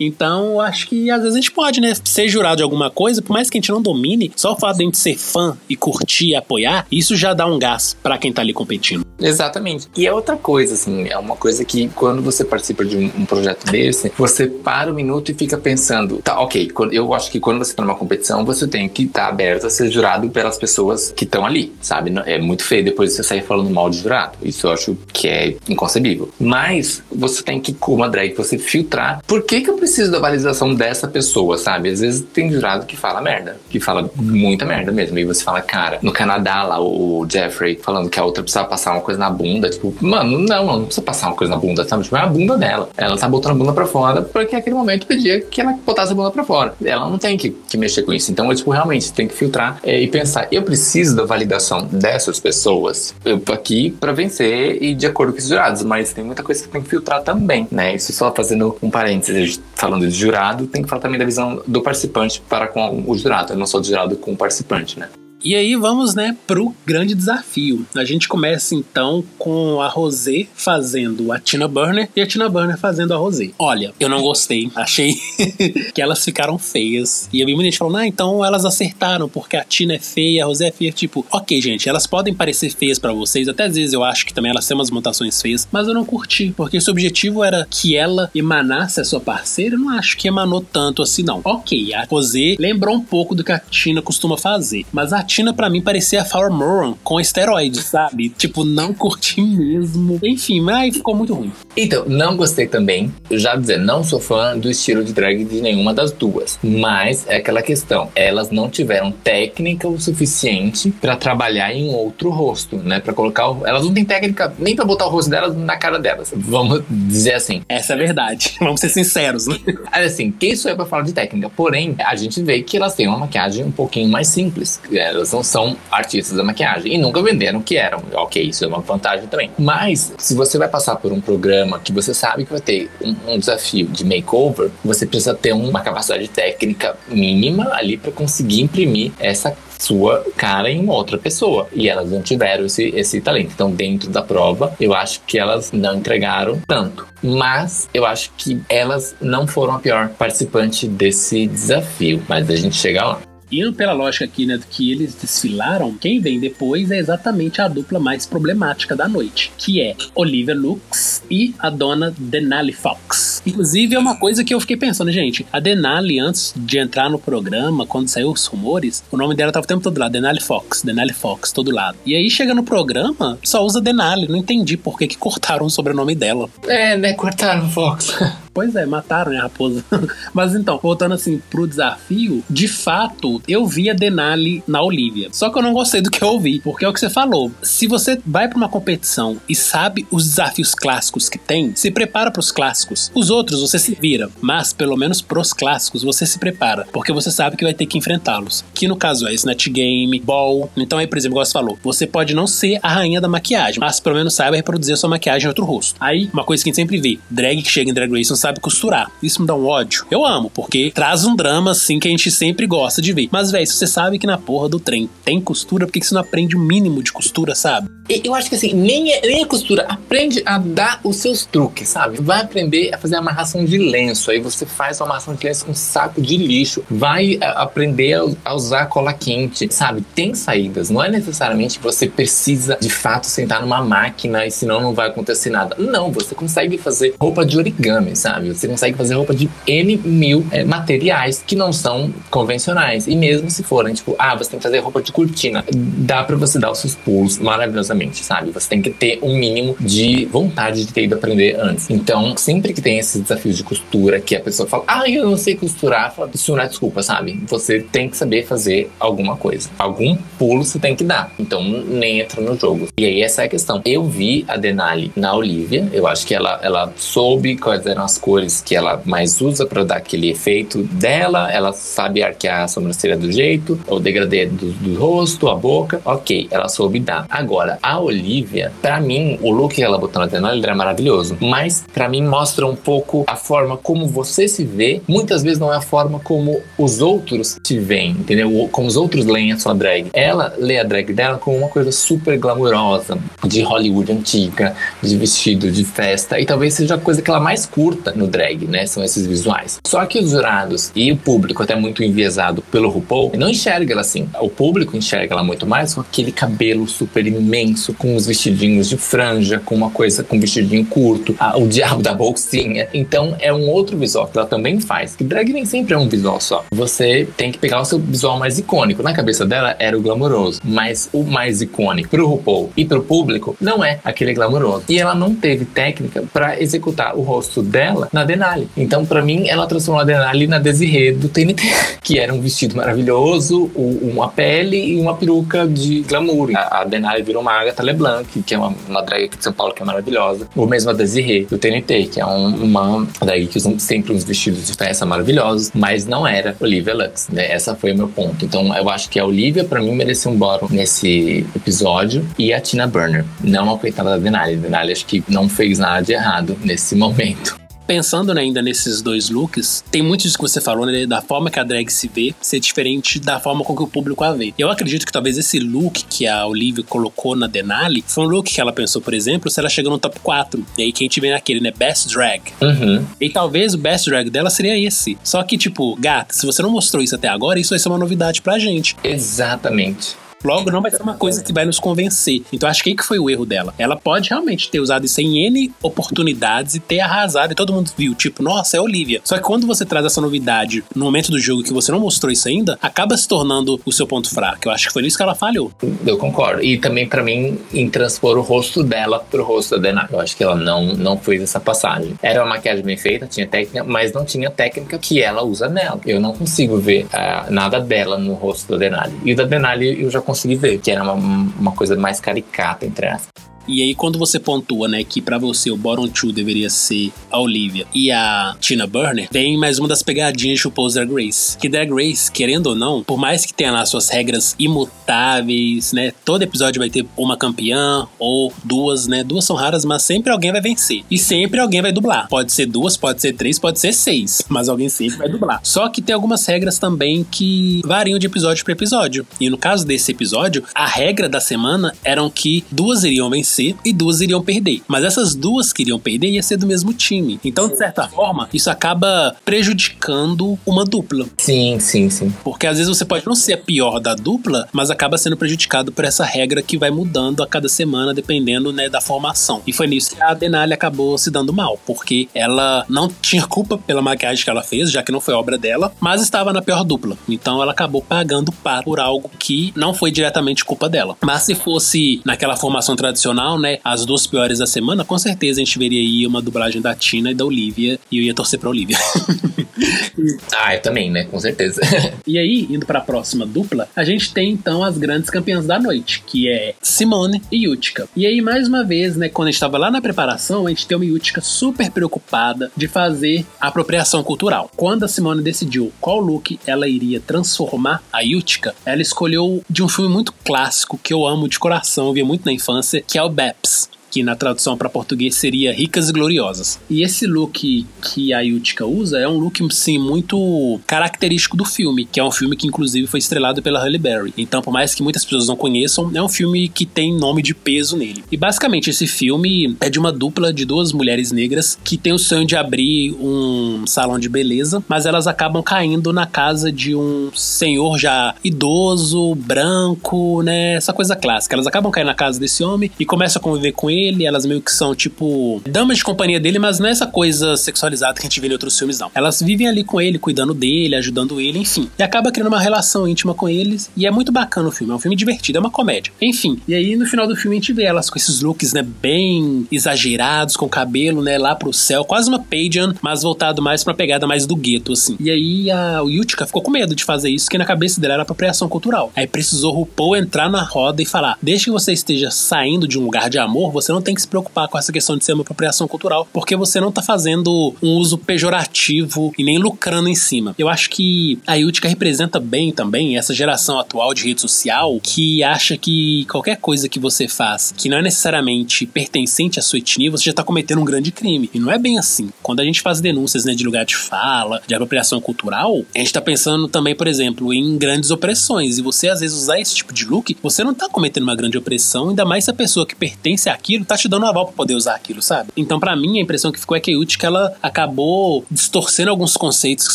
Então, 0.00 0.60
acho 0.60 0.86
que 0.86 1.10
às 1.10 1.22
vezes 1.22 1.34
a 1.34 1.40
gente 1.40 1.50
pode, 1.50 1.80
né, 1.80 1.92
ser 2.04 2.28
jurado 2.28 2.58
de 2.58 2.62
alguma 2.62 2.90
coisa, 2.90 3.20
por 3.20 3.32
mais 3.32 3.50
que 3.50 3.58
a 3.58 3.60
gente 3.60 3.70
não 3.70 3.82
domine, 3.82 4.30
só 4.36 4.52
o 4.52 4.56
fato 4.56 4.76
de 4.76 4.82
a 4.82 4.86
gente 4.86 4.98
ser 4.98 5.16
fã 5.16 5.56
e 5.68 5.74
curtir 5.74 6.28
e 6.28 6.36
apoiar, 6.36 6.86
isso 6.90 7.16
já 7.16 7.34
dá 7.34 7.46
um 7.46 7.58
gás 7.58 7.96
para 8.02 8.16
quem 8.18 8.32
tá 8.32 8.42
ali 8.42 8.52
competindo. 8.52 9.07
Exatamente. 9.20 9.88
E 9.96 10.06
é 10.06 10.12
outra 10.12 10.36
coisa, 10.36 10.74
assim, 10.74 11.08
é 11.08 11.18
uma 11.18 11.36
coisa 11.36 11.64
que 11.64 11.88
quando 11.88 12.22
você 12.22 12.44
participa 12.44 12.84
de 12.84 12.96
um, 12.96 13.22
um 13.22 13.26
projeto 13.26 13.70
desse, 13.70 14.12
você 14.16 14.46
para 14.46 14.90
um 14.90 14.94
minuto 14.94 15.30
e 15.30 15.34
fica 15.34 15.56
pensando, 15.56 16.18
tá, 16.18 16.40
ok, 16.40 16.70
eu 16.92 17.12
acho 17.14 17.30
que 17.30 17.40
quando 17.40 17.58
você 17.58 17.74
tá 17.74 17.82
numa 17.82 17.94
competição, 17.94 18.44
você 18.44 18.66
tem 18.66 18.88
que 18.88 19.04
estar 19.04 19.24
tá 19.24 19.28
aberto 19.28 19.66
a 19.66 19.70
ser 19.70 19.90
jurado 19.90 20.28
pelas 20.30 20.56
pessoas 20.56 21.12
que 21.14 21.24
estão 21.24 21.44
ali, 21.44 21.72
sabe? 21.80 22.12
É 22.26 22.38
muito 22.38 22.62
feio 22.62 22.84
depois 22.84 23.12
você 23.12 23.22
sair 23.22 23.42
falando 23.42 23.70
mal 23.70 23.90
de 23.90 23.98
jurado. 23.98 24.38
Isso 24.42 24.66
eu 24.66 24.72
acho 24.72 24.96
que 25.12 25.28
é 25.28 25.56
inconcebível. 25.68 26.30
Mas 26.38 27.02
você 27.10 27.42
tem 27.42 27.60
que, 27.60 27.72
como 27.72 28.04
a 28.04 28.08
drag, 28.08 28.34
você 28.34 28.58
filtrar 28.58 29.20
por 29.26 29.42
que 29.42 29.60
que 29.60 29.70
eu 29.70 29.76
preciso 29.76 30.10
da 30.10 30.18
validação 30.18 30.74
dessa 30.74 31.08
pessoa, 31.08 31.58
sabe? 31.58 31.90
Às 31.90 32.00
vezes 32.00 32.24
tem 32.32 32.50
jurado 32.50 32.86
que 32.86 32.96
fala 32.96 33.20
merda, 33.20 33.60
que 33.68 33.80
fala 33.80 34.08
muita 34.14 34.64
merda 34.64 34.92
mesmo. 34.92 35.18
E 35.18 35.24
você 35.24 35.42
fala, 35.42 35.60
cara, 35.60 35.98
no 36.02 36.12
Canadá 36.12 36.62
lá, 36.62 36.80
o 36.80 37.26
Jeffrey 37.28 37.78
falando 37.82 38.08
que 38.08 38.18
a 38.18 38.24
outra 38.24 38.42
precisava 38.42 38.68
passar 38.68 38.92
uma 38.92 39.00
coisa 39.08 39.18
na 39.18 39.30
bunda. 39.30 39.70
Tipo, 39.70 39.94
mano, 40.00 40.38
não, 40.38 40.66
não 40.66 40.84
precisa 40.84 41.02
passar 41.02 41.28
uma 41.28 41.36
coisa 41.36 41.52
na 41.52 41.58
bunda, 41.58 41.86
sabe? 41.88 42.02
Tipo, 42.02 42.16
é 42.16 42.20
a 42.20 42.26
bunda 42.26 42.58
dela. 42.58 42.90
Ela 42.96 43.16
tá 43.16 43.28
botando 43.28 43.52
a 43.52 43.54
bunda 43.54 43.72
pra 43.72 43.86
fora 43.86 44.22
porque 44.22 44.54
naquele 44.54 44.76
momento 44.76 45.06
pedia 45.06 45.40
que 45.40 45.60
ela 45.60 45.72
botasse 45.84 46.12
a 46.12 46.14
bunda 46.14 46.30
pra 46.30 46.44
fora. 46.44 46.74
Ela 46.84 47.08
não 47.08 47.18
tem 47.18 47.36
que, 47.36 47.50
que 47.50 47.78
mexer 47.78 48.02
com 48.02 48.12
isso. 48.12 48.30
Então, 48.30 48.54
tipo, 48.54 48.70
realmente 48.70 49.12
tem 49.12 49.26
que 49.26 49.34
filtrar 49.34 49.78
é, 49.82 50.00
e 50.00 50.08
pensar, 50.08 50.46
eu 50.52 50.62
preciso 50.62 51.16
da 51.16 51.24
validação 51.24 51.86
dessas 51.86 52.38
pessoas. 52.38 53.14
Eu 53.24 53.40
aqui 53.52 53.90
pra 53.90 54.12
vencer 54.12 54.82
e 54.82 54.94
de 54.94 55.06
acordo 55.06 55.32
com 55.32 55.38
os 55.38 55.48
jurados, 55.48 55.82
mas 55.82 56.12
tem 56.12 56.24
muita 56.24 56.42
coisa 56.42 56.62
que 56.62 56.68
tem 56.68 56.82
que 56.82 56.88
filtrar 56.88 57.22
também, 57.22 57.66
né? 57.70 57.94
Isso 57.94 58.12
só 58.12 58.32
fazendo 58.34 58.76
um 58.82 58.90
parênteses, 58.90 59.60
falando 59.74 60.06
de 60.06 60.14
jurado, 60.14 60.66
tem 60.66 60.82
que 60.82 60.88
falar 60.88 61.00
também 61.00 61.18
da 61.18 61.24
visão 61.24 61.62
do 61.66 61.82
participante 61.82 62.42
para 62.48 62.66
com 62.68 63.04
o 63.06 63.16
jurado, 63.16 63.56
não 63.56 63.66
só 63.66 63.78
do 63.78 63.86
jurado 63.86 64.16
com 64.16 64.32
o 64.32 64.36
participante, 64.36 64.98
né? 64.98 65.08
E 65.44 65.54
aí 65.54 65.76
vamos, 65.76 66.14
né, 66.16 66.36
pro 66.46 66.74
grande 66.84 67.14
desafio. 67.14 67.86
A 67.94 68.04
gente 68.04 68.26
começa 68.26 68.74
então 68.74 69.24
com 69.38 69.80
a 69.80 69.86
Rosé 69.86 70.48
fazendo 70.52 71.30
a 71.30 71.38
Tina 71.38 71.68
Burner 71.68 72.08
e 72.14 72.20
a 72.20 72.26
Tina 72.26 72.48
Burner 72.48 72.76
fazendo 72.76 73.14
a 73.14 73.16
Rosé. 73.16 73.50
Olha, 73.56 73.94
eu 74.00 74.08
não 74.08 74.20
gostei. 74.20 74.70
Achei 74.74 75.14
que 75.94 76.02
elas 76.02 76.24
ficaram 76.24 76.58
feias. 76.58 77.28
E 77.32 77.44
muita 77.44 77.64
gente 77.64 77.78
falando, 77.78 77.98
ah, 77.98 78.06
então 78.06 78.44
elas 78.44 78.64
acertaram 78.64 79.28
porque 79.28 79.56
a 79.56 79.64
Tina 79.64 79.94
é 79.94 79.98
feia, 80.00 80.42
a 80.42 80.46
Rosé 80.46 80.68
é 80.68 80.72
feia. 80.72 80.90
Tipo, 80.90 81.24
ok, 81.30 81.60
gente, 81.60 81.88
elas 81.88 82.06
podem 82.06 82.34
parecer 82.34 82.70
feias 82.70 82.98
para 82.98 83.12
vocês. 83.12 83.48
Até 83.48 83.64
às 83.64 83.76
vezes 83.76 83.92
eu 83.92 84.02
acho 84.02 84.26
que 84.26 84.34
também 84.34 84.50
elas 84.50 84.66
têm 84.66 84.76
umas 84.76 84.90
montações 84.90 85.40
feias, 85.40 85.68
mas 85.70 85.86
eu 85.86 85.94
não 85.94 86.04
curti, 86.04 86.52
porque 86.56 86.80
se 86.80 86.90
o 86.90 86.92
objetivo 86.92 87.44
era 87.44 87.66
que 87.70 87.96
ela 87.96 88.28
emanasse 88.34 89.00
a 89.00 89.04
sua 89.04 89.20
parceira, 89.20 89.76
eu 89.76 89.78
não 89.78 89.90
acho 89.90 90.16
que 90.16 90.26
emanou 90.26 90.60
tanto 90.60 91.00
assim, 91.00 91.22
não. 91.22 91.40
Ok, 91.44 91.94
a 91.94 92.04
Rosé 92.04 92.56
lembrou 92.58 92.96
um 92.96 93.04
pouco 93.04 93.36
do 93.36 93.44
que 93.44 93.52
a 93.52 93.60
Tina 93.60 94.02
costuma 94.02 94.36
fazer, 94.36 94.84
mas 94.92 95.12
a 95.12 95.27
Tina, 95.28 95.52
para 95.52 95.68
mim, 95.68 95.82
parecia 95.82 96.22
a 96.22 96.24
Flower 96.24 96.50
Moran 96.50 96.94
com 97.04 97.20
esteroide, 97.20 97.82
sabe? 97.82 98.30
Tipo, 98.38 98.64
não 98.64 98.94
curti 98.94 99.42
mesmo. 99.42 100.18
Enfim, 100.22 100.60
mas 100.60 100.96
ficou 100.96 101.14
muito 101.14 101.34
ruim. 101.34 101.52
Então, 101.76 102.04
não 102.06 102.34
gostei 102.34 102.66
também. 102.66 103.12
Eu 103.28 103.38
já 103.38 103.54
dizer, 103.54 103.78
não 103.78 104.02
sou 104.02 104.18
fã 104.18 104.56
do 104.56 104.70
estilo 104.70 105.04
de 105.04 105.12
drag 105.12 105.44
de 105.44 105.60
nenhuma 105.60 105.92
das 105.92 106.12
duas. 106.12 106.58
Mas 106.62 107.26
é 107.28 107.36
aquela 107.36 107.60
questão. 107.60 108.10
Elas 108.14 108.50
não 108.50 108.70
tiveram 108.70 109.12
técnica 109.12 109.86
o 109.86 110.00
suficiente 110.00 110.90
para 110.90 111.14
trabalhar 111.14 111.74
em 111.74 111.94
outro 111.94 112.30
rosto, 112.30 112.76
né? 112.76 113.00
Para 113.00 113.12
colocar. 113.12 113.50
O... 113.50 113.66
Elas 113.66 113.84
não 113.84 113.92
têm 113.92 114.04
técnica 114.04 114.54
nem 114.58 114.74
para 114.74 114.86
botar 114.86 115.06
o 115.06 115.10
rosto 115.10 115.30
delas 115.30 115.54
na 115.54 115.76
cara 115.76 115.98
delas. 115.98 116.32
Vamos 116.34 116.82
dizer 116.88 117.34
assim. 117.34 117.62
Essa 117.68 117.92
é 117.92 117.96
a 117.96 117.98
verdade. 117.98 118.56
Vamos 118.60 118.80
ser 118.80 118.88
sinceros, 118.88 119.46
né? 119.46 119.58
Assim, 119.92 120.30
quem 120.30 120.56
sou 120.56 120.70
eu 120.70 120.76
pra 120.76 120.86
falar 120.86 121.02
de 121.02 121.12
técnica? 121.12 121.50
Porém, 121.50 121.94
a 121.98 122.16
gente 122.16 122.42
vê 122.42 122.62
que 122.62 122.76
elas 122.76 122.94
têm 122.94 123.06
uma 123.08 123.18
maquiagem 123.18 123.64
um 123.64 123.72
pouquinho 123.72 124.08
mais 124.08 124.28
simples. 124.28 124.80
Elas 124.92 125.17
elas 125.18 125.32
não 125.32 125.42
são 125.42 125.76
artistas 125.90 126.36
da 126.36 126.44
maquiagem 126.44 126.94
e 126.94 126.98
nunca 126.98 127.22
venderam 127.22 127.60
que 127.60 127.76
eram. 127.76 128.02
Ok, 128.14 128.42
isso 128.42 128.64
é 128.64 128.68
uma 128.68 128.80
vantagem 128.80 129.26
também. 129.26 129.50
Mas, 129.58 130.12
se 130.18 130.34
você 130.34 130.58
vai 130.58 130.68
passar 130.68 130.96
por 130.96 131.12
um 131.12 131.20
programa 131.20 131.78
que 131.78 131.92
você 131.92 132.14
sabe 132.14 132.44
que 132.44 132.50
vai 132.50 132.60
ter 132.60 132.90
um, 133.02 133.34
um 133.34 133.38
desafio 133.38 133.86
de 133.86 134.04
makeover, 134.04 134.70
você 134.84 135.06
precisa 135.06 135.34
ter 135.34 135.52
uma 135.52 135.80
capacidade 135.80 136.28
técnica 136.28 136.96
mínima 137.08 137.70
ali 137.72 137.96
para 137.96 138.12
conseguir 138.12 138.62
imprimir 138.62 139.12
essa 139.18 139.56
sua 139.78 140.24
cara 140.36 140.70
em 140.70 140.88
outra 140.88 141.16
pessoa. 141.16 141.68
E 141.72 141.88
elas 141.88 142.10
não 142.10 142.20
tiveram 142.20 142.66
esse, 142.66 142.88
esse 142.94 143.20
talento. 143.20 143.52
Então, 143.54 143.70
dentro 143.70 144.10
da 144.10 144.22
prova, 144.22 144.74
eu 144.80 144.92
acho 144.92 145.20
que 145.26 145.38
elas 145.38 145.72
não 145.72 145.96
entregaram 145.96 146.60
tanto. 146.66 147.06
Mas 147.22 147.88
eu 147.94 148.04
acho 148.04 148.30
que 148.36 148.60
elas 148.68 149.14
não 149.20 149.46
foram 149.46 149.74
a 149.74 149.78
pior 149.78 150.08
participante 150.10 150.86
desse 150.86 151.46
desafio. 151.46 152.22
Mas 152.28 152.50
a 152.50 152.56
gente 152.56 152.76
chega 152.76 153.04
lá. 153.04 153.27
Indo 153.50 153.72
pela 153.72 153.92
lógica 153.92 154.24
aqui, 154.24 154.46
né, 154.46 154.56
do 154.56 154.66
que 154.66 154.90
eles 154.90 155.14
desfilaram, 155.14 155.94
quem 155.94 156.20
vem 156.20 156.38
depois 156.38 156.90
é 156.90 156.98
exatamente 156.98 157.60
a 157.60 157.68
dupla 157.68 157.98
mais 157.98 158.26
problemática 158.26 158.94
da 158.94 159.08
noite, 159.08 159.52
que 159.56 159.80
é 159.80 159.94
Olivia 160.14 160.54
Lux 160.54 161.22
e 161.30 161.54
a 161.58 161.70
dona 161.70 162.14
Denali 162.18 162.72
Fox. 162.72 163.42
Inclusive, 163.46 163.94
é 163.94 163.98
uma 163.98 164.16
coisa 164.18 164.44
que 164.44 164.52
eu 164.52 164.60
fiquei 164.60 164.76
pensando, 164.76 165.10
gente, 165.10 165.46
a 165.52 165.60
Denali, 165.60 166.18
antes 166.18 166.52
de 166.56 166.78
entrar 166.78 167.08
no 167.08 167.18
programa, 167.18 167.86
quando 167.86 168.08
saiu 168.08 168.30
os 168.30 168.46
rumores, 168.46 169.02
o 169.10 169.16
nome 169.16 169.34
dela 169.34 169.52
tava 169.52 169.64
o 169.64 169.68
tempo 169.68 169.82
todo 169.82 169.98
lá, 169.98 170.08
Denali 170.08 170.40
Fox, 170.40 170.82
Denali 170.82 171.12
Fox, 171.12 171.52
todo 171.52 171.70
lado. 171.70 171.96
E 172.04 172.14
aí, 172.14 172.28
chega 172.28 172.54
no 172.54 172.62
programa, 172.62 173.38
só 173.42 173.64
usa 173.64 173.80
Denali, 173.80 174.28
não 174.28 174.36
entendi 174.36 174.76
por 174.76 174.98
que 174.98 175.06
que 175.06 175.16
cortaram 175.16 175.66
o 175.66 175.70
sobrenome 175.70 176.14
dela. 176.14 176.48
É, 176.66 176.96
né, 176.96 177.12
cortaram 177.14 177.68
Fox. 177.70 178.18
Pois 178.58 178.74
é, 178.74 178.84
mataram 178.84 179.30
né, 179.30 179.38
a 179.38 179.42
raposa. 179.42 179.84
Mas 180.34 180.52
então, 180.52 180.80
voltando 180.82 181.14
assim 181.14 181.40
pro 181.48 181.64
desafio, 181.64 182.42
de 182.50 182.66
fato, 182.66 183.40
eu 183.46 183.64
vi 183.64 183.88
a 183.88 183.92
Denali 183.92 184.64
na 184.66 184.82
Olivia. 184.82 185.28
Só 185.30 185.48
que 185.48 185.56
eu 185.56 185.62
não 185.62 185.72
gostei 185.72 186.00
do 186.00 186.10
que 186.10 186.20
eu 186.20 186.26
ouvi, 186.26 186.58
porque 186.58 186.84
é 186.84 186.88
o 186.88 186.92
que 186.92 186.98
você 186.98 187.08
falou. 187.08 187.52
Se 187.62 187.86
você 187.86 188.18
vai 188.26 188.48
para 188.48 188.56
uma 188.56 188.68
competição 188.68 189.36
e 189.48 189.54
sabe 189.54 190.08
os 190.10 190.24
desafios 190.24 190.74
clássicos 190.74 191.28
que 191.28 191.38
tem, 191.38 191.72
se 191.76 191.88
prepara 191.92 192.32
para 192.32 192.40
os 192.40 192.50
clássicos. 192.50 193.12
Os 193.14 193.30
outros 193.30 193.60
você 193.60 193.78
se 193.78 193.94
vira, 193.94 194.28
mas 194.40 194.72
pelo 194.72 194.96
menos 194.96 195.22
pros 195.22 195.52
clássicos 195.52 196.02
você 196.02 196.26
se 196.26 196.40
prepara, 196.40 196.84
porque 196.92 197.12
você 197.12 197.30
sabe 197.30 197.56
que 197.56 197.62
vai 197.62 197.74
ter 197.74 197.86
que 197.86 197.96
enfrentá-los. 197.96 198.64
Que 198.74 198.88
no 198.88 198.96
caso 198.96 199.28
é 199.28 199.34
Snatch 199.34 199.68
Game, 199.68 200.18
Ball. 200.18 200.68
Então 200.76 200.98
aí, 200.98 201.06
por 201.06 201.16
exemplo, 201.16 201.38
você 201.38 201.52
falou, 201.52 201.78
você 201.80 202.08
pode 202.08 202.34
não 202.34 202.48
ser 202.48 202.80
a 202.82 202.92
rainha 202.92 203.20
da 203.20 203.28
maquiagem, 203.28 203.78
mas 203.78 204.00
pelo 204.00 204.16
menos 204.16 204.34
saiba 204.34 204.56
reproduzir 204.56 204.96
sua 204.96 205.08
maquiagem 205.08 205.44
em 205.44 205.48
outro 205.48 205.64
rosto. 205.64 205.94
Aí, 206.00 206.28
uma 206.32 206.42
coisa 206.42 206.64
que 206.64 206.70
a 206.70 206.72
gente 206.72 206.82
sempre 206.82 206.98
vê, 206.98 207.20
drag 207.30 207.62
que 207.62 207.70
chega 207.70 207.88
em 207.88 207.94
Drag 207.94 208.10
Race 208.10 208.30
não 208.30 208.36
sabe 208.36 208.47
costurar. 208.54 209.10
Isso 209.22 209.40
me 209.40 209.46
dá 209.46 209.54
um 209.54 209.66
ódio. 209.66 210.06
Eu 210.10 210.24
amo, 210.24 210.50
porque 210.50 210.90
traz 210.94 211.24
um 211.24 211.36
drama 211.36 211.72
assim 211.72 211.98
que 211.98 212.08
a 212.08 212.10
gente 212.10 212.30
sempre 212.30 212.66
gosta 212.66 213.00
de 213.00 213.12
ver. 213.12 213.28
Mas, 213.30 213.50
velho, 213.50 213.66
se 213.66 213.74
você 213.74 213.86
sabe 213.86 214.18
que 214.18 214.26
na 214.26 214.38
porra 214.38 214.68
do 214.68 214.80
trem 214.80 215.08
tem 215.24 215.40
costura, 215.40 215.86
por 215.86 215.92
que 215.92 216.04
você 216.04 216.14
não 216.14 216.22
aprende 216.22 216.56
o 216.56 216.60
mínimo 216.60 217.02
de 217.02 217.12
costura, 217.12 217.54
sabe? 217.54 217.88
Eu 218.08 218.34
acho 218.34 218.48
que 218.48 218.54
assim, 218.54 218.72
nem 218.72 219.12
é, 219.12 219.20
nem 219.20 219.42
é 219.42 219.44
costura. 219.44 219.82
Aprende 219.82 220.42
a 220.46 220.56
dar 220.56 221.00
os 221.04 221.16
seus 221.16 221.44
truques, 221.44 221.88
sabe? 221.88 222.18
Vai 222.22 222.40
aprender 222.40 222.94
a 222.94 222.98
fazer 222.98 223.16
amarração 223.16 223.64
de 223.64 223.76
lenço. 223.76 224.30
Aí 224.30 224.40
você 224.40 224.64
faz 224.64 224.98
uma 224.98 225.06
amarração 225.06 225.34
de 225.34 225.46
lenço 225.46 225.66
com 225.66 225.72
um 225.72 225.74
saco 225.74 226.20
de 226.20 226.38
lixo. 226.38 226.82
Vai 226.90 227.38
é, 227.38 227.46
aprender 227.46 228.14
a, 228.14 228.24
a 228.46 228.54
usar 228.54 228.86
cola 228.86 229.12
quente, 229.12 229.72
sabe? 229.72 230.00
Tem 230.14 230.34
saídas. 230.34 230.88
Não 230.88 231.04
é 231.04 231.10
necessariamente 231.10 231.78
que 231.78 231.84
você 231.84 232.08
precisa 232.08 232.78
de 232.80 232.88
fato 232.88 233.26
sentar 233.26 233.60
numa 233.60 233.82
máquina 233.82 234.46
e 234.46 234.50
senão 234.50 234.80
não 234.80 234.94
vai 234.94 235.08
acontecer 235.08 235.50
nada. 235.50 235.76
Não, 235.78 236.10
você 236.10 236.34
consegue 236.34 236.78
fazer 236.78 237.14
roupa 237.20 237.44
de 237.44 237.58
origami, 237.58 238.16
sabe? 238.16 238.37
Sabe? 238.38 238.54
Você 238.54 238.68
consegue 238.68 238.96
fazer 238.96 239.14
roupa 239.14 239.34
de 239.34 239.48
N 239.66 239.96
mil 239.98 240.46
é, 240.50 240.64
materiais 240.64 241.42
que 241.46 241.56
não 241.56 241.72
são 241.72 242.12
convencionais. 242.30 243.06
E 243.06 243.16
mesmo 243.16 243.50
se 243.50 243.62
forem, 243.62 243.94
tipo, 243.94 244.14
ah, 244.18 244.34
você 244.34 244.50
tem 244.50 244.58
que 244.58 244.62
fazer 244.62 244.78
roupa 244.78 245.02
de 245.02 245.12
cortina, 245.12 245.64
dá 245.72 246.22
para 246.22 246.36
você 246.36 246.58
dar 246.58 246.70
os 246.70 246.78
seus 246.78 246.94
pulos 246.94 247.38
maravilhosamente, 247.38 248.24
sabe? 248.24 248.50
Você 248.52 248.68
tem 248.68 248.80
que 248.80 248.90
ter 248.90 249.18
um 249.22 249.36
mínimo 249.36 249.76
de 249.80 250.26
vontade 250.26 250.84
de 250.84 250.92
ter 250.92 251.04
ido 251.04 251.14
aprender 251.14 251.56
antes. 251.58 251.90
Então, 251.90 252.36
sempre 252.36 252.72
que 252.72 252.80
tem 252.80 252.98
esses 252.98 253.20
desafios 253.20 253.56
de 253.56 253.64
costura, 253.64 254.20
que 254.20 254.36
a 254.36 254.40
pessoa 254.40 254.68
fala, 254.68 254.84
ah, 254.86 255.08
eu 255.08 255.28
não 255.28 255.36
sei 255.36 255.56
costurar, 255.56 256.14
fala, 256.14 256.30
isso 256.32 256.54
não 256.54 256.62
é 256.62 256.68
desculpa, 256.68 257.02
sabe? 257.02 257.40
Você 257.46 257.80
tem 257.80 258.08
que 258.08 258.16
saber 258.16 258.46
fazer 258.46 258.90
alguma 259.00 259.36
coisa. 259.36 259.68
Algum 259.78 260.16
pulo 260.38 260.64
você 260.64 260.78
tem 260.78 260.94
que 260.94 261.04
dar. 261.04 261.32
Então, 261.38 261.62
nem 261.62 262.20
entra 262.20 262.40
no 262.40 262.58
jogo. 262.58 262.88
E 262.96 263.04
aí, 263.04 263.22
essa 263.22 263.42
é 263.42 263.46
a 263.46 263.48
questão. 263.48 263.80
Eu 263.84 264.04
vi 264.04 264.44
a 264.48 264.56
Denali 264.56 265.10
na 265.16 265.34
Olivia, 265.34 265.88
eu 265.92 266.06
acho 266.06 266.26
que 266.26 266.34
ela, 266.34 266.58
ela 266.62 266.92
soube 266.96 267.56
quais 267.56 267.86
eram 267.86 268.04
as 268.04 268.17
cores 268.18 268.60
que 268.60 268.74
ela 268.76 269.00
mais 269.04 269.40
usa 269.40 269.64
para 269.64 269.84
dar 269.84 269.96
aquele 269.96 270.30
efeito 270.30 270.82
dela, 270.82 271.50
ela 271.50 271.72
sabe 271.72 272.22
arquear 272.22 272.64
a 272.64 272.68
sobrancelha 272.68 273.16
do 273.16 273.30
jeito, 273.32 273.78
o 273.86 273.98
degradê 273.98 274.46
do, 274.46 274.70
do 274.72 274.98
rosto, 274.98 275.48
a 275.48 275.54
boca, 275.54 276.00
ok, 276.04 276.48
ela 276.50 276.68
soube 276.68 277.00
dar. 277.00 277.26
Agora, 277.30 277.78
a 277.82 277.98
Olivia, 278.00 278.72
para 278.82 279.00
mim, 279.00 279.38
o 279.40 279.50
look 279.50 279.78
que 279.78 279.82
ela 279.84 279.96
botou 279.96 280.20
na 280.20 280.26
Denali 280.26 280.60
era 280.60 280.74
maravilhoso, 280.74 281.36
mas 281.40 281.84
para 281.94 282.08
mim 282.08 282.22
mostra 282.22 282.66
um 282.66 282.74
pouco 282.74 283.22
a 283.28 283.36
forma 283.36 283.76
como 283.76 284.08
você 284.08 284.48
se 284.48 284.64
vê, 284.64 285.00
muitas 285.06 285.42
vezes 285.42 285.60
não 285.60 285.72
é 285.72 285.76
a 285.76 285.80
forma 285.80 286.18
como 286.18 286.60
os 286.76 287.00
outros 287.00 287.56
te 287.62 287.78
veem, 287.78 288.10
entendeu? 288.10 288.68
Como 288.72 288.88
os 288.88 288.96
outros 288.96 289.24
leem 289.24 289.52
a 289.52 289.58
sua 289.58 289.72
drag. 289.72 290.08
Ela 290.12 290.52
lê 290.58 290.80
a 290.80 290.82
drag 290.82 291.12
dela 291.12 291.38
como 291.38 291.58
uma 291.58 291.68
coisa 291.68 291.92
super 291.92 292.36
glamourosa, 292.38 293.16
de 293.46 293.62
Hollywood 293.62 294.10
antiga, 294.10 294.74
de 295.00 295.16
vestido 295.16 295.70
de 295.70 295.84
festa, 295.84 296.40
e 296.40 296.44
talvez 296.44 296.74
seja 296.74 296.96
a 296.96 296.98
coisa 296.98 297.22
que 297.22 297.30
ela 297.30 297.38
mais 297.38 297.64
curta 297.64 298.07
no 298.14 298.26
drag, 298.26 298.66
né? 298.66 298.86
São 298.86 299.02
esses 299.02 299.26
visuais. 299.26 299.78
Só 299.86 300.04
que 300.06 300.18
os 300.18 300.30
jurados 300.30 300.90
e 300.94 301.10
o 301.12 301.16
público, 301.16 301.62
até 301.62 301.74
muito 301.74 302.02
enviesado 302.02 302.62
pelo 302.70 302.88
RuPaul, 302.88 303.32
não 303.36 303.48
enxerga 303.48 303.92
ela 303.92 304.00
assim. 304.00 304.28
O 304.40 304.48
público 304.48 304.96
enxerga 304.96 305.34
ela 305.34 305.42
muito 305.42 305.66
mais 305.66 305.94
com 305.94 306.00
aquele 306.00 306.32
cabelo 306.32 306.86
super 306.86 307.26
imenso, 307.26 307.94
com 307.94 308.14
os 308.14 308.26
vestidinhos 308.26 308.88
de 308.88 308.96
franja, 308.96 309.60
com 309.64 309.74
uma 309.74 309.90
coisa, 309.90 310.22
com 310.22 310.36
um 310.36 310.40
vestidinho 310.40 310.84
curto, 310.86 311.34
a, 311.38 311.56
o 311.56 311.66
diabo 311.66 312.02
da 312.02 312.14
bolsinha. 312.14 312.88
Então 312.92 313.36
é 313.40 313.52
um 313.52 313.68
outro 313.68 313.96
visual 313.96 314.26
que 314.26 314.38
ela 314.38 314.46
também 314.46 314.80
faz. 314.80 315.16
Que 315.16 315.24
drag 315.24 315.52
nem 315.52 315.64
sempre 315.64 315.94
é 315.94 315.98
um 315.98 316.08
visual 316.08 316.40
só. 316.40 316.64
Você 316.70 317.28
tem 317.36 317.50
que 317.52 317.58
pegar 317.58 317.80
o 317.80 317.84
seu 317.84 317.98
visual 317.98 318.38
mais 318.38 318.58
icônico. 318.58 319.02
Na 319.02 319.12
cabeça 319.12 319.44
dela 319.44 319.76
era 319.78 319.96
o 319.96 320.00
glamouroso, 320.00 320.60
mas 320.64 321.08
o 321.12 321.22
mais 321.22 321.60
icônico 321.62 322.08
pro 322.08 322.26
RuPaul 322.26 322.70
e 322.76 322.84
pro 322.84 323.02
público 323.02 323.56
não 323.60 323.84
é 323.84 324.00
aquele 324.04 324.32
glamouroso. 324.32 324.84
E 324.88 324.98
ela 324.98 325.14
não 325.14 325.34
teve 325.34 325.64
técnica 325.64 326.24
para 326.32 326.60
executar 326.60 327.16
o 327.16 327.22
rosto 327.22 327.62
dela 327.62 327.97
na 328.12 328.24
Denali. 328.24 328.68
Então, 328.76 329.04
para 329.04 329.22
mim, 329.22 329.48
ela 329.48 329.66
transformou 329.66 330.02
a 330.02 330.04
Denali 330.04 330.46
na 330.46 330.58
Desirê 330.58 331.12
do 331.12 331.28
TNT, 331.28 331.62
que 332.02 332.18
era 332.18 332.32
um 332.32 332.40
vestido 332.40 332.76
maravilhoso, 332.76 333.70
uma 333.74 334.28
pele 334.28 334.94
e 334.94 335.00
uma 335.00 335.14
peruca 335.14 335.66
de 335.66 336.00
glamour. 336.02 336.50
A, 336.54 336.84
Denali 336.84 337.22
virou 337.22 337.42
uma 337.42 337.52
Agatha 337.52 337.82
LeBlanc, 337.82 338.42
que 338.42 338.54
é 338.54 338.58
uma, 338.58 338.74
uma 338.88 339.02
drag 339.02 339.24
aqui 339.24 339.36
de 339.36 339.44
São 339.44 339.52
Paulo 339.52 339.74
que 339.74 339.82
é 339.82 339.84
maravilhosa. 339.84 340.48
Ou 340.54 340.66
mesmo 340.66 340.90
a 340.90 340.94
Desirê 340.94 341.46
do 341.48 341.58
TNT, 341.58 342.06
que 342.06 342.20
é 342.20 342.26
um, 342.26 342.64
uma 342.64 343.06
drag 343.20 343.46
que 343.46 343.58
usa 343.58 343.78
sempre 343.78 344.12
uns 344.12 344.24
vestidos 344.24 344.66
de 344.66 344.72
festa 344.74 345.04
maravilhosos, 345.04 345.70
mas 345.74 346.06
não 346.06 346.26
era 346.26 346.56
Olivia 346.60 346.94
Lux, 346.94 347.28
né? 347.28 347.50
Essa 347.50 347.74
foi 347.74 347.92
o 347.92 347.96
meu 347.96 348.08
ponto. 348.08 348.44
Então, 348.44 348.74
eu 348.76 348.88
acho 348.88 349.08
que 349.08 349.18
a 349.18 349.24
Olivia, 349.24 349.64
para 349.64 349.80
mim, 349.80 349.94
merecia 349.94 350.30
um 350.30 350.36
bottom 350.36 350.68
nesse 350.70 351.46
episódio 351.54 352.26
e 352.38 352.52
a 352.52 352.60
Tina 352.60 352.86
Burner. 352.86 353.24
Não 353.42 353.72
a 353.72 353.78
coitada 353.78 354.10
da 354.10 354.18
Denali. 354.18 354.54
A 354.54 354.56
Denali 354.56 354.92
acho 354.92 355.06
que 355.06 355.22
não 355.28 355.48
fez 355.48 355.78
nada 355.78 356.02
de 356.02 356.12
errado 356.12 356.56
nesse 356.64 356.94
momento 356.94 357.58
pensando 357.88 358.34
né, 358.34 358.42
ainda 358.42 358.60
nesses 358.60 359.00
dois 359.00 359.30
looks, 359.30 359.82
tem 359.90 360.02
muito 360.02 360.20
disso 360.20 360.36
que 360.36 360.42
você 360.42 360.60
falou, 360.60 360.84
né? 360.84 361.06
Da 361.06 361.22
forma 361.22 361.50
que 361.50 361.58
a 361.58 361.64
drag 361.64 361.90
se 361.90 362.06
vê 362.06 362.34
ser 362.38 362.60
diferente 362.60 363.18
da 363.18 363.40
forma 363.40 363.64
com 363.64 363.74
que 363.74 363.82
o 363.82 363.86
público 363.86 364.22
a 364.22 364.32
vê. 364.32 364.52
Eu 364.58 364.70
acredito 364.70 365.06
que 365.06 365.10
talvez 365.10 365.38
esse 365.38 365.58
look 365.58 366.04
que 366.04 366.26
a 366.26 366.46
Olivia 366.46 366.84
colocou 366.84 367.34
na 367.34 367.46
Denali 367.46 368.04
foi 368.06 368.24
um 368.24 368.28
look 368.28 368.52
que 368.52 368.60
ela 368.60 368.72
pensou, 368.72 369.00
por 369.00 369.14
exemplo, 369.14 369.50
se 369.50 369.58
ela 369.58 369.70
chegou 369.70 369.90
no 369.90 369.98
top 369.98 370.20
4. 370.20 370.64
E 370.76 370.82
aí 370.82 370.92
quem 370.92 371.08
tiver 371.08 371.30
naquele, 371.30 371.60
né? 371.60 371.72
Best 371.74 372.08
Drag. 372.08 372.42
Uhum. 372.60 373.06
E 373.18 373.30
talvez 373.30 373.72
o 373.72 373.78
Best 373.78 374.10
Drag 374.10 374.28
dela 374.28 374.50
seria 374.50 374.78
esse. 374.78 375.16
Só 375.24 375.42
que, 375.42 375.56
tipo, 375.56 375.96
gata, 375.96 376.34
se 376.34 376.44
você 376.44 376.60
não 376.60 376.70
mostrou 376.70 377.02
isso 377.02 377.14
até 377.14 377.28
agora, 377.28 377.58
isso 377.58 377.70
vai 377.70 377.78
ser 377.78 377.88
uma 377.88 377.98
novidade 377.98 378.42
pra 378.42 378.58
gente. 378.58 378.94
Exatamente. 379.02 380.27
Logo, 380.44 380.70
não 380.70 380.80
vai 380.80 380.90
ser 380.90 381.02
uma 381.02 381.14
coisa 381.14 381.42
que 381.42 381.52
vai 381.52 381.64
nos 381.64 381.80
convencer. 381.80 382.42
Então, 382.52 382.68
acho 382.68 382.82
que 382.82 382.90
aí 382.90 382.96
que 382.96 383.04
foi 383.04 383.18
o 383.18 383.28
erro 383.28 383.44
dela. 383.44 383.74
Ela 383.78 383.96
pode 383.96 384.30
realmente 384.30 384.70
ter 384.70 384.80
usado 384.80 385.04
isso 385.04 385.20
em 385.20 385.46
N 385.46 385.72
oportunidades 385.82 386.74
e 386.74 386.80
ter 386.80 387.00
arrasado, 387.00 387.52
e 387.52 387.56
todo 387.56 387.72
mundo 387.72 387.90
viu, 387.96 388.14
tipo, 388.14 388.42
nossa, 388.42 388.76
é 388.76 388.80
Olivia. 388.80 389.20
Só 389.24 389.36
que 389.36 389.42
quando 389.42 389.66
você 389.66 389.84
traz 389.84 390.04
essa 390.04 390.20
novidade 390.20 390.84
no 390.94 391.04
momento 391.04 391.30
do 391.30 391.38
jogo 391.38 391.62
que 391.62 391.72
você 391.72 391.90
não 391.92 392.00
mostrou 392.00 392.30
isso 392.32 392.48
ainda, 392.48 392.78
acaba 392.80 393.16
se 393.16 393.26
tornando 393.26 393.80
o 393.84 393.92
seu 393.92 394.06
ponto 394.06 394.30
fraco. 394.30 394.60
Eu 394.66 394.72
acho 394.72 394.86
que 394.88 394.92
foi 394.92 395.02
nisso 395.02 395.16
que 395.16 395.22
ela 395.22 395.34
falhou. 395.34 395.72
Eu 396.06 396.16
concordo. 396.16 396.62
E 396.62 396.78
também, 396.78 397.08
para 397.08 397.22
mim, 397.22 397.58
em 397.72 397.88
transpor 397.88 398.36
o 398.38 398.42
rosto 398.42 398.82
dela 398.82 399.18
pro 399.18 399.44
rosto 399.44 399.76
da 399.76 399.82
Denai. 399.82 400.08
Eu 400.10 400.20
acho 400.20 400.36
que 400.36 400.42
ela 400.42 400.54
não, 400.54 400.94
não 400.94 401.18
fez 401.18 401.42
essa 401.42 401.60
passagem. 401.60 402.14
Era 402.22 402.42
uma 402.42 402.54
maquiagem 402.54 402.84
bem 402.84 402.96
feita, 402.96 403.26
tinha 403.26 403.46
técnica, 403.46 403.84
mas 403.84 404.12
não 404.12 404.24
tinha 404.24 404.50
técnica 404.50 404.98
que 404.98 405.20
ela 405.20 405.42
usa 405.42 405.68
nela. 405.68 406.00
Eu 406.06 406.20
não 406.20 406.32
consigo 406.32 406.78
ver 406.78 407.06
uh, 407.06 407.50
nada 407.52 407.80
dela 407.80 408.18
no 408.18 408.34
rosto 408.34 408.72
da 408.72 408.78
Denali. 408.78 409.18
E 409.24 409.32
o 409.32 409.36
da 409.36 409.44
Denali 409.44 410.02
eu 410.02 410.10
já 410.10 410.20
consegui 410.28 410.56
ver, 410.56 410.78
que 410.78 410.90
era 410.90 411.02
uma, 411.02 411.14
uma 411.14 411.72
coisa 411.72 411.96
mais 411.96 412.20
caricata, 412.20 412.84
entre 412.84 413.06
aspas. 413.06 413.32
E 413.68 413.82
aí, 413.82 413.94
quando 413.94 414.18
você 414.18 414.40
pontua, 414.40 414.88
né, 414.88 415.04
que 415.04 415.20
para 415.20 415.36
você 415.36 415.70
o 415.70 415.76
bottom 415.76 416.08
two 416.08 416.32
deveria 416.32 416.70
ser 416.70 417.12
a 417.30 417.38
Olivia 417.38 417.86
e 417.94 418.10
a 418.10 418.56
Tina 418.58 418.86
Burner, 418.86 419.28
vem 419.30 419.58
mais 419.58 419.78
uma 419.78 419.86
das 419.86 420.02
pegadinhas 420.02 420.58
de 420.58 420.64
RuPaul's 420.64 420.94
Drag 420.94 421.12
Race. 421.12 421.58
Que 421.58 421.68
Drag 421.68 421.90
Race, 421.92 422.32
querendo 422.32 422.68
ou 422.68 422.74
não, 422.74 423.04
por 423.04 423.18
mais 423.18 423.44
que 423.44 423.52
tenha 423.52 423.70
lá 423.70 423.84
suas 423.84 424.08
regras 424.08 424.56
imutáveis, 424.58 425.92
né, 425.92 426.12
todo 426.24 426.42
episódio 426.42 426.80
vai 426.80 426.88
ter 426.88 427.06
uma 427.14 427.36
campeã 427.36 428.08
ou 428.18 428.50
duas, 428.64 429.06
né, 429.06 429.22
duas 429.22 429.44
são 429.44 429.54
raras, 429.54 429.84
mas 429.84 430.02
sempre 430.02 430.32
alguém 430.32 430.50
vai 430.50 430.62
vencer. 430.62 431.04
E 431.10 431.18
sempre 431.18 431.60
alguém 431.60 431.82
vai 431.82 431.92
dublar. 431.92 432.26
Pode 432.28 432.52
ser 432.52 432.64
duas, 432.64 432.96
pode 432.96 433.20
ser 433.20 433.34
três, 433.34 433.58
pode 433.58 433.78
ser 433.78 433.92
seis, 433.92 434.40
mas 434.48 434.70
alguém 434.70 434.88
sempre 434.88 435.18
vai 435.18 435.28
dublar. 435.28 435.60
Só 435.62 435.90
que 435.90 436.00
tem 436.00 436.14
algumas 436.14 436.46
regras 436.46 436.78
também 436.78 437.22
que 437.22 437.82
variam 437.84 438.18
de 438.18 438.26
episódio 438.26 438.64
para 438.64 438.72
episódio. 438.72 439.26
E 439.38 439.50
no 439.50 439.58
caso 439.58 439.86
desse 439.86 440.10
episódio, 440.10 440.64
a 440.74 440.86
regra 440.86 441.28
da 441.28 441.38
semana 441.38 441.94
eram 442.02 442.30
que 442.30 442.64
duas 442.70 443.04
iriam 443.04 443.28
vencer 443.28 443.57
vencer 443.58 443.76
e 443.84 443.92
duas 443.92 444.20
iriam 444.20 444.42
perder. 444.42 444.82
Mas 444.86 445.04
essas 445.04 445.34
duas 445.34 445.72
que 445.72 445.82
iriam 445.82 445.98
perder 445.98 446.30
ia 446.30 446.42
ser 446.42 446.56
do 446.56 446.66
mesmo 446.66 446.94
time. 446.94 447.40
Então, 447.44 447.68
de 447.68 447.76
certa 447.76 448.08
forma, 448.08 448.48
isso 448.54 448.70
acaba 448.70 449.36
prejudicando 449.44 450.58
uma 450.64 450.84
dupla. 450.84 451.26
Sim, 451.38 451.78
sim, 451.80 452.08
sim. 452.08 452.32
Porque 452.44 452.66
às 452.66 452.78
vezes 452.78 452.88
você 452.88 453.04
pode 453.04 453.26
não 453.26 453.34
ser 453.34 453.54
a 453.54 453.58
pior 453.58 453.98
da 453.98 454.14
dupla, 454.14 454.68
mas 454.72 454.90
acaba 454.90 455.18
sendo 455.18 455.36
prejudicado 455.36 455.90
por 455.90 456.04
essa 456.04 456.24
regra 456.24 456.62
que 456.62 456.78
vai 456.78 456.90
mudando 456.90 457.42
a 457.42 457.46
cada 457.46 457.68
semana, 457.68 458.14
dependendo 458.14 458.72
né, 458.72 458.88
da 458.88 459.00
formação. 459.00 459.62
E 459.66 459.72
foi 459.72 459.86
nisso 459.86 460.14
que 460.14 460.22
a 460.22 460.34
Denali 460.34 460.72
acabou 460.72 461.18
se 461.18 461.30
dando 461.30 461.52
mal, 461.52 461.78
porque 461.86 462.28
ela 462.34 462.84
não 462.88 463.08
tinha 463.08 463.46
culpa 463.46 463.76
pela 463.78 464.00
maquiagem 464.00 464.44
que 464.44 464.50
ela 464.50 464.62
fez, 464.62 464.90
já 464.90 465.02
que 465.02 465.12
não 465.12 465.20
foi 465.20 465.34
obra 465.34 465.58
dela, 465.58 465.92
mas 466.00 466.22
estava 466.22 466.52
na 466.52 466.62
pior 466.62 466.84
dupla. 466.84 467.16
Então 467.28 467.60
ela 467.62 467.72
acabou 467.72 468.02
pagando 468.02 468.52
par 468.52 468.84
por 468.84 469.00
algo 469.00 469.30
que 469.38 469.72
não 469.76 469.92
foi 469.92 470.10
diretamente 470.10 470.64
culpa 470.64 470.88
dela. 470.88 471.16
Mas 471.22 471.42
se 471.42 471.54
fosse 471.54 472.20
naquela 472.24 472.56
formação 472.56 472.94
tradicional, 472.94 473.47
né, 473.56 473.78
as 473.84 474.04
duas 474.04 474.26
piores 474.26 474.58
da 474.58 474.66
semana, 474.66 475.04
com 475.04 475.16
certeza 475.16 475.60
a 475.60 475.64
gente 475.64 475.78
veria 475.78 476.00
aí 476.00 476.26
uma 476.26 476.42
dublagem 476.42 476.82
da 476.82 476.92
Tina 476.92 477.30
e 477.30 477.34
da 477.34 477.44
Olivia, 477.44 478.00
e 478.10 478.18
eu 478.18 478.24
ia 478.24 478.34
torcer 478.34 478.58
pra 478.58 478.68
Olivia. 478.68 478.98
ah, 480.56 480.74
eu 480.74 480.82
também, 480.82 481.08
né, 481.08 481.24
com 481.24 481.38
certeza. 481.38 481.80
e 482.26 482.36
aí, 482.36 482.66
indo 482.68 482.84
pra 482.84 483.00
próxima 483.00 483.46
dupla, 483.46 483.88
a 483.94 484.02
gente 484.02 484.32
tem 484.32 484.50
então 484.50 484.82
as 484.82 484.98
grandes 484.98 485.30
campeãs 485.30 485.66
da 485.66 485.78
noite, 485.78 486.22
que 486.26 486.48
é 486.48 486.74
Simone 486.82 487.40
e 487.52 487.66
Yutka. 487.66 488.08
E 488.16 488.26
aí, 488.26 488.40
mais 488.40 488.66
uma 488.66 488.82
vez, 488.82 489.16
né, 489.16 489.28
quando 489.28 489.48
a 489.48 489.50
gente 489.52 489.60
tava 489.60 489.78
lá 489.78 489.90
na 489.90 490.00
preparação, 490.00 490.66
a 490.66 490.70
gente 490.70 490.86
tem 490.86 490.96
uma 490.96 491.04
Yutka 491.04 491.40
super 491.40 491.90
preocupada 491.90 492.72
de 492.76 492.88
fazer 492.88 493.46
apropriação 493.60 494.24
cultural. 494.24 494.70
Quando 494.76 495.04
a 495.04 495.08
Simone 495.08 495.42
decidiu 495.42 495.92
qual 496.00 496.18
look 496.18 496.58
ela 496.66 496.88
iria 496.88 497.20
transformar 497.20 498.02
a 498.12 498.20
Yutka, 498.20 498.74
ela 498.84 499.02
escolheu 499.02 499.62
de 499.68 499.82
um 499.82 499.88
filme 499.88 500.12
muito 500.12 500.32
clássico 500.44 500.98
que 500.98 501.12
eu 501.12 501.26
amo 501.26 501.48
de 501.48 501.58
coração, 501.58 502.12
via 502.12 502.24
muito 502.24 502.44
na 502.44 502.52
infância, 502.52 503.02
que 503.06 503.18
é 503.18 503.20
o 503.28 503.30
BEPS 503.30 503.97
que 504.10 504.22
na 504.22 504.34
tradução 504.34 504.76
para 504.76 504.88
português 504.88 505.34
seria 505.34 505.72
ricas 505.72 506.08
e 506.08 506.12
gloriosas. 506.12 506.80
E 506.88 507.02
esse 507.02 507.26
look 507.26 507.86
que 508.02 508.32
a 508.32 508.40
Yutika 508.40 508.86
usa 508.86 509.18
é 509.18 509.28
um 509.28 509.38
look, 509.38 509.60
sim, 509.70 509.98
muito 509.98 510.80
característico 510.86 511.56
do 511.56 511.64
filme, 511.64 512.06
que 512.06 512.20
é 512.20 512.24
um 512.24 512.30
filme 512.30 512.56
que 512.56 512.66
inclusive 512.66 513.06
foi 513.06 513.18
estrelado 513.18 513.62
pela 513.62 513.80
Halle 513.80 513.98
Berry. 513.98 514.32
Então, 514.36 514.62
por 514.62 514.72
mais 514.72 514.94
que 514.94 515.02
muitas 515.02 515.24
pessoas 515.24 515.46
não 515.46 515.56
conheçam, 515.56 516.10
é 516.14 516.22
um 516.22 516.28
filme 516.28 516.68
que 516.68 516.86
tem 516.86 517.14
nome 517.14 517.42
de 517.42 517.54
peso 517.54 517.96
nele. 517.96 518.24
E 518.30 518.36
basicamente 518.36 518.90
esse 518.90 519.06
filme 519.06 519.76
é 519.80 519.90
de 519.90 519.98
uma 519.98 520.12
dupla 520.12 520.52
de 520.52 520.64
duas 520.64 520.92
mulheres 520.92 521.32
negras 521.32 521.78
que 521.84 521.96
tem 521.96 522.12
o 522.12 522.18
sonho 522.18 522.46
de 522.46 522.56
abrir 522.56 523.12
um 523.20 523.86
salão 523.86 524.18
de 524.18 524.28
beleza, 524.28 524.82
mas 524.88 525.06
elas 525.06 525.26
acabam 525.26 525.62
caindo 525.62 526.12
na 526.12 526.26
casa 526.26 526.72
de 526.72 526.94
um 526.94 527.30
senhor 527.34 527.98
já 527.98 528.34
idoso, 528.42 529.34
branco, 529.34 530.42
né, 530.42 530.74
essa 530.74 530.92
coisa 530.92 531.14
clássica. 531.14 531.54
Elas 531.54 531.66
acabam 531.66 531.90
caindo 531.90 532.06
na 532.06 532.14
casa 532.14 532.40
desse 532.40 532.62
homem 532.64 532.90
e 532.98 533.04
começam 533.04 533.40
a 533.40 533.42
conviver 533.42 533.72
com 533.72 533.90
ele 533.90 533.97
ele, 534.06 534.24
elas 534.24 534.44
meio 534.46 534.60
que 534.60 534.72
são, 534.72 534.94
tipo, 534.94 535.60
damas 535.68 535.98
de 535.98 536.04
companhia 536.04 536.40
dele, 536.40 536.58
mas 536.58 536.78
não 536.78 536.88
é 536.88 536.90
essa 536.90 537.06
coisa 537.06 537.56
sexualizada 537.56 538.14
que 538.14 538.20
a 538.20 538.28
gente 538.28 538.40
vê 538.40 538.48
em 538.48 538.52
outros 538.52 538.78
filmes, 538.78 538.98
não. 538.98 539.10
Elas 539.14 539.40
vivem 539.40 539.68
ali 539.68 539.84
com 539.84 540.00
ele, 540.00 540.18
cuidando 540.18 540.54
dele, 540.54 540.94
ajudando 540.96 541.40
ele, 541.40 541.58
enfim. 541.58 541.88
E 541.98 542.02
acaba 542.02 542.30
criando 542.30 542.48
uma 542.48 542.60
relação 542.60 543.06
íntima 543.06 543.34
com 543.34 543.48
eles, 543.48 543.90
e 543.96 544.06
é 544.06 544.10
muito 544.10 544.32
bacana 544.32 544.68
o 544.68 544.72
filme. 544.72 544.92
É 544.92 544.96
um 544.96 544.98
filme 544.98 545.16
divertido, 545.16 545.58
é 545.58 545.60
uma 545.60 545.70
comédia. 545.70 546.12
Enfim, 546.20 546.60
e 546.66 546.74
aí 546.74 546.96
no 546.96 547.06
final 547.06 547.26
do 547.26 547.36
filme 547.36 547.56
a 547.56 547.60
gente 547.60 547.72
vê 547.72 547.84
elas 547.84 548.10
com 548.10 548.18
esses 548.18 548.40
looks, 548.40 548.72
né, 548.72 548.82
bem 548.82 549.66
exagerados, 549.70 550.56
com 550.56 550.68
cabelo, 550.68 551.22
né, 551.22 551.38
lá 551.38 551.54
pro 551.54 551.72
céu, 551.72 552.04
quase 552.04 552.28
uma 552.28 552.38
Pageant, 552.38 552.96
mas 553.02 553.22
voltado 553.22 553.60
mais 553.62 553.84
pra 553.84 553.94
pegada 553.94 554.26
mais 554.26 554.46
do 554.46 554.56
gueto, 554.56 554.92
assim. 554.92 555.16
E 555.20 555.30
aí 555.30 555.70
a, 555.70 556.02
o 556.02 556.10
Yutka 556.10 556.46
ficou 556.46 556.62
com 556.62 556.70
medo 556.70 556.94
de 556.94 557.04
fazer 557.04 557.30
isso, 557.30 557.48
que 557.48 557.58
na 557.58 557.64
cabeça 557.64 558.00
dela 558.00 558.14
era 558.14 558.22
apropriação 558.22 558.68
cultural. 558.68 559.12
Aí 559.14 559.26
precisou 559.26 559.72
o 559.72 559.78
RuPaul 559.78 560.16
entrar 560.16 560.50
na 560.50 560.62
roda 560.62 561.02
e 561.02 561.06
falar: 561.06 561.38
desde 561.42 561.66
que 561.66 561.70
você 561.70 561.92
esteja 561.92 562.30
saindo 562.30 562.86
de 562.86 562.98
um 562.98 563.04
lugar 563.04 563.28
de 563.28 563.38
amor, 563.38 563.72
você 563.72 563.87
não 563.92 564.02
tem 564.02 564.14
que 564.14 564.20
se 564.20 564.28
preocupar 564.28 564.68
com 564.68 564.78
essa 564.78 564.92
questão 564.92 565.16
de 565.16 565.24
ser 565.24 565.32
uma 565.32 565.42
apropriação 565.42 565.88
cultural, 565.88 566.28
porque 566.32 566.56
você 566.56 566.80
não 566.80 566.92
tá 566.92 567.02
fazendo 567.02 567.74
um 567.82 567.96
uso 567.96 568.18
pejorativo 568.18 569.32
e 569.38 569.44
nem 569.44 569.58
lucrando 569.58 570.08
em 570.08 570.14
cima. 570.14 570.54
Eu 570.58 570.68
acho 570.68 570.90
que 570.90 571.38
a 571.46 571.54
Yutka 571.54 571.88
representa 571.88 572.40
bem 572.40 572.72
também 572.72 573.16
essa 573.16 573.34
geração 573.34 573.78
atual 573.78 574.12
de 574.14 574.24
rede 574.24 574.40
social 574.40 574.98
que 575.02 575.42
acha 575.42 575.76
que 575.76 576.24
qualquer 576.26 576.56
coisa 576.56 576.88
que 576.88 576.98
você 576.98 577.28
faz 577.28 577.72
que 577.76 577.88
não 577.88 577.98
é 577.98 578.02
necessariamente 578.02 578.86
pertencente 578.86 579.58
à 579.58 579.62
sua 579.62 579.78
etnia, 579.78 580.10
você 580.10 580.24
já 580.24 580.32
tá 580.32 580.42
cometendo 580.42 580.80
um 580.80 580.84
grande 580.84 581.10
crime. 581.10 581.50
E 581.52 581.58
não 581.58 581.70
é 581.70 581.78
bem 581.78 581.98
assim. 581.98 582.30
Quando 582.42 582.60
a 582.60 582.64
gente 582.64 582.80
faz 582.80 583.00
denúncias 583.00 583.44
né, 583.44 583.54
de 583.54 583.64
lugar 583.64 583.84
de 583.84 583.96
fala, 583.96 584.60
de 584.66 584.74
apropriação 584.74 585.20
cultural, 585.20 585.82
a 585.94 585.98
gente 585.98 586.12
tá 586.12 586.20
pensando 586.20 586.68
também, 586.68 586.94
por 586.94 587.06
exemplo, 587.06 587.52
em 587.52 587.76
grandes 587.76 588.10
opressões. 588.10 588.78
E 588.78 588.82
você, 588.82 589.08
às 589.08 589.20
vezes, 589.20 589.36
usar 589.36 589.60
esse 589.60 589.74
tipo 589.74 589.92
de 589.92 590.04
look, 590.04 590.36
você 590.42 590.64
não 590.64 590.74
tá 590.74 590.88
cometendo 590.88 591.24
uma 591.24 591.36
grande 591.36 591.58
opressão, 591.58 592.10
ainda 592.10 592.24
mais 592.24 592.44
se 592.44 592.50
a 592.50 592.54
pessoa 592.54 592.86
que 592.86 592.94
pertence 592.94 593.48
àquilo 593.48 593.77
tá 593.84 593.96
te 593.96 594.08
dando 594.08 594.26
aval 594.26 594.46
pra 594.46 594.54
poder 594.54 594.74
usar 594.74 594.94
aquilo, 594.94 595.22
sabe? 595.22 595.50
Então, 595.56 595.78
para 595.80 595.96
mim, 595.96 596.18
a 596.18 596.22
impressão 596.22 596.52
que 596.52 596.60
ficou 596.60 596.76
é 596.76 596.80
que 596.80 596.92
a 596.92 596.98
Utica, 596.98 597.26
ela 597.26 597.54
acabou 597.62 598.44
distorcendo 598.50 599.10
alguns 599.10 599.36
conceitos 599.36 599.88
que 599.88 599.94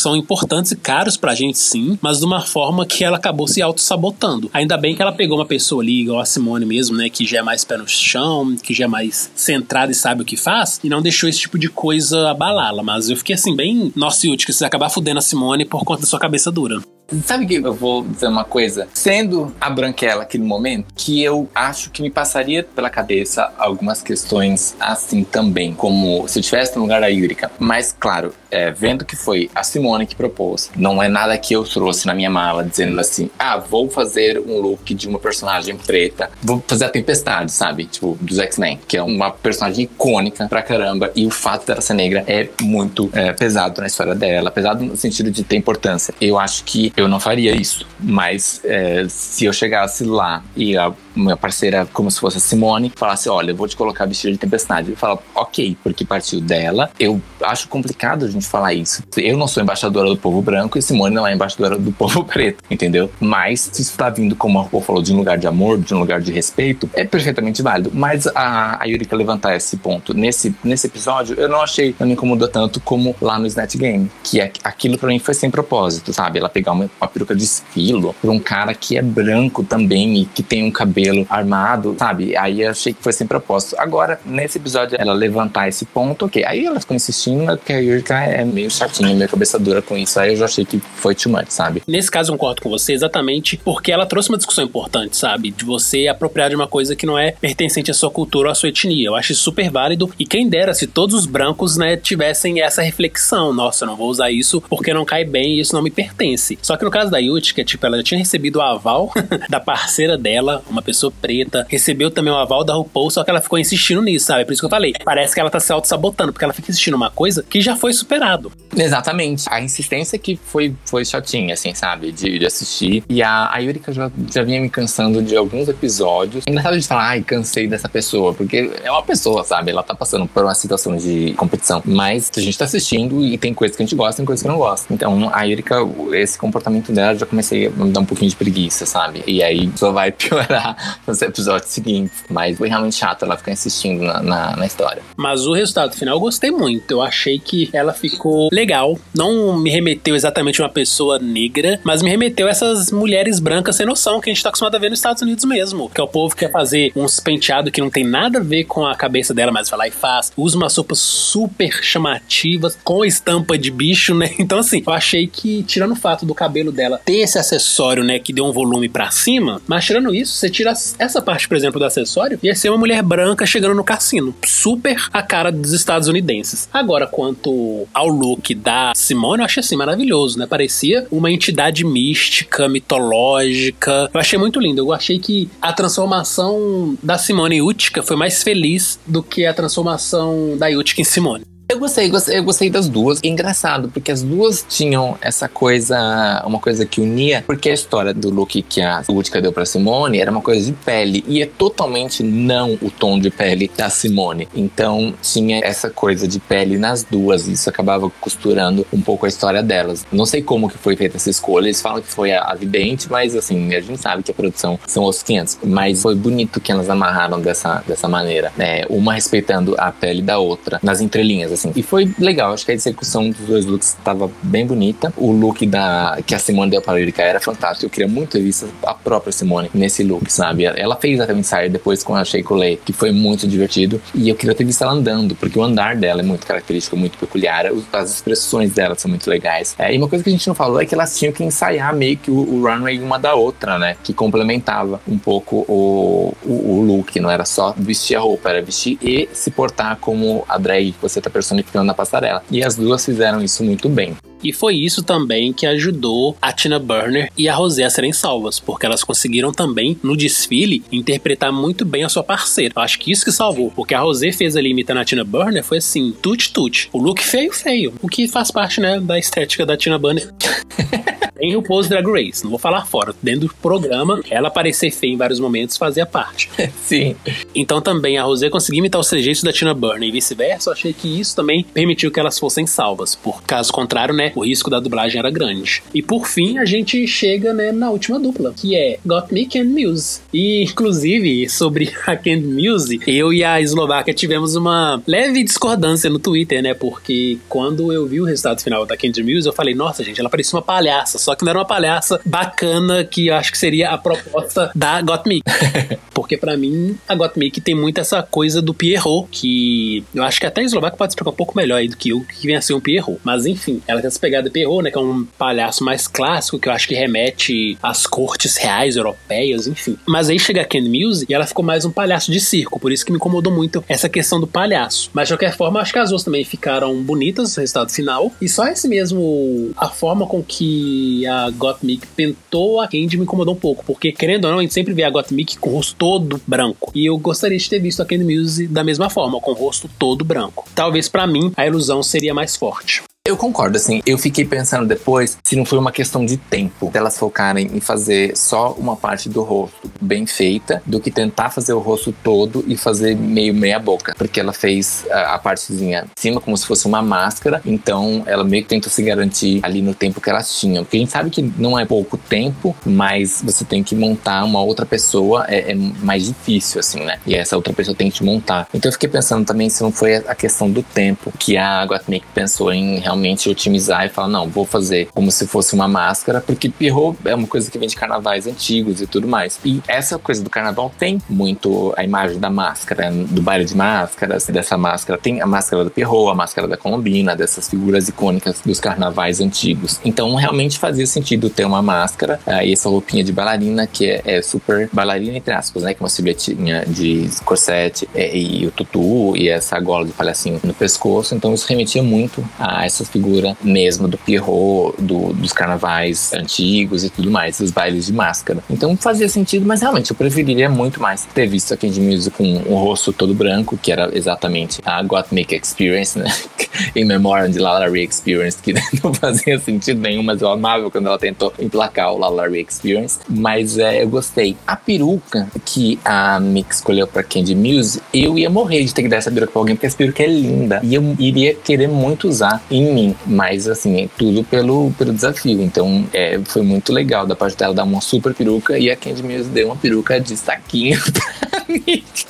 são 0.00 0.16
importantes 0.16 0.72
e 0.72 0.76
caros 0.76 1.16
pra 1.16 1.34
gente, 1.34 1.58
sim, 1.58 1.98
mas 2.00 2.18
de 2.18 2.24
uma 2.24 2.40
forma 2.40 2.86
que 2.86 3.04
ela 3.04 3.16
acabou 3.16 3.46
se 3.46 3.62
auto-sabotando. 3.62 4.50
Ainda 4.52 4.76
bem 4.76 4.94
que 4.94 5.02
ela 5.02 5.12
pegou 5.12 5.38
uma 5.38 5.46
pessoa 5.46 5.82
ali, 5.82 6.02
igual 6.02 6.20
a 6.20 6.24
Simone 6.24 6.66
mesmo, 6.66 6.96
né, 6.96 7.08
que 7.08 7.26
já 7.26 7.38
é 7.38 7.42
mais 7.42 7.64
pé 7.64 7.76
no 7.76 7.88
chão, 7.88 8.56
que 8.56 8.74
já 8.74 8.84
é 8.84 8.88
mais 8.88 9.30
centrada 9.34 9.92
e 9.92 9.94
sabe 9.94 10.22
o 10.22 10.24
que 10.24 10.36
faz, 10.36 10.80
e 10.82 10.88
não 10.88 11.02
deixou 11.02 11.28
esse 11.28 11.40
tipo 11.40 11.58
de 11.58 11.68
coisa 11.68 12.30
abalá-la. 12.30 12.82
Mas 12.82 13.08
eu 13.08 13.16
fiquei 13.16 13.34
assim, 13.34 13.54
bem, 13.54 13.92
nossa, 13.94 14.26
Utica, 14.28 14.52
você 14.52 14.64
acabar 14.64 14.88
fudendo 14.88 15.18
a 15.18 15.22
Simone 15.22 15.64
por 15.64 15.84
conta 15.84 16.02
da 16.02 16.06
sua 16.06 16.18
cabeça 16.18 16.50
dura. 16.50 16.80
Sabe 17.22 17.46
que 17.46 17.54
eu 17.56 17.74
vou 17.74 18.02
dizer 18.02 18.28
uma 18.28 18.44
coisa? 18.44 18.88
Sendo 18.94 19.54
a 19.60 19.68
Branquela 19.68 20.22
aqui 20.22 20.38
no 20.38 20.46
momento, 20.46 20.86
que 20.96 21.22
eu 21.22 21.48
acho 21.54 21.90
que 21.90 22.00
me 22.00 22.10
passaria 22.10 22.64
pela 22.64 22.88
cabeça 22.88 23.52
algumas 23.58 24.02
questões 24.02 24.74
assim 24.80 25.22
também, 25.22 25.74
como 25.74 26.26
se 26.26 26.38
eu 26.38 26.40
estivesse 26.40 26.76
no 26.76 26.82
lugar 26.82 27.02
da 27.02 27.06
Yurika. 27.08 27.50
Mas, 27.58 27.94
claro, 27.98 28.32
é, 28.50 28.70
vendo 28.70 29.04
que 29.04 29.16
foi 29.16 29.50
a 29.54 29.62
Simone 29.62 30.06
que 30.06 30.16
propôs, 30.16 30.70
não 30.76 31.02
é 31.02 31.08
nada 31.08 31.36
que 31.36 31.54
eu 31.54 31.62
trouxe 31.64 32.06
na 32.06 32.14
minha 32.14 32.30
mala 32.30 32.64
dizendo 32.64 32.98
assim: 32.98 33.28
ah, 33.38 33.58
vou 33.58 33.90
fazer 33.90 34.38
um 34.38 34.58
look 34.58 34.94
de 34.94 35.06
uma 35.06 35.18
personagem 35.18 35.76
preta, 35.76 36.30
vou 36.42 36.62
fazer 36.66 36.86
a 36.86 36.88
Tempestade, 36.88 37.52
sabe? 37.52 37.84
Tipo, 37.84 38.16
dos 38.20 38.38
X-Men, 38.38 38.80
que 38.88 38.96
é 38.96 39.02
uma 39.02 39.30
personagem 39.30 39.84
icônica 39.84 40.48
pra 40.48 40.62
caramba. 40.62 41.12
E 41.14 41.26
o 41.26 41.30
fato 41.30 41.66
dela 41.66 41.82
ser 41.82 41.94
negra 41.94 42.24
é 42.26 42.48
muito 42.62 43.10
é, 43.12 43.32
pesado 43.32 43.80
na 43.82 43.86
história 43.86 44.14
dela, 44.14 44.50
pesado 44.50 44.84
no 44.84 44.96
sentido 44.96 45.30
de 45.30 45.44
ter 45.44 45.56
importância. 45.56 46.14
Eu 46.20 46.38
acho 46.38 46.64
que 46.64 46.93
eu 46.96 47.08
não 47.08 47.18
faria 47.18 47.54
isso. 47.54 47.86
Mas 47.98 48.60
é, 48.64 49.06
se 49.08 49.44
eu 49.44 49.52
chegasse 49.52 50.04
lá 50.04 50.42
e 50.56 50.76
a 50.76 50.92
minha 51.14 51.36
parceira, 51.36 51.86
como 51.92 52.10
se 52.10 52.20
fosse 52.20 52.38
a 52.38 52.40
Simone, 52.40 52.92
falasse: 52.94 53.28
Olha, 53.28 53.50
eu 53.50 53.56
vou 53.56 53.68
te 53.68 53.76
colocar 53.76 54.06
vestido 54.06 54.32
de 54.32 54.38
tempestade. 54.38 54.90
Eu 54.90 54.96
falo, 54.96 55.20
ok, 55.34 55.76
porque 55.82 56.04
partiu 56.04 56.40
dela. 56.40 56.90
Eu 56.98 57.20
acho 57.42 57.68
complicado 57.68 58.24
a 58.24 58.28
gente 58.28 58.46
falar 58.46 58.74
isso. 58.74 59.02
Eu 59.16 59.36
não 59.36 59.46
sou 59.46 59.62
embaixadora 59.62 60.08
do 60.08 60.16
povo 60.16 60.42
branco 60.42 60.78
e 60.78 60.82
Simone 60.82 61.14
não 61.14 61.26
é 61.26 61.34
embaixadora 61.34 61.78
do 61.78 61.92
povo 61.92 62.24
preto, 62.24 62.62
entendeu? 62.70 63.10
Mas 63.20 63.70
se 63.72 63.82
isso 63.82 63.96
tá 63.96 64.10
vindo, 64.10 64.34
como 64.36 64.58
a 64.58 64.62
Rô 64.62 64.80
falou, 64.80 65.02
de 65.02 65.12
um 65.12 65.16
lugar 65.16 65.38
de 65.38 65.46
amor, 65.46 65.78
de 65.78 65.94
um 65.94 65.98
lugar 65.98 66.20
de 66.20 66.32
respeito, 66.32 66.88
é 66.94 67.04
perfeitamente 67.04 67.62
válido. 67.62 67.90
Mas 67.92 68.26
a, 68.28 68.82
a 68.82 68.84
Yurika 68.86 69.16
levantar 69.16 69.56
esse 69.56 69.76
ponto 69.76 70.14
nesse, 70.14 70.54
nesse 70.62 70.86
episódio, 70.86 71.36
eu 71.38 71.48
não 71.48 71.60
achei, 71.60 71.94
não 71.98 72.06
me 72.06 72.14
incomodou 72.14 72.48
tanto 72.48 72.80
como 72.80 73.14
lá 73.20 73.38
no 73.38 73.46
Snatch 73.46 73.76
Game. 73.76 74.10
Que 74.22 74.40
é, 74.40 74.52
aquilo 74.62 74.98
para 74.98 75.08
mim 75.08 75.18
foi 75.18 75.34
sem 75.34 75.50
propósito, 75.50 76.12
sabe? 76.12 76.38
Ela 76.38 76.48
pegar 76.48 76.72
uma, 76.72 76.90
uma 77.00 77.08
peruca 77.08 77.34
de 77.34 77.44
esfilo 77.44 78.14
pra 78.20 78.30
um 78.30 78.38
cara 78.38 78.74
que 78.74 78.96
é 78.96 79.02
branco 79.02 79.62
também 79.62 80.22
e 80.22 80.24
que 80.26 80.42
tem 80.42 80.64
um 80.64 80.70
cabelo 80.70 81.03
armado, 81.28 81.96
sabe? 81.98 82.36
Aí 82.36 82.64
achei 82.64 82.92
que 82.92 83.02
foi 83.02 83.12
sem 83.12 83.26
propósito. 83.26 83.76
Agora, 83.78 84.20
nesse 84.24 84.58
episódio, 84.58 84.96
ela 85.00 85.12
levantar 85.12 85.68
esse 85.68 85.84
ponto, 85.84 86.26
ok. 86.26 86.44
Aí 86.44 86.64
ela 86.64 86.80
ficou 86.80 86.94
insistindo, 86.96 87.46
porque 87.56 87.72
a 87.72 87.78
Yurika 87.78 88.14
é 88.14 88.44
meio 88.44 88.70
chatinha, 88.70 89.14
meio 89.14 89.28
cabeça 89.28 89.58
dura 89.58 89.82
com 89.82 89.96
isso. 89.96 90.18
Aí 90.18 90.30
eu 90.30 90.36
já 90.36 90.44
achei 90.44 90.64
que 90.64 90.78
foi 90.78 91.14
too 91.14 91.30
much, 91.30 91.48
sabe? 91.48 91.82
Nesse 91.86 92.10
caso, 92.10 92.32
eu 92.32 92.36
concordo 92.36 92.62
com 92.62 92.70
você 92.70 92.92
exatamente 92.92 93.56
porque 93.64 93.92
ela 93.92 94.06
trouxe 94.06 94.28
uma 94.28 94.38
discussão 94.38 94.64
importante, 94.64 95.16
sabe? 95.16 95.50
De 95.50 95.64
você 95.64 96.08
apropriar 96.08 96.50
de 96.50 96.56
uma 96.56 96.66
coisa 96.66 96.94
que 96.96 97.06
não 97.06 97.18
é 97.18 97.32
pertencente 97.32 97.90
à 97.90 97.94
sua 97.94 98.10
cultura 98.10 98.48
ou 98.48 98.52
à 98.52 98.54
sua 98.54 98.68
etnia. 98.68 99.08
Eu 99.08 99.14
acho 99.14 99.34
super 99.34 99.70
válido 99.70 100.10
e 100.18 100.24
quem 100.24 100.48
dera 100.48 100.74
se 100.74 100.86
todos 100.86 101.14
os 101.14 101.26
brancos, 101.26 101.76
né, 101.76 101.96
tivessem 101.96 102.60
essa 102.60 102.82
reflexão. 102.82 103.52
Nossa, 103.52 103.84
eu 103.84 103.88
não 103.88 103.96
vou 103.96 104.08
usar 104.08 104.30
isso 104.30 104.60
porque 104.62 104.94
não 104.94 105.04
cai 105.04 105.24
bem 105.24 105.56
e 105.56 105.60
isso 105.60 105.74
não 105.74 105.82
me 105.82 105.90
pertence. 105.90 106.58
Só 106.62 106.76
que 106.76 106.84
no 106.84 106.90
caso 106.90 107.10
da 107.10 107.18
Yuti, 107.18 107.54
tipo, 107.64 107.84
ela 107.86 107.96
já 107.98 108.02
tinha 108.02 108.18
recebido 108.18 108.56
o 108.56 108.62
aval 108.62 109.12
da 109.48 109.60
parceira 109.60 110.16
dela, 110.16 110.62
uma 110.68 110.82
pessoa 110.82 110.93
preta, 111.10 111.66
recebeu 111.68 112.10
também 112.10 112.32
o 112.32 112.36
aval 112.36 112.64
da 112.64 112.74
RuPaul, 112.74 113.10
só 113.10 113.24
que 113.24 113.30
ela 113.30 113.40
ficou 113.40 113.58
insistindo 113.58 114.02
nisso, 114.02 114.26
sabe? 114.26 114.44
Por 114.44 114.52
isso 114.52 114.62
que 114.62 114.66
eu 114.66 114.70
falei. 114.70 114.92
Parece 115.04 115.34
que 115.34 115.40
ela 115.40 115.50
tá 115.50 115.60
se 115.60 115.72
auto-sabotando, 115.72 116.32
porque 116.32 116.44
ela 116.44 116.54
fica 116.54 116.70
insistindo 116.70 116.94
uma 116.94 117.10
coisa 117.10 117.44
que 117.48 117.60
já 117.60 117.76
foi 117.76 117.92
superado. 117.92 118.52
Exatamente. 118.76 119.44
A 119.50 119.60
insistência 119.60 120.18
que 120.18 120.36
foi, 120.36 120.74
foi 120.84 121.04
chatinha, 121.04 121.54
assim, 121.54 121.74
sabe? 121.74 122.12
De, 122.12 122.38
de 122.38 122.46
assistir. 122.46 123.04
E 123.08 123.22
a, 123.22 123.50
a 123.52 123.58
Yurika 123.58 123.92
já, 123.92 124.10
já 124.32 124.42
vinha 124.42 124.60
me 124.60 124.68
cansando 124.68 125.22
de 125.22 125.36
alguns 125.36 125.68
episódios. 125.68 126.44
Engraçado 126.46 126.78
de 126.78 126.86
falar, 126.86 127.08
ai, 127.08 127.22
cansei 127.22 127.66
dessa 127.66 127.88
pessoa, 127.88 128.34
porque 128.34 128.70
é 128.82 128.90
uma 128.90 129.02
pessoa, 129.02 129.44
sabe? 129.44 129.70
Ela 129.70 129.82
tá 129.82 129.94
passando 129.94 130.26
por 130.26 130.44
uma 130.44 130.54
situação 130.54 130.96
de 130.96 131.34
competição. 131.34 131.82
Mas 131.84 132.30
a 132.36 132.40
gente 132.40 132.56
tá 132.56 132.64
assistindo 132.64 133.24
e 133.24 133.38
tem 133.38 133.54
coisas 133.54 133.76
que 133.76 133.82
a 133.82 133.86
gente 133.86 133.94
gosta 133.94 134.14
e 134.14 134.18
tem 134.18 134.26
coisas 134.26 134.42
que 134.42 134.48
não 134.48 134.58
gosta. 134.58 134.92
Então 134.92 135.30
a 135.32 135.42
Yurika, 135.42 135.76
esse 136.12 136.38
comportamento 136.38 136.92
dela 136.92 137.14
já 137.14 137.26
comecei 137.26 137.66
a 137.66 137.70
me 137.70 137.90
dar 137.90 138.00
um 138.00 138.04
pouquinho 138.04 138.30
de 138.30 138.36
preguiça, 138.36 138.86
sabe? 138.86 139.22
E 139.26 139.42
aí 139.42 139.70
só 139.76 139.92
vai 139.92 140.10
piorar 140.12 140.76
nos 141.06 141.20
episódios 141.22 141.70
seguintes. 141.70 142.24
Mas 142.28 142.56
foi 142.58 142.68
realmente 142.68 142.96
chato 142.96 143.24
ela 143.24 143.36
ficar 143.36 143.52
insistindo 143.52 144.02
na, 144.04 144.22
na, 144.22 144.56
na 144.56 144.66
história. 144.66 145.02
Mas 145.16 145.46
o 145.46 145.52
resultado 145.52 145.94
final 145.94 146.16
eu 146.16 146.20
gostei 146.20 146.50
muito. 146.50 146.90
Eu 146.90 147.02
achei 147.02 147.38
que 147.38 147.70
ela 147.72 147.92
ficou 147.92 148.48
legal. 148.52 148.98
Não 149.14 149.56
me 149.58 149.70
remeteu 149.70 150.14
exatamente 150.14 150.60
a 150.60 150.64
uma 150.64 150.70
pessoa 150.70 151.18
negra, 151.18 151.80
mas 151.84 152.02
me 152.02 152.10
remeteu 152.10 152.46
a 152.46 152.50
essas 152.50 152.90
mulheres 152.90 153.38
brancas 153.38 153.76
sem 153.76 153.86
noção 153.86 154.20
que 154.20 154.30
a 154.30 154.32
gente 154.34 154.42
tá 154.42 154.48
acostumado 154.48 154.74
a 154.74 154.78
ver 154.78 154.90
nos 154.90 154.98
Estados 154.98 155.22
Unidos 155.22 155.44
mesmo. 155.44 155.90
Que 155.90 156.00
é 156.00 156.04
o 156.04 156.08
povo 156.08 156.34
que 156.34 156.44
quer 156.44 156.50
fazer 156.50 156.92
uns 156.94 157.20
penteados 157.20 157.70
que 157.70 157.80
não 157.80 157.90
tem 157.90 158.04
nada 158.04 158.38
a 158.38 158.42
ver 158.42 158.64
com 158.64 158.86
a 158.86 158.94
cabeça 158.94 159.34
dela, 159.34 159.52
mas 159.52 159.68
vai 159.68 159.78
lá 159.78 159.88
e 159.88 159.90
faz. 159.90 160.32
Usa 160.36 160.56
umas 160.56 160.76
roupas 160.76 160.98
super 160.98 161.82
chamativas, 161.82 162.78
com 162.82 163.04
estampa 163.04 163.56
de 163.58 163.70
bicho, 163.70 164.14
né? 164.14 164.30
Então, 164.44 164.58
assim, 164.58 164.82
eu 164.86 164.92
achei 164.92 165.26
que, 165.26 165.62
tirando 165.62 165.92
o 165.92 165.96
fato 165.96 166.26
do 166.26 166.34
cabelo 166.34 166.70
dela 166.70 167.00
ter 167.02 167.20
esse 167.20 167.38
acessório, 167.38 168.04
né, 168.04 168.18
que 168.18 168.30
deu 168.30 168.44
um 168.44 168.52
volume 168.52 168.90
para 168.90 169.10
cima, 169.10 169.62
mas 169.66 169.86
tirando 169.86 170.14
isso, 170.14 170.34
você 170.34 170.50
tira 170.50 170.73
essa 170.98 171.20
parte, 171.20 171.48
por 171.48 171.56
exemplo, 171.56 171.78
do 171.78 171.84
acessório, 171.84 172.38
ia 172.42 172.54
ser 172.54 172.70
uma 172.70 172.78
mulher 172.78 173.02
branca 173.02 173.46
chegando 173.46 173.74
no 173.74 173.84
cassino. 173.84 174.34
Super 174.44 175.08
a 175.12 175.22
cara 175.22 175.50
dos 175.50 175.72
estadunidenses. 175.72 176.68
Agora, 176.72 177.06
quanto 177.06 177.86
ao 177.92 178.08
look 178.08 178.54
da 178.54 178.92
Simone, 178.94 179.40
eu 179.40 179.44
achei 179.44 179.60
assim 179.60 179.76
maravilhoso, 179.76 180.38
né? 180.38 180.46
Parecia 180.46 181.06
uma 181.10 181.30
entidade 181.30 181.84
mística, 181.84 182.68
mitológica. 182.68 184.10
Eu 184.12 184.20
achei 184.20 184.38
muito 184.38 184.60
lindo. 184.60 184.80
Eu 184.80 184.92
achei 184.92 185.18
que 185.18 185.48
a 185.60 185.72
transformação 185.72 186.96
da 187.02 187.18
Simone 187.18 187.62
Utica 187.62 188.02
foi 188.02 188.16
mais 188.16 188.42
feliz 188.42 188.98
do 189.06 189.22
que 189.22 189.46
a 189.46 189.54
transformação 189.54 190.56
da 190.58 190.68
Utica 190.68 191.00
em 191.00 191.04
Simone. 191.04 191.44
Eu 191.66 191.78
gostei, 191.78 192.08
gostei, 192.08 192.38
eu 192.38 192.44
gostei 192.44 192.70
das 192.70 192.88
duas. 192.88 193.20
Engraçado, 193.24 193.88
porque 193.88 194.12
as 194.12 194.22
duas 194.22 194.64
tinham 194.68 195.16
essa 195.20 195.48
coisa, 195.48 196.42
uma 196.46 196.60
coisa 196.60 196.84
que 196.84 197.00
unia, 197.00 197.42
porque 197.46 197.70
a 197.70 197.72
história 197.72 198.14
do 198.14 198.28
look 198.28 198.62
que 198.62 198.80
a 198.80 199.02
Utica 199.08 199.40
deu 199.40 199.50
pra 199.50 199.64
Simone 199.64 200.20
era 200.20 200.30
uma 200.30 200.42
coisa 200.42 200.64
de 200.66 200.72
pele, 200.72 201.24
e 201.26 201.42
é 201.42 201.46
totalmente 201.46 202.22
não 202.22 202.78
o 202.80 202.90
tom 202.90 203.18
de 203.18 203.30
pele 203.30 203.70
da 203.76 203.88
Simone. 203.88 204.46
Então 204.54 205.14
tinha 205.20 205.60
essa 205.64 205.88
coisa 205.90 206.28
de 206.28 206.38
pele 206.38 206.76
nas 206.78 207.02
duas, 207.02 207.48
e 207.48 207.52
isso 207.52 207.68
acabava 207.68 208.08
costurando 208.20 208.86
um 208.92 209.00
pouco 209.00 209.24
a 209.24 209.28
história 209.28 209.62
delas. 209.62 210.06
Não 210.12 210.26
sei 210.26 210.42
como 210.42 210.68
que 210.68 210.78
foi 210.78 210.94
feita 210.96 211.16
essa 211.16 211.30
escolha, 211.30 211.66
eles 211.66 211.80
falam 211.80 212.02
que 212.02 212.08
foi 212.08 212.32
a 212.32 212.54
vidente, 212.54 213.10
mas 213.10 213.34
assim, 213.34 213.74
a 213.74 213.80
gente 213.80 214.00
sabe 214.00 214.22
que 214.22 214.30
a 214.30 214.34
produção 214.34 214.78
são 214.86 215.04
os 215.04 215.22
500. 215.22 215.58
Mas 215.64 216.02
foi 216.02 216.14
bonito 216.14 216.60
que 216.60 216.70
elas 216.70 216.88
amarraram 216.88 217.40
dessa, 217.40 217.82
dessa 217.88 218.06
maneira, 218.06 218.52
né? 218.56 218.84
Uma 218.88 219.14
respeitando 219.14 219.74
a 219.76 219.90
pele 219.90 220.22
da 220.22 220.38
outra, 220.38 220.78
nas 220.82 221.00
entrelinhas, 221.00 221.50
assim 221.50 221.63
assim. 221.64 221.72
E 221.74 221.82
foi 221.82 222.12
legal, 222.18 222.52
acho 222.52 222.64
que 222.64 222.72
a 222.72 222.74
execução 222.74 223.30
dos 223.30 223.46
dois 223.46 223.64
looks 223.64 223.88
estava 223.88 224.30
bem 224.42 224.66
bonita. 224.66 225.12
O 225.16 225.32
look 225.32 225.66
da 225.66 226.18
que 226.26 226.34
a 226.34 226.38
Simone 226.38 226.70
deu 226.70 226.82
para 226.82 226.94
a 226.94 226.96
Lyrica 226.96 227.22
era 227.22 227.40
fantástico. 227.40 227.86
Eu 227.86 227.90
queria 227.90 228.08
muito 228.08 228.30
ter 228.30 228.42
visto 228.42 228.68
a 228.84 228.94
própria 228.94 229.32
Simone 229.32 229.70
nesse 229.72 230.02
look, 230.02 230.30
sabe? 230.30 230.64
Ela 230.64 230.96
fez 230.96 231.20
a 231.20 231.42
Sair 231.42 231.68
depois 231.68 232.02
com 232.02 232.14
a 232.14 232.24
Shea 232.24 232.42
Coulee, 232.42 232.78
que 232.84 232.92
foi 232.92 233.12
muito 233.12 233.46
divertido. 233.46 234.00
E 234.14 234.28
eu 234.28 234.36
queria 234.36 234.54
ter 234.54 234.64
visto 234.64 234.82
ela 234.82 234.92
andando, 234.92 235.34
porque 235.34 235.58
o 235.58 235.62
andar 235.62 235.96
dela 235.96 236.20
é 236.20 236.22
muito 236.22 236.46
característico, 236.46 236.96
muito 236.96 237.18
peculiar. 237.18 237.66
As 237.92 238.14
expressões 238.14 238.72
dela 238.72 238.94
são 238.94 239.08
muito 239.08 239.28
legais. 239.28 239.74
É, 239.78 239.94
e 239.94 239.98
uma 239.98 240.08
coisa 240.08 240.22
que 240.22 240.30
a 240.30 240.32
gente 240.32 240.46
não 240.46 240.54
falou 240.54 240.80
é 240.80 240.86
que 240.86 240.94
elas 240.94 241.18
tinham 241.18 241.32
que 241.32 241.42
ensaiar 241.44 241.94
meio 241.94 242.16
que 242.16 242.30
o, 242.30 242.34
o 242.34 242.62
runway 242.62 242.98
uma 242.98 243.18
da 243.18 243.34
outra, 243.34 243.78
né? 243.78 243.96
Que 244.02 244.12
complementava 244.12 245.00
um 245.06 245.18
pouco 245.18 245.64
o, 245.68 246.34
o, 246.44 246.52
o 246.52 246.82
look. 246.82 247.18
Não 247.20 247.30
era 247.30 247.44
só 247.44 247.74
vestir 247.76 248.16
a 248.16 248.20
roupa, 248.20 248.50
era 248.50 248.62
vestir 248.62 248.98
e 249.02 249.28
se 249.32 249.50
portar 249.50 249.96
como 249.96 250.44
a 250.48 250.56
drag 250.56 250.92
que 250.92 251.02
você 251.02 251.20
tá 251.20 251.30
personificando 251.44 251.84
na 251.84 251.94
passarela. 251.94 252.42
E 252.50 252.64
as 252.64 252.74
duas 252.74 253.04
fizeram 253.04 253.42
isso 253.42 253.62
muito 253.62 253.88
bem. 253.88 254.16
E 254.44 254.52
foi 254.52 254.76
isso 254.76 255.02
também 255.02 255.52
que 255.52 255.66
ajudou 255.66 256.36
a 256.40 256.52
Tina 256.52 256.78
Burner 256.78 257.32
e 257.36 257.48
a 257.48 257.54
Rosé 257.54 257.82
a 257.82 257.90
serem 257.90 258.12
salvas, 258.12 258.60
porque 258.60 258.84
elas 258.84 259.02
conseguiram 259.02 259.52
também, 259.52 259.98
no 260.02 260.14
desfile, 260.14 260.84
interpretar 260.92 261.50
muito 261.50 261.84
bem 261.84 262.04
a 262.04 262.08
sua 262.10 262.22
parceira. 262.22 262.74
Eu 262.76 262.82
acho 262.82 262.98
que 262.98 263.10
isso 263.10 263.24
que 263.24 263.32
salvou, 263.32 263.72
porque 263.74 263.94
a 263.94 264.00
Rosé 264.00 264.30
fez 264.32 264.54
ali 264.54 264.70
imitando 264.70 264.98
a 264.98 265.04
Tina 265.04 265.24
Burner 265.24 265.64
foi 265.64 265.78
assim, 265.78 266.12
tut-tut. 266.20 266.90
O 266.92 266.98
look 266.98 267.22
feio, 267.22 267.52
feio. 267.52 267.94
O 268.02 268.08
que 268.08 268.28
faz 268.28 268.50
parte, 268.50 268.80
né, 268.80 269.00
da 269.00 269.18
estética 269.18 269.64
da 269.64 269.76
Tina 269.76 269.98
Burner. 269.98 270.30
em 271.40 271.54
RuPaul's 271.54 271.88
Drag 271.88 272.06
Race, 272.06 272.42
não 272.42 272.50
vou 272.50 272.58
falar 272.58 272.86
fora. 272.86 273.14
Dentro 273.22 273.48
do 273.48 273.54
programa, 273.54 274.20
ela 274.30 274.48
aparecer 274.48 274.90
feia 274.90 275.12
em 275.12 275.16
vários 275.16 275.40
momentos 275.40 275.76
fazia 275.76 276.06
parte. 276.06 276.50
Sim. 276.82 277.16
Então 277.54 277.80
também 277.80 278.18
a 278.18 278.22
Rosé 278.22 278.48
conseguiu 278.48 278.78
imitar 278.78 279.00
os 279.00 279.08
trejeitos 279.08 279.42
da 279.42 279.52
Tina 279.52 279.74
Burner 279.74 280.08
e 280.08 280.12
vice-versa. 280.12 280.70
Eu 280.70 280.74
achei 280.74 280.92
que 280.92 281.20
isso 281.20 281.36
também 281.36 281.62
permitiu 281.62 282.10
que 282.10 282.20
elas 282.20 282.38
fossem 282.38 282.66
salvas. 282.66 283.14
Por 283.14 283.42
caso 283.42 283.72
contrário, 283.72 284.14
né, 284.14 284.32
o 284.34 284.44
risco 284.44 284.70
da 284.70 284.80
dublagem 284.80 285.18
era 285.18 285.30
grande. 285.30 285.82
E 285.94 286.02
por 286.02 286.26
fim, 286.26 286.58
a 286.58 286.64
gente 286.64 287.06
chega, 287.06 287.52
né, 287.52 287.72
na 287.72 287.90
última 287.90 288.18
dupla, 288.18 288.52
que 288.56 288.74
é 288.74 288.98
Got 289.04 289.32
Me 289.32 289.46
Candy 289.46 289.84
Muse. 289.84 290.20
E 290.32 290.62
inclusive, 290.62 291.48
sobre 291.48 291.92
a 292.06 292.16
Candy 292.16 292.46
Muse, 292.46 293.00
eu 293.06 293.32
e 293.32 293.44
a 293.44 293.60
Eslováquia 293.60 294.14
tivemos 294.14 294.56
uma 294.56 295.02
leve 295.06 295.42
discordância 295.42 296.10
no 296.10 296.18
Twitter, 296.18 296.62
né? 296.62 296.74
Porque 296.74 297.38
quando 297.48 297.92
eu 297.92 298.06
vi 298.06 298.20
o 298.20 298.24
resultado 298.24 298.62
final 298.62 298.86
da 298.86 298.96
Candy 298.96 299.22
Muse, 299.22 299.46
eu 299.46 299.52
falei, 299.52 299.74
nossa, 299.74 300.02
gente, 300.02 300.20
ela 300.20 300.30
parecia 300.30 300.56
uma 300.56 300.62
palhaça, 300.62 301.18
só 301.18 301.34
que 301.34 301.44
não 301.44 301.50
era 301.50 301.58
uma 301.58 301.64
palhaça 301.64 302.20
bacana 302.24 303.04
que 303.04 303.28
eu 303.28 303.34
acho 303.34 303.52
que 303.52 303.58
seria 303.58 303.90
a 303.90 303.98
proposta 303.98 304.70
da 304.74 305.00
Gottmik. 305.00 305.42
Porque 306.14 306.36
para 306.36 306.56
mim, 306.56 306.96
a 307.08 307.14
Gottmik 307.14 307.60
tem 307.60 307.74
muito 307.74 308.00
essa 308.00 308.22
coisa 308.22 308.62
do 308.62 308.72
Pierrot, 308.72 309.28
que 309.30 310.04
eu 310.14 310.22
acho 310.22 310.40
que 310.40 310.46
até 310.46 310.60
a 310.60 310.64
Eslováquia 310.64 310.96
pode 310.96 311.12
explicar 311.12 311.30
um 311.30 311.34
pouco 311.34 311.56
melhor 311.56 311.76
aí 311.76 311.88
do 311.88 311.96
que 311.96 312.10
eu, 312.10 312.20
que 312.20 312.46
vem 312.46 312.56
a 312.56 312.60
ser 312.60 312.74
um 312.74 312.80
Pierrot. 312.80 313.18
Mas 313.24 313.46
enfim, 313.46 313.82
ela 313.86 314.00
tem 314.00 314.08
essa 314.08 314.18
pegada 314.24 314.48
Pierrot, 314.48 314.82
né, 314.82 314.90
que 314.90 314.96
é 314.96 315.00
um 315.02 315.26
palhaço 315.36 315.84
mais 315.84 316.08
clássico, 316.08 316.58
que 316.58 316.66
eu 316.66 316.72
acho 316.72 316.88
que 316.88 316.94
remete 316.94 317.76
às 317.82 318.06
cortes 318.06 318.56
reais 318.56 318.96
europeias, 318.96 319.66
enfim. 319.66 319.98
Mas 320.06 320.30
aí 320.30 320.38
chega 320.38 320.62
a 320.62 320.64
Ken 320.64 320.80
Muse 320.80 321.26
e 321.28 321.34
ela 321.34 321.46
ficou 321.46 321.62
mais 321.62 321.84
um 321.84 321.90
palhaço 321.90 322.32
de 322.32 322.40
circo, 322.40 322.80
por 322.80 322.90
isso 322.90 323.04
que 323.04 323.12
me 323.12 323.16
incomodou 323.16 323.52
muito 323.52 323.84
essa 323.86 324.08
questão 324.08 324.40
do 324.40 324.46
palhaço. 324.46 325.10
Mas 325.12 325.28
de 325.28 325.34
qualquer 325.34 325.54
forma, 325.54 325.78
acho 325.78 325.92
que 325.92 325.98
as 325.98 326.08
duas 326.08 326.24
também 326.24 326.42
ficaram 326.42 327.02
bonitas 327.02 327.54
no 327.54 327.60
resultado 327.60 327.92
final. 327.92 328.32
E 328.40 328.48
só 328.48 328.66
esse 328.66 328.88
mesmo, 328.88 329.72
a 329.76 329.88
forma 329.88 330.26
com 330.26 330.42
que 330.42 331.26
a 331.26 331.50
Gottmik 331.50 332.06
pentou 332.16 332.80
a 332.80 332.88
Candy 332.88 333.18
me 333.18 333.24
incomodou 333.24 333.52
um 333.52 333.58
pouco, 333.58 333.84
porque 333.84 334.10
querendo 334.10 334.46
ou 334.46 334.52
não, 334.52 334.58
a 334.60 334.62
gente 334.62 334.72
sempre 334.72 334.94
vê 334.94 335.02
a 335.02 335.10
Gottmik 335.10 335.58
com 335.58 335.68
o 335.68 335.74
rosto 335.74 335.96
todo 335.96 336.40
branco. 336.46 336.90
E 336.94 337.04
eu 337.04 337.18
gostaria 337.18 337.58
de 337.58 337.68
ter 337.68 337.78
visto 337.78 338.00
a 338.00 338.06
Candy 338.06 338.24
Muse 338.24 338.66
da 338.66 338.82
mesma 338.82 339.10
forma, 339.10 339.38
com 339.38 339.50
o 339.50 339.54
rosto 339.54 339.86
todo 339.98 340.24
branco. 340.24 340.66
Talvez 340.74 341.10
para 341.10 341.26
mim 341.26 341.52
a 341.56 341.66
ilusão 341.66 342.02
seria 342.02 342.32
mais 342.32 342.56
forte. 342.56 343.02
Eu 343.26 343.38
concordo, 343.38 343.78
assim. 343.78 344.02
Eu 344.04 344.18
fiquei 344.18 344.44
pensando 344.44 344.86
depois 344.86 345.38
se 345.42 345.56
não 345.56 345.64
foi 345.64 345.78
uma 345.78 345.90
questão 345.90 346.26
de 346.26 346.36
tempo 346.36 346.90
delas 346.90 347.18
focarem 347.18 347.70
em 347.72 347.80
fazer 347.80 348.36
só 348.36 348.72
uma 348.72 348.96
parte 348.96 349.30
do 349.30 349.42
rosto 349.42 349.90
bem 349.98 350.26
feita 350.26 350.82
do 350.84 351.00
que 351.00 351.10
tentar 351.10 351.48
fazer 351.48 351.72
o 351.72 351.78
rosto 351.78 352.14
todo 352.22 352.62
e 352.68 352.76
fazer 352.76 353.16
meio 353.16 353.54
meia 353.54 353.78
boca. 353.78 354.14
Porque 354.18 354.38
ela 354.38 354.52
fez 354.52 355.06
a, 355.10 355.36
a 355.36 355.38
partezinha 355.38 356.02
de 356.02 356.20
cima 356.20 356.38
como 356.38 356.54
se 356.54 356.66
fosse 356.66 356.86
uma 356.86 357.00
máscara, 357.00 357.62
então 357.64 358.22
ela 358.26 358.44
meio 358.44 358.62
que 358.62 358.68
tentou 358.68 358.90
se 358.90 359.02
garantir 359.02 359.58
ali 359.62 359.80
no 359.80 359.94
tempo 359.94 360.20
que 360.20 360.28
elas 360.28 360.60
tinham. 360.60 360.84
Porque 360.84 360.98
a 360.98 361.00
gente 361.00 361.12
sabe 361.12 361.30
que 361.30 361.40
não 361.56 361.78
é 361.78 361.86
pouco 361.86 362.18
tempo, 362.18 362.76
mas 362.84 363.40
você 363.42 363.64
tem 363.64 363.82
que 363.82 363.94
montar 363.94 364.44
uma 364.44 364.60
outra 364.60 364.84
pessoa, 364.84 365.46
é, 365.48 365.72
é 365.72 365.74
mais 365.74 366.26
difícil, 366.26 366.78
assim, 366.78 367.00
né? 367.00 367.18
E 367.26 367.34
essa 367.34 367.56
outra 367.56 367.72
pessoa 367.72 367.96
tem 367.96 368.10
que 368.10 368.16
te 368.16 368.22
montar. 368.22 368.68
Então 368.74 368.90
eu 368.90 368.92
fiquei 368.92 369.08
pensando 369.08 369.46
também 369.46 369.70
se 369.70 369.82
não 369.82 369.90
foi 369.90 370.16
a 370.16 370.34
questão 370.34 370.70
do 370.70 370.82
tempo 370.82 371.32
que 371.38 371.56
a 371.56 371.86
Gottmik 371.86 372.26
pensou 372.34 372.70
em 372.70 372.98
realmente 372.98 373.13
realmente 373.14 373.48
otimizar 373.48 374.06
e 374.06 374.08
falar, 374.08 374.28
não, 374.28 374.48
vou 374.48 374.64
fazer 374.64 375.08
como 375.14 375.30
se 375.30 375.46
fosse 375.46 375.74
uma 375.74 375.86
máscara, 375.86 376.40
porque 376.40 376.68
Pierrot 376.68 377.16
é 377.24 377.34
uma 377.34 377.46
coisa 377.46 377.70
que 377.70 377.78
vem 377.78 377.88
de 377.88 377.96
carnavais 377.96 378.46
antigos 378.46 379.00
e 379.00 379.06
tudo 379.06 379.28
mais. 379.28 379.58
E 379.64 379.80
essa 379.86 380.18
coisa 380.18 380.42
do 380.42 380.50
carnaval 380.50 380.92
tem 380.98 381.22
muito 381.28 381.94
a 381.96 382.04
imagem 382.04 382.38
da 382.38 382.50
máscara, 382.50 383.10
do 383.10 383.40
baile 383.40 383.64
de 383.64 383.76
máscaras, 383.76 384.46
dessa 384.46 384.76
máscara. 384.76 385.18
Tem 385.18 385.40
a 385.40 385.46
máscara 385.46 385.84
do 385.84 385.90
Pierrot, 385.90 386.30
a 386.30 386.34
máscara 386.34 386.66
da 386.66 386.76
Colombina, 386.76 387.36
dessas 387.36 387.68
figuras 387.68 388.08
icônicas 388.08 388.60
dos 388.64 388.80
carnavais 388.80 389.40
antigos. 389.40 390.00
Então, 390.04 390.34
realmente 390.34 390.78
fazia 390.78 391.06
sentido 391.06 391.48
ter 391.48 391.64
uma 391.64 391.82
máscara 391.82 392.40
uh, 392.46 392.62
e 392.62 392.72
essa 392.72 392.88
roupinha 392.88 393.22
de 393.22 393.32
bailarina, 393.32 393.86
que 393.86 394.10
é, 394.10 394.22
é, 394.24 394.42
super 394.42 394.88
bailarina, 394.92 395.36
entre 395.36 395.54
aspas, 395.54 395.84
né? 395.84 395.94
Com 395.94 396.04
uma 396.04 396.10
silhuetinha 396.10 396.84
de 396.86 397.28
corsete 397.44 398.08
é, 398.14 398.36
e 398.36 398.66
o 398.66 398.70
tutu 398.70 399.36
e 399.36 399.48
essa 399.48 399.78
gola 399.78 400.04
de 400.04 400.12
palhacinho 400.12 400.60
no 400.64 400.74
pescoço. 400.74 401.34
Então, 401.34 401.54
isso 401.54 401.66
remetia 401.68 402.02
muito 402.02 402.44
a 402.58 402.84
essa 402.84 403.03
figura 403.04 403.56
mesmo 403.62 404.08
do 404.08 404.18
Pierrot, 404.18 404.94
do, 404.98 405.32
dos 405.32 405.52
carnavais 405.52 406.32
antigos 406.32 407.04
e 407.04 407.10
tudo 407.10 407.30
mais, 407.30 407.58
dos 407.58 407.70
bailes 407.70 408.06
de 408.06 408.12
máscara. 408.12 408.62
Então 408.70 408.96
fazia 408.96 409.28
sentido, 409.28 409.66
mas 409.66 409.80
realmente 409.80 410.10
eu 410.10 410.16
preferiria 410.16 410.68
muito 410.68 411.00
mais 411.00 411.26
ter 411.34 411.46
visto 411.46 411.74
a 411.74 411.76
Candy 411.76 412.00
Muse 412.00 412.30
com 412.30 412.62
o 412.66 412.76
rosto 412.76 413.12
todo 413.12 413.34
branco, 413.34 413.78
que 413.80 413.92
era 413.92 414.10
exatamente 414.16 414.80
a 414.84 415.02
Got 415.02 415.26
Make 415.32 415.54
Experience, 415.54 416.18
né? 416.18 416.32
em 416.94 417.04
memória 417.04 417.48
de 417.48 417.58
Lala 417.58 417.88
Ray 417.88 418.04
Experience, 418.04 418.58
que 418.60 418.72
não 419.02 419.12
fazia 419.14 419.58
sentido 419.58 420.00
nenhum, 420.00 420.22
mas 420.22 420.42
eu 420.42 420.48
amava 420.48 420.90
quando 420.90 421.06
ela 421.06 421.18
tentou 421.18 421.52
emplacar 421.58 422.12
o 422.12 422.18
Lala 422.18 422.48
Ray 422.48 422.66
Experience. 422.68 423.18
Mas 423.28 423.78
é, 423.78 424.02
eu 424.02 424.08
gostei. 424.08 424.56
A 424.66 424.76
peruca 424.76 425.48
que 425.64 425.98
a 426.04 426.38
Mick 426.40 426.74
escolheu 426.74 427.06
pra 427.06 427.22
Candy 427.22 427.54
Muse, 427.54 428.00
eu 428.12 428.38
ia 428.38 428.50
morrer 428.50 428.84
de 428.84 428.94
ter 428.94 429.02
que 429.02 429.08
dar 429.08 429.16
essa 429.16 429.30
peruca 429.30 429.52
pra 429.52 429.60
alguém, 429.60 429.76
porque 429.76 429.86
essa 429.86 429.96
peruca 429.96 430.22
é 430.22 430.26
linda. 430.26 430.80
E 430.82 430.94
eu 430.94 431.16
iria 431.18 431.54
querer 431.54 431.88
muito 431.88 432.28
usar 432.28 432.62
em 432.70 432.92
mim. 432.94 433.14
Mas, 433.26 433.68
assim, 433.68 434.04
é 434.04 434.08
tudo 434.16 434.44
pelo, 434.44 434.92
pelo 434.92 435.12
desafio. 435.12 435.60
Então, 435.62 436.06
é, 436.12 436.38
foi 436.44 436.62
muito 436.62 436.92
legal 436.92 437.26
da 437.26 437.36
parte 437.36 437.56
dela 437.56 437.74
dar 437.74 437.84
uma 437.84 438.00
super 438.00 438.34
peruca 438.34 438.78
e 438.78 438.90
a 438.90 438.96
Candy 438.96 439.22
Muse 439.22 439.50
deu 439.50 439.66
uma 439.66 439.76
peruca 439.76 440.20
de 440.20 440.36
saquinho 440.36 440.98
pra 441.12 441.64
Mick. 441.68 442.26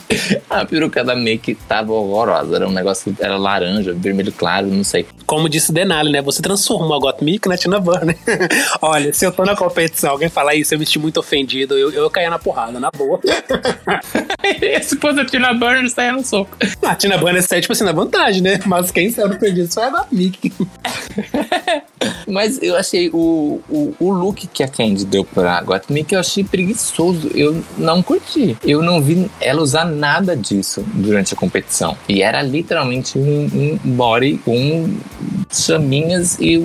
A 0.48 0.64
peruca 0.64 1.04
da 1.04 1.14
Mick 1.14 1.54
tava 1.68 1.92
horrorosa. 1.92 2.56
Era 2.56 2.68
um 2.68 2.72
negócio, 2.72 3.14
era 3.18 3.36
laranja, 3.36 3.92
vermelho 3.92 4.32
claro, 4.32 4.66
não 4.66 4.84
sei. 4.84 5.06
Como 5.26 5.48
disse 5.48 5.72
Denali, 5.72 6.10
né? 6.10 6.22
Você 6.22 6.42
transformou 6.42 6.94
a 6.94 7.00
Gottmik 7.00 7.48
na 7.48 7.56
Tina 7.56 7.80
Burner. 7.80 8.16
Olha, 8.80 9.12
se 9.12 9.24
eu 9.24 9.32
tô 9.32 9.44
na 9.44 9.56
competição, 9.56 10.10
alguém 10.10 10.28
falar 10.28 10.54
isso, 10.54 10.74
eu 10.74 10.78
me 10.78 10.86
senti 10.86 10.98
muito 10.98 11.18
ofendido, 11.18 11.76
eu, 11.76 11.90
eu 11.90 12.10
caía 12.10 12.30
na 12.30 12.38
porrada, 12.38 12.78
na 12.78 12.90
boa. 12.90 13.20
se 14.82 14.96
fosse 14.96 15.20
a 15.20 15.24
Tina 15.24 15.52
Burner, 15.54 15.88
saia 15.90 16.12
no 16.12 16.24
soco. 16.24 16.56
A 16.82 16.94
Tina 16.94 17.18
Burner 17.18 17.42
sai, 17.42 17.60
tipo 17.60 17.72
assim, 17.72 17.84
na 17.84 17.92
vantagem, 17.92 18.42
né? 18.42 18.60
Mas 18.66 18.90
quem 18.90 19.10
saiu 19.10 19.28
no 19.28 19.38
perdido 19.38 19.72
foi 19.72 19.84
a 19.84 19.90
Gottmik. 19.90 20.52
Mas 22.26 22.62
eu 22.62 22.76
achei 22.76 23.10
o, 23.12 23.60
o, 23.68 23.94
o, 23.98 24.10
look 24.10 24.46
que 24.48 24.62
a 24.62 24.68
Candy 24.68 25.04
deu 25.04 25.24
pra 25.24 25.60
Gottmik, 25.62 26.12
eu 26.12 26.20
achei 26.20 26.44
preguiçoso. 26.44 27.30
Eu 27.34 27.62
não 27.76 28.02
curti. 28.02 28.56
Eu 28.64 28.82
não 28.82 29.00
vi 29.00 29.30
ela 29.40 29.62
usar 29.62 29.84
nada 29.84 30.36
disso 30.36 30.84
durante 30.94 31.34
a 31.34 31.36
competição. 31.36 31.96
E 32.08 32.22
era 32.22 32.42
literalmente 32.42 33.18
um, 33.18 33.78
um 33.84 33.96
body 33.96 34.38
com 34.44 34.96
chaminhas 35.50 36.38
e 36.40 36.58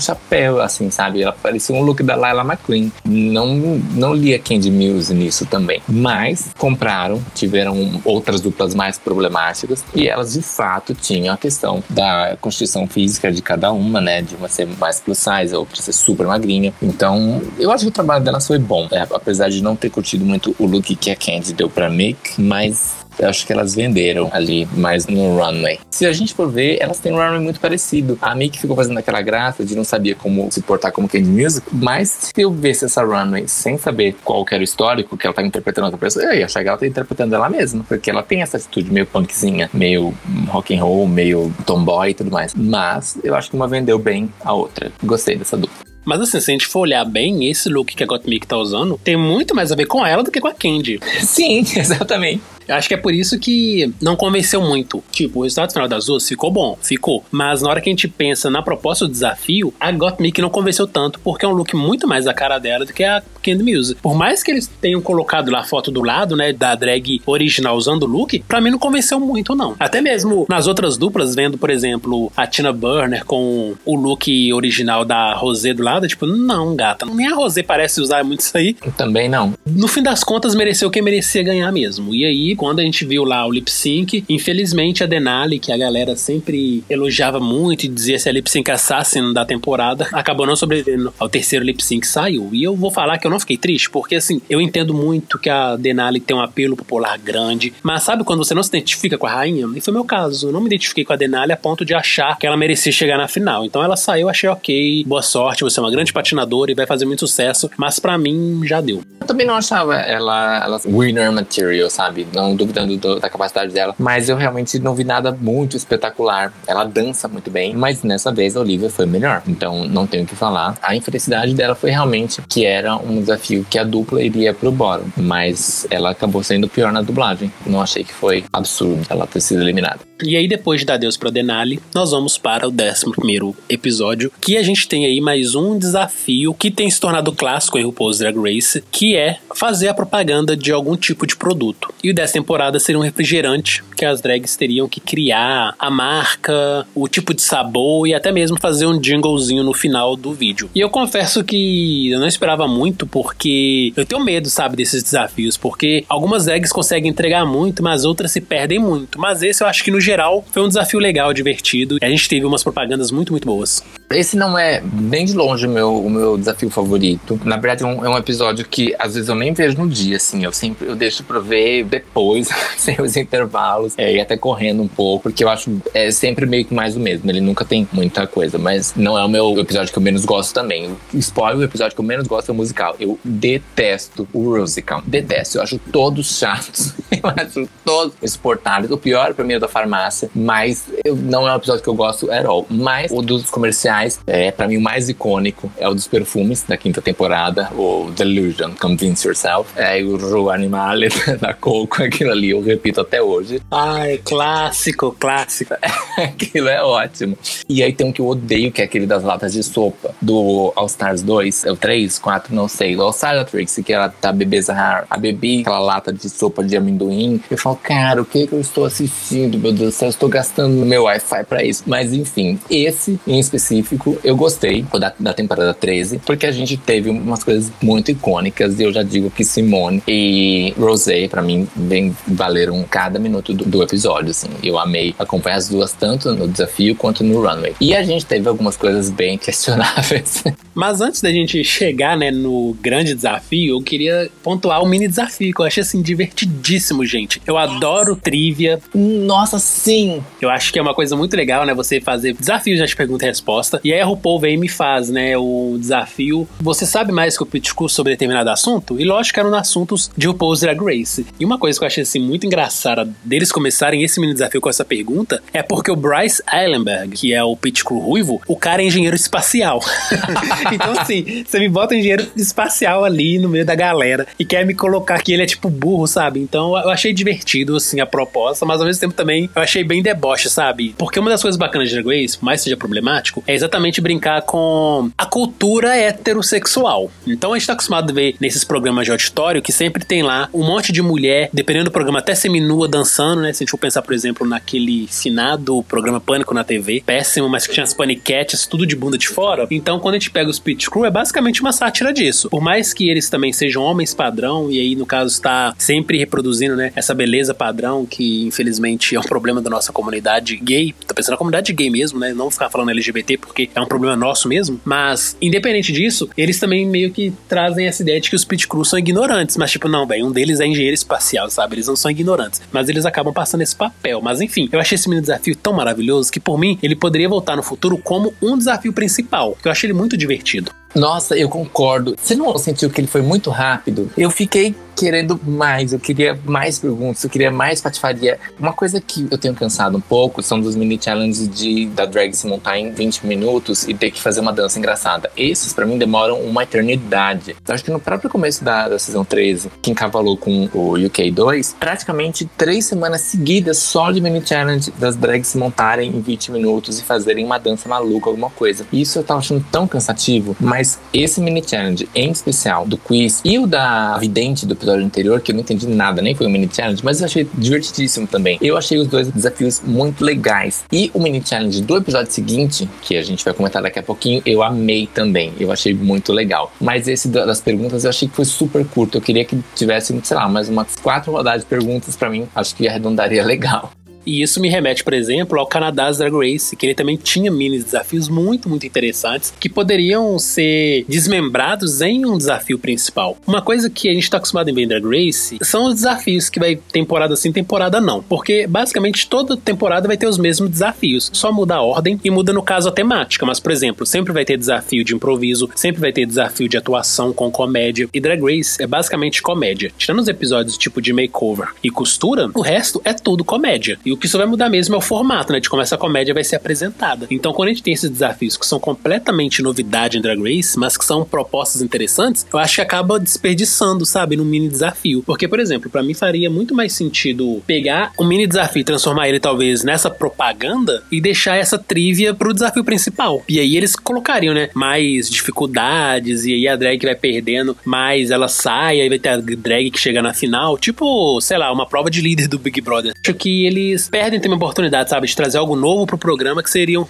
um 0.00 0.02
chapéu, 0.02 0.60
assim, 0.60 0.90
sabe? 0.90 1.22
Ela 1.22 1.32
parecia 1.32 1.74
um 1.74 1.82
look 1.82 2.02
da 2.02 2.16
Lila 2.16 2.42
McQueen. 2.42 2.90
Não, 3.04 3.54
não 3.94 4.14
lia 4.14 4.38
Candy 4.38 4.70
Muse 4.70 5.12
nisso 5.12 5.44
também. 5.46 5.82
Mas 5.86 6.50
compraram, 6.56 7.22
tiveram 7.34 8.00
outras 8.04 8.40
duplas 8.40 8.74
mais 8.74 8.98
problemáticas 8.98 9.84
e 9.94 10.08
elas 10.08 10.32
de 10.32 10.42
fato 10.42 10.94
tinham 10.94 11.34
a 11.34 11.36
questão 11.36 11.84
da 11.90 12.36
constituição 12.40 12.86
física 12.86 13.30
de 13.30 13.42
cada 13.42 13.70
uma, 13.70 14.00
né? 14.00 14.22
De 14.22 14.34
uma 14.34 14.48
ser 14.48 14.66
mais 14.78 14.98
plus 14.98 15.18
size, 15.18 15.54
a 15.54 15.58
outra 15.58 15.80
ser 15.80 15.92
super 15.92 16.26
magrinha. 16.26 16.72
Então, 16.82 17.42
eu 17.58 17.70
acho 17.70 17.84
que 17.84 17.90
o 17.90 17.92
trabalho 17.92 18.24
delas 18.24 18.46
foi 18.46 18.58
bom, 18.58 18.88
né? 18.90 19.06
apesar 19.12 19.50
de 19.50 19.62
não 19.62 19.76
ter 19.76 19.90
curtido 19.90 20.24
muito 20.24 20.54
o 20.58 20.66
look 20.66 20.94
que 20.96 21.10
a 21.10 21.16
Candy 21.16 21.52
deu 21.52 21.68
pra 21.68 21.90
Mick, 21.90 22.40
mas 22.40 22.99
Eu 23.20 23.28
acho 23.28 23.46
que 23.46 23.52
elas 23.52 23.74
venderam 23.74 24.30
ali 24.32 24.66
mais 24.74 25.06
no 25.06 25.36
runway. 25.38 25.78
Se 25.90 26.06
a 26.06 26.12
gente 26.12 26.32
for 26.32 26.50
ver, 26.50 26.78
elas 26.80 26.98
têm 26.98 27.12
um 27.12 27.16
runway 27.16 27.38
muito 27.38 27.60
parecido. 27.60 28.18
A 28.22 28.34
Mickey 28.34 28.58
ficou 28.58 28.74
fazendo 28.74 28.96
aquela 28.96 29.20
graça 29.20 29.62
de 29.62 29.76
não 29.76 29.84
sabia 29.84 30.14
como 30.14 30.50
se 30.50 30.62
portar 30.62 30.90
como 30.90 31.06
Candy 31.06 31.28
Music, 31.28 31.66
mas 31.70 32.08
se 32.08 32.40
eu 32.40 32.50
visse 32.50 32.86
essa 32.86 33.04
runway 33.04 33.46
sem 33.46 33.76
saber 33.76 34.16
qual 34.24 34.46
era 34.50 34.60
o 34.60 34.64
histórico 34.64 35.18
que 35.18 35.26
ela 35.26 35.32
estava 35.32 35.46
interpretando 35.46 35.84
outra 35.84 35.98
pessoa, 35.98 36.24
eu 36.24 36.38
ia 36.38 36.46
achar 36.46 36.62
que 36.62 36.68
ela 36.68 36.78
tá 36.78 36.86
interpretando 36.86 37.34
ela 37.34 37.50
mesma, 37.50 37.84
porque 37.86 38.08
ela 38.08 38.22
tem 38.22 38.40
essa 38.40 38.56
atitude 38.56 38.90
meio 38.90 39.04
punkzinha, 39.04 39.68
meio 39.74 40.14
rock 40.48 40.74
and 40.74 40.82
roll, 40.82 41.06
meio 41.06 41.52
tomboy 41.66 42.10
e 42.10 42.14
tudo 42.14 42.30
mais. 42.30 42.54
Mas 42.54 43.18
eu 43.22 43.34
acho 43.34 43.50
que 43.50 43.56
uma 43.56 43.68
vendeu 43.68 43.98
bem 43.98 44.32
a 44.42 44.54
outra. 44.54 44.90
Gostei 45.04 45.36
dessa 45.36 45.58
dupla. 45.58 45.90
Mas 46.04 46.20
assim, 46.20 46.40
se 46.40 46.50
a 46.50 46.54
gente 46.54 46.66
for 46.66 46.80
olhar 46.80 47.04
bem, 47.04 47.48
esse 47.48 47.68
look 47.68 47.94
que 47.94 48.02
a 48.02 48.06
Gottmik 48.06 48.46
tá 48.46 48.56
usando 48.56 48.98
tem 49.02 49.16
muito 49.16 49.54
mais 49.54 49.70
a 49.70 49.76
ver 49.76 49.86
com 49.86 50.04
ela 50.04 50.22
do 50.22 50.30
que 50.30 50.40
com 50.40 50.48
a 50.48 50.54
Candy. 50.54 50.98
Sim, 51.20 51.60
exatamente. 51.76 52.42
Acho 52.70 52.88
que 52.88 52.94
é 52.94 52.96
por 52.96 53.12
isso 53.12 53.38
que 53.38 53.92
não 54.00 54.16
convenceu 54.16 54.60
muito. 54.60 55.02
Tipo, 55.10 55.40
o 55.40 55.42
resultado 55.42 55.72
final 55.72 55.88
das 55.88 56.06
duas 56.06 56.26
ficou 56.26 56.50
bom, 56.50 56.78
ficou. 56.80 57.24
Mas 57.30 57.62
na 57.62 57.70
hora 57.70 57.80
que 57.80 57.88
a 57.88 57.92
gente 57.92 58.08
pensa 58.08 58.50
na 58.50 58.62
proposta 58.62 59.06
do 59.06 59.12
desafio, 59.12 59.72
a 59.78 59.90
Gottmik 59.90 60.40
não 60.40 60.50
convenceu 60.50 60.86
tanto, 60.86 61.20
porque 61.20 61.44
é 61.44 61.48
um 61.48 61.52
look 61.52 61.74
muito 61.74 62.06
mais 62.06 62.26
a 62.26 62.34
cara 62.34 62.58
dela 62.58 62.84
do 62.84 62.92
que 62.92 63.04
a 63.04 63.22
Candy 63.42 63.62
Music. 63.62 64.00
Por 64.00 64.14
mais 64.14 64.42
que 64.42 64.50
eles 64.50 64.66
tenham 64.80 65.00
colocado 65.00 65.50
lá 65.50 65.60
a 65.60 65.64
foto 65.64 65.90
do 65.90 66.02
lado, 66.02 66.36
né, 66.36 66.52
da 66.52 66.74
drag 66.74 67.20
original 67.26 67.76
usando 67.76 68.04
o 68.04 68.06
look, 68.06 68.42
pra 68.46 68.60
mim 68.60 68.70
não 68.70 68.78
convenceu 68.78 69.18
muito, 69.18 69.54
não. 69.54 69.74
Até 69.78 70.00
mesmo 70.00 70.46
nas 70.48 70.66
outras 70.66 70.96
duplas, 70.96 71.34
vendo, 71.34 71.58
por 71.58 71.70
exemplo, 71.70 72.30
a 72.36 72.46
Tina 72.46 72.72
Burner 72.72 73.24
com 73.24 73.74
o 73.84 73.96
look 73.96 74.52
original 74.52 75.04
da 75.04 75.34
Rosé 75.34 75.72
do 75.72 75.82
lado, 75.82 76.06
tipo, 76.06 76.26
não, 76.26 76.76
gata. 76.76 77.06
Nem 77.06 77.26
a 77.26 77.34
Rosé 77.34 77.62
parece 77.62 78.00
usar 78.00 78.24
muito 78.24 78.40
isso 78.40 78.56
aí. 78.56 78.74
Também 78.96 79.28
não. 79.28 79.54
No 79.66 79.88
fim 79.88 80.02
das 80.02 80.22
contas, 80.22 80.54
mereceu 80.54 80.90
quem 80.90 81.02
merecia 81.02 81.42
ganhar 81.42 81.70
mesmo. 81.72 82.14
E 82.14 82.24
aí, 82.24 82.54
quando 82.60 82.80
a 82.80 82.82
gente 82.82 83.06
viu 83.06 83.24
lá 83.24 83.46
o 83.46 83.50
lip 83.50 83.70
sync, 83.70 84.22
infelizmente 84.28 85.02
a 85.02 85.06
Denali, 85.06 85.58
que 85.58 85.72
a 85.72 85.78
galera 85.78 86.14
sempre 86.14 86.84
elogiava 86.90 87.40
muito 87.40 87.84
e 87.84 87.88
dizia 87.88 88.18
ser 88.18 88.28
a 88.28 88.32
lip 88.32 88.50
sync 88.50 88.70
assassin 88.70 89.32
da 89.32 89.46
temporada, 89.46 90.06
acabou 90.12 90.46
não 90.46 90.54
sobrevivendo 90.54 91.10
ao 91.18 91.26
terceiro 91.26 91.64
lip 91.64 91.82
sync 91.82 92.02
que 92.02 92.06
saiu. 92.06 92.50
E 92.52 92.62
eu 92.62 92.76
vou 92.76 92.90
falar 92.90 93.16
que 93.16 93.26
eu 93.26 93.30
não 93.30 93.40
fiquei 93.40 93.56
triste, 93.56 93.88
porque 93.88 94.14
assim, 94.14 94.42
eu 94.50 94.60
entendo 94.60 94.92
muito 94.92 95.38
que 95.38 95.48
a 95.48 95.74
Denali 95.74 96.20
tem 96.20 96.36
um 96.36 96.42
apelo 96.42 96.76
popular 96.76 97.16
grande, 97.16 97.72
mas 97.82 98.02
sabe 98.02 98.24
quando 98.24 98.44
você 98.44 98.52
não 98.52 98.62
se 98.62 98.68
identifica 98.68 99.16
com 99.16 99.26
a 99.26 99.30
rainha? 99.30 99.66
E 99.74 99.80
foi 99.80 99.94
meu 99.94 100.04
caso. 100.04 100.48
Eu 100.48 100.52
não 100.52 100.60
me 100.60 100.66
identifiquei 100.66 101.02
com 101.02 101.14
a 101.14 101.16
Denali 101.16 101.52
a 101.52 101.56
ponto 101.56 101.82
de 101.82 101.94
achar 101.94 102.36
que 102.36 102.46
ela 102.46 102.58
merecia 102.58 102.92
chegar 102.92 103.16
na 103.16 103.26
final. 103.26 103.64
Então 103.64 103.82
ela 103.82 103.96
saiu, 103.96 104.28
achei 104.28 104.50
ok, 104.50 105.02
boa 105.06 105.22
sorte, 105.22 105.64
você 105.64 105.80
é 105.80 105.82
uma 105.82 105.90
grande 105.90 106.12
patinadora 106.12 106.70
e 106.70 106.74
vai 106.74 106.86
fazer 106.86 107.06
muito 107.06 107.20
sucesso, 107.20 107.70
mas 107.78 107.98
para 107.98 108.18
mim 108.18 108.60
já 108.66 108.82
deu. 108.82 109.02
Eu 109.18 109.26
também 109.26 109.46
não 109.46 109.54
achava 109.54 109.96
ela, 109.96 110.62
ela 110.62 110.78
winner 110.84 111.32
material, 111.32 111.88
sabe? 111.88 112.26
Não 112.34 112.49
duvidando 112.54 112.96
do, 112.96 113.20
da 113.20 113.28
capacidade 113.28 113.72
dela. 113.72 113.94
Mas 113.98 114.28
eu 114.28 114.36
realmente 114.36 114.78
não 114.78 114.94
vi 114.94 115.04
nada 115.04 115.36
muito 115.38 115.76
espetacular. 115.76 116.52
Ela 116.66 116.84
dança 116.84 117.28
muito 117.28 117.50
bem, 117.50 117.74
mas 117.74 118.02
nessa 118.02 118.32
vez 118.32 118.56
a 118.56 118.60
Olivia 118.60 118.90
foi 118.90 119.06
melhor. 119.06 119.42
Então 119.46 119.84
não 119.86 120.06
tenho 120.06 120.24
o 120.24 120.26
que 120.26 120.36
falar. 120.36 120.76
A 120.82 120.94
infelicidade 120.94 121.54
dela 121.54 121.74
foi 121.74 121.90
realmente 121.90 122.42
que 122.48 122.64
era 122.64 122.96
um 122.96 123.20
desafio 123.20 123.66
que 123.68 123.78
a 123.78 123.84
dupla 123.84 124.22
iria 124.22 124.52
pro 124.54 124.70
bottom. 124.70 125.06
Mas 125.16 125.86
ela 125.90 126.10
acabou 126.10 126.42
sendo 126.42 126.68
pior 126.68 126.92
na 126.92 127.02
dublagem. 127.02 127.52
Não 127.66 127.80
achei 127.80 128.04
que 128.04 128.12
foi 128.12 128.44
absurdo 128.52 129.06
ela 129.08 129.26
ter 129.26 129.40
sido 129.40 129.62
eliminada. 129.62 130.00
E 130.22 130.36
aí, 130.36 130.46
depois 130.46 130.80
de 130.80 130.86
dar 130.86 130.98
Deus 130.98 131.16
pra 131.16 131.30
Denali, 131.30 131.80
nós 131.94 132.10
vamos 132.10 132.36
para 132.36 132.68
o 132.68 132.70
11 132.72 133.54
episódio, 133.70 134.30
que 134.38 134.58
a 134.58 134.62
gente 134.62 134.86
tem 134.86 135.06
aí 135.06 135.18
mais 135.18 135.54
um 135.54 135.78
desafio 135.78 136.52
que 136.52 136.70
tem 136.70 136.90
se 136.90 137.00
tornado 137.00 137.32
clássico 137.32 137.78
em 137.78 137.84
RuPaul's 137.84 138.18
Drag 138.18 138.36
Race, 138.36 138.84
que 138.92 139.16
é 139.16 139.38
fazer 139.54 139.88
a 139.88 139.94
propaganda 139.94 140.54
de 140.54 140.72
algum 140.72 140.94
tipo 140.94 141.26
de 141.26 141.36
produto. 141.36 141.92
E 142.04 142.10
o 142.10 142.14
dessa 142.30 142.32
temporada 142.32 142.78
seria 142.78 142.98
um 142.98 143.02
refrigerante 143.02 143.82
que 143.96 144.04
as 144.04 144.20
drags 144.20 144.56
teriam 144.56 144.88
que 144.88 145.00
criar 145.00 145.74
a 145.78 145.90
marca, 145.90 146.86
o 146.94 147.08
tipo 147.08 147.34
de 147.34 147.42
sabor 147.42 148.06
e 148.06 148.14
até 148.14 148.30
mesmo 148.32 148.58
fazer 148.58 148.86
um 148.86 149.02
jinglezinho 149.02 149.64
no 149.64 149.74
final 149.74 150.16
do 150.16 150.32
vídeo. 150.32 150.70
E 150.74 150.80
eu 150.80 150.88
confesso 150.88 151.42
que 151.44 152.10
eu 152.10 152.20
não 152.20 152.26
esperava 152.26 152.66
muito 152.66 153.06
porque 153.06 153.92
eu 153.96 154.06
tenho 154.06 154.24
medo, 154.24 154.48
sabe, 154.48 154.76
desses 154.76 155.02
desafios, 155.02 155.56
porque 155.56 156.04
algumas 156.08 156.44
drags 156.44 156.72
conseguem 156.72 157.10
entregar 157.10 157.44
muito, 157.44 157.82
mas 157.82 158.04
outras 158.04 158.30
se 158.30 158.40
perdem 158.40 158.78
muito. 158.78 159.20
Mas 159.20 159.42
esse 159.42 159.62
eu 159.62 159.66
acho 159.66 159.82
que 159.82 159.90
no 159.90 160.00
geral 160.00 160.44
foi 160.50 160.62
um 160.62 160.68
desafio 160.68 161.00
legal, 161.00 161.34
divertido. 161.34 161.98
E 162.00 162.04
a 162.04 162.08
gente 162.08 162.28
teve 162.28 162.46
umas 162.46 162.62
propagandas 162.62 163.10
muito, 163.10 163.32
muito 163.32 163.46
boas. 163.46 163.82
Esse 164.12 164.36
não 164.36 164.58
é 164.58 164.82
nem 164.92 165.24
de 165.24 165.34
longe 165.34 165.68
o 165.68 165.70
meu, 165.70 165.96
o 165.96 166.10
meu 166.10 166.36
desafio 166.36 166.68
favorito. 166.68 167.40
Na 167.44 167.56
verdade, 167.56 167.84
é 167.84 167.86
um, 167.86 168.04
é 168.04 168.08
um 168.08 168.18
episódio 168.18 168.66
que 168.66 168.92
às 168.98 169.14
vezes 169.14 169.28
eu 169.28 169.36
nem 169.36 169.52
vejo 169.52 169.78
no 169.78 169.88
dia, 169.88 170.16
assim. 170.16 170.44
Eu 170.44 170.52
sempre 170.52 170.88
eu 170.88 170.96
deixo 170.96 171.22
pra 171.22 171.38
ver 171.38 171.84
depois, 171.84 172.48
sem 172.76 173.00
os 173.00 173.16
intervalos, 173.16 173.94
é, 173.96 174.14
e 174.14 174.20
até 174.20 174.36
correndo 174.36 174.82
um 174.82 174.88
pouco, 174.88 175.22
porque 175.22 175.44
eu 175.44 175.48
acho 175.48 175.80
é 175.94 176.10
sempre 176.10 176.44
meio 176.44 176.64
que 176.64 176.74
mais 176.74 176.96
o 176.96 177.00
mesmo. 177.00 177.30
Ele 177.30 177.40
nunca 177.40 177.64
tem 177.64 177.88
muita 177.92 178.26
coisa, 178.26 178.58
mas 178.58 178.94
não 178.96 179.16
é 179.16 179.24
o 179.24 179.28
meu 179.28 179.56
episódio 179.60 179.92
que 179.92 179.98
eu 179.98 180.02
menos 180.02 180.24
gosto 180.24 180.52
também. 180.52 180.96
Spoiler, 181.14 181.58
o 181.58 181.64
episódio 181.64 181.94
que 181.94 182.00
eu 182.00 182.04
menos 182.04 182.26
gosto 182.26 182.48
é 182.48 182.52
o 182.52 182.54
musical. 182.56 182.96
Eu 182.98 183.16
detesto 183.22 184.26
o 184.32 184.40
musical. 184.58 185.04
Detesto. 185.06 185.58
Eu 185.58 185.62
acho 185.62 185.78
todos 185.92 186.36
chatos. 186.36 186.94
eu 187.12 187.30
acho 187.36 187.68
todos 187.84 188.14
insuportáveis. 188.20 188.90
O 188.90 188.98
pior 188.98 189.34
pra 189.34 189.44
mim 189.44 189.54
é 189.54 189.60
da 189.60 189.68
farmácia, 189.68 190.28
mas 190.34 190.86
eu, 191.04 191.14
não 191.14 191.48
é 191.48 191.52
um 191.52 191.56
episódio 191.56 191.80
que 191.80 191.88
eu 191.88 191.94
gosto 191.94 192.28
at 192.32 192.44
all. 192.44 192.66
Mas 192.68 193.12
o 193.12 193.22
dos 193.22 193.48
comerciais 193.48 193.99
é, 194.26 194.50
para 194.50 194.68
mim, 194.68 194.76
o 194.76 194.80
mais 194.80 195.08
icônico 195.08 195.70
é 195.76 195.88
o 195.88 195.94
dos 195.94 196.06
perfumes 196.06 196.62
da 196.62 196.76
quinta 196.76 197.00
temporada, 197.02 197.70
o 197.74 198.10
Delusion, 198.16 198.72
Convince 198.80 199.26
Yourself. 199.26 199.70
É 199.76 200.02
o 200.02 200.16
Ru 200.16 200.50
Animale 200.50 201.08
da 201.40 201.52
Coco, 201.52 202.02
aquilo 202.02 202.32
ali 202.32 202.50
eu 202.50 202.62
repito 202.62 203.00
até 203.00 203.22
hoje. 203.22 203.60
Ai, 203.70 204.18
clássico, 204.24 205.14
clássico. 205.18 205.74
aquilo 206.16 206.68
é 206.68 206.82
ótimo. 206.82 207.36
E 207.68 207.82
aí 207.82 207.92
tem 207.92 208.06
um 208.06 208.12
que 208.12 208.20
eu 208.20 208.28
odeio, 208.28 208.72
que 208.72 208.80
é 208.80 208.84
aquele 208.84 209.06
das 209.06 209.22
latas 209.22 209.52
de 209.52 209.62
sopa, 209.62 210.14
do 210.20 210.72
All 210.76 210.86
Stars 210.86 211.22
2, 211.22 211.64
é 211.66 211.72
o 211.72 211.76
3, 211.76 212.18
4, 212.18 212.54
não 212.54 212.68
sei. 212.68 212.96
O 212.96 213.02
All 213.02 213.10
Stars 213.10 213.40
que 213.84 213.92
ela 213.92 214.08
tá 214.08 214.32
bebê 214.32 214.60
Zahar. 214.60 215.06
A 215.08 215.16
bebi 215.16 215.60
aquela 215.60 215.78
lata 215.78 216.12
de 216.12 216.28
sopa 216.28 216.62
de 216.62 216.76
amendoim. 216.76 217.40
Eu 217.50 217.58
falo, 217.58 217.76
cara, 217.76 218.22
o 218.22 218.24
que, 218.24 218.46
que 218.46 218.52
eu 218.52 218.60
estou 218.60 218.84
assistindo? 218.84 219.58
Meu 219.58 219.72
Deus 219.72 219.94
do 219.94 219.96
céu, 219.96 220.06
eu 220.06 220.10
estou 220.10 220.28
gastando 220.28 220.84
meu 220.84 221.04
Wi-Fi 221.04 221.44
pra 221.44 221.64
isso. 221.64 221.84
Mas 221.86 222.12
enfim, 222.12 222.58
esse 222.70 223.18
em 223.26 223.38
específico 223.38 223.89
específico, 223.90 224.18
eu 224.22 224.36
gostei 224.36 224.84
da, 224.98 225.12
da 225.18 225.32
temporada 225.32 225.74
13, 225.74 226.20
porque 226.20 226.46
a 226.46 226.52
gente 226.52 226.76
teve 226.76 227.10
umas 227.10 227.42
coisas 227.42 227.72
muito 227.82 228.10
icônicas 228.10 228.78
e 228.78 228.84
eu 228.84 228.92
já 228.92 229.02
digo 229.02 229.30
que 229.30 229.44
Simone 229.44 230.02
e 230.06 230.72
Rosé, 230.78 231.26
para 231.28 231.42
mim, 231.42 231.66
bem, 231.74 232.16
valeram 232.26 232.82
cada 232.88 233.18
minuto 233.18 233.52
do, 233.52 233.64
do, 233.64 233.82
episódio, 233.82 234.30
assim. 234.30 234.48
Eu 234.62 234.78
amei 234.78 235.14
acompanhar 235.18 235.56
as 235.56 235.68
duas, 235.68 235.92
tanto 235.92 236.32
no 236.32 236.46
desafio 236.46 236.94
quanto 236.94 237.24
no 237.24 237.40
runway. 237.40 237.74
E 237.80 237.94
a 237.94 238.02
gente 238.02 238.24
teve 238.24 238.48
algumas 238.48 238.76
coisas 238.76 239.10
bem 239.10 239.36
questionáveis. 239.36 240.44
Mas 240.74 241.00
antes 241.00 241.20
da 241.20 241.30
gente 241.30 241.62
chegar, 241.64 242.16
né, 242.16 242.30
no 242.30 242.76
grande 242.80 243.14
desafio, 243.14 243.76
eu 243.76 243.82
queria 243.82 244.30
pontuar 244.42 244.82
o 244.82 244.86
mini 244.86 245.08
desafio, 245.08 245.52
que 245.52 245.60
eu 245.60 245.66
achei, 245.66 245.82
assim, 245.82 246.00
divertidíssimo, 246.00 247.04
gente. 247.04 247.40
Eu 247.46 247.58
adoro 247.58 248.16
trivia. 248.16 248.78
Nossa, 248.94 249.58
sim! 249.58 250.22
Eu 250.40 250.48
acho 250.48 250.72
que 250.72 250.78
é 250.78 250.82
uma 250.82 250.94
coisa 250.94 251.16
muito 251.16 251.36
legal, 251.36 251.64
né, 251.66 251.74
você 251.74 252.00
fazer 252.00 252.34
desafios 252.34 252.78
de 252.78 252.96
pergunta 252.96 253.24
e 253.24 253.28
resposta. 253.28 253.79
E 253.82 253.92
aí 253.92 254.00
a 254.00 254.04
RuPaul 254.04 254.40
vem 254.40 254.54
e 254.54 254.58
me 254.58 254.68
faz, 254.68 255.08
né, 255.08 255.36
o 255.36 255.76
desafio. 255.78 256.48
Você 256.60 256.86
sabe 256.86 257.12
mais 257.12 257.36
que 257.36 257.42
o 257.42 257.46
Pitcool 257.46 257.88
sobre 257.88 258.12
determinado 258.12 258.50
assunto? 258.50 259.00
E 259.00 259.04
lógico 259.04 259.34
que 259.34 259.40
eram 259.40 259.54
assuntos 259.54 260.10
de 260.16 260.26
RuPaul's 260.26 260.60
Drag 260.60 260.78
Race. 260.82 261.26
E 261.38 261.44
uma 261.44 261.58
coisa 261.58 261.78
que 261.78 261.84
eu 261.84 261.86
achei 261.86 262.02
assim 262.02 262.18
muito 262.18 262.46
engraçada 262.46 263.08
deles 263.24 263.50
começarem 263.50 264.02
esse 264.02 264.20
mini 264.20 264.32
desafio 264.32 264.60
com 264.60 264.68
essa 264.68 264.84
pergunta 264.84 265.42
é 265.52 265.62
porque 265.62 265.90
o 265.90 265.96
Bryce 265.96 266.42
Eilenberg, 266.52 267.16
que 267.16 267.32
é 267.32 267.42
o 267.42 267.56
Pitcool 267.56 268.00
ruivo, 268.00 268.40
o 268.46 268.56
cara 268.56 268.82
é 268.82 268.86
engenheiro 268.86 269.16
espacial. 269.16 269.80
então 270.72 270.92
assim, 270.92 271.44
você 271.46 271.58
me 271.58 271.68
bota 271.68 271.94
um 271.94 271.98
engenheiro 271.98 272.26
espacial 272.36 273.04
ali 273.04 273.38
no 273.38 273.48
meio 273.48 273.64
da 273.64 273.74
galera 273.74 274.26
e 274.38 274.44
quer 274.44 274.64
me 274.66 274.74
colocar 274.74 275.22
que 275.22 275.32
ele 275.32 275.42
é 275.42 275.46
tipo 275.46 275.70
burro, 275.70 276.06
sabe? 276.06 276.40
Então 276.40 276.76
eu 276.76 276.90
achei 276.90 277.12
divertido 277.12 277.76
assim 277.76 278.00
a 278.00 278.06
proposta, 278.06 278.66
mas 278.66 278.80
ao 278.80 278.86
mesmo 278.86 279.00
tempo 279.00 279.14
também 279.14 279.48
eu 279.54 279.62
achei 279.62 279.82
bem 279.82 280.02
deboche, 280.02 280.48
sabe? 280.48 280.94
Porque 280.98 281.18
uma 281.18 281.30
das 281.30 281.42
coisas 281.42 281.58
bacanas 281.58 281.88
de 281.88 281.94
Drag 281.94 282.22
Race, 282.22 282.38
por 282.38 282.44
mais 282.44 282.60
seja 282.60 282.76
problemático, 282.76 283.42
é 283.46 283.54
exatamente 283.54 283.69
brincar 284.00 284.42
com 284.42 285.10
a 285.16 285.26
cultura 285.26 285.96
heterossexual. 285.96 287.10
Então 287.26 287.52
a 287.52 287.58
gente 287.58 287.66
tá 287.66 287.72
acostumado 287.72 288.10
a 288.10 288.14
ver 288.14 288.36
nesses 288.40 288.64
programas 288.64 289.04
de 289.04 289.12
auditório 289.12 289.62
que 289.62 289.72
sempre 289.72 290.04
tem 290.04 290.22
lá 290.22 290.48
um 290.52 290.64
monte 290.64 290.92
de 290.92 291.02
mulher, 291.02 291.50
dependendo 291.52 291.86
do 291.86 291.90
programa, 291.90 292.18
até 292.18 292.34
seminua 292.34 292.88
dançando 292.88 293.40
né? 293.40 293.52
Se 293.52 293.62
a 293.62 293.64
gente 293.64 293.70
for 293.70 293.78
pensar, 293.78 294.02
por 294.02 294.14
exemplo, 294.14 294.46
naquele 294.46 295.06
finado 295.08 295.82
programa 295.84 296.20
Pânico 296.20 296.54
na 296.54 296.64
TV, 296.64 297.02
péssimo, 297.04 297.48
mas 297.48 297.66
que 297.66 297.74
tinha 297.74 297.84
as 297.84 297.94
paniquetes, 297.94 298.66
tudo 298.66 298.86
de 298.86 298.96
bunda 298.96 299.18
de 299.18 299.28
fora. 299.28 299.66
Então, 299.70 299.98
quando 299.98 300.14
a 300.14 300.18
gente 300.18 300.30
pega 300.30 300.48
os 300.48 300.58
Pit 300.58 300.90
Crew, 300.90 301.04
é 301.04 301.10
basicamente 301.10 301.60
uma 301.60 301.72
sátira 301.72 302.12
disso. 302.12 302.48
Por 302.48 302.60
mais 302.60 302.92
que 302.92 303.08
eles 303.08 303.28
também 303.28 303.52
sejam 303.52 303.82
homens 303.82 304.14
padrão, 304.14 304.70
e 304.70 304.78
aí, 304.78 304.94
no 304.94 305.06
caso, 305.06 305.28
está 305.28 305.74
sempre 305.78 306.18
reproduzindo, 306.18 306.76
né, 306.76 306.92
essa 306.94 307.14
beleza 307.14 307.54
padrão 307.54 308.06
que, 308.06 308.46
infelizmente, 308.46 309.14
é 309.14 309.20
um 309.20 309.24
problema 309.24 309.60
da 309.60 309.70
nossa 309.70 309.92
comunidade 309.92 310.56
gay. 310.56 310.94
Tô 311.06 311.14
pensando 311.14 311.32
na 311.32 311.38
comunidade 311.38 311.72
gay 311.72 311.90
mesmo, 311.90 312.18
né? 312.18 312.32
Não 312.32 312.50
ficar 312.50 312.70
falando 312.70 312.90
LGBT, 312.90 313.38
porque 313.38 313.49
é 313.74 313.80
um 313.80 313.86
problema 313.86 314.16
nosso 314.16 314.48
mesmo. 314.48 314.80
Mas, 314.84 315.36
independente 315.40 315.92
disso, 315.92 316.28
eles 316.36 316.58
também 316.58 316.86
meio 316.86 317.10
que 317.10 317.32
trazem 317.48 317.86
essa 317.86 318.02
ideia 318.02 318.20
de 318.20 318.30
que 318.30 318.36
os 318.36 318.44
Pit 318.44 318.66
Crew 318.68 318.84
são 318.84 318.98
ignorantes. 318.98 319.56
Mas, 319.56 319.70
tipo, 319.70 319.88
não, 319.88 320.06
bem, 320.06 320.24
um 320.24 320.32
deles 320.32 320.60
é 320.60 320.66
engenheiro 320.66 320.94
espacial, 320.94 321.50
sabe? 321.50 321.76
Eles 321.76 321.86
não 321.86 321.96
são 321.96 322.10
ignorantes. 322.10 322.60
Mas 322.72 322.88
eles 322.88 323.06
acabam 323.06 323.32
passando 323.32 323.62
esse 323.62 323.76
papel. 323.76 324.20
Mas, 324.20 324.40
enfim, 324.40 324.68
eu 324.72 324.80
achei 324.80 324.96
esse 324.96 325.08
mini 325.08 325.20
desafio 325.20 325.56
tão 325.56 325.72
maravilhoso 325.72 326.30
que, 326.30 326.40
por 326.40 326.58
mim, 326.58 326.78
ele 326.82 326.96
poderia 326.96 327.28
voltar 327.28 327.56
no 327.56 327.62
futuro 327.62 327.98
como 327.98 328.34
um 328.42 328.56
desafio 328.56 328.92
principal. 328.92 329.56
Que 329.60 329.68
eu 329.68 329.72
achei 329.72 329.88
ele 329.88 329.98
muito 329.98 330.16
divertido. 330.16 330.79
Nossa, 330.94 331.36
eu 331.36 331.48
concordo. 331.48 332.16
Você 332.20 332.34
não 332.34 332.56
sentiu 332.58 332.90
que 332.90 333.00
ele 333.00 333.08
foi 333.08 333.22
muito 333.22 333.50
rápido? 333.50 334.10
Eu 334.16 334.30
fiquei 334.30 334.74
querendo 335.00 335.40
mais, 335.42 335.94
eu 335.94 335.98
queria 335.98 336.38
mais 336.44 336.78
perguntas, 336.78 337.24
eu 337.24 337.30
queria 337.30 337.50
mais 337.50 337.80
patifaria. 337.80 338.38
Uma 338.58 338.74
coisa 338.74 339.00
que 339.00 339.26
eu 339.30 339.38
tenho 339.38 339.54
cansado 339.54 339.96
um 339.96 340.00
pouco 340.00 340.42
são 340.42 340.60
dos 340.60 340.76
mini 340.76 341.00
challenges 341.02 341.48
de 341.48 341.86
da 341.86 342.04
drag 342.04 342.34
se 342.34 342.46
montar 342.46 342.78
em 342.78 342.92
20 342.92 343.26
minutos 343.26 343.88
e 343.88 343.94
ter 343.94 344.10
que 344.10 344.20
fazer 344.20 344.40
uma 344.40 344.52
dança 344.52 344.78
engraçada. 344.78 345.30
Esses, 345.36 345.72
para 345.72 345.86
mim, 345.86 345.96
demoram 345.96 346.40
uma 346.42 346.64
eternidade. 346.64 347.56
Eu 347.66 347.74
acho 347.74 347.82
que 347.82 347.90
no 347.90 347.98
próprio 347.98 348.28
começo 348.28 348.62
da, 348.62 348.90
da 348.90 348.98
season 348.98 349.24
13, 349.24 349.70
que 349.80 349.90
encavalou 349.90 350.36
com 350.36 350.68
o 350.74 350.94
UK 350.94 351.30
2, 351.30 351.76
praticamente 351.80 352.44
três 352.58 352.84
semanas 352.84 353.22
seguidas 353.22 353.78
só 353.78 354.10
de 354.10 354.20
mini 354.20 354.46
challenge 354.46 354.92
das 354.98 355.16
drags 355.16 355.48
se 355.48 355.56
montarem 355.56 356.10
em 356.10 356.20
20 356.20 356.52
minutos 356.52 356.98
e 356.98 357.02
fazerem 357.02 357.44
uma 357.44 357.58
dança 357.58 357.88
maluca, 357.88 358.28
alguma 358.28 358.50
coisa. 358.50 358.86
Isso 358.92 359.18
eu 359.18 359.22
tava 359.22 359.40
achando 359.40 359.64
tão 359.72 359.88
cansativo, 359.88 360.54
mas 360.60 360.79
esse 361.12 361.40
mini 361.40 361.62
challenge, 361.66 362.08
em 362.14 362.30
especial 362.30 362.86
do 362.86 362.96
quiz 362.96 363.40
e 363.44 363.58
o 363.58 363.66
da 363.66 364.16
vidente 364.18 364.66
do 364.66 364.74
episódio 364.74 365.04
anterior, 365.04 365.40
que 365.40 365.52
eu 365.52 365.54
não 365.54 365.62
entendi 365.62 365.86
nada, 365.86 366.22
nem 366.22 366.34
foi 366.34 366.46
um 366.46 366.50
mini 366.50 366.68
challenge, 366.72 367.04
mas 367.04 367.20
eu 367.20 367.26
achei 367.26 367.48
divertidíssimo 367.54 368.26
também. 368.26 368.58
Eu 368.60 368.76
achei 368.76 368.98
os 368.98 369.08
dois 369.08 369.28
desafios 369.28 369.80
muito 369.84 370.24
legais. 370.24 370.84
E 370.92 371.10
o 371.14 371.20
mini 371.20 371.42
challenge 371.44 371.82
do 371.82 371.96
episódio 371.96 372.32
seguinte, 372.32 372.88
que 373.02 373.16
a 373.16 373.22
gente 373.22 373.44
vai 373.44 373.54
comentar 373.54 373.82
daqui 373.82 373.98
a 373.98 374.02
pouquinho, 374.02 374.42
eu 374.44 374.62
amei 374.62 375.06
também. 375.06 375.52
Eu 375.58 375.72
achei 375.72 375.94
muito 375.94 376.32
legal. 376.32 376.72
Mas 376.80 377.08
esse 377.08 377.28
das 377.28 377.60
perguntas 377.60 378.04
eu 378.04 378.10
achei 378.10 378.28
que 378.28 378.34
foi 378.34 378.44
super 378.44 378.84
curto. 378.86 379.18
Eu 379.18 379.22
queria 379.22 379.44
que 379.44 379.58
tivesse, 379.74 380.18
sei 380.22 380.36
lá, 380.36 380.48
mais 380.48 380.68
umas 380.68 380.96
quatro 380.96 381.32
rodadas 381.32 381.62
de 381.62 381.66
perguntas 381.66 382.16
para 382.16 382.30
mim. 382.30 382.48
Acho 382.54 382.74
que 382.74 382.88
arredondaria 382.88 383.44
legal. 383.44 383.90
E 384.26 384.42
isso 384.42 384.60
me 384.60 384.68
remete, 384.68 385.02
por 385.02 385.12
exemplo, 385.12 385.58
ao 385.58 385.66
Canadá 385.66 386.10
Drag 386.10 386.32
Race, 386.32 386.76
que 386.76 386.86
ele 386.86 386.94
também 386.94 387.16
tinha 387.16 387.50
mini 387.50 387.78
desafios 387.78 388.28
muito, 388.28 388.68
muito 388.68 388.86
interessantes 388.86 389.52
que 389.58 389.68
poderiam 389.68 390.38
ser 390.38 391.04
desmembrados 391.08 392.00
em 392.00 392.24
um 392.24 392.36
desafio 392.36 392.78
principal. 392.78 393.36
Uma 393.46 393.62
coisa 393.62 393.88
que 393.88 394.08
a 394.08 394.12
gente 394.12 394.24
está 394.24 394.36
acostumado 394.36 394.68
em 394.68 394.74
ver 394.74 394.82
em 394.82 394.88
Drag 394.88 395.04
Race 395.04 395.58
são 395.62 395.86
os 395.86 395.94
desafios 395.94 396.48
que 396.48 396.58
vai 396.58 396.76
temporada 396.76 397.34
sim, 397.36 397.52
temporada 397.52 398.00
não. 398.00 398.22
Porque 398.22 398.66
basicamente 398.66 399.28
toda 399.28 399.56
temporada 399.56 400.06
vai 400.06 400.16
ter 400.16 400.26
os 400.26 400.38
mesmos 400.38 400.70
desafios, 400.70 401.30
só 401.32 401.52
muda 401.52 401.76
a 401.76 401.82
ordem 401.82 402.20
e 402.24 402.30
muda, 402.30 402.52
no 402.52 402.62
caso, 402.62 402.88
a 402.88 402.92
temática. 402.92 403.44
Mas, 403.46 403.60
por 403.60 403.72
exemplo, 403.72 404.06
sempre 404.06 404.32
vai 404.32 404.44
ter 404.44 404.56
desafio 404.56 405.04
de 405.04 405.14
improviso, 405.14 405.68
sempre 405.74 406.00
vai 406.00 406.12
ter 406.12 406.26
desafio 406.26 406.68
de 406.68 406.76
atuação 406.76 407.32
com 407.32 407.50
comédia. 407.50 408.08
E 408.12 408.20
Drag 408.20 408.40
Race 408.42 408.82
é 408.82 408.86
basicamente 408.86 409.42
comédia. 409.42 409.92
Tirando 409.96 410.20
os 410.20 410.28
episódios 410.28 410.78
tipo 410.78 411.00
de 411.00 411.12
makeover 411.12 411.68
e 411.82 411.90
costura, 411.90 412.50
o 412.54 412.60
resto 412.60 413.00
é 413.04 413.12
tudo 413.12 413.44
comédia. 413.44 413.98
E 414.04 414.12
o 414.12 414.16
que 414.20 414.28
só 414.28 414.38
vai 414.38 414.46
mudar 414.46 414.68
mesmo 414.68 414.94
é 414.94 414.98
o 414.98 415.00
formato, 415.00 415.52
né? 415.52 415.60
De 415.60 415.68
como 415.68 415.82
essa 415.82 415.96
comédia 415.96 416.34
vai 416.34 416.44
ser 416.44 416.56
apresentada. 416.56 417.26
Então, 417.30 417.52
quando 417.52 417.68
a 417.68 417.72
gente 417.72 417.82
tem 417.82 417.94
esses 417.94 418.10
desafios 418.10 418.56
que 418.56 418.66
são 418.66 418.78
completamente 418.78 419.62
novidade 419.62 420.18
em 420.18 420.20
Drag 420.20 420.40
Race, 420.40 420.78
mas 420.78 420.96
que 420.96 421.04
são 421.04 421.24
propostas 421.24 421.82
interessantes, 421.82 422.46
eu 422.52 422.58
acho 422.58 422.76
que 422.76 422.80
acaba 422.80 423.18
desperdiçando, 423.18 424.04
sabe, 424.04 424.36
no 424.36 424.44
mini 424.44 424.68
desafio. 424.68 425.22
Porque, 425.26 425.48
por 425.48 425.58
exemplo, 425.58 425.90
para 425.90 426.02
mim 426.02 426.14
faria 426.14 426.50
muito 426.50 426.74
mais 426.74 426.92
sentido 426.92 427.62
pegar 427.66 428.12
um 428.18 428.24
mini 428.24 428.46
desafio 428.46 428.80
e 428.80 428.84
transformar 428.84 429.28
ele 429.28 429.40
talvez 429.40 429.82
nessa 429.82 430.10
propaganda 430.10 431.02
e 431.10 431.20
deixar 431.20 431.56
essa 431.56 431.78
trivia 431.78 432.34
pro 432.34 432.52
desafio 432.52 432.84
principal. 432.84 433.42
E 433.48 433.58
aí 433.58 433.76
eles 433.76 433.96
colocariam, 433.96 434.54
né, 434.54 434.68
mais 434.74 435.28
dificuldades 435.30 436.44
e 436.44 436.52
aí 436.52 436.68
a 436.68 436.76
drag 436.76 437.04
vai 437.04 437.14
perdendo, 437.14 437.76
mais 437.84 438.30
ela 438.30 438.48
sai, 438.48 439.00
aí 439.00 439.08
vai 439.08 439.18
ter 439.18 439.30
a 439.30 439.36
drag 439.36 439.90
que 439.90 439.98
chega 439.98 440.22
na 440.22 440.32
final, 440.32 440.78
tipo, 440.78 441.40
sei 441.40 441.58
lá, 441.58 441.72
uma 441.72 441.86
prova 441.86 442.10
de 442.10 442.20
líder 442.20 442.48
do 442.48 442.58
Big 442.58 442.80
Brother. 442.80 443.14
Acho 443.22 443.34
que 443.34 443.64
eles 443.66 443.99
eles 444.00 444.08
perdem 444.08 444.40
também 444.40 444.54
a 444.54 444.56
oportunidade, 444.56 445.10
sabe, 445.10 445.26
de 445.26 445.36
trazer 445.36 445.58
algo 445.58 445.76
novo 445.76 446.06
pro 446.06 446.16
programa 446.16 446.62
que 446.62 446.70
seria 446.70 447.00
um. 447.00 447.06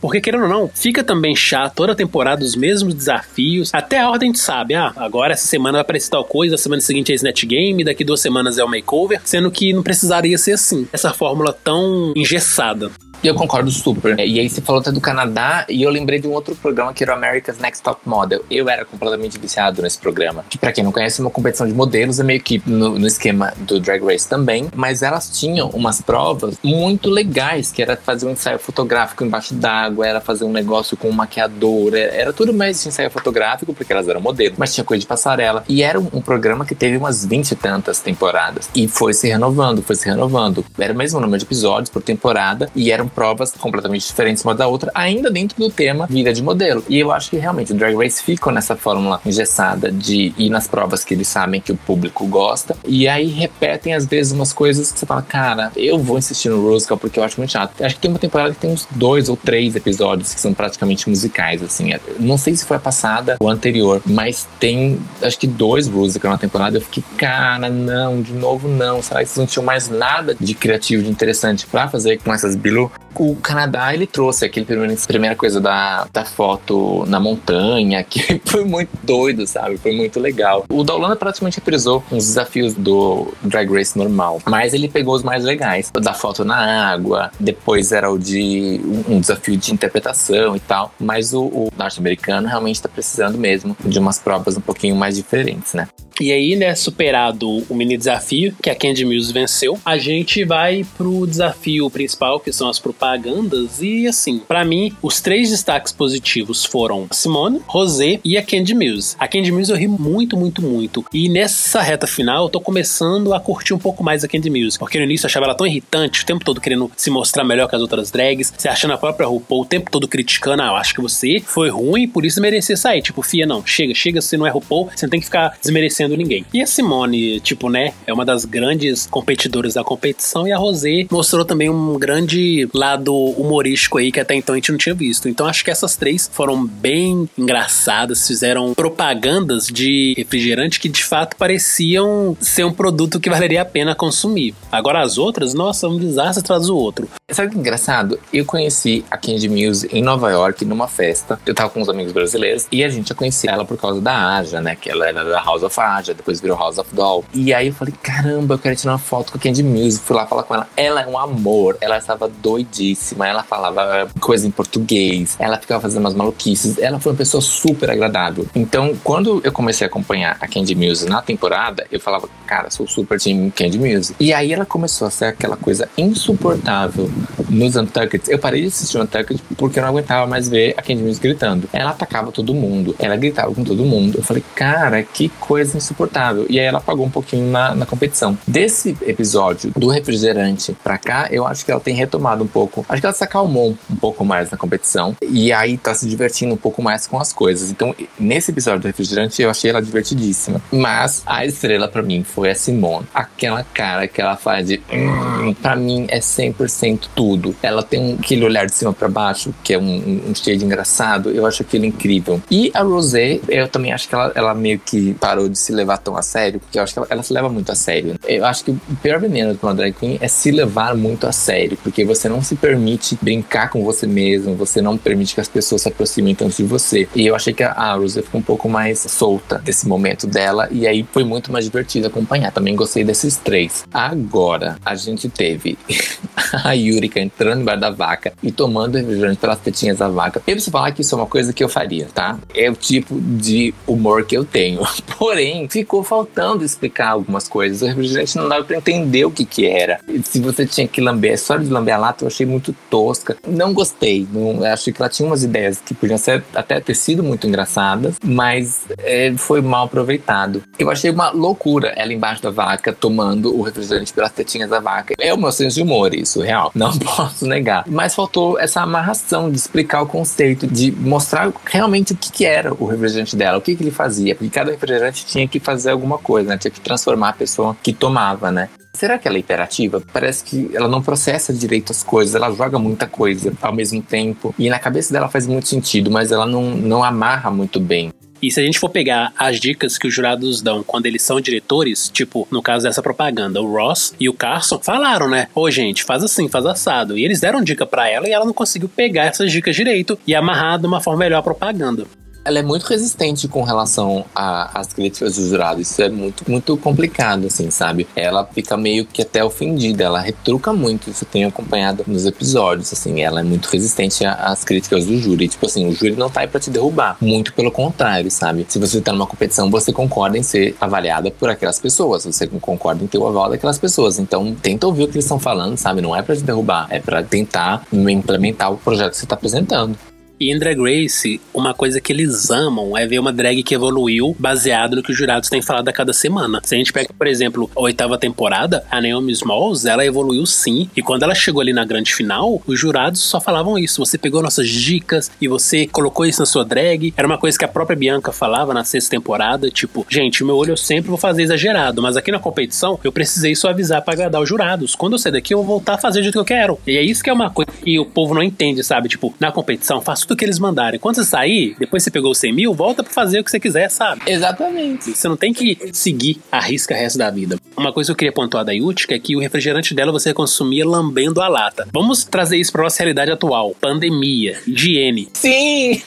Porque, 0.00 0.20
querendo 0.20 0.44
ou 0.44 0.48
não, 0.48 0.68
fica 0.68 1.04
também 1.04 1.36
chato 1.36 1.74
toda 1.76 1.94
temporada 1.94 2.44
os 2.44 2.56
mesmos 2.56 2.94
desafios. 2.94 3.70
Até 3.72 4.00
a 4.00 4.10
ordem 4.10 4.34
sabe, 4.34 4.74
ah, 4.74 4.92
agora 4.96 5.32
essa 5.32 5.46
semana 5.46 5.74
vai 5.74 5.82
aparecer 5.82 6.10
tal 6.10 6.24
coisa, 6.24 6.56
a 6.56 6.58
semana 6.58 6.80
seguinte 6.80 7.12
é 7.12 7.14
Snatch 7.14 7.44
Game, 7.44 7.84
daqui 7.84 8.04
duas 8.04 8.20
semanas 8.20 8.58
é 8.58 8.64
o 8.64 8.68
Makeover, 8.68 9.20
sendo 9.24 9.50
que 9.50 9.72
não 9.72 9.82
precisaria 9.82 10.36
ser 10.36 10.52
assim. 10.52 10.88
Essa 10.92 11.12
fórmula 11.12 11.52
tão 11.52 12.12
engessada. 12.16 12.90
E 13.24 13.26
eu 13.26 13.34
concordo 13.34 13.70
super. 13.70 14.18
E 14.20 14.38
aí 14.38 14.50
você 14.50 14.60
falou 14.60 14.82
até 14.82 14.92
do 14.92 15.00
Canadá, 15.00 15.64
e 15.66 15.82
eu 15.82 15.88
lembrei 15.88 16.18
de 16.18 16.28
um 16.28 16.32
outro 16.32 16.54
programa 16.54 16.92
que 16.92 17.02
era 17.02 17.14
o 17.14 17.16
America's 17.16 17.56
Next 17.56 17.82
Top 17.82 18.02
Model. 18.04 18.44
Eu 18.50 18.68
era 18.68 18.84
completamente 18.84 19.38
viciado 19.38 19.80
nesse 19.80 19.96
programa. 19.96 20.44
Que 20.50 20.58
pra 20.58 20.70
quem 20.70 20.84
não 20.84 20.92
conhece, 20.92 21.22
é 21.22 21.24
uma 21.24 21.30
competição 21.30 21.66
de 21.66 21.72
modelos, 21.72 22.20
é 22.20 22.22
meio 22.22 22.42
que 22.42 22.62
no, 22.66 22.98
no 22.98 23.06
esquema 23.06 23.54
do 23.56 23.80
Drag 23.80 24.04
Race 24.04 24.28
também. 24.28 24.68
Mas 24.76 25.00
elas 25.00 25.30
tinham 25.30 25.70
umas 25.70 26.02
provas 26.02 26.58
muito 26.62 27.08
legais, 27.08 27.72
que 27.72 27.80
era 27.80 27.96
fazer 27.96 28.26
um 28.26 28.32
ensaio 28.32 28.58
fotográfico 28.58 29.24
embaixo 29.24 29.54
d'água, 29.54 30.06
era 30.06 30.20
fazer 30.20 30.44
um 30.44 30.52
negócio 30.52 30.94
com 30.94 31.08
um 31.08 31.12
maquiador, 31.12 31.94
era 31.94 32.30
tudo 32.30 32.52
mais 32.52 32.84
ensaio 32.84 33.10
fotográfico, 33.10 33.72
porque 33.72 33.90
elas 33.90 34.06
eram 34.06 34.20
modelos, 34.20 34.58
mas 34.58 34.74
tinha 34.74 34.84
coisa 34.84 35.00
de 35.00 35.06
passarela. 35.06 35.64
E 35.66 35.82
era 35.82 35.98
um, 35.98 36.10
um 36.12 36.20
programa 36.20 36.66
que 36.66 36.74
teve 36.74 36.98
umas 36.98 37.24
20 37.24 37.52
e 37.52 37.56
tantas 37.56 38.00
temporadas. 38.00 38.68
E 38.74 38.86
foi 38.86 39.14
se 39.14 39.28
renovando, 39.28 39.82
foi 39.82 39.96
se 39.96 40.04
renovando. 40.04 40.62
Era 40.78 40.92
o 40.92 40.96
mesmo 40.96 41.18
número 41.20 41.38
de 41.38 41.46
episódios 41.46 41.88
por 41.88 42.02
temporada, 42.02 42.68
e 42.76 42.92
eram 42.92 43.13
provas 43.14 43.52
completamente 43.52 44.06
diferentes 44.06 44.44
uma 44.44 44.54
da 44.54 44.66
outra, 44.66 44.90
ainda 44.94 45.30
dentro 45.30 45.56
do 45.58 45.70
tema 45.70 46.06
vida 46.06 46.32
de 46.32 46.42
modelo. 46.42 46.84
E 46.88 46.98
eu 46.98 47.12
acho 47.12 47.30
que 47.30 47.36
realmente 47.36 47.72
o 47.72 47.74
Drag 47.74 47.94
Race 47.94 48.22
ficou 48.22 48.52
nessa 48.52 48.76
fórmula 48.76 49.20
engessada 49.24 49.90
de 49.90 50.34
ir 50.36 50.50
nas 50.50 50.66
provas 50.66 51.04
que 51.04 51.14
eles 51.14 51.28
sabem 51.28 51.60
que 51.60 51.72
o 51.72 51.76
público 51.76 52.26
gosta, 52.26 52.76
e 52.86 53.08
aí 53.08 53.26
repetem 53.26 53.94
às 53.94 54.06
vezes 54.06 54.32
umas 54.32 54.52
coisas 54.52 54.92
que 54.92 54.98
você 54.98 55.06
fala, 55.06 55.22
cara, 55.22 55.72
eu 55.76 55.98
vou 55.98 56.18
insistir 56.18 56.48
no 56.48 56.60
Rusical 56.60 56.98
porque 56.98 57.18
eu 57.18 57.24
acho 57.24 57.38
muito 57.38 57.50
chato. 57.50 57.82
Acho 57.82 57.94
que 57.94 58.00
tem 58.00 58.10
uma 58.10 58.18
temporada 58.18 58.52
que 58.52 58.60
tem 58.60 58.70
uns 58.70 58.86
dois 58.90 59.28
ou 59.28 59.36
três 59.36 59.76
episódios 59.76 60.34
que 60.34 60.40
são 60.40 60.52
praticamente 60.52 61.08
musicais, 61.08 61.62
assim. 61.62 61.92
Não 62.18 62.36
sei 62.36 62.56
se 62.56 62.64
foi 62.64 62.76
a 62.76 62.80
passada 62.80 63.36
ou 63.40 63.48
anterior, 63.48 64.02
mas 64.06 64.48
tem 64.58 64.98
acho 65.22 65.38
que 65.38 65.46
dois 65.46 65.86
Rusical 65.86 66.32
na 66.32 66.38
temporada. 66.38 66.76
Eu 66.76 66.80
fiquei, 66.80 67.04
cara, 67.16 67.68
não, 67.68 68.20
de 68.20 68.32
novo 68.32 68.68
não. 68.68 69.02
Será 69.02 69.20
que 69.20 69.26
vocês 69.26 69.38
não 69.38 69.46
tinham 69.46 69.64
mais 69.64 69.88
nada 69.88 70.36
de 70.38 70.54
criativo, 70.54 71.02
de 71.02 71.10
interessante 71.10 71.66
para 71.66 71.88
fazer 71.88 72.18
com 72.18 72.32
essas 72.32 72.56
Bilu? 72.56 72.90
O 73.16 73.36
Canadá 73.36 73.94
ele 73.94 74.06
trouxe 74.06 74.44
aquele 74.44 74.66
primeira 75.06 75.36
coisa 75.36 75.60
da, 75.60 76.06
da 76.12 76.24
foto 76.24 77.04
na 77.06 77.20
montanha, 77.20 78.02
que 78.02 78.40
foi 78.44 78.64
muito 78.64 78.90
doido, 79.02 79.46
sabe? 79.46 79.78
Foi 79.78 79.92
muito 79.92 80.18
legal. 80.18 80.64
O 80.68 80.82
da 80.82 80.94
Holanda 80.94 81.16
praticamente 81.16 81.58
reprisou 81.58 82.02
os 82.10 82.26
desafios 82.26 82.74
do 82.74 83.32
Drag 83.42 83.72
Race 83.72 83.96
normal, 83.96 84.40
mas 84.46 84.74
ele 84.74 84.88
pegou 84.88 85.14
os 85.14 85.22
mais 85.22 85.44
legais, 85.44 85.90
da 85.90 86.12
foto 86.12 86.44
na 86.44 86.90
água, 86.90 87.30
depois 87.38 87.92
era 87.92 88.10
o 88.10 88.18
de 88.18 88.80
um 89.08 89.20
desafio 89.20 89.56
de 89.56 89.72
interpretação 89.72 90.56
e 90.56 90.60
tal, 90.60 90.92
mas 90.98 91.32
o, 91.32 91.44
o 91.44 91.68
norte-americano 91.76 92.48
realmente 92.48 92.76
está 92.76 92.88
precisando 92.88 93.38
mesmo 93.38 93.76
de 93.84 93.98
umas 93.98 94.18
provas 94.18 94.56
um 94.56 94.60
pouquinho 94.60 94.96
mais 94.96 95.16
diferentes, 95.16 95.74
né? 95.74 95.88
E 96.20 96.30
aí, 96.30 96.54
né, 96.54 96.76
superado 96.76 97.64
o 97.68 97.74
mini 97.74 97.96
desafio, 97.96 98.54
que 98.62 98.70
a 98.70 98.74
Candy 98.74 99.04
Mills 99.04 99.32
venceu, 99.32 99.78
a 99.84 99.98
gente 99.98 100.44
vai 100.44 100.86
pro 100.96 101.26
desafio 101.26 101.90
principal, 101.90 102.38
que 102.38 102.52
são 102.52 102.68
as 102.68 102.78
propagandas. 102.84 103.80
E 103.80 104.06
assim, 104.06 104.38
para 104.38 104.62
mim, 104.62 104.94
os 105.00 105.22
três 105.22 105.48
destaques 105.48 105.90
positivos 105.90 106.66
foram 106.66 107.08
Simone, 107.10 107.62
Rosé 107.66 108.20
e 108.22 108.36
a 108.36 108.42
Candy 108.42 108.74
Mills. 108.74 109.16
A 109.18 109.26
Candy 109.26 109.50
Mills 109.50 109.72
eu 109.72 109.78
ri 109.78 109.88
muito, 109.88 110.36
muito, 110.36 110.60
muito. 110.60 111.02
E 111.10 111.30
nessa 111.30 111.80
reta 111.80 112.06
final, 112.06 112.44
eu 112.44 112.50
tô 112.50 112.60
começando 112.60 113.32
a 113.32 113.40
curtir 113.40 113.72
um 113.72 113.78
pouco 113.78 114.04
mais 114.04 114.22
a 114.22 114.28
Candy 114.28 114.50
Mills. 114.50 114.78
Porque 114.78 114.98
no 114.98 115.04
início 115.04 115.24
eu 115.24 115.28
achava 115.28 115.46
ela 115.46 115.54
tão 115.54 115.66
irritante, 115.66 116.22
o 116.22 116.26
tempo 116.26 116.44
todo 116.44 116.60
querendo 116.60 116.90
se 116.94 117.10
mostrar 117.10 117.42
melhor 117.42 117.68
que 117.68 117.74
as 117.74 117.80
outras 117.80 118.10
drags, 118.10 118.52
se 118.58 118.68
achando 118.68 118.92
a 118.92 118.98
própria 118.98 119.26
RuPaul, 119.26 119.62
o 119.62 119.66
tempo 119.66 119.90
todo 119.90 120.06
criticando, 120.06 120.62
ah, 120.62 120.66
eu 120.66 120.76
acho 120.76 120.94
que 120.94 121.00
você 121.00 121.42
foi 121.44 121.70
ruim, 121.70 122.06
por 122.06 122.26
isso 122.26 122.40
merecia 122.40 122.76
sair. 122.76 123.00
Tipo, 123.00 123.22
Fia, 123.22 123.46
não, 123.46 123.64
chega, 123.64 123.94
chega, 123.94 124.20
você 124.20 124.36
não 124.36 124.46
é 124.46 124.50
RuPaul, 124.50 124.90
você 124.94 125.06
não 125.06 125.10
tem 125.10 125.20
que 125.20 125.26
ficar 125.26 125.56
desmerecendo 125.62 126.16
ninguém. 126.16 126.44
E 126.52 126.60
a 126.60 126.66
Simone, 126.66 127.40
tipo, 127.40 127.70
né, 127.70 127.94
é 128.06 128.12
uma 128.12 128.24
das 128.24 128.44
grandes 128.44 129.06
competidoras 129.06 129.74
da 129.74 129.82
competição 129.82 130.46
e 130.46 130.52
a 130.52 130.58
Rosé 130.58 131.06
mostrou 131.10 131.44
também 131.44 131.70
um 131.70 131.98
grande 131.98 132.66
lado 132.74 133.14
humorístico 133.14 133.98
aí 133.98 134.10
que 134.10 134.20
até 134.20 134.34
então 134.34 134.54
a 134.54 134.56
gente 134.56 134.70
não 134.70 134.78
tinha 134.78 134.94
visto. 134.94 135.28
Então 135.28 135.46
acho 135.46 135.64
que 135.64 135.70
essas 135.70 135.96
três 135.96 136.30
foram 136.32 136.66
bem 136.66 137.28
engraçadas, 137.36 138.26
fizeram 138.26 138.74
propagandas 138.74 139.66
de 139.66 140.14
refrigerante 140.16 140.80
que 140.80 140.88
de 140.88 141.04
fato 141.04 141.36
pareciam 141.36 142.36
ser 142.40 142.64
um 142.64 142.72
produto 142.72 143.20
que 143.20 143.30
valeria 143.30 143.62
a 143.62 143.64
pena 143.64 143.94
consumir. 143.94 144.54
Agora 144.70 145.02
as 145.02 145.18
outras, 145.18 145.54
nossa, 145.54 145.88
um 145.88 145.98
desastre 145.98 146.42
atrás 146.42 146.66
do 146.66 146.76
outro. 146.76 147.08
Sabe 147.30 147.52
que 147.52 147.58
engraçado? 147.58 148.18
Eu 148.32 148.44
conheci 148.44 149.04
a 149.10 149.16
Candy 149.16 149.48
Muse 149.48 149.88
em 149.90 150.02
Nova 150.02 150.30
York 150.30 150.64
numa 150.64 150.86
festa. 150.86 151.38
Eu 151.46 151.54
tava 151.54 151.70
com 151.70 151.80
uns 151.80 151.88
amigos 151.88 152.12
brasileiros 152.12 152.66
e 152.70 152.84
a 152.84 152.88
gente 152.88 153.08
já 153.08 153.14
conhecia 153.14 153.50
ela 153.50 153.64
por 153.64 153.78
causa 153.78 154.00
da 154.00 154.36
Aja, 154.36 154.60
né? 154.60 154.76
Que 154.76 154.90
ela 154.90 155.08
era 155.08 155.24
da 155.24 155.42
House 155.42 155.62
of 155.62 155.78
Aja, 155.80 156.14
depois 156.14 156.40
virou 156.40 156.56
House 156.56 156.78
of 156.78 156.94
Doll. 156.94 157.24
E 157.32 157.52
aí 157.52 157.68
eu 157.68 157.72
falei, 157.72 157.94
caramba, 158.02 158.54
eu 158.54 158.58
quero 158.58 158.76
tirar 158.76 158.92
uma 158.92 158.98
foto 158.98 159.32
com 159.32 159.38
a 159.38 159.40
Candy 159.40 159.62
Muse. 159.62 160.00
Fui 160.00 160.14
lá 160.14 160.26
falar 160.26 160.42
com 160.42 160.54
ela. 160.54 160.68
Ela 160.76 161.02
é 161.02 161.06
um 161.06 161.18
amor. 161.18 161.76
Ela 161.80 161.98
estava 161.98 162.28
doidíssima. 162.64 163.28
Ela 163.28 163.42
falava 163.42 164.08
coisa 164.20 164.46
em 164.46 164.50
português. 164.50 165.36
Ela 165.38 165.58
ficava 165.58 165.80
fazendo 165.80 166.00
umas 166.00 166.14
maluquices. 166.14 166.78
Ela 166.78 166.98
foi 166.98 167.12
uma 167.12 167.18
pessoa 167.18 167.40
super 167.40 167.90
agradável. 167.90 168.46
Então, 168.54 168.96
quando 169.04 169.40
eu 169.44 169.52
comecei 169.52 169.86
a 169.86 169.88
acompanhar 169.88 170.36
a 170.40 170.48
Candy 170.48 170.74
Muse 170.74 171.06
na 171.08 171.22
temporada, 171.22 171.86
eu 171.90 172.00
falava, 172.00 172.28
cara, 172.46 172.70
sou 172.70 172.86
super 172.86 173.20
team 173.20 173.50
Candy 173.54 173.78
Muse. 173.78 174.14
E 174.18 174.32
aí 174.32 174.52
ela 174.52 174.64
começou 174.64 175.06
a 175.06 175.10
ser 175.10 175.26
aquela 175.26 175.56
coisa 175.56 175.88
insuportável 175.96 177.10
nos 177.48 177.76
Untucked. 177.76 178.30
Eu 178.30 178.38
parei 178.38 178.62
de 178.62 178.68
assistir 178.68 178.98
Untucked 178.98 179.40
porque 179.56 179.78
eu 179.78 179.82
não 179.82 179.90
aguentava 179.90 180.26
mais 180.26 180.48
ver 180.48 180.74
a 180.76 180.82
Candy 180.82 181.02
Muse 181.02 181.20
gritando. 181.20 181.68
Ela 181.72 181.90
atacava 181.90 182.32
todo 182.32 182.54
mundo. 182.54 182.94
Ela 182.98 183.16
gritava 183.16 183.54
com 183.54 183.62
todo 183.62 183.84
mundo. 183.84 184.18
Eu 184.18 184.22
falei, 184.22 184.42
cara, 184.54 185.02
que 185.02 185.28
coisa 185.28 185.76
insuportável. 185.76 186.46
E 186.48 186.58
aí 186.58 186.66
ela 186.66 186.78
apagou 186.78 187.06
um 187.06 187.10
pouquinho 187.10 187.50
na, 187.50 187.74
na 187.74 187.86
competição. 187.86 188.36
Desse 188.46 188.96
episódio 189.02 189.72
do 189.76 189.88
refrigerante 189.88 190.76
pra 190.82 190.98
cá, 190.98 191.28
eu 191.30 191.46
acho 191.46 191.64
que 191.64 191.70
ela 191.70 191.80
tem 191.80 191.94
retomado 191.94 192.44
um 192.44 192.46
pouco. 192.54 192.86
Acho 192.88 193.00
que 193.00 193.06
ela 193.06 193.14
se 193.14 193.24
acalmou 193.24 193.76
um 193.90 193.96
pouco 193.96 194.24
mais 194.24 194.48
na 194.50 194.56
competição. 194.56 195.16
E 195.20 195.52
aí 195.52 195.76
tá 195.76 195.92
se 195.92 196.08
divertindo 196.08 196.54
um 196.54 196.56
pouco 196.56 196.80
mais 196.80 197.08
com 197.08 197.18
as 197.18 197.32
coisas. 197.32 197.70
Então, 197.70 197.94
nesse 198.18 198.52
episódio 198.52 198.80
do 198.80 198.86
refrigerante, 198.86 199.42
eu 199.42 199.50
achei 199.50 199.70
ela 199.70 199.82
divertidíssima. 199.82 200.62
Mas 200.70 201.22
a 201.26 201.44
estrela 201.44 201.88
para 201.88 202.02
mim 202.02 202.22
foi 202.22 202.50
a 202.50 202.54
Simone. 202.54 203.06
Aquela 203.12 203.64
cara 203.64 204.06
que 204.06 204.20
ela 204.20 204.36
faz 204.36 204.68
de. 204.68 204.80
Hum, 204.92 205.52
pra 205.54 205.74
mim 205.74 206.06
é 206.08 206.20
100% 206.20 207.08
tudo. 207.14 207.56
Ela 207.60 207.82
tem 207.82 208.14
aquele 208.20 208.44
olhar 208.44 208.66
de 208.66 208.74
cima 208.74 208.92
para 208.92 209.08
baixo, 209.08 209.52
que 209.64 209.74
é 209.74 209.78
um, 209.78 210.22
um 210.28 210.34
shade 210.34 210.64
engraçado. 210.64 211.30
Eu 211.30 211.44
acho 211.44 211.62
aquilo 211.62 211.84
incrível. 211.84 212.40
E 212.48 212.70
a 212.72 212.82
Rosé, 212.82 213.40
eu 213.48 213.66
também 213.66 213.92
acho 213.92 214.08
que 214.08 214.14
ela, 214.14 214.32
ela 214.34 214.54
meio 214.54 214.78
que 214.78 215.14
parou 215.14 215.48
de 215.48 215.58
se 215.58 215.72
levar 215.72 215.98
tão 215.98 216.16
a 216.16 216.22
sério, 216.22 216.60
porque 216.60 216.78
eu 216.78 216.82
acho 216.82 216.92
que 216.92 216.98
ela, 217.00 217.08
ela 217.10 217.22
se 217.22 217.32
leva 217.32 217.48
muito 217.48 217.72
a 217.72 217.74
sério. 217.74 218.14
Eu 218.24 218.44
acho 218.44 218.64
que 218.64 218.70
o 218.70 218.80
pior 219.02 219.18
veneno 219.18 219.54
de 219.54 219.60
uma 219.62 219.74
drag 219.74 219.92
queen 219.92 220.18
é 220.20 220.28
se 220.28 220.50
levar 220.50 220.94
muito 220.94 221.26
a 221.26 221.32
sério, 221.32 221.76
porque 221.82 222.04
você 222.04 222.28
não 222.28 222.43
se 222.44 222.54
permite 222.54 223.18
brincar 223.20 223.70
com 223.70 223.82
você 223.82 224.06
mesmo, 224.06 224.54
você 224.54 224.80
não 224.80 224.96
permite 224.96 225.34
que 225.34 225.40
as 225.40 225.48
pessoas 225.48 225.82
se 225.82 225.88
aproximem 225.88 226.34
tanto 226.34 226.56
de 226.56 226.64
você. 226.64 227.08
E 227.14 227.26
eu 227.26 227.34
achei 227.34 227.52
que 227.52 227.62
a 227.62 227.94
Rosé 227.94 228.22
ficou 228.22 228.40
um 228.40 228.44
pouco 228.44 228.68
mais 228.68 229.00
solta 229.00 229.58
desse 229.58 229.88
momento 229.88 230.26
dela, 230.26 230.68
e 230.70 230.86
aí 230.86 231.06
foi 231.12 231.24
muito 231.24 231.50
mais 231.50 231.64
divertido 231.64 232.06
acompanhar. 232.06 232.52
Também 232.52 232.76
gostei 232.76 233.04
desses 233.04 233.36
três. 233.36 233.84
Agora, 233.92 234.76
a 234.84 234.94
gente 234.94 235.28
teve 235.28 235.78
a 236.64 236.72
Yurika 236.72 237.20
entrando 237.20 237.62
embaixo 237.62 237.80
da 237.80 237.90
vaca 237.90 238.32
e 238.42 238.52
tomando 238.52 238.96
refrigerante 238.96 239.38
pelas 239.38 239.58
tetinhas 239.58 239.98
da 239.98 240.08
vaca. 240.08 240.38
Eu 240.46 240.54
preciso 240.54 240.70
falar 240.70 240.92
que 240.92 241.02
isso 241.02 241.14
é 241.14 241.18
uma 241.18 241.26
coisa 241.26 241.52
que 241.52 241.62
eu 241.62 241.68
faria, 241.68 242.08
tá? 242.12 242.38
É 242.54 242.70
o 242.70 242.74
tipo 242.74 243.20
de 243.20 243.74
humor 243.86 244.24
que 244.24 244.36
eu 244.36 244.44
tenho. 244.44 244.80
Porém, 245.18 245.68
ficou 245.68 246.02
faltando 246.02 246.64
explicar 246.64 247.10
algumas 247.10 247.48
coisas. 247.48 247.82
O 247.82 247.86
refrigerante 247.86 248.36
não 248.36 248.48
dava 248.48 248.64
pra 248.64 248.76
entender 248.76 249.24
o 249.24 249.30
que 249.30 249.44
que 249.44 249.66
era. 249.66 250.00
Se 250.24 250.40
você 250.40 250.66
tinha 250.66 250.86
que 250.86 251.00
lamber, 251.00 251.32
a 251.32 251.34
história 251.34 251.64
de 251.64 251.70
lamber 251.70 251.94
a 251.94 251.98
lata 251.98 252.24
eu 252.24 252.28
achei 252.34 252.44
muito 252.46 252.74
tosca. 252.90 253.36
Não 253.46 253.72
gostei. 253.72 254.26
Não, 254.30 254.64
acho 254.64 254.92
que 254.92 255.00
ela 255.00 255.08
tinha 255.08 255.26
umas 255.26 255.42
ideias 255.42 255.80
que 255.80 255.94
podiam 255.94 256.18
ser, 256.18 256.42
até 256.54 256.80
ter 256.80 256.94
sido 256.94 257.22
muito 257.22 257.46
engraçadas, 257.46 258.16
mas 258.24 258.84
é, 258.98 259.32
foi 259.36 259.62
mal 259.62 259.86
aproveitado. 259.86 260.62
Eu 260.78 260.90
achei 260.90 261.10
uma 261.10 261.30
loucura 261.30 261.92
ela 261.96 262.12
embaixo 262.12 262.42
da 262.42 262.50
vaca 262.50 262.92
tomando 262.92 263.56
o 263.56 263.62
refrigerante 263.62 264.12
pelas 264.12 264.32
tetinhas 264.32 264.68
da 264.68 264.80
vaca. 264.80 265.14
É 265.18 265.32
o 265.32 265.38
meu 265.38 265.52
senso 265.52 265.76
de 265.76 265.82
humor, 265.82 266.14
isso, 266.14 266.40
real. 266.40 266.72
Não 266.74 266.96
posso 266.98 267.46
negar. 267.46 267.84
Mas 267.86 268.14
faltou 268.14 268.58
essa 268.58 268.80
amarração 268.80 269.50
de 269.50 269.56
explicar 269.56 270.02
o 270.02 270.06
conceito, 270.06 270.66
de 270.66 270.90
mostrar 270.90 271.52
realmente 271.64 272.12
o 272.12 272.16
que, 272.16 272.32
que 272.32 272.44
era 272.44 272.74
o 272.74 272.86
refrigerante 272.86 273.36
dela, 273.36 273.58
o 273.58 273.60
que, 273.60 273.76
que 273.76 273.84
ele 273.84 273.90
fazia. 273.90 274.34
Porque 274.34 274.50
cada 274.50 274.70
refrigerante 274.72 275.24
tinha 275.24 275.46
que 275.46 275.60
fazer 275.60 275.90
alguma 275.90 276.18
coisa, 276.18 276.50
né? 276.50 276.58
Tinha 276.58 276.70
que 276.70 276.80
transformar 276.80 277.30
a 277.30 277.34
pessoa 277.34 277.76
que 277.82 277.92
tomava, 277.92 278.50
né? 278.50 278.68
Será 278.94 279.18
que 279.18 279.26
ela 279.26 279.36
é 279.36 279.40
hiperativa? 279.40 280.00
Parece 280.12 280.44
que 280.44 280.70
ela 280.72 280.86
não 280.86 281.02
processa 281.02 281.52
direito 281.52 281.90
as 281.90 282.02
coisas, 282.04 282.34
ela 282.34 282.50
joga 282.52 282.78
muita 282.78 283.08
coisa 283.08 283.52
ao 283.60 283.74
mesmo 283.74 284.00
tempo. 284.00 284.54
E 284.56 284.70
na 284.70 284.78
cabeça 284.78 285.12
dela 285.12 285.28
faz 285.28 285.48
muito 285.48 285.68
sentido, 285.68 286.10
mas 286.10 286.30
ela 286.30 286.46
não, 286.46 286.70
não 286.70 287.02
amarra 287.02 287.50
muito 287.50 287.80
bem. 287.80 288.12
E 288.40 288.50
se 288.50 288.60
a 288.60 288.62
gente 288.62 288.78
for 288.78 288.90
pegar 288.90 289.32
as 289.38 289.58
dicas 289.58 289.98
que 289.98 290.06
os 290.06 290.14
jurados 290.14 290.62
dão 290.62 290.82
quando 290.82 291.06
eles 291.06 291.22
são 291.22 291.40
diretores, 291.40 292.08
tipo, 292.08 292.46
no 292.50 292.62
caso 292.62 292.84
dessa 292.84 293.02
propaganda, 293.02 293.60
o 293.60 293.72
Ross 293.72 294.14
e 294.20 294.28
o 294.28 294.34
Carson 294.34 294.78
falaram, 294.78 295.28
né? 295.28 295.48
Ô, 295.54 295.68
gente, 295.70 296.04
faz 296.04 296.22
assim, 296.22 296.48
faz 296.48 296.64
assado. 296.66 297.18
E 297.18 297.24
eles 297.24 297.40
deram 297.40 297.62
dica 297.62 297.86
para 297.86 298.08
ela 298.08 298.28
e 298.28 298.32
ela 298.32 298.44
não 298.44 298.52
conseguiu 298.52 298.88
pegar 298.88 299.24
essas 299.24 299.50
dicas 299.50 299.74
direito 299.74 300.18
e 300.26 300.34
amarrar 300.34 300.78
de 300.78 300.86
uma 300.86 301.00
forma 301.00 301.20
melhor 301.20 301.38
a 301.38 301.42
propaganda 301.42 302.06
ela 302.44 302.58
é 302.58 302.62
muito 302.62 302.84
resistente 302.84 303.48
com 303.48 303.62
relação 303.62 304.24
às 304.34 304.92
críticas 304.92 305.36
do 305.36 305.48
jurado. 305.48 305.80
Isso 305.80 306.00
é 306.02 306.10
muito, 306.10 306.48
muito 306.48 306.76
complicado, 306.76 307.46
assim, 307.46 307.70
sabe? 307.70 308.06
Ela 308.14 308.44
fica 308.44 308.76
meio 308.76 309.06
que 309.06 309.22
até 309.22 309.42
ofendida, 309.42 310.04
ela 310.04 310.20
retruca 310.20 310.72
muito. 310.72 311.10
Isso 311.10 311.24
eu 311.24 311.28
tenho 311.28 311.48
acompanhado 311.48 312.04
nos 312.06 312.26
episódios, 312.26 312.92
assim. 312.92 313.22
Ela 313.22 313.40
é 313.40 313.42
muito 313.42 313.66
resistente 313.66 314.24
às 314.26 314.62
críticas 314.62 315.06
do 315.06 315.16
júri. 315.16 315.48
Tipo 315.48 315.66
assim, 315.66 315.88
o 315.88 315.92
júri 315.92 316.16
não 316.16 316.28
tá 316.28 316.42
aí 316.42 316.46
pra 316.46 316.60
te 316.60 316.70
derrubar. 316.70 317.16
Muito 317.20 317.54
pelo 317.54 317.70
contrário, 317.70 318.30
sabe? 318.30 318.66
Se 318.68 318.78
você 318.78 319.00
tá 319.00 319.12
numa 319.12 319.26
competição, 319.26 319.70
você 319.70 319.92
concorda 319.92 320.36
em 320.36 320.42
ser 320.42 320.76
avaliada 320.80 321.30
por 321.30 321.48
aquelas 321.48 321.78
pessoas. 321.78 322.24
Você 322.26 322.46
concorda 322.46 323.02
em 323.02 323.06
ter 323.06 323.18
o 323.18 323.26
aval 323.26 323.48
daquelas 323.48 323.78
pessoas. 323.78 324.18
Então, 324.18 324.54
tenta 324.54 324.86
ouvir 324.86 325.04
o 325.04 325.08
que 325.08 325.14
eles 325.14 325.24
estão 325.24 325.38
falando, 325.38 325.78
sabe? 325.78 326.02
Não 326.02 326.14
é 326.14 326.20
pra 326.20 326.36
te 326.36 326.42
derrubar, 326.42 326.86
é 326.90 327.00
pra 327.00 327.22
tentar 327.22 327.86
implementar 327.92 328.70
o 328.70 328.76
projeto 328.76 329.12
que 329.12 329.18
você 329.18 329.26
tá 329.26 329.34
apresentando. 329.34 329.96
E 330.38 330.50
em 330.50 330.58
Drag 330.58 330.78
Race, 330.80 331.40
uma 331.52 331.72
coisa 331.72 332.00
que 332.00 332.12
eles 332.12 332.50
amam 332.50 332.96
é 332.96 333.06
ver 333.06 333.18
uma 333.18 333.32
drag 333.32 333.62
que 333.62 333.74
evoluiu 333.74 334.34
baseado 334.38 334.96
no 334.96 335.02
que 335.02 335.12
os 335.12 335.16
jurados 335.16 335.48
têm 335.48 335.62
falado 335.62 335.88
a 335.88 335.92
cada 335.92 336.12
semana. 336.12 336.60
Se 336.64 336.74
a 336.74 336.78
gente 336.78 336.92
pega, 336.92 337.10
por 337.16 337.26
exemplo, 337.26 337.70
a 337.74 337.80
oitava 337.80 338.18
temporada, 338.18 338.84
a 338.90 339.00
Naomi 339.00 339.32
Smalls, 339.32 339.86
ela 339.86 340.04
evoluiu 340.04 340.44
sim. 340.44 340.90
E 340.96 341.02
quando 341.02 341.22
ela 341.22 341.34
chegou 341.34 341.60
ali 341.60 341.72
na 341.72 341.84
grande 341.84 342.12
final, 342.12 342.60
os 342.66 342.78
jurados 342.78 343.20
só 343.20 343.40
falavam 343.40 343.78
isso. 343.78 344.04
Você 344.04 344.18
pegou 344.18 344.42
nossas 344.42 344.68
dicas 344.68 345.30
e 345.40 345.46
você 345.46 345.86
colocou 345.86 346.26
isso 346.26 346.40
na 346.40 346.46
sua 346.46 346.64
drag. 346.64 347.14
Era 347.16 347.26
uma 347.26 347.38
coisa 347.38 347.56
que 347.56 347.64
a 347.64 347.68
própria 347.68 347.96
Bianca 347.96 348.32
falava 348.32 348.74
na 348.74 348.84
sexta 348.84 349.10
temporada, 349.10 349.70
tipo, 349.70 350.04
gente, 350.08 350.42
meu 350.42 350.56
olho 350.56 350.72
eu 350.72 350.76
sempre 350.76 351.08
vou 351.08 351.18
fazer 351.18 351.42
exagerado, 351.42 352.02
mas 352.02 352.16
aqui 352.16 352.32
na 352.32 352.38
competição 352.38 352.98
eu 353.04 353.12
precisei 353.12 353.54
suavizar 353.54 354.02
para 354.02 354.14
agradar 354.14 354.42
os 354.42 354.48
jurados. 354.48 354.94
Quando 354.94 355.12
eu 355.12 355.18
sair 355.18 355.32
daqui, 355.32 355.54
eu 355.54 355.58
vou 355.58 355.66
voltar 355.66 355.94
a 355.94 355.98
fazer 355.98 356.20
do 356.20 356.24
jeito 356.24 356.34
que 356.34 356.40
eu 356.40 356.44
quero. 356.44 356.78
E 356.86 356.96
é 356.96 357.02
isso 357.02 357.22
que 357.22 357.30
é 357.30 357.32
uma 357.32 357.50
coisa 357.50 357.70
que 357.70 357.98
o 357.98 358.04
povo 358.04 358.34
não 358.34 358.42
entende, 358.42 358.82
sabe? 358.82 359.08
Tipo, 359.08 359.32
na 359.38 359.52
competição, 359.52 360.00
faço 360.00 360.23
tudo 360.26 360.36
que 360.36 360.44
eles 360.44 360.58
mandarem. 360.58 360.98
Quando 360.98 361.16
você 361.16 361.24
sair, 361.24 361.76
depois 361.78 362.02
você 362.02 362.10
pegou 362.10 362.34
100 362.34 362.52
mil, 362.52 362.74
volta 362.74 363.02
pra 363.02 363.12
fazer 363.12 363.40
o 363.40 363.44
que 363.44 363.50
você 363.50 363.60
quiser, 363.60 363.90
sabe? 363.90 364.22
Exatamente. 364.26 365.10
Você 365.10 365.28
não 365.28 365.36
tem 365.36 365.52
que 365.52 365.78
seguir 365.92 366.40
a 366.50 366.60
risca 366.60 366.94
resto 366.94 367.18
da 367.18 367.30
vida. 367.30 367.58
Uma 367.76 367.92
coisa 367.92 368.08
que 368.08 368.12
eu 368.12 368.16
queria 368.16 368.32
pontuar 368.32 368.64
da 368.64 368.72
Yutka 368.72 369.14
é 369.14 369.18
que 369.18 369.36
o 369.36 369.40
refrigerante 369.40 369.94
dela 369.94 370.12
você 370.12 370.32
consumia 370.32 370.86
lambendo 370.86 371.40
a 371.40 371.48
lata. 371.48 371.86
Vamos 371.92 372.24
trazer 372.24 372.56
isso 372.56 372.72
pra 372.72 372.82
nossa 372.82 372.98
realidade 372.98 373.30
atual. 373.30 373.74
Pandemia, 373.80 374.58
higiene. 374.66 375.28
Sim! 375.32 376.02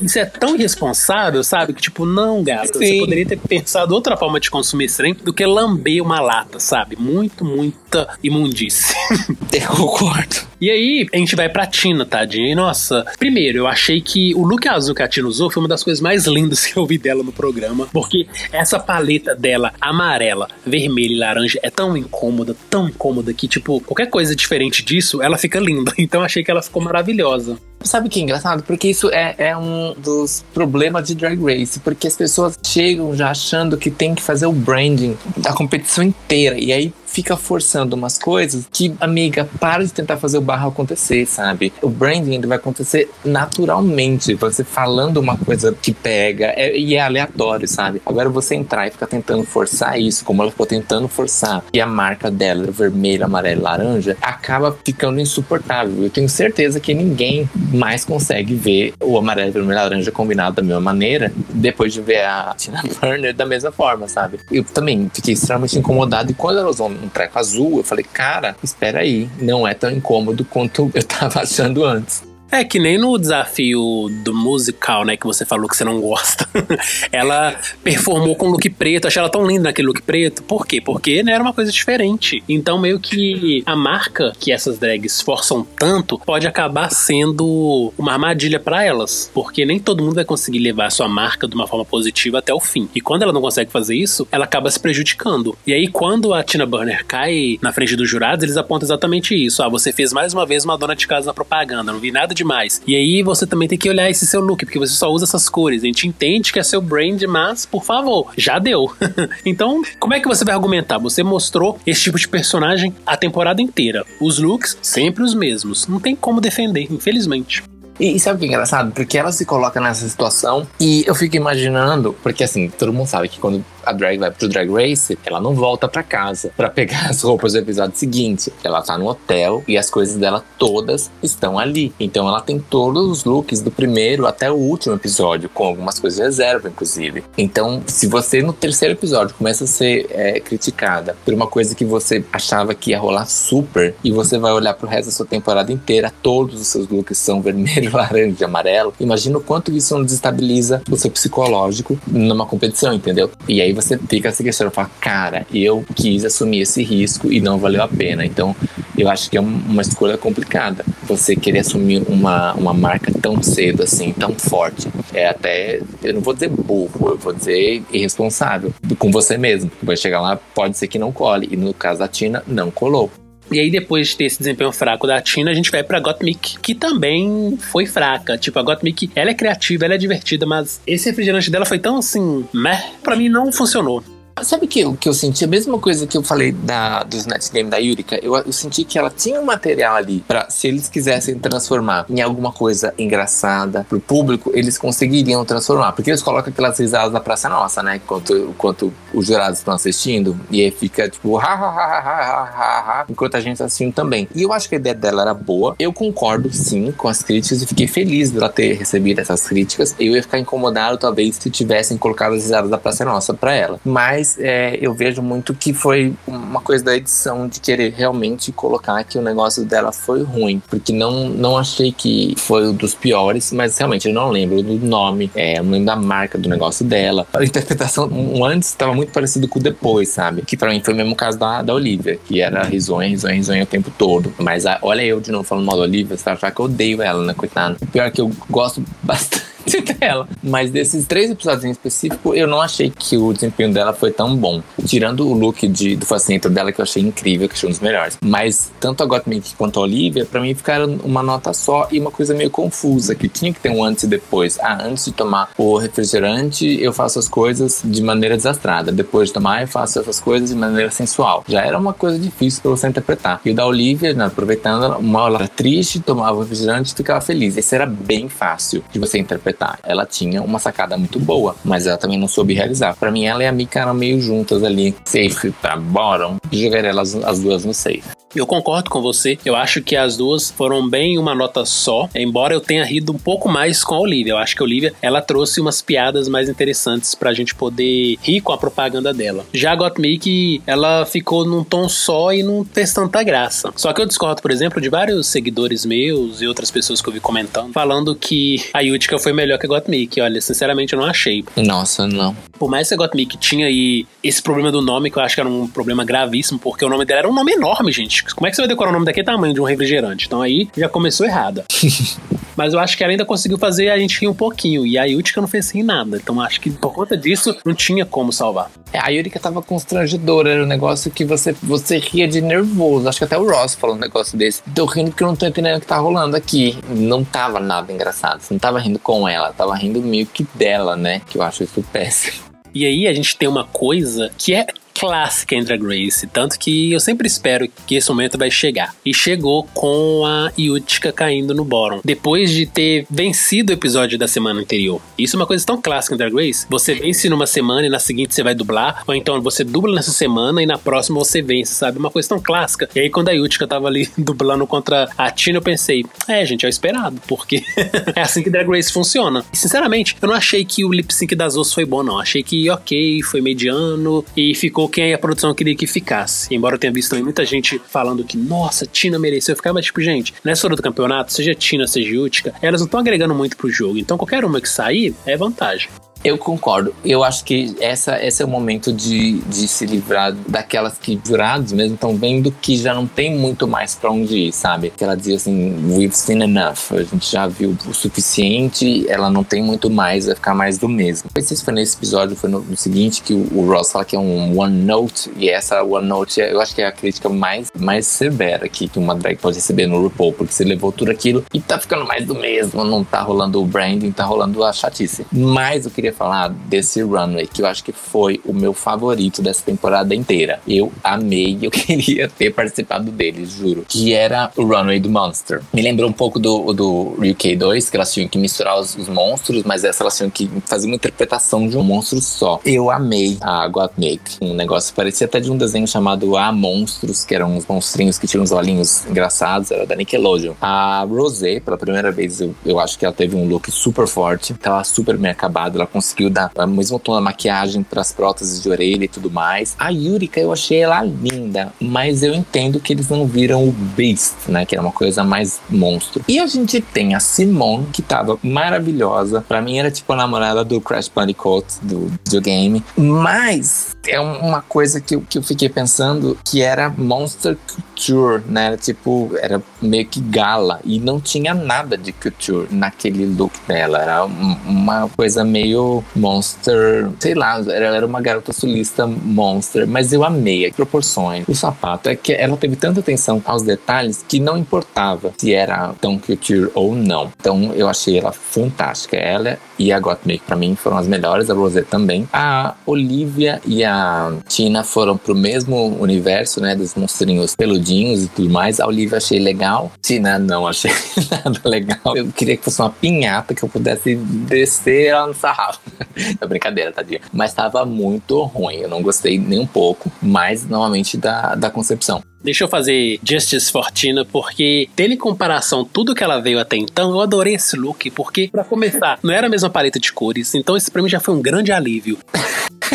Isso 0.00 0.18
é 0.18 0.24
tão 0.24 0.54
irresponsável, 0.54 1.42
sabe? 1.42 1.72
Que 1.72 1.82
tipo, 1.82 2.04
não, 2.04 2.42
gato. 2.42 2.78
Você 2.78 2.98
poderia 2.98 3.26
ter 3.26 3.38
pensado 3.38 3.94
outra 3.94 4.16
forma 4.16 4.38
de 4.38 4.50
consumir 4.50 4.86
esse 4.86 4.96
trem 4.96 5.14
do 5.14 5.32
que 5.32 5.44
lamber 5.44 6.02
uma 6.02 6.20
lata, 6.20 6.58
sabe? 6.58 6.96
Muito, 6.96 7.44
muita 7.44 8.08
imundície. 8.22 8.94
Eu 9.52 9.68
concordo. 9.68 10.52
E 10.60 10.70
aí, 10.70 11.06
a 11.12 11.16
gente 11.16 11.34
vai 11.34 11.48
pra 11.48 11.66
Tina, 11.66 12.04
tadinha. 12.04 12.52
E 12.52 12.54
nossa, 12.54 13.04
primeiro, 13.18 13.31
eu 13.40 13.66
achei 13.66 14.00
que 14.00 14.34
o 14.34 14.44
look 14.44 14.68
azul 14.68 14.94
que 14.94 15.02
a 15.02 15.08
Tina 15.08 15.28
usou 15.28 15.50
foi 15.50 15.62
uma 15.62 15.68
das 15.68 15.82
coisas 15.82 16.00
mais 16.00 16.26
lindas 16.26 16.64
que 16.66 16.76
eu 16.76 16.86
vi 16.86 16.98
dela 16.98 17.22
no 17.22 17.32
programa. 17.32 17.88
Porque 17.92 18.26
essa 18.52 18.78
paleta 18.78 19.34
dela, 19.34 19.72
amarela, 19.80 20.48
vermelha 20.64 21.12
e 21.12 21.18
laranja, 21.18 21.58
é 21.62 21.70
tão 21.70 21.96
incômoda, 21.96 22.56
tão 22.68 22.88
incômoda 22.88 23.32
que, 23.32 23.48
tipo, 23.48 23.80
qualquer 23.80 24.06
coisa 24.06 24.36
diferente 24.36 24.84
disso, 24.84 25.22
ela 25.22 25.38
fica 25.38 25.58
linda. 25.58 25.92
Então, 26.02 26.22
achei 26.22 26.42
que 26.42 26.50
ela 26.50 26.60
ficou 26.60 26.82
maravilhosa. 26.82 27.58
Sabe 27.84 28.06
o 28.06 28.10
que 28.10 28.20
é 28.20 28.22
engraçado? 28.22 28.62
Porque 28.62 28.88
isso 28.88 29.10
é, 29.10 29.34
é 29.38 29.56
um 29.56 29.94
dos 29.96 30.44
problemas 30.52 31.06
de 31.06 31.14
Drag 31.14 31.38
Race. 31.42 31.78
Porque 31.80 32.06
as 32.06 32.16
pessoas 32.16 32.58
chegam 32.64 33.14
já 33.14 33.30
achando 33.30 33.76
que 33.76 33.90
tem 33.90 34.14
que 34.14 34.22
fazer 34.22 34.46
o 34.46 34.52
branding 34.52 35.16
da 35.36 35.52
competição 35.52 36.04
inteira. 36.04 36.58
E 36.58 36.72
aí 36.72 36.92
fica 37.12 37.36
forçando 37.36 37.94
umas 37.94 38.18
coisas 38.18 38.66
que, 38.72 38.94
amiga, 38.98 39.48
para 39.60 39.84
de 39.84 39.92
tentar 39.92 40.16
fazer 40.16 40.38
o 40.38 40.40
barro 40.40 40.70
acontecer, 40.70 41.26
sabe? 41.26 41.72
O 41.82 41.88
branding 41.88 42.40
vai 42.40 42.56
acontecer 42.56 43.10
naturalmente. 43.24 44.34
Você 44.34 44.64
falando 44.64 45.18
uma 45.18 45.36
coisa 45.36 45.76
que 45.80 45.92
pega 45.92 46.46
é, 46.56 46.76
e 46.76 46.94
é 46.94 47.00
aleatório, 47.00 47.68
sabe? 47.68 48.00
Agora 48.06 48.30
você 48.30 48.54
entrar 48.54 48.86
e 48.86 48.90
ficar 48.90 49.06
tentando 49.06 49.44
forçar 49.44 50.00
isso, 50.00 50.24
como 50.24 50.42
ela 50.42 50.50
ficou 50.50 50.64
tentando 50.64 51.06
forçar, 51.06 51.62
e 51.72 51.80
a 51.80 51.86
marca 51.86 52.30
dela, 52.30 52.70
vermelho, 52.70 53.24
amarelo, 53.24 53.62
laranja, 53.62 54.16
acaba 54.22 54.76
ficando 54.84 55.20
insuportável. 55.20 56.02
Eu 56.02 56.10
tenho 56.10 56.28
certeza 56.28 56.80
que 56.80 56.94
ninguém 56.94 57.48
mais 57.72 58.04
consegue 58.04 58.54
ver 58.54 58.94
o 59.00 59.16
amarelo, 59.18 59.52
vermelho, 59.52 59.80
laranja 59.80 60.10
combinado 60.10 60.56
da 60.56 60.62
mesma 60.62 60.80
maneira 60.80 61.32
depois 61.50 61.92
de 61.92 62.00
ver 62.00 62.24
a 62.24 62.54
Tina 62.56 62.82
Burner 63.00 63.34
da 63.34 63.46
mesma 63.46 63.72
forma, 63.72 64.08
sabe? 64.08 64.40
Eu 64.50 64.64
também 64.64 65.10
fiquei 65.12 65.34
extremamente 65.34 65.78
incomodado 65.78 66.30
e 66.30 66.34
quando 66.34 66.58
ela 66.58 66.68
usou 66.68 66.88
um 66.88 67.08
treco 67.08 67.38
azul, 67.38 67.78
eu 67.78 67.84
falei, 67.84 68.04
cara, 68.04 68.56
espera 68.62 69.00
aí, 69.00 69.28
não 69.40 69.66
é 69.66 69.74
tão 69.74 69.90
incômodo 69.90 70.44
quanto 70.44 70.90
eu 70.94 71.02
tava 71.04 71.40
achando 71.40 71.84
antes. 71.84 72.31
É 72.52 72.62
que 72.62 72.78
nem 72.78 72.98
no 72.98 73.18
desafio 73.18 74.10
do 74.22 74.34
musical, 74.34 75.06
né, 75.06 75.16
que 75.16 75.24
você 75.24 75.42
falou 75.42 75.66
que 75.66 75.74
você 75.74 75.84
não 75.84 75.98
gosta. 76.02 76.46
ela 77.10 77.58
performou 77.82 78.36
com 78.36 78.50
look 78.50 78.68
preto, 78.68 79.08
achei 79.08 79.20
ela 79.20 79.30
tão 79.30 79.46
linda 79.46 79.62
naquele 79.62 79.88
look 79.88 80.02
preto. 80.02 80.42
Por 80.42 80.66
quê? 80.66 80.78
Porque 80.78 81.22
né, 81.22 81.32
era 81.32 81.42
uma 81.42 81.54
coisa 81.54 81.72
diferente. 81.72 82.44
Então, 82.46 82.78
meio 82.78 83.00
que 83.00 83.62
a 83.64 83.74
marca 83.74 84.34
que 84.38 84.52
essas 84.52 84.78
drags 84.78 85.22
forçam 85.22 85.66
tanto 85.78 86.18
pode 86.18 86.46
acabar 86.46 86.90
sendo 86.90 87.90
uma 87.96 88.12
armadilha 88.12 88.60
para 88.60 88.84
elas. 88.84 89.30
Porque 89.32 89.64
nem 89.64 89.78
todo 89.78 90.02
mundo 90.02 90.16
vai 90.16 90.24
conseguir 90.26 90.58
levar 90.58 90.88
a 90.88 90.90
sua 90.90 91.08
marca 91.08 91.48
de 91.48 91.54
uma 91.54 91.66
forma 91.66 91.86
positiva 91.86 92.40
até 92.40 92.52
o 92.52 92.60
fim. 92.60 92.86
E 92.94 93.00
quando 93.00 93.22
ela 93.22 93.32
não 93.32 93.40
consegue 93.40 93.70
fazer 93.70 93.96
isso, 93.96 94.28
ela 94.30 94.44
acaba 94.44 94.70
se 94.70 94.78
prejudicando. 94.78 95.56
E 95.66 95.72
aí, 95.72 95.88
quando 95.88 96.34
a 96.34 96.42
Tina 96.42 96.66
Burner 96.66 97.02
cai 97.06 97.58
na 97.62 97.72
frente 97.72 97.96
dos 97.96 98.10
jurados, 98.10 98.42
eles 98.42 98.58
apontam 98.58 98.84
exatamente 98.86 99.34
isso. 99.34 99.62
Ah, 99.62 99.70
você 99.70 99.90
fez 99.90 100.12
mais 100.12 100.34
uma 100.34 100.44
vez 100.44 100.66
uma 100.66 100.76
dona 100.76 100.94
de 100.94 101.06
casa 101.06 101.28
na 101.28 101.32
propaganda, 101.32 101.90
não 101.90 101.98
vi 101.98 102.12
nada 102.12 102.34
de 102.34 102.41
demais. 102.42 102.82
E 102.86 102.94
aí 102.94 103.22
você 103.22 103.46
também 103.46 103.68
tem 103.68 103.78
que 103.78 103.88
olhar 103.88 104.10
esse 104.10 104.26
seu 104.26 104.40
look, 104.40 104.64
porque 104.64 104.78
você 104.78 104.92
só 104.92 105.10
usa 105.10 105.24
essas 105.24 105.48
cores. 105.48 105.82
A 105.82 105.86
gente 105.86 106.06
entende 106.06 106.52
que 106.52 106.58
é 106.58 106.62
seu 106.62 106.80
brand, 106.80 107.22
mas, 107.28 107.64
por 107.64 107.84
favor, 107.84 108.32
já 108.36 108.58
deu. 108.58 108.92
então, 109.46 109.82
como 109.98 110.14
é 110.14 110.20
que 110.20 110.28
você 110.28 110.44
vai 110.44 110.54
argumentar? 110.54 110.98
Você 110.98 111.22
mostrou 111.22 111.78
esse 111.86 112.02
tipo 112.02 112.18
de 112.18 112.28
personagem 112.28 112.94
a 113.06 113.16
temporada 113.16 113.62
inteira. 113.62 114.04
Os 114.20 114.38
looks, 114.38 114.76
sempre 114.82 115.22
os 115.22 115.34
mesmos. 115.34 115.86
Não 115.86 116.00
tem 116.00 116.14
como 116.14 116.40
defender, 116.40 116.86
infelizmente. 116.90 117.62
E, 118.02 118.18
sabe 118.18 118.36
o 118.36 118.38
que 118.40 118.46
é 118.46 118.48
engraçado? 118.48 118.90
Porque 118.90 119.16
ela 119.16 119.30
se 119.30 119.46
coloca 119.46 119.80
nessa 119.80 120.08
situação 120.08 120.66
e 120.80 121.04
eu 121.06 121.14
fico 121.14 121.36
imaginando, 121.36 122.16
porque 122.20 122.42
assim, 122.42 122.68
todo 122.68 122.92
mundo 122.92 123.06
sabe 123.06 123.28
que 123.28 123.38
quando 123.38 123.64
a 123.84 123.92
drag 123.92 124.18
vai 124.18 124.30
pro 124.30 124.48
Drag 124.48 124.68
Race, 124.70 125.18
ela 125.24 125.40
não 125.40 125.54
volta 125.54 125.88
para 125.88 126.02
casa 126.02 126.50
para 126.56 126.68
pegar 126.68 127.06
as 127.10 127.22
roupas 127.22 127.52
do 127.52 127.58
episódio 127.58 127.96
seguinte. 127.96 128.52
Ela 128.64 128.82
tá 128.82 128.96
no 128.98 129.06
hotel 129.06 129.62
e 129.68 129.76
as 129.78 129.90
coisas 129.90 130.16
dela 130.16 130.44
todas 130.58 131.10
estão 131.22 131.58
ali. 131.58 131.92
Então 131.98 132.26
ela 132.28 132.40
tem 132.40 132.58
todos 132.58 133.08
os 133.08 133.24
looks 133.24 133.60
do 133.60 133.70
primeiro 133.70 134.26
até 134.26 134.50
o 134.50 134.54
último 134.54 134.94
episódio, 134.94 135.48
com 135.48 135.64
algumas 135.64 135.98
coisas 135.98 136.18
de 136.18 136.24
reserva, 136.24 136.68
inclusive. 136.68 137.22
Então, 137.36 137.82
se 137.86 138.06
você 138.06 138.42
no 138.42 138.52
terceiro 138.52 138.94
episódio 138.94 139.34
começa 139.36 139.64
a 139.64 139.66
ser 139.66 140.06
é, 140.10 140.40
criticada 140.40 141.16
por 141.24 141.32
uma 141.32 141.46
coisa 141.46 141.74
que 141.74 141.84
você 141.84 142.24
achava 142.32 142.74
que 142.74 142.90
ia 142.90 142.98
rolar 142.98 143.26
super, 143.26 143.94
e 144.02 144.10
você 144.10 144.38
vai 144.38 144.52
olhar 144.52 144.74
pro 144.74 144.88
resto 144.88 145.06
da 145.06 145.12
sua 145.12 145.26
temporada 145.26 145.72
inteira, 145.72 146.12
todos 146.22 146.60
os 146.60 146.66
seus 146.66 146.88
looks 146.88 147.18
são 147.18 147.40
vermelho, 147.40 147.91
laranja 147.96 148.36
e 148.40 148.44
amarelo, 148.44 148.94
imagina 149.00 149.38
o 149.38 149.42
quanto 149.42 149.72
isso 149.72 149.94
não 149.94 150.04
desestabiliza 150.04 150.82
o 150.90 150.96
seu 150.96 151.10
psicológico 151.10 151.98
numa 152.06 152.46
competição, 152.46 152.92
entendeu? 152.92 153.30
E 153.48 153.60
aí 153.60 153.72
você 153.72 153.98
fica 153.98 154.30
se 154.32 154.42
questionando, 154.42 154.74
fala, 154.74 154.90
cara, 155.00 155.46
eu 155.52 155.84
quis 155.94 156.24
assumir 156.24 156.60
esse 156.60 156.82
risco 156.82 157.32
e 157.32 157.40
não 157.40 157.58
valeu 157.58 157.82
a 157.82 157.88
pena. 157.88 158.24
Então, 158.24 158.54
eu 158.96 159.08
acho 159.08 159.30
que 159.30 159.36
é 159.36 159.40
uma 159.40 159.82
escolha 159.82 160.18
complicada. 160.18 160.84
Você 161.04 161.34
querer 161.34 161.60
assumir 161.60 162.02
uma, 162.08 162.52
uma 162.54 162.74
marca 162.74 163.12
tão 163.20 163.42
cedo, 163.42 163.82
assim, 163.82 164.12
tão 164.12 164.34
forte. 164.34 164.88
É 165.12 165.28
até, 165.28 165.80
eu 166.02 166.14
não 166.14 166.20
vou 166.20 166.34
dizer 166.34 166.48
burro, 166.48 167.10
eu 167.10 167.18
vou 167.18 167.32
dizer 167.32 167.82
irresponsável 167.92 168.72
com 168.98 169.10
você 169.10 169.36
mesmo. 169.36 169.70
Vai 169.82 169.96
chegar 169.96 170.20
lá, 170.20 170.38
pode 170.54 170.76
ser 170.76 170.88
que 170.88 170.98
não 170.98 171.12
cole. 171.12 171.48
E 171.50 171.56
no 171.56 171.72
caso 171.74 172.00
da 172.00 172.08
Tina, 172.08 172.42
não 172.46 172.70
colou. 172.70 173.10
E 173.50 173.60
aí, 173.60 173.70
depois 173.70 174.08
de 174.08 174.16
ter 174.16 174.24
esse 174.24 174.38
desempenho 174.38 174.72
fraco 174.72 175.06
da 175.06 175.20
Tina, 175.20 175.50
a 175.50 175.54
gente 175.54 175.70
vai 175.70 175.82
pra 175.82 176.00
Gottmik, 176.00 176.58
que 176.60 176.74
também 176.74 177.58
foi 177.70 177.86
fraca. 177.86 178.38
Tipo, 178.38 178.58
a 178.58 178.62
Gottmik, 178.62 179.10
ela 179.14 179.30
é 179.30 179.34
criativa, 179.34 179.84
ela 179.84 179.94
é 179.94 179.98
divertida, 179.98 180.46
mas 180.46 180.80
esse 180.86 181.08
refrigerante 181.10 181.50
dela 181.50 181.66
foi 181.66 181.78
tão 181.78 181.98
assim, 181.98 182.46
meh, 182.52 182.92
pra 183.02 183.16
mim 183.16 183.28
não 183.28 183.52
funcionou. 183.52 184.02
Sabe 184.40 184.66
que 184.66 184.84
o 184.84 184.96
que 184.96 185.08
eu 185.08 185.14
senti? 185.14 185.44
A 185.44 185.48
mesma 185.48 185.78
coisa 185.78 186.06
que 186.06 186.16
eu 186.16 186.22
falei 186.22 186.52
da, 186.52 187.02
dos 187.04 187.26
Net 187.26 187.50
Game 187.52 187.70
da 187.70 187.76
Yurika. 187.76 188.18
Eu, 188.22 188.36
eu 188.36 188.52
senti 188.52 188.84
que 188.84 188.98
ela 188.98 189.10
tinha 189.10 189.40
um 189.40 189.44
material 189.44 189.94
ali 189.94 190.24
para 190.26 190.48
se 190.50 190.66
eles 190.66 190.88
quisessem 190.88 191.38
transformar 191.38 192.06
em 192.08 192.20
alguma 192.20 192.52
coisa 192.52 192.92
engraçada 192.98 193.86
pro 193.88 194.00
público, 194.00 194.50
eles 194.54 194.78
conseguiriam 194.78 195.44
transformar. 195.44 195.92
Porque 195.92 196.10
eles 196.10 196.22
colocam 196.22 196.52
aquelas 196.52 196.78
risadas 196.78 197.12
da 197.12 197.20
Praça 197.20 197.48
Nossa, 197.48 197.82
né? 197.82 197.96
Enquanto, 197.96 198.36
enquanto 198.36 198.92
os 199.14 199.26
jurados 199.26 199.58
estão 199.58 199.74
assistindo. 199.74 200.38
E 200.50 200.60
aí 200.60 200.70
fica 200.70 201.08
tipo, 201.08 201.38
ha, 201.38 201.44
ha, 201.44 201.68
ha, 201.68 201.98
ha, 201.98 202.42
ha, 202.42 203.00
ha, 203.00 203.06
enquanto 203.08 203.36
a 203.36 203.40
gente 203.40 203.58
tá 203.58 203.66
assistindo 203.66 203.92
também. 203.92 204.28
E 204.34 204.42
eu 204.42 204.52
acho 204.52 204.68
que 204.68 204.74
a 204.74 204.78
ideia 204.78 204.94
dela 204.94 205.22
era 205.22 205.34
boa. 205.34 205.76
Eu 205.78 205.92
concordo 205.92 206.52
sim 206.52 206.90
com 206.92 207.06
as 207.06 207.22
críticas 207.22 207.62
e 207.62 207.66
fiquei 207.66 207.86
feliz 207.86 208.30
dela 208.30 208.48
ter 208.48 208.74
recebido 208.74 209.20
essas 209.20 209.46
críticas. 209.46 209.94
Eu 210.00 210.16
ia 210.16 210.22
ficar 210.22 210.38
incomodado, 210.38 210.98
talvez, 210.98 211.36
se 211.36 211.50
tivessem 211.50 211.96
colocado 211.96 212.34
as 212.34 212.42
risadas 212.42 212.70
da 212.70 212.78
Praça 212.78 213.04
Nossa 213.04 213.34
pra 213.34 213.54
ela. 213.54 213.78
Mas 213.84 214.21
mas 214.22 214.38
é, 214.38 214.78
eu 214.80 214.94
vejo 214.94 215.20
muito 215.20 215.52
que 215.52 215.74
foi 215.74 216.14
uma 216.28 216.60
coisa 216.60 216.84
da 216.84 216.96
edição 216.96 217.48
de 217.48 217.58
querer 217.58 217.92
realmente 217.92 218.52
colocar 218.52 219.02
que 219.02 219.18
o 219.18 219.22
negócio 219.22 219.64
dela 219.64 219.90
foi 219.90 220.22
ruim, 220.22 220.62
porque 220.70 220.92
não, 220.92 221.28
não 221.28 221.58
achei 221.58 221.90
que 221.90 222.34
foi 222.38 222.68
um 222.68 222.72
dos 222.72 222.94
piores, 222.94 223.52
mas 223.52 223.76
realmente 223.76 224.06
eu 224.06 224.14
não 224.14 224.30
lembro 224.30 224.62
do 224.62 224.74
nome, 224.86 225.28
é, 225.34 225.58
eu 225.58 225.64
não 225.64 225.72
lembro 225.72 225.86
da 225.86 225.96
marca 225.96 226.38
do 226.38 226.48
negócio 226.48 226.84
dela. 226.84 227.26
A 227.32 227.42
interpretação, 227.42 228.06
um 228.06 228.44
antes 228.44 228.68
estava 228.68 228.94
muito 228.94 229.10
parecido 229.10 229.48
com 229.48 229.58
o 229.58 229.62
depois, 229.62 230.08
sabe? 230.10 230.42
Que 230.42 230.56
para 230.56 230.70
mim 230.70 230.80
foi 230.80 230.94
o 230.94 230.96
mesmo 230.96 231.16
caso 231.16 231.36
da, 231.36 231.60
da 231.60 231.74
Olivia, 231.74 232.16
que 232.24 232.40
era 232.40 232.62
risonha, 232.62 233.08
risonha, 233.08 233.34
risonha 233.34 233.64
o 233.64 233.66
tempo 233.66 233.90
todo. 233.98 234.32
Mas 234.38 234.66
a, 234.66 234.78
olha 234.82 235.02
eu 235.02 235.20
de 235.20 235.32
novo 235.32 235.42
falando 235.42 235.66
mal 235.66 235.76
da 235.76 235.82
Olivia, 235.82 236.16
você 236.16 236.22
vai 236.22 236.34
achar 236.34 236.52
que 236.52 236.60
eu 236.60 236.66
odeio 236.66 237.02
ela, 237.02 237.24
né, 237.24 237.34
coitada? 237.34 237.76
Pior 237.90 238.08
que 238.12 238.20
eu 238.20 238.30
gosto 238.48 238.84
bastante 239.02 239.51
Mas 240.42 240.70
desses 240.70 241.06
três 241.06 241.30
episódios 241.30 241.64
em 241.64 241.70
específico, 241.70 242.34
eu 242.34 242.46
não 242.46 242.60
achei 242.60 242.90
que 242.90 243.16
o 243.16 243.32
desempenho 243.32 243.72
dela 243.72 243.92
foi 243.92 244.10
tão 244.10 244.36
bom. 244.36 244.62
Tirando 244.86 245.26
o 245.26 245.32
look 245.32 245.66
de, 245.68 245.96
do 245.96 246.06
fascínio 246.06 246.50
dela, 246.50 246.72
que 246.72 246.80
eu 246.80 246.82
achei 246.82 247.02
incrível, 247.02 247.48
que 247.48 247.54
achei 247.54 247.68
um 247.68 247.72
dos 247.72 247.80
melhores. 247.80 248.18
Mas 248.24 248.70
tanto 248.80 249.02
a 249.02 249.06
Gottmik 249.06 249.54
quanto 249.56 249.78
a 249.78 249.82
Olivia, 249.82 250.24
pra 250.24 250.40
mim, 250.40 250.54
ficaram 250.54 250.98
uma 251.04 251.22
nota 251.22 251.52
só 251.52 251.88
e 251.90 252.00
uma 252.00 252.10
coisa 252.10 252.34
meio 252.34 252.50
confusa, 252.50 253.14
que 253.14 253.28
tinha 253.28 253.52
que 253.52 253.60
ter 253.60 253.70
um 253.70 253.82
antes 253.84 254.04
e 254.04 254.06
depois. 254.06 254.58
Ah, 254.60 254.78
antes 254.82 255.04
de 255.04 255.12
tomar 255.12 255.50
o 255.56 255.76
refrigerante, 255.76 256.80
eu 256.80 256.92
faço 256.92 257.18
as 257.18 257.28
coisas 257.28 257.82
de 257.84 258.02
maneira 258.02 258.36
desastrada. 258.36 258.90
Depois 258.90 259.28
de 259.28 259.34
tomar, 259.34 259.62
eu 259.62 259.68
faço 259.68 260.00
essas 260.00 260.20
coisas 260.20 260.50
de 260.50 260.56
maneira 260.56 260.90
sensual. 260.90 261.44
Já 261.48 261.62
era 261.62 261.78
uma 261.78 261.92
coisa 261.92 262.18
difícil 262.18 262.62
pra 262.62 262.70
você 262.70 262.88
interpretar. 262.88 263.40
E 263.44 263.50
o 263.50 263.54
da 263.54 263.66
Olivia, 263.66 264.12
né, 264.14 264.26
aproveitando, 264.26 264.96
uma 264.98 265.22
hora 265.22 265.48
triste, 265.48 266.00
tomava 266.00 266.36
o 266.36 266.40
refrigerante 266.40 266.92
e 266.92 266.96
ficava 266.96 267.20
feliz. 267.20 267.56
Esse 267.56 267.74
era 267.74 267.86
bem 267.86 268.28
fácil 268.28 268.82
de 268.92 268.98
você 268.98 269.18
interpretar 269.18 269.61
Ela 269.82 270.06
tinha 270.06 270.42
uma 270.42 270.58
sacada 270.58 270.96
muito 270.96 271.18
boa, 271.18 271.56
mas 271.64 271.86
ela 271.86 271.98
também 271.98 272.18
não 272.18 272.28
soube 272.28 272.54
realizar. 272.54 272.96
Para 272.96 273.10
mim, 273.10 273.24
ela 273.24 273.42
e 273.42 273.46
a 273.46 273.52
Mika 273.52 273.80
eram 273.80 273.94
meio 273.94 274.20
juntas 274.20 274.62
ali, 274.62 274.94
safe 275.04 275.50
pra 275.50 275.76
bottom, 275.76 276.36
jogaria 276.50 276.90
elas 276.90 277.14
as 277.14 277.40
duas 277.40 277.64
no 277.64 277.74
safe. 277.74 278.22
Eu 278.34 278.46
concordo 278.46 278.88
com 278.88 279.02
você. 279.02 279.38
Eu 279.44 279.54
acho 279.54 279.82
que 279.82 279.94
as 279.94 280.16
duas 280.16 280.50
foram 280.50 280.88
bem 280.88 281.18
uma 281.18 281.34
nota 281.34 281.66
só, 281.66 282.08
embora 282.14 282.54
eu 282.54 282.60
tenha 282.60 282.84
rido 282.84 283.12
um 283.12 283.18
pouco 283.18 283.48
mais 283.48 283.84
com 283.84 283.94
a 283.94 284.00
Olivia. 284.00 284.32
Eu 284.32 284.38
acho 284.38 284.56
que 284.56 284.62
a 284.62 284.64
Olivia, 284.64 284.94
ela 285.02 285.20
trouxe 285.20 285.60
umas 285.60 285.82
piadas 285.82 286.28
mais 286.28 286.48
interessantes 286.48 287.14
pra 287.14 287.34
gente 287.34 287.54
poder 287.54 288.16
rir 288.22 288.40
com 288.40 288.52
a 288.52 288.58
propaganda 288.58 289.12
dela. 289.12 289.44
Já 289.52 289.72
a 289.72 289.76
Gottmik, 289.76 290.62
ela 290.66 291.04
ficou 291.04 291.44
num 291.44 291.62
tom 291.62 291.88
só 291.88 292.32
e 292.32 292.42
não 292.42 292.64
fez 292.64 292.94
tanta 292.94 293.22
graça. 293.22 293.70
Só 293.76 293.92
que 293.92 294.00
eu 294.00 294.06
discordo, 294.06 294.40
por 294.40 294.50
exemplo, 294.50 294.80
de 294.80 294.88
vários 294.88 295.26
seguidores 295.26 295.84
meus 295.84 296.40
e 296.40 296.46
outras 296.46 296.70
pessoas 296.70 297.02
que 297.02 297.08
eu 297.08 297.12
vi 297.12 297.20
comentando, 297.20 297.72
falando 297.72 298.14
que 298.14 298.64
a 298.72 298.80
Yutica 298.80 299.18
foi 299.18 299.34
melhor 299.34 299.51
que 299.58 299.66
a 299.66 299.68
Gottmik. 299.68 300.20
Olha, 300.20 300.40
sinceramente 300.40 300.92
eu 300.92 301.00
não 301.00 301.06
achei. 301.06 301.44
Nossa, 301.56 302.06
não. 302.06 302.36
Por 302.58 302.70
mais 302.70 302.88
que 302.88 302.94
a 302.94 302.96
Gottmik 302.96 303.36
tinha 303.38 303.66
aí 303.66 304.06
esse 304.22 304.42
problema 304.42 304.70
do 304.70 304.80
nome, 304.80 305.10
que 305.10 305.18
eu 305.18 305.22
acho 305.22 305.34
que 305.34 305.40
era 305.40 305.48
um 305.50 305.66
problema 305.66 306.04
gravíssimo, 306.04 306.58
porque 306.58 306.84
o 306.84 306.88
nome 306.88 307.04
dela 307.04 307.20
era 307.20 307.28
um 307.28 307.34
nome 307.34 307.52
enorme, 307.52 307.90
gente. 307.92 308.24
Como 308.34 308.46
é 308.46 308.50
que 308.50 308.56
você 308.56 308.62
vai 308.62 308.68
decorar 308.68 308.90
o 308.90 308.92
nome 308.92 309.06
daquele 309.06 309.26
tamanho 309.26 309.54
de 309.54 309.60
um 309.60 309.64
refrigerante? 309.64 310.26
Então 310.26 310.42
aí 310.42 310.68
já 310.76 310.88
começou 310.88 311.26
errada. 311.26 311.64
Mas 312.56 312.74
eu 312.74 312.80
acho 312.80 312.96
que 312.96 313.02
ela 313.02 313.12
ainda 313.12 313.24
conseguiu 313.24 313.58
fazer 313.58 313.90
a 313.90 313.98
gente 313.98 314.20
rir 314.20 314.28
um 314.28 314.34
pouquinho. 314.34 314.86
E 314.86 314.98
a 314.98 315.04
Yutika 315.04 315.40
não 315.40 315.48
fez 315.48 315.74
em 315.74 315.82
nada. 315.82 316.16
Então 316.16 316.40
acho 316.40 316.60
que 316.60 316.70
por 316.70 316.92
conta 316.92 317.16
disso 317.16 317.56
não 317.64 317.74
tinha 317.74 318.04
como 318.04 318.32
salvar. 318.32 318.70
É, 318.92 318.98
a 318.98 319.08
Yurika 319.08 319.40
tava 319.40 319.62
constrangedora. 319.62 320.50
Era 320.50 320.64
um 320.64 320.66
negócio 320.66 321.10
que 321.10 321.24
você, 321.24 321.54
você 321.62 321.98
ria 321.98 322.28
de 322.28 322.40
nervoso. 322.40 323.08
Acho 323.08 323.18
que 323.18 323.24
até 323.24 323.38
o 323.38 323.50
Ross 323.50 323.74
falou 323.74 323.96
um 323.96 323.98
negócio 323.98 324.36
desse. 324.36 324.62
Tô 324.74 324.84
rindo 324.84 325.10
porque 325.10 325.24
eu 325.24 325.28
não 325.28 325.36
tô 325.36 325.46
entendendo 325.46 325.78
o 325.78 325.80
que 325.80 325.86
tá 325.86 325.96
rolando 325.96 326.36
aqui. 326.36 326.78
Não 326.88 327.24
tava 327.24 327.58
nada 327.58 327.90
engraçado. 327.92 328.40
Você 328.40 328.52
não 328.52 328.58
tava 328.58 328.78
rindo 328.78 328.98
com 328.98 329.26
ela. 329.26 329.41
Tava 329.50 329.74
rindo 329.74 330.02
meio 330.02 330.26
que 330.26 330.46
dela, 330.54 330.94
né? 330.96 331.22
Que 331.26 331.38
eu 331.38 331.42
acho 331.42 331.64
isso 331.64 331.82
péssimo. 331.92 332.52
E 332.74 332.86
aí 332.86 333.06
a 333.06 333.12
gente 333.12 333.36
tem 333.36 333.48
uma 333.48 333.64
coisa 333.64 334.30
que 334.38 334.54
é 334.54 334.66
clássica 334.94 335.54
em 335.54 335.64
Drag 335.64 335.82
Race, 335.82 336.26
tanto 336.26 336.58
que 336.58 336.92
eu 336.92 337.00
sempre 337.00 337.26
espero 337.26 337.68
que 337.86 337.94
esse 337.94 338.08
momento 338.08 338.38
vai 338.38 338.50
chegar. 338.50 338.94
E 339.04 339.12
chegou 339.12 339.64
com 339.74 340.24
a 340.24 340.52
Yutka 340.58 341.12
caindo 341.12 341.54
no 341.54 341.64
bottom, 341.64 342.00
depois 342.04 342.50
de 342.50 342.66
ter 342.66 343.06
vencido 343.10 343.72
o 343.72 343.74
episódio 343.74 344.18
da 344.18 344.28
semana 344.28 344.60
anterior. 344.60 345.00
Isso 345.18 345.36
é 345.36 345.38
uma 345.38 345.46
coisa 345.46 345.64
tão 345.64 345.80
clássica 345.80 346.14
em 346.14 346.18
Drag 346.18 346.34
Race. 346.34 346.66
Você 346.68 346.94
vence 346.94 347.28
numa 347.28 347.46
semana 347.46 347.86
e 347.86 347.90
na 347.90 347.98
seguinte 347.98 348.34
você 348.34 348.42
vai 348.42 348.54
dublar, 348.54 349.02
ou 349.06 349.14
então 349.14 349.40
você 349.40 349.64
dubla 349.64 349.94
nessa 349.94 350.12
semana 350.12 350.62
e 350.62 350.66
na 350.66 350.78
próxima 350.78 351.18
você 351.18 351.42
vence, 351.42 351.74
sabe? 351.74 351.98
Uma 351.98 352.10
coisa 352.10 352.28
tão 352.28 352.40
clássica. 352.40 352.88
E 352.94 353.00
aí 353.00 353.10
quando 353.10 353.28
a 353.28 353.32
Yutka 353.32 353.66
tava 353.66 353.88
ali 353.88 354.08
dublando 354.16 354.66
contra 354.66 355.08
a 355.16 355.30
Tina, 355.30 355.58
eu 355.58 355.62
pensei, 355.62 356.04
é, 356.28 356.44
gente, 356.44 356.64
é 356.64 356.68
o 356.68 356.70
esperado, 356.70 357.20
porque 357.26 357.62
é 358.14 358.20
assim 358.20 358.42
que 358.42 358.50
Drag 358.50 358.68
Race 358.68 358.92
funciona. 358.92 359.44
E, 359.52 359.56
sinceramente, 359.56 360.16
eu 360.20 360.28
não 360.28 360.34
achei 360.34 360.64
que 360.64 360.84
o 360.84 360.92
lip 360.92 361.12
sync 361.12 361.34
das 361.34 361.56
outras 361.56 361.74
foi 361.74 361.84
bom, 361.84 362.02
não. 362.02 362.18
Achei 362.18 362.42
que, 362.42 362.68
ok, 362.70 363.22
foi 363.22 363.40
mediano 363.40 364.24
e 364.36 364.54
ficou 364.54 364.88
quem 364.92 365.14
a 365.14 365.18
produção 365.18 365.54
queria 365.54 365.74
que 365.74 365.86
ficasse. 365.86 366.54
Embora 366.54 366.76
eu 366.76 366.78
tenha 366.78 366.92
visto 366.92 367.10
também 367.10 367.24
muita 367.24 367.44
gente 367.44 367.80
falando 367.88 368.22
que, 368.22 368.36
nossa, 368.36 368.86
Tina 368.86 369.18
mereceu. 369.18 369.54
Eu 369.54 369.56
ficava 369.56 369.80
tipo, 369.80 370.00
gente, 370.00 370.34
nessa 370.44 370.66
hora 370.66 370.76
do 370.76 370.82
campeonato, 370.82 371.32
seja 371.32 371.54
Tina, 371.54 371.86
seja 371.86 372.10
Yutka, 372.10 372.54
elas 372.62 372.80
não 372.80 372.86
estão 372.86 373.00
agregando 373.00 373.34
muito 373.34 373.56
pro 373.56 373.70
jogo. 373.70 373.98
Então 373.98 374.18
qualquer 374.18 374.44
uma 374.44 374.60
que 374.60 374.68
sair 374.68 375.14
é 375.26 375.36
vantagem. 375.36 375.88
Eu 376.24 376.38
concordo. 376.38 376.94
Eu 377.04 377.24
acho 377.24 377.44
que 377.44 377.74
essa, 377.80 378.24
esse 378.24 378.42
é 378.42 378.44
o 378.44 378.48
momento 378.48 378.92
de, 378.92 379.38
de 379.40 379.66
se 379.66 379.84
livrar 379.86 380.32
daquelas 380.46 380.96
que 380.96 381.20
jurados 381.24 381.72
mesmo 381.72 381.94
estão 381.94 382.16
vendo 382.16 382.52
que 382.52 382.76
já 382.76 382.94
não 382.94 383.06
tem 383.06 383.36
muito 383.36 383.66
mais 383.66 383.94
para 383.94 384.10
onde 384.10 384.36
ir, 384.36 384.52
sabe? 384.52 384.90
Que 384.96 385.02
ela 385.02 385.16
dizia 385.16 385.36
assim, 385.36 385.74
we've 385.96 386.16
seen 386.16 386.42
enough. 386.42 386.92
A 386.92 387.02
gente 387.02 387.30
já 387.30 387.46
viu 387.48 387.76
o 387.86 387.94
suficiente, 387.94 389.04
ela 389.08 389.28
não 389.30 389.42
tem 389.42 389.62
muito 389.62 389.90
mais, 389.90 390.26
vai 390.26 390.34
ficar 390.34 390.54
mais 390.54 390.78
do 390.78 390.88
mesmo. 390.88 391.28
Não 391.34 391.42
sei 391.42 391.56
se 391.56 391.64
foi 391.64 391.74
nesse 391.74 391.96
episódio, 391.96 392.36
foi 392.36 392.48
no, 392.48 392.60
no 392.60 392.76
seguinte, 392.76 393.22
que 393.22 393.34
o, 393.34 393.48
o, 393.52 393.66
Ross 393.66 393.90
fala 393.90 394.04
que 394.04 394.14
é 394.14 394.18
um 394.18 394.58
one 394.58 394.84
note, 394.84 395.30
e 395.36 395.48
essa 395.48 395.82
one 395.82 396.06
note 396.06 396.40
eu 396.40 396.60
acho 396.60 396.74
que 396.74 396.82
é 396.82 396.86
a 396.86 396.92
crítica 396.92 397.28
mais, 397.28 397.72
mais 397.76 398.06
severa 398.06 398.68
que, 398.68 398.88
que 398.88 398.98
uma 398.98 399.14
drag 399.14 399.38
pode 399.38 399.56
receber 399.56 399.86
no 399.86 400.00
RuPaul, 400.00 400.32
porque 400.32 400.52
você 400.52 400.64
levou 400.64 400.92
tudo 400.92 401.10
aquilo 401.10 401.44
e 401.52 401.60
tá 401.60 401.78
ficando 401.78 402.06
mais 402.06 402.24
do 402.24 402.34
mesmo, 402.34 402.84
não 402.84 403.02
tá 403.02 403.22
rolando 403.22 403.60
o 403.60 403.66
branding, 403.66 404.12
tá 404.12 404.24
rolando 404.24 404.62
a 404.62 404.72
chatice. 404.72 405.26
Mas 405.32 405.84
eu 405.84 405.90
queria 405.90 406.11
falar 406.12 406.48
desse 406.48 407.02
runway, 407.02 407.46
que 407.46 407.62
eu 407.62 407.66
acho 407.66 407.82
que 407.82 407.92
foi 407.92 408.40
o 408.44 408.52
meu 408.52 408.72
favorito 408.72 409.42
dessa 409.42 409.64
temporada 409.64 410.14
inteira. 410.14 410.60
Eu 410.66 410.92
amei, 411.02 411.58
eu 411.60 411.70
queria 411.72 412.28
ter 412.28 412.52
participado 412.52 413.10
dele, 413.10 413.44
juro. 413.44 413.84
Que 413.88 414.12
era 414.12 414.50
o 414.56 414.64
runway 414.64 415.00
do 415.00 415.10
Monster. 415.10 415.62
Me 415.72 415.82
lembrou 415.82 416.08
um 416.08 416.12
pouco 416.12 416.38
do, 416.38 416.72
do 416.72 417.14
UK 417.18 417.56
2, 417.56 417.90
que 417.90 417.96
elas 417.96 418.12
tinham 418.12 418.28
que 418.28 418.38
misturar 418.38 418.78
os, 418.78 418.96
os 418.96 419.08
monstros, 419.08 419.62
mas 419.64 419.84
essa 419.84 420.02
elas 420.02 420.16
tinham 420.16 420.30
que 420.30 420.50
fazer 420.66 420.86
uma 420.86 420.96
interpretação 420.96 421.68
de 421.68 421.76
um 421.76 421.82
monstro 421.82 422.20
só. 422.20 422.60
Eu 422.64 422.90
amei 422.90 423.38
a 423.40 423.66
Got 423.68 423.92
Make. 423.96 424.38
Um 424.40 424.54
negócio 424.54 424.94
parecia 424.94 425.26
até 425.26 425.40
de 425.40 425.50
um 425.50 425.56
desenho 425.56 425.86
chamado 425.86 426.36
A 426.36 426.52
Monstros, 426.52 427.24
que 427.24 427.34
eram 427.34 427.56
uns 427.56 427.66
monstrinhos 427.66 428.18
que 428.18 428.26
tinham 428.26 428.42
uns 428.42 428.52
olhinhos 428.52 429.06
engraçados, 429.06 429.70
era 429.70 429.86
da 429.86 429.94
Nickelodeon. 429.94 430.54
A 430.60 431.06
Rosé, 431.08 431.60
pela 431.60 431.76
primeira 431.76 432.10
vez, 432.10 432.40
eu, 432.40 432.54
eu 432.64 432.78
acho 432.78 432.98
que 432.98 433.04
ela 433.04 433.14
teve 433.14 433.36
um 433.36 433.46
look 433.46 433.70
super 433.70 434.06
forte, 434.06 434.54
tava 434.54 434.82
super 434.84 435.16
bem 435.16 435.30
acabado, 435.30 435.76
ela 435.76 435.86
dar 436.30 436.50
o 436.56 436.66
mesmo 436.66 436.98
tom 436.98 437.14
da 437.14 437.20
maquiagem 437.20 437.82
para 437.82 438.00
as 438.00 438.12
próteses 438.12 438.62
de 438.62 438.68
orelha 438.68 439.04
e 439.04 439.08
tudo 439.08 439.30
mais. 439.30 439.74
A 439.78 439.90
Yurika 439.90 440.40
eu 440.40 440.52
achei 440.52 440.78
ela 440.78 441.02
linda, 441.02 441.72
mas 441.80 442.22
eu 442.22 442.34
entendo 442.34 442.80
que 442.80 442.92
eles 442.92 443.08
não 443.08 443.26
viram 443.26 443.68
o 443.68 443.72
Beast, 443.72 444.48
né? 444.48 444.64
Que 444.64 444.74
era 444.74 444.82
uma 444.82 444.92
coisa 444.92 445.24
mais 445.24 445.60
monstro. 445.68 446.24
E 446.28 446.38
a 446.38 446.46
gente 446.46 446.80
tem 446.80 447.14
a 447.14 447.20
Simone, 447.20 447.86
que 447.92 448.02
tava 448.02 448.38
maravilhosa. 448.42 449.44
Para 449.46 449.60
mim 449.60 449.78
era 449.78 449.90
tipo 449.90 450.12
a 450.12 450.16
namorada 450.16 450.64
do 450.64 450.80
Crash 450.80 451.08
Bandicoot 451.08 451.66
do 451.82 452.12
videogame. 452.24 452.82
Mas 452.96 453.96
é 454.06 454.18
uma 454.20 454.62
coisa 454.62 455.00
que 455.00 455.14
eu, 455.14 455.24
que 455.28 455.38
eu 455.38 455.42
fiquei 455.42 455.68
pensando 455.68 456.38
que 456.44 456.62
era 456.62 456.88
Monster 456.90 457.56
Couture, 457.56 458.42
né? 458.46 458.66
Era 458.66 458.76
tipo, 458.76 459.30
era 459.40 459.62
meio 459.80 460.06
que 460.06 460.20
gala. 460.20 460.80
E 460.84 460.98
não 460.98 461.20
tinha 461.20 461.54
nada 461.54 461.96
de 461.96 462.12
couture 462.12 462.68
naquele 462.70 463.26
look 463.26 463.52
dela. 463.66 463.98
Era 463.98 464.24
uma 464.24 465.08
coisa 465.16 465.44
meio 465.44 465.91
monster, 466.14 467.10
sei 467.18 467.34
lá, 467.34 467.56
ela 467.58 467.96
era 467.96 468.06
uma 468.06 468.20
garota 468.20 468.52
sulista 468.52 469.06
monster, 469.06 469.86
mas 469.86 470.12
eu 470.12 470.24
amei 470.24 470.66
as 470.66 470.74
proporções. 470.74 471.44
O 471.48 471.54
sapato 471.54 472.08
é 472.08 472.16
que 472.16 472.32
ela 472.32 472.56
teve 472.56 472.76
tanta 472.76 473.00
atenção 473.00 473.42
aos 473.44 473.62
detalhes 473.62 474.24
que 474.26 474.38
não 474.38 474.56
importava 474.56 475.32
se 475.36 475.52
era 475.52 475.92
tão 476.00 476.18
couture 476.18 476.70
ou 476.74 476.94
não. 476.94 477.30
Então 477.40 477.72
eu 477.74 477.88
achei 477.88 478.18
ela 478.18 478.32
fantástica. 478.32 479.16
Ela 479.16 479.58
e 479.78 479.92
a 479.92 479.98
Gottmik 479.98 480.44
para 480.46 480.56
mim 480.56 480.76
foram 480.76 480.96
as 480.96 481.08
melhores, 481.08 481.50
a 481.50 481.54
Rosé 481.54 481.82
também. 481.82 482.28
A 482.32 482.74
Olivia 482.86 483.60
e 483.66 483.84
a 483.84 484.32
Tina 484.48 484.84
foram 484.84 485.16
pro 485.16 485.34
mesmo 485.34 485.96
universo, 486.00 486.60
né, 486.60 486.76
dos 486.76 486.94
monstrinhos 486.94 487.56
peludinhos 487.56 488.24
e 488.24 488.28
tudo 488.28 488.50
mais. 488.50 488.80
A 488.80 488.86
Olivia 488.86 489.18
achei 489.18 489.38
legal, 489.38 489.90
Tina 490.00 490.38
não 490.38 490.66
achei 490.66 490.92
nada 491.30 491.60
legal. 491.64 492.16
Eu 492.16 492.28
queria 492.28 492.56
que 492.56 492.64
fosse 492.64 492.80
uma 492.80 492.90
pinhata 492.90 493.54
que 493.54 493.62
eu 493.62 493.68
pudesse 493.68 494.14
descer 494.14 495.06
ela 495.06 495.26
no 495.26 495.34
sarrafo. 495.34 495.80
é 496.40 496.46
brincadeira, 496.46 496.92
tadinha. 496.92 497.20
Mas 497.32 497.54
tava 497.54 497.84
muito 497.84 498.42
ruim. 498.44 498.76
Eu 498.76 498.88
não 498.88 499.02
gostei 499.02 499.38
nem 499.38 499.60
um 499.60 499.66
pouco, 499.66 500.10
mas 500.20 500.66
novamente 500.68 501.16
da, 501.16 501.54
da 501.54 501.70
concepção. 501.70 502.22
Deixa 502.42 502.64
eu 502.64 502.68
fazer 502.68 503.20
Justice 503.22 503.70
Fortina, 503.70 504.24
porque 504.24 504.88
tendo 504.96 505.14
em 505.14 505.16
comparação 505.16 505.84
tudo 505.84 506.14
que 506.14 506.24
ela 506.24 506.40
veio 506.40 506.58
até 506.58 506.76
então, 506.76 507.10
eu 507.10 507.20
adorei 507.20 507.54
esse 507.54 507.76
look, 507.76 508.10
porque, 508.10 508.48
para 508.50 508.64
começar, 508.64 509.18
não 509.22 509.32
era 509.32 509.46
a 509.46 509.50
mesma 509.50 509.70
paleta 509.70 510.00
de 510.00 510.12
cores, 510.12 510.52
então 510.54 510.76
esse 510.76 510.90
pra 510.90 511.00
mim 511.00 511.08
já 511.08 511.20
foi 511.20 511.34
um 511.34 511.40
grande 511.40 511.70
alívio. 511.70 512.18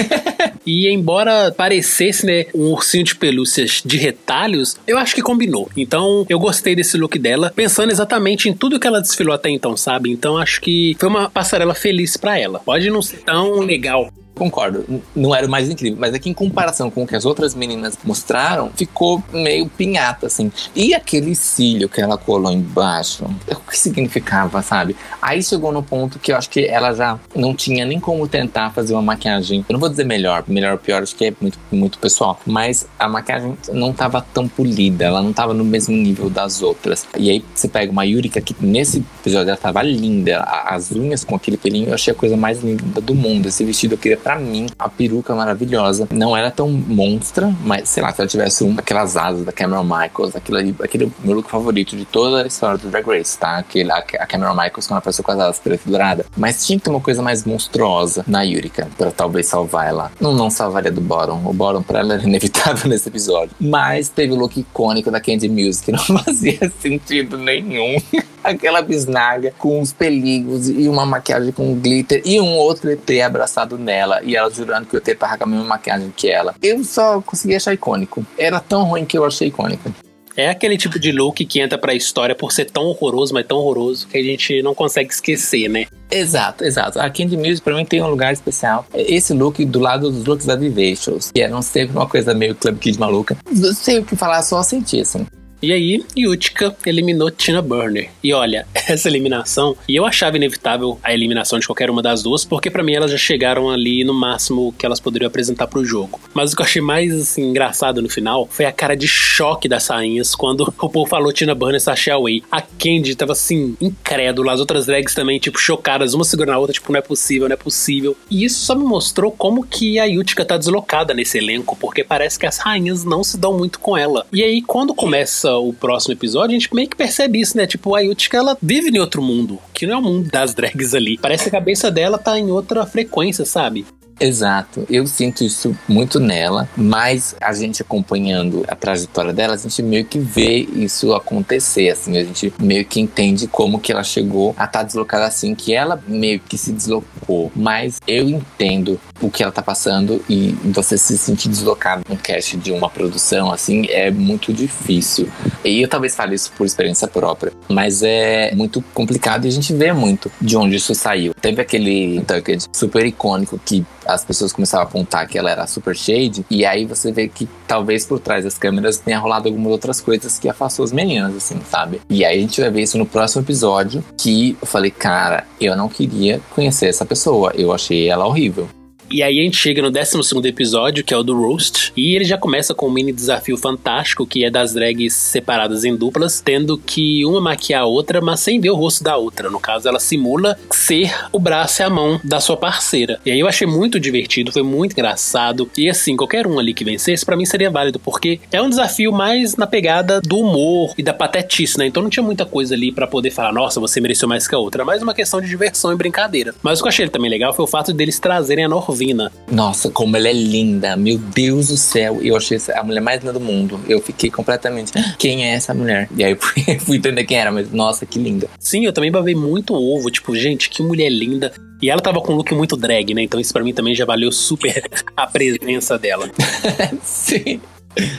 e 0.66 0.90
embora 0.90 1.52
parecesse, 1.52 2.26
né, 2.26 2.46
um 2.54 2.72
ursinho 2.72 3.04
de 3.04 3.16
pelúcias 3.16 3.82
de 3.86 3.98
retalhos, 3.98 4.78
eu 4.88 4.98
acho 4.98 5.16
que 5.16 5.22
combinou. 5.22 5.70
Então, 5.76 6.26
eu 6.30 6.40
gostei 6.40 6.76
desse 6.76 6.98
look 6.98 7.18
dela, 7.18 7.52
pensando 7.56 7.92
exatamente 7.92 8.50
em 8.50 8.54
tudo 8.54 8.80
que 8.80 8.88
ela 8.88 9.02
desfilou 9.02 9.34
até 9.34 9.50
então, 9.50 9.76
sabe? 9.76 10.12
Então, 10.12 10.38
acho 10.38 10.62
que 10.62 10.96
foi 11.00 11.10
uma 11.10 11.30
passarela 11.30 11.74
feliz 11.74 12.18
para 12.18 12.38
ela. 12.38 12.60
Pode 12.60 12.90
não 12.90 13.02
ser 13.02 13.18
tão 13.18 13.60
legal 13.60 14.12
Concordo, 14.38 15.02
não 15.16 15.34
era 15.34 15.48
o 15.48 15.50
mais 15.50 15.70
incrível, 15.70 15.98
mas 16.00 16.14
é 16.14 16.20
que 16.20 16.30
em 16.30 16.34
comparação 16.34 16.92
com 16.92 17.04
o 17.04 17.08
que 17.08 17.16
as 17.16 17.26
outras 17.26 17.56
meninas 17.56 17.98
mostraram, 18.04 18.72
ficou 18.76 19.24
meio 19.34 19.68
pinhata, 19.68 20.28
assim. 20.28 20.52
E 20.76 20.94
aquele 20.94 21.36
cílio 21.36 21.90
que 21.90 22.00
ela 22.00 22.18
colou 22.18 22.52
embaixo, 22.52 23.26
o 23.50 23.56
que 23.56 23.78
significava, 23.78 24.62
sabe? 24.62 24.96
Aí 25.22 25.42
chegou 25.42 25.72
no 25.72 25.82
ponto 25.82 26.20
que 26.20 26.32
eu 26.32 26.38
acho 26.38 26.50
que 26.50 26.66
ela 26.66 26.94
já 26.94 27.20
não 27.36 27.56
tinha 27.56 27.86
nem 27.86 28.00
como 28.00 28.28
tentar 28.28 28.72
fazer 28.72 28.94
uma 28.94 29.02
maquiagem. 29.02 29.66
Eu 29.68 29.74
não 29.74 29.80
vou 29.80 29.90
dizer 29.90 30.06
melhor, 30.06 30.44
melhor 30.48 30.74
ou 30.74 30.78
pior, 30.78 31.02
acho 31.02 31.16
que 31.16 31.26
é 31.26 31.34
muito, 31.42 31.58
muito 31.72 31.98
pessoal, 32.00 32.40
mas 32.46 32.88
a 33.00 33.10
maquiagem 33.10 33.58
não 33.72 33.92
tava 33.92 34.22
tão 34.22 34.48
polida, 34.48 35.06
ela 35.06 35.22
não 35.22 35.34
tava 35.34 35.54
no 35.54 35.64
mesmo 35.64 35.96
nível 35.96 36.30
das 36.30 36.62
outras. 36.62 37.08
E 37.18 37.30
aí 37.30 37.44
você 37.54 37.68
pega 37.68 37.92
uma 37.92 38.06
Yurika 38.06 38.40
que 38.40 38.56
nesse 38.60 39.04
episódio 39.22 39.50
ela 39.50 39.58
tava 39.58 39.82
linda, 39.82 40.42
as 40.42 40.92
unhas 40.92 41.24
com 41.24 41.36
aquele 41.36 41.58
pelinho, 41.58 41.90
eu 41.90 41.94
achei 41.94 42.14
a 42.14 42.16
coisa 42.16 42.38
mais 42.38 42.62
linda 42.64 43.02
do 43.02 43.16
mundo. 43.16 43.48
Esse 43.48 43.64
vestido 43.64 43.96
eu 43.96 43.98
queria 43.98 44.18
para 44.28 44.36
mim, 44.36 44.68
a 44.78 44.90
peruca 44.90 45.34
maravilhosa. 45.34 46.06
Não 46.12 46.36
era 46.36 46.52
tão 46.52 46.68
monstra, 46.68 47.50
mas 47.64 47.88
sei 47.88 48.04
lá, 48.04 48.12
se 48.12 48.20
ela 48.20 48.28
tivesse 48.28 48.62
um, 48.62 48.76
aquelas 48.78 49.16
asas 49.16 49.46
da 49.46 49.54
Cameron 49.54 49.86
Michaels, 49.86 50.36
aquele 50.36 50.74
é 50.82 51.08
meu 51.24 51.38
look 51.38 51.50
favorito 51.50 51.96
de 51.96 52.04
toda 52.04 52.44
a 52.44 52.48
história 52.48 52.78
do 52.78 52.90
Drag 52.90 53.08
Race, 53.08 53.40
tá? 53.40 53.60
Aquele, 53.60 53.90
a, 53.90 54.00
a 54.00 54.26
Cameron 54.26 54.52
Michaels 54.54 54.86
com 54.86 54.96
uma 54.96 55.00
pessoa 55.00 55.24
com 55.24 55.32
as 55.32 55.40
asas 55.40 55.60
preta 55.60 55.84
e 55.86 55.90
dourada. 55.90 56.26
Mas 56.36 56.66
tinha 56.66 56.78
que 56.78 56.84
ter 56.84 56.90
uma 56.90 57.00
coisa 57.00 57.22
mais 57.22 57.46
monstruosa 57.46 58.26
na 58.28 58.42
Yurika, 58.42 58.90
pra 58.98 59.12
talvez 59.12 59.46
salvar 59.46 59.88
ela. 59.88 60.12
Não, 60.20 60.34
não 60.34 60.50
salvaria 60.50 60.92
do 60.92 61.00
Bottom. 61.00 61.44
O 61.46 61.54
Bottom 61.54 61.82
pra 61.82 62.00
ela 62.00 62.16
era 62.16 62.24
inevitável 62.24 62.84
nesse 62.92 63.08
episódio. 63.08 63.56
Mas 63.62 64.10
teve 64.10 64.34
o 64.34 64.36
look 64.36 64.60
icônico 64.60 65.10
da 65.10 65.22
Candy 65.22 65.48
Music, 65.48 65.86
que 65.86 65.92
não 65.94 66.04
fazia 66.20 66.70
sentido 66.82 67.38
nenhum. 67.38 67.96
Aquela 68.44 68.82
bisnaga 68.82 69.54
com 69.58 69.82
os 69.82 69.92
peligos 69.92 70.70
e 70.70 70.88
uma 70.88 71.06
maquiagem 71.06 71.52
com 71.52 71.74
glitter 71.76 72.22
e 72.24 72.40
um 72.40 72.56
outro 72.56 72.90
ET 72.90 73.10
abraçado 73.22 73.78
nela 73.78 74.17
e 74.24 74.36
ela 74.36 74.50
jurando 74.50 74.86
que 74.86 74.96
eu 74.96 75.00
estar 75.00 75.38
com 75.38 75.44
a 75.44 75.48
mesma 75.48 75.66
maquiagem 75.66 76.14
que 76.16 76.30
ela. 76.30 76.56
Eu 76.62 76.84
só 76.84 77.22
consegui 77.22 77.56
achar 77.56 77.74
icônico. 77.74 78.26
Era 78.38 78.60
tão 78.60 78.84
ruim 78.84 79.06
que 79.06 79.18
eu 79.18 79.26
achei 79.26 79.48
icônico. 79.48 79.92
É 80.38 80.50
aquele 80.50 80.78
tipo 80.78 81.00
de 81.00 81.12
look 81.12 81.44
que 81.44 81.60
entra 81.60 81.80
pra 81.80 81.96
história 81.96 82.36
por 82.36 82.52
ser 82.52 82.66
tão 82.66 82.84
horroroso, 82.84 83.34
mas 83.34 83.48
tão 83.48 83.58
horroroso, 83.58 84.08
que 84.08 84.20
a 84.20 84.24
gente 84.24 84.62
não 84.62 84.76
consegue 84.76 85.12
esquecer, 85.12 85.68
né? 85.68 85.88
Exato, 86.12 86.64
exato. 86.64 87.00
A 87.00 87.10
Candy 87.10 87.36
Music 87.36 87.62
pra 87.62 87.76
mim 87.76 87.84
tem 87.84 88.04
um 88.04 88.08
lugar 88.08 88.32
especial. 88.32 88.86
Esse 88.94 89.34
look 89.34 89.66
do 89.66 89.80
lado 89.80 90.12
dos 90.12 90.26
looks 90.26 90.46
da 90.46 90.56
Vivacious, 90.56 91.32
que 91.32 91.42
eram 91.42 91.60
sempre 91.64 91.98
uma 91.98 92.08
coisa 92.08 92.36
meio 92.36 92.54
Club 92.54 92.78
Kid 92.78 93.00
maluca. 93.00 93.36
Não 93.52 93.74
sei 93.74 93.98
o 93.98 94.06
que 94.06 94.16
falar, 94.16 94.44
só 94.44 94.62
senti 94.62 95.02
assim. 95.02 95.26
E 95.60 95.74
aí, 95.74 96.06
Yutka 96.16 96.76
eliminou 96.86 97.32
Tina 97.32 97.64
Burner. 97.64 98.10
E 98.24 98.32
olha, 98.32 98.68
essa 98.88 99.08
eliminação, 99.08 99.76
e 99.88 99.96
eu 99.96 100.06
achava 100.06 100.38
inevitável 100.38 101.00
a 101.04 101.14
eliminação 101.14 101.58
de 101.58 101.66
qualquer 101.66 101.90
uma 101.90 102.02
das 102.02 102.22
duas, 102.22 102.46
porque 102.46 102.70
para 102.70 102.84
mim 102.84 102.94
elas 102.94 103.10
já 103.10 103.18
chegaram 103.18 103.70
ali 103.70 104.04
no 104.04 104.14
máximo 104.14 104.74
que 104.78 104.86
elas 104.86 105.00
poderiam 105.00 105.28
apresentar 105.28 105.66
pro 105.66 105.84
jogo. 105.84 106.20
Mas 106.32 106.54
o 106.54 106.56
que 106.56 106.62
eu 106.62 106.66
achei 106.66 106.82
mais 106.82 107.14
assim, 107.14 107.50
engraçado 107.50 108.04
no 108.04 108.10
final 108.10 108.48
foi 108.52 108.66
a 108.66 108.72
cara 108.72 108.96
de 108.96 109.08
choque 109.08 109.68
das 109.68 109.88
rainhas 109.88 110.36
quando 110.36 110.62
o 110.80 110.90
povo 110.90 111.10
falou 111.10 111.34
Tina 111.34 111.56
Burner 111.56 111.82
Sasha 111.82 112.14
Away. 112.14 112.44
A 112.52 112.62
Candy 112.62 113.16
tava 113.16 113.32
assim, 113.32 113.76
incrédula, 113.82 114.54
as 114.54 114.60
outras 114.60 114.86
drags 114.86 115.16
também, 115.16 115.40
tipo, 115.40 115.60
chocadas, 115.60 116.14
uma 116.14 116.24
segurando 116.24 116.56
a 116.56 116.60
outra, 116.60 116.74
tipo, 116.74 116.92
não 116.92 117.00
é 117.00 117.02
possível, 117.02 117.48
não 117.48 117.54
é 117.56 117.58
possível. 117.58 118.16
E 118.30 118.46
isso 118.46 118.60
só 118.60 118.76
me 118.76 118.84
mostrou 118.84 119.32
como 119.32 119.66
que 119.66 119.98
a 119.98 120.06
Yutka 120.06 120.46
tá 120.46 120.56
deslocada 120.56 121.16
nesse 121.16 121.40
elenco, 121.40 121.76
porque 121.76 122.04
parece 122.04 122.38
que 122.38 122.46
as 122.46 122.60
rainhas 122.60 123.04
não 123.04 123.24
se 123.24 123.38
dão 123.38 123.58
muito 123.58 123.80
com 123.80 123.98
ela. 123.98 124.28
E 124.32 124.44
aí, 124.44 124.62
quando 124.62 124.94
começa 124.94 125.47
o 125.56 125.74
próximo 125.74 126.14
episódio, 126.14 126.56
a 126.56 126.60
gente 126.60 126.74
meio 126.74 126.90
que 126.90 126.96
percebe 126.96 127.40
isso, 127.40 127.56
né? 127.56 127.66
Tipo, 127.66 127.96
a 127.96 128.02
Yutka, 128.02 128.38
ela 128.38 128.58
vive 128.62 128.90
em 128.90 129.00
outro 129.00 129.22
mundo, 129.22 129.60
que 129.74 129.86
não 129.86 129.96
é 129.96 129.98
o 129.98 130.02
mundo 130.02 130.30
das 130.30 130.54
drags 130.54 130.94
ali. 130.94 131.18
Parece 131.18 131.44
que 131.44 131.50
a 131.50 131.60
cabeça 131.60 131.90
dela 131.90 132.18
tá 132.18 132.38
em 132.38 132.52
outra 132.52 132.86
frequência, 132.86 133.46
sabe? 133.46 133.86
Exato, 134.20 134.86
eu 134.90 135.06
sinto 135.06 135.44
isso 135.44 135.78
muito 135.88 136.20
nela, 136.20 136.68
mas 136.76 137.36
a 137.40 137.54
gente 137.54 137.82
acompanhando 137.82 138.66
a 138.68 138.76
trajetória 138.76 139.32
dela, 139.32 139.54
a 139.54 139.58
gente 139.58 139.82
meio 139.84 140.06
que 140.06 140.18
vê 140.18 140.68
isso 140.74 141.14
acontecer, 141.14 141.90
assim, 141.90 142.18
a 142.18 142.24
gente 142.24 142.52
meio 142.60 142.84
que 142.84 143.00
entende 143.00 143.48
como 143.48 143.80
que 143.80 143.92
ela 143.92 144.04
chegou 144.04 144.56
a 144.58 144.66
estar 144.66 144.80
tá 144.80 144.84
deslocada 144.84 145.26
assim, 145.26 145.54
que 145.54 145.74
ela 145.74 146.02
meio 146.08 146.40
que 146.40 146.58
se 146.58 146.72
deslocou, 146.72 147.52
mas 147.56 148.00
eu 148.08 148.28
entendo 148.28 149.00
o 149.22 149.30
que 149.30 149.44
ela 149.44 149.52
tá 149.52 149.62
passando 149.62 150.24
e 150.30 150.52
você 150.66 150.98
se 150.98 151.18
sentir 151.18 151.50
deslocado 151.50 152.04
no 152.10 152.18
cast 152.18 152.58
de 152.58 152.72
uma 152.72 152.90
produção 152.90 153.52
assim 153.52 153.86
é 153.90 154.12
muito 154.12 154.54
difícil. 154.54 155.30
E 155.64 155.82
eu 155.82 155.88
talvez 155.88 156.16
fale 156.16 156.36
isso 156.36 156.52
por 156.58 156.66
experiência 156.66 157.08
própria, 157.08 157.52
mas 157.68 158.02
é 158.04 158.54
muito 158.56 158.82
complicado 158.94 159.46
e 159.46 159.48
a 159.48 159.52
gente 159.52 159.74
vê 159.74 159.92
muito 159.94 160.32
de 160.42 160.58
onde 160.58 160.76
isso 160.76 160.94
saiu. 160.96 161.34
Teve 161.34 161.62
aquele 161.62 162.22
Tucked 162.22 162.66
super 162.74 163.06
icônico 163.06 163.60
que 163.64 163.86
as 164.08 164.24
pessoas 164.24 164.54
começaram 164.54 164.84
a 164.84 164.88
apontar 164.88 165.28
que 165.28 165.38
ela 165.38 165.52
era 165.52 165.68
super 165.68 165.96
shade, 165.96 166.46
e 166.50 166.66
aí 166.66 166.86
você 166.86 167.12
vê 167.12 167.28
que 167.28 167.48
talvez 167.68 168.06
por 168.06 168.20
trás 168.20 168.44
das 168.44 168.58
câmeras 168.58 168.98
tenha 168.98 169.20
rolado 169.20 169.48
algumas 169.48 169.72
outras 169.72 170.00
coisas 170.02 170.40
que 170.40 170.50
afastou 170.50 170.86
as 170.86 170.92
meninas, 170.92 171.36
assim, 171.36 171.60
sabe? 171.70 172.02
E 172.10 172.24
aí 172.24 172.38
a 172.38 172.42
gente 172.42 172.62
vai 172.62 172.70
ver 172.70 172.82
isso 172.82 172.98
no 172.98 173.06
próximo 173.06 173.44
episódio, 173.44 174.04
que 174.18 174.58
eu 174.62 174.68
falei, 174.68 174.92
cara, 174.92 175.46
eu 175.60 175.76
não 175.76 175.90
queria 175.90 176.42
conhecer 176.56 176.88
essa 176.88 177.06
pessoa, 177.06 177.52
eu 177.56 177.74
achei 177.74 178.10
ela 178.10 178.26
horrível. 178.26 178.68
E 179.10 179.24
aí 179.24 179.40
a 179.40 179.44
gente 179.44 179.58
chega 179.58 179.82
no 179.82 179.90
12 179.90 180.18
episódio, 180.46 181.04
que 181.04 181.14
é 181.14 181.18
o 181.18 181.24
do 181.24 181.38
Roast, 181.38 181.94
e 181.96 182.16
ele 182.16 182.26
já 182.26 182.38
começa 182.38 182.74
com 182.74 182.88
um 182.88 182.92
mini 182.92 183.14
desafio 183.14 183.58
fantástico, 183.58 184.28
que 184.28 184.44
é 184.44 184.50
das 184.50 184.74
drags 184.74 185.14
separadas 185.14 185.86
em 185.86 185.96
duplas, 185.96 186.42
tendo 186.42 186.78
que 186.78 187.26
uma 187.26 187.40
maquiar 187.40 187.84
a 187.84 187.86
outra, 187.86 188.20
mas 188.20 188.42
sem 188.42 188.60
ver 188.60 188.72
o 188.72 188.76
rosto 188.76 189.04
da 189.04 189.16
outra. 189.16 189.50
No 189.50 189.60
caso, 189.60 189.88
ela 189.88 190.00
simula 190.00 190.58
ser 190.70 191.14
o 191.32 191.40
braço 191.40 191.82
e 191.82 191.86
a 191.86 191.90
mão 191.90 192.20
da 192.24 192.40
sua 192.40 192.58
parceira. 192.58 193.20
E 193.26 193.32
aí 193.32 193.40
eu 193.40 193.48
achei 193.48 193.66
muito 193.66 194.00
divertido, 194.00 194.52
foi 194.52 194.64
muito 194.64 194.92
engraçado. 194.92 195.70
E 195.78 195.90
assim, 195.90 196.18
qualquer 196.18 196.46
um 196.46 196.60
ali 196.60 196.74
que 196.74 196.84
vencesse, 196.84 197.26
para 197.26 197.38
mim 197.38 197.46
seria 197.46 197.70
válido, 197.70 198.00
porque 198.00 198.40
é 198.52 198.62
um 198.62 198.70
desafio 198.70 199.12
mais 199.12 199.56
na 199.56 199.66
pegada 199.66 200.20
do 200.22 200.40
humor 200.40 200.94
e 200.98 201.04
da 201.04 201.14
patetice, 201.14 201.78
né? 201.78 201.88
Então 201.88 202.04
não 202.04 202.10
tinha 202.10 202.24
muita 202.24 202.46
coisa 202.46 202.76
ali 202.76 202.92
para 202.92 203.08
poder 203.08 203.32
falar, 203.32 203.54
nossa, 203.54 203.80
você 203.80 204.02
mereceu 204.02 204.28
mais 204.28 204.48
que 204.48 204.56
a 204.56 204.60
outra. 204.60 204.84
Mais 204.84 205.02
uma 205.02 205.14
questão 205.14 205.40
de 205.40 205.48
diversão 205.48 205.94
e 205.94 205.96
brincadeira. 205.96 206.54
Mas 206.62 206.80
o 206.80 206.84
que 206.84 206.88
eu 206.88 206.90
achei 206.90 207.08
também 207.08 207.32
legal 207.32 207.54
foi 207.54 207.64
o 207.64 207.68
fato 207.68 207.94
deles 207.94 208.20
trazerem 208.20 208.66
a 208.66 208.70
Corvina. 208.98 209.32
Nossa, 209.52 209.92
como 209.92 210.18
ela 210.18 210.28
é 210.28 210.34
linda. 210.34 210.98
Meu 210.98 211.18
Deus 211.20 211.68
do 211.68 211.78
céu. 211.78 212.20
Eu 212.22 212.36
achei 212.36 212.58
a 212.76 212.84
mulher 212.84 213.00
mais 213.00 213.20
linda 213.20 213.34
do 213.34 213.40
mundo. 213.40 213.80
Eu 213.88 214.02
fiquei 214.02 214.32
completamente. 214.32 214.92
Quem 215.20 215.46
é 215.46 215.54
essa 215.54 215.74
mulher? 215.74 216.10
E 216.18 216.24
aí 216.24 216.32
eu 216.32 216.38
fui, 216.38 216.64
fui 216.80 216.98
entender 216.98 217.24
quem 217.24 217.38
era, 217.38 217.52
mas 217.52 217.72
nossa, 217.72 218.06
que 218.06 218.18
linda. 218.18 218.50
Sim, 218.60 218.86
eu 218.86 218.92
também 218.92 219.12
babei 219.12 219.36
muito 219.36 219.76
ovo. 219.76 220.10
Tipo, 220.10 220.36
gente, 220.36 220.70
que 220.70 220.82
mulher 220.82 221.10
linda. 221.10 221.52
E 221.80 221.92
ela 221.92 222.02
tava 222.02 222.20
com 222.22 222.34
um 222.34 222.38
look 222.38 222.52
muito 222.56 222.76
drag, 222.76 223.14
né? 223.14 223.22
Então 223.22 223.40
isso 223.40 223.54
para 223.54 223.64
mim 223.64 223.74
também 223.74 223.94
já 223.94 224.04
valeu 224.04 224.32
super 224.32 224.84
a 225.16 225.28
presença 225.28 225.98
dela. 226.00 226.30
Sim. 227.04 227.62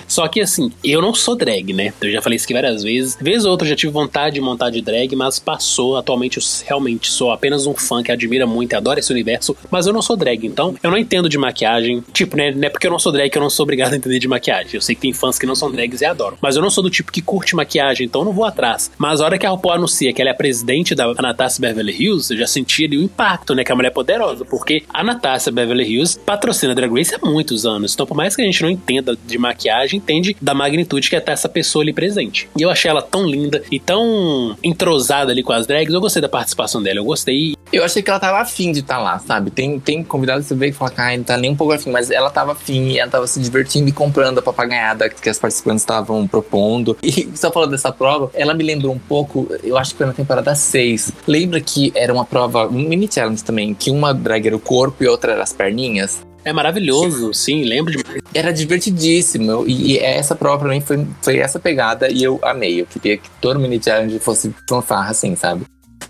Só 0.06 0.26
que 0.28 0.40
assim, 0.40 0.70
eu 0.82 1.00
não 1.00 1.14
sou 1.14 1.36
drag, 1.36 1.72
né? 1.72 1.92
Eu 2.00 2.12
já 2.12 2.22
falei 2.22 2.36
isso 2.36 2.44
aqui 2.44 2.54
várias 2.54 2.82
vezes. 2.82 3.16
Vez 3.20 3.44
ou 3.44 3.50
outra 3.50 3.66
eu 3.66 3.70
já 3.70 3.76
tive 3.76 3.92
vontade 3.92 4.34
de 4.34 4.40
montar 4.40 4.70
de 4.70 4.80
drag, 4.80 5.14
mas 5.16 5.38
passou. 5.38 5.96
Atualmente 5.96 6.38
eu 6.38 6.42
realmente 6.66 7.10
sou 7.10 7.30
apenas 7.30 7.66
um 7.66 7.74
fã 7.74 8.02
que 8.02 8.12
admira 8.12 8.46
muito 8.46 8.72
e 8.72 8.76
adora 8.76 9.00
esse 9.00 9.12
universo, 9.12 9.56
mas 9.70 9.86
eu 9.86 9.92
não 9.92 10.02
sou 10.02 10.16
drag, 10.16 10.46
então 10.46 10.74
eu 10.82 10.90
não 10.90 10.98
entendo 10.98 11.28
de 11.28 11.38
maquiagem. 11.38 12.02
Tipo, 12.12 12.36
né? 12.36 12.50
Não 12.50 12.66
é 12.66 12.70
porque 12.70 12.86
eu 12.86 12.90
não 12.90 12.98
sou 12.98 13.12
drag 13.12 13.30
que 13.30 13.38
eu 13.38 13.42
não 13.42 13.50
sou 13.50 13.64
obrigado 13.64 13.92
a 13.92 13.96
entender 13.96 14.18
de 14.18 14.28
maquiagem. 14.28 14.70
Eu 14.74 14.80
sei 14.80 14.94
que 14.94 15.00
tem 15.00 15.12
fãs 15.12 15.38
que 15.38 15.46
não 15.46 15.54
são 15.54 15.70
drags 15.70 16.00
e 16.00 16.04
adoram. 16.04 16.36
Mas 16.40 16.56
eu 16.56 16.62
não 16.62 16.70
sou 16.70 16.82
do 16.82 16.90
tipo 16.90 17.12
que 17.12 17.22
curte 17.22 17.54
maquiagem, 17.54 18.06
então 18.06 18.22
eu 18.22 18.26
não 18.26 18.32
vou 18.32 18.44
atrás. 18.44 18.90
Mas 18.98 19.20
a 19.20 19.24
hora 19.24 19.38
que 19.38 19.46
a 19.46 19.50
RuPaul 19.50 19.74
anuncia 19.74 20.12
que 20.12 20.20
ela 20.20 20.30
é 20.30 20.34
presidente 20.34 20.94
da 20.94 21.04
Anastasia 21.04 21.60
Beverly 21.60 21.92
Hills, 21.92 22.32
eu 22.32 22.38
já 22.38 22.46
senti 22.46 22.84
ali 22.84 22.96
o 22.96 23.02
impacto, 23.02 23.54
né? 23.54 23.64
Que 23.64 23.72
a 23.72 23.76
mulher 23.76 23.88
é 23.88 23.92
poderosa, 23.92 24.44
porque 24.44 24.82
a 24.92 25.00
Anastasia 25.00 25.52
Beverly 25.52 25.84
Hills 25.84 26.18
patrocina 26.18 26.74
Drag 26.74 26.92
Race 26.92 27.14
há 27.14 27.26
muitos 27.26 27.66
anos. 27.66 27.94
Então, 27.94 28.06
por 28.06 28.16
mais 28.16 28.34
que 28.34 28.42
a 28.42 28.44
gente 28.44 28.62
não 28.62 28.70
entenda 28.70 29.16
de 29.26 29.38
maquiagem, 29.38 29.67
entende 29.96 30.36
da 30.40 30.54
magnitude 30.54 31.08
que 31.08 31.16
é 31.16 31.18
estar 31.18 31.32
essa 31.32 31.48
pessoa 31.48 31.82
ali 31.82 31.92
presente. 31.92 32.48
E 32.56 32.62
eu 32.62 32.70
achei 32.70 32.90
ela 32.90 33.02
tão 33.02 33.26
linda 33.26 33.62
e 33.70 33.78
tão 33.78 34.56
entrosada 34.62 35.32
ali 35.32 35.42
com 35.42 35.52
as 35.52 35.66
drags. 35.66 35.92
Eu 35.92 36.00
gostei 36.00 36.22
da 36.22 36.28
participação 36.28 36.82
dela, 36.82 36.98
eu 36.98 37.04
gostei. 37.04 37.54
Eu 37.72 37.84
achei 37.84 38.02
que 38.02 38.10
ela 38.10 38.18
tava 38.18 38.38
afim 38.38 38.72
de 38.72 38.80
estar 38.80 38.96
tá 38.96 39.00
lá, 39.00 39.18
sabe? 39.18 39.50
Tem, 39.50 39.78
tem 39.78 40.02
convidado 40.02 40.40
que 40.40 40.48
você 40.48 40.54
vê 40.54 40.68
e 40.68 40.72
fala, 40.72 40.92
ah, 40.96 41.16
não 41.16 41.24
tá 41.24 41.36
nem 41.36 41.50
um 41.50 41.56
pouco 41.56 41.72
afim, 41.72 41.90
mas 41.90 42.10
ela 42.10 42.30
tava 42.30 42.52
afim, 42.52 42.96
ela 42.96 43.10
tava 43.10 43.26
se 43.26 43.40
divertindo 43.40 43.88
e 43.88 43.92
comprando 43.92 44.38
a 44.38 44.42
papagaiada 44.42 45.08
que 45.08 45.28
as 45.28 45.38
participantes 45.38 45.82
estavam 45.82 46.26
propondo. 46.26 46.96
E 47.02 47.28
só 47.36 47.50
falando 47.50 47.72
dessa 47.72 47.92
prova, 47.92 48.30
ela 48.34 48.54
me 48.54 48.64
lembrou 48.64 48.94
um 48.94 48.98
pouco, 48.98 49.48
eu 49.62 49.76
acho 49.76 49.92
que 49.92 49.98
foi 49.98 50.06
na 50.06 50.12
temporada 50.12 50.54
6. 50.54 51.12
Lembra 51.26 51.60
que 51.60 51.92
era 51.94 52.12
uma 52.12 52.24
prova, 52.24 52.66
um 52.66 52.88
mini 52.88 53.08
challenge 53.10 53.44
também, 53.44 53.74
que 53.74 53.90
uma 53.90 54.14
drag 54.14 54.46
era 54.46 54.56
o 54.56 54.60
corpo 54.60 55.04
e 55.04 55.06
outra 55.06 55.32
era 55.32 55.42
as 55.42 55.52
perninhas? 55.52 56.27
É 56.44 56.52
maravilhoso, 56.52 57.34
sim, 57.34 57.64
lembro 57.64 57.92
demais. 57.92 58.22
Era 58.32 58.52
divertidíssimo. 58.52 59.64
E, 59.66 59.92
e, 59.92 59.98
essa 59.98 60.34
prova 60.34 60.60
pra 60.60 60.68
mim 60.68 60.80
foi, 60.80 61.06
foi 61.20 61.38
essa 61.38 61.58
pegada 61.58 62.10
e 62.10 62.22
eu 62.22 62.38
amei. 62.42 62.80
Eu 62.80 62.86
queria 62.86 63.16
que 63.16 63.28
todo 63.40 63.58
mini 63.58 63.82
challenge 63.82 64.18
fosse 64.18 64.54
fanfarra 64.68 65.10
assim, 65.10 65.34
sabe? 65.34 65.64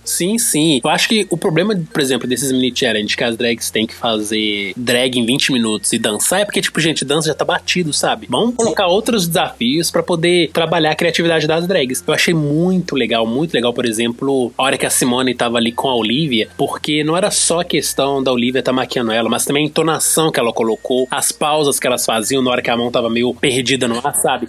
Sim, 0.04 0.38
sim. 0.38 0.80
Eu 0.82 0.90
acho 0.90 1.08
que 1.08 1.26
o 1.30 1.36
problema, 1.36 1.78
por 1.92 2.00
exemplo, 2.00 2.26
desses 2.26 2.50
mini 2.50 2.72
challenge 2.74 3.16
que 3.16 3.22
as 3.22 3.36
drags 3.36 3.70
têm 3.70 3.86
que 3.86 3.94
fazer 3.94 4.72
drag 4.76 5.18
em 5.18 5.26
20 5.26 5.52
minutos 5.52 5.92
e 5.92 5.98
dançar 5.98 6.40
é 6.40 6.44
porque, 6.44 6.62
tipo, 6.62 6.80
gente, 6.80 7.04
dança 7.04 7.28
já 7.28 7.34
tá 7.34 7.44
batido, 7.44 7.92
sabe? 7.92 8.26
Vamos 8.30 8.54
colocar 8.54 8.86
outros 8.86 9.26
desafios 9.26 9.90
para 9.90 10.02
poder 10.02 10.50
trabalhar 10.50 10.92
a 10.92 10.94
criatividade 10.94 11.46
das 11.46 11.66
drags. 11.66 12.02
Eu 12.06 12.14
achei 12.14 12.32
muito 12.32 12.94
legal, 12.94 13.26
muito 13.26 13.52
legal, 13.52 13.72
por 13.72 13.84
exemplo, 13.84 14.52
a 14.56 14.62
hora 14.62 14.78
que 14.78 14.86
a 14.86 14.90
Simone 14.90 15.34
tava 15.34 15.58
ali 15.58 15.72
com 15.72 15.88
a 15.88 15.94
Olivia, 15.94 16.48
porque 16.56 17.04
não 17.04 17.16
era 17.16 17.30
só 17.30 17.60
a 17.60 17.64
questão 17.64 18.22
da 18.22 18.32
Olivia 18.32 18.62
tá 18.62 18.72
maquiando 18.72 19.12
ela, 19.12 19.28
mas 19.28 19.44
também 19.44 19.64
a 19.64 19.66
entonação 19.66 20.32
que 20.32 20.40
ela 20.40 20.52
colocou, 20.52 21.06
as 21.10 21.30
pausas 21.32 21.78
que 21.78 21.86
elas 21.86 22.06
faziam 22.06 22.42
na 22.42 22.50
hora 22.50 22.62
que 22.62 22.70
a 22.70 22.76
mão 22.76 22.90
tava 22.90 23.10
meio 23.10 23.34
perdida 23.34 23.86
no 23.86 23.98
ar, 24.04 24.14
sabe? 24.14 24.48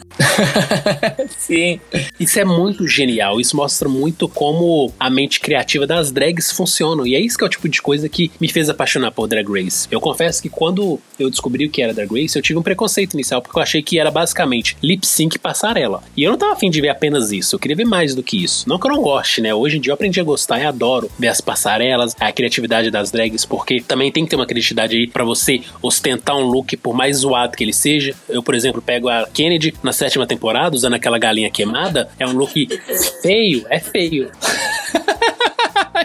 sim. 1.38 1.80
Isso 2.20 2.40
é 2.40 2.46
muito 2.46 2.88
genial. 2.88 3.40
Isso 3.42 3.56
mostra 3.56 3.90
muito 3.90 4.28
como 4.28 4.94
a 5.00 5.10
mente 5.10 5.29
criativa 5.38 5.86
das 5.86 6.12
drags 6.12 6.52
funcionam. 6.52 7.06
E 7.06 7.14
é 7.14 7.20
isso 7.20 7.38
que 7.38 7.44
é 7.44 7.48
o 7.48 7.50
tipo 7.50 7.68
de 7.68 7.82
coisa 7.82 8.08
que 8.08 8.32
me 8.40 8.48
fez 8.48 8.70
apaixonar 8.70 9.12
por 9.12 9.28
Drag 9.28 9.48
Race. 9.52 9.88
Eu 9.92 10.00
confesso 10.00 10.42
que 10.42 10.50
quando 10.50 11.00
eu 11.20 11.30
descobri 11.30 11.66
o 11.66 11.70
que 11.70 11.82
era 11.82 11.94
Drag 11.94 12.10
Race, 12.10 12.38
eu 12.38 12.42
tive 12.42 12.58
um 12.58 12.64
preconceito 12.64 13.14
inicial, 13.14 13.42
porque 13.42 13.58
eu 13.58 13.62
achei 13.62 13.82
que 13.82 14.00
era 14.00 14.10
basicamente 14.10 14.78
lip 14.82 15.06
sync 15.06 15.38
passarela. 15.38 16.02
E 16.16 16.24
eu 16.24 16.32
não 16.32 16.38
tava 16.38 16.54
afim 16.54 16.70
de 16.70 16.80
ver 16.80 16.90
apenas 16.90 17.32
isso, 17.32 17.56
eu 17.56 17.60
queria 17.60 17.76
ver 17.76 17.86
mais 17.86 18.16
do 18.16 18.24
que 18.24 18.42
isso. 18.42 18.68
Não 18.68 18.80
que 18.80 18.88
eu 18.88 18.92
não 18.92 19.02
goste, 19.02 19.42
né? 19.42 19.54
Hoje 19.54 19.78
em 19.78 19.82
dia 19.82 19.92
eu 19.92 19.96
aprendi 19.96 20.20
a 20.20 20.24
gostar 20.24 20.60
e 20.60 20.66
adoro 20.66 21.12
ver 21.20 21.28
as 21.28 21.42
passarelas, 21.42 22.16
a 22.20 22.32
criatividade 22.32 22.90
das 22.90 23.12
drags, 23.12 23.46
porque 23.46 23.82
também 23.82 24.12
tem 24.12 24.24
que 24.24 24.30
ter 24.30 24.36
uma 24.36 24.46
criatividade 24.46 24.96
aí 24.96 25.08
para 25.08 25.24
você 25.24 25.62
ostentar 25.82 26.38
um 26.38 26.44
look, 26.44 26.78
por 26.78 26.96
mais 26.96 27.18
zoado 27.18 27.58
que 27.58 27.64
ele 27.64 27.74
seja. 27.74 28.16
Eu, 28.28 28.42
por 28.42 28.56
exemplo, 28.56 28.82
pego 28.82 29.10
a 29.10 29.28
Kennedy 29.28 29.74
na 29.84 29.92
sétima 29.92 30.26
temporada, 30.26 30.76
usando 30.76 30.94
aquela 30.94 31.18
galinha 31.18 31.50
queimada. 31.50 32.10
É 32.18 32.26
um 32.26 32.34
look 32.34 32.68
feio, 33.22 33.66
é 33.70 33.80
feio. 33.80 34.32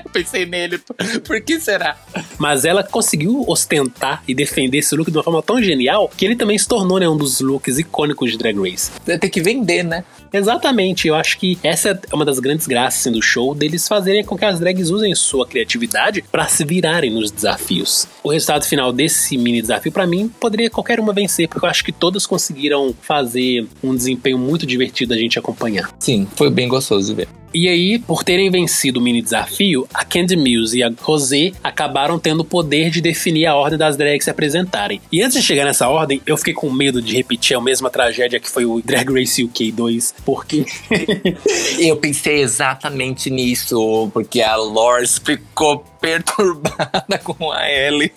Eu 0.04 0.10
pensei 0.12 0.46
nele. 0.46 0.78
Por 1.24 1.40
que 1.40 1.60
será? 1.60 1.96
Mas 2.38 2.64
ela 2.64 2.82
conseguiu 2.82 3.44
ostentar 3.46 4.22
e 4.26 4.34
defender 4.34 4.78
esse 4.78 4.94
look 4.94 5.10
de 5.10 5.16
uma 5.16 5.22
forma 5.22 5.42
tão 5.42 5.62
genial 5.62 6.10
que 6.16 6.24
ele 6.24 6.36
também 6.36 6.58
se 6.58 6.66
tornou 6.66 6.98
né, 6.98 7.08
um 7.08 7.16
dos 7.16 7.40
looks 7.40 7.78
icônicos 7.78 8.32
de 8.32 8.38
Drag 8.38 8.56
Race. 8.58 8.90
Tem 9.04 9.30
que 9.30 9.40
vender, 9.40 9.82
né? 9.82 10.04
Exatamente, 10.32 11.06
eu 11.06 11.14
acho 11.14 11.38
que 11.38 11.56
essa 11.62 11.90
é 11.90 12.14
uma 12.14 12.24
das 12.24 12.40
grandes 12.40 12.66
graças 12.66 13.02
assim, 13.02 13.12
do 13.12 13.22
show, 13.22 13.54
deles 13.54 13.86
fazerem 13.86 14.24
com 14.24 14.36
que 14.36 14.44
as 14.44 14.58
drags 14.58 14.90
usem 14.90 15.14
sua 15.14 15.46
criatividade 15.46 16.22
para 16.22 16.48
se 16.48 16.64
virarem 16.64 17.08
nos 17.08 17.30
desafios. 17.30 18.08
O 18.20 18.32
resultado 18.32 18.64
final 18.64 18.92
desse 18.92 19.38
mini 19.38 19.62
desafio, 19.62 19.92
para 19.92 20.08
mim, 20.08 20.28
poderia 20.40 20.68
qualquer 20.68 20.98
uma 20.98 21.12
vencer, 21.12 21.46
porque 21.48 21.64
eu 21.64 21.70
acho 21.70 21.84
que 21.84 21.92
todas 21.92 22.26
conseguiram 22.26 22.92
fazer 23.00 23.64
um 23.80 23.94
desempenho 23.94 24.36
muito 24.36 24.66
divertido 24.66 25.14
a 25.14 25.16
gente 25.16 25.38
acompanhar. 25.38 25.88
Sim, 26.00 26.26
foi 26.34 26.50
bem 26.50 26.66
gostoso 26.66 27.06
de 27.06 27.14
ver. 27.14 27.43
E 27.54 27.68
aí, 27.68 28.00
por 28.00 28.24
terem 28.24 28.50
vencido 28.50 28.98
o 28.98 29.02
mini 29.02 29.22
desafio, 29.22 29.86
a 29.94 30.04
Candy 30.04 30.36
Mills 30.36 30.76
e 30.76 30.82
a 30.82 30.90
Rosé 31.00 31.52
acabaram 31.62 32.18
tendo 32.18 32.40
o 32.40 32.44
poder 32.44 32.90
de 32.90 33.00
definir 33.00 33.46
a 33.46 33.54
ordem 33.54 33.78
das 33.78 33.96
drags 33.96 34.24
se 34.24 34.30
apresentarem. 34.30 35.00
E 35.12 35.22
antes 35.22 35.38
de 35.38 35.46
chegar 35.46 35.64
nessa 35.64 35.88
ordem, 35.88 36.20
eu 36.26 36.36
fiquei 36.36 36.52
com 36.52 36.68
medo 36.68 37.00
de 37.00 37.14
repetir 37.14 37.56
a 37.56 37.60
mesma 37.60 37.90
tragédia 37.90 38.40
que 38.40 38.50
foi 38.50 38.64
o 38.64 38.82
Drag 38.82 39.08
Race 39.08 39.44
UK 39.44 39.70
2, 39.70 40.14
porque. 40.24 40.66
eu 41.78 41.96
pensei 41.96 42.40
exatamente 42.40 43.30
nisso, 43.30 44.10
porque 44.12 44.42
a 44.42 44.56
Lors 44.56 45.18
ficou 45.24 45.84
perturbada 46.02 47.18
com 47.22 47.52
a 47.52 47.70
Ellie. 47.70 48.10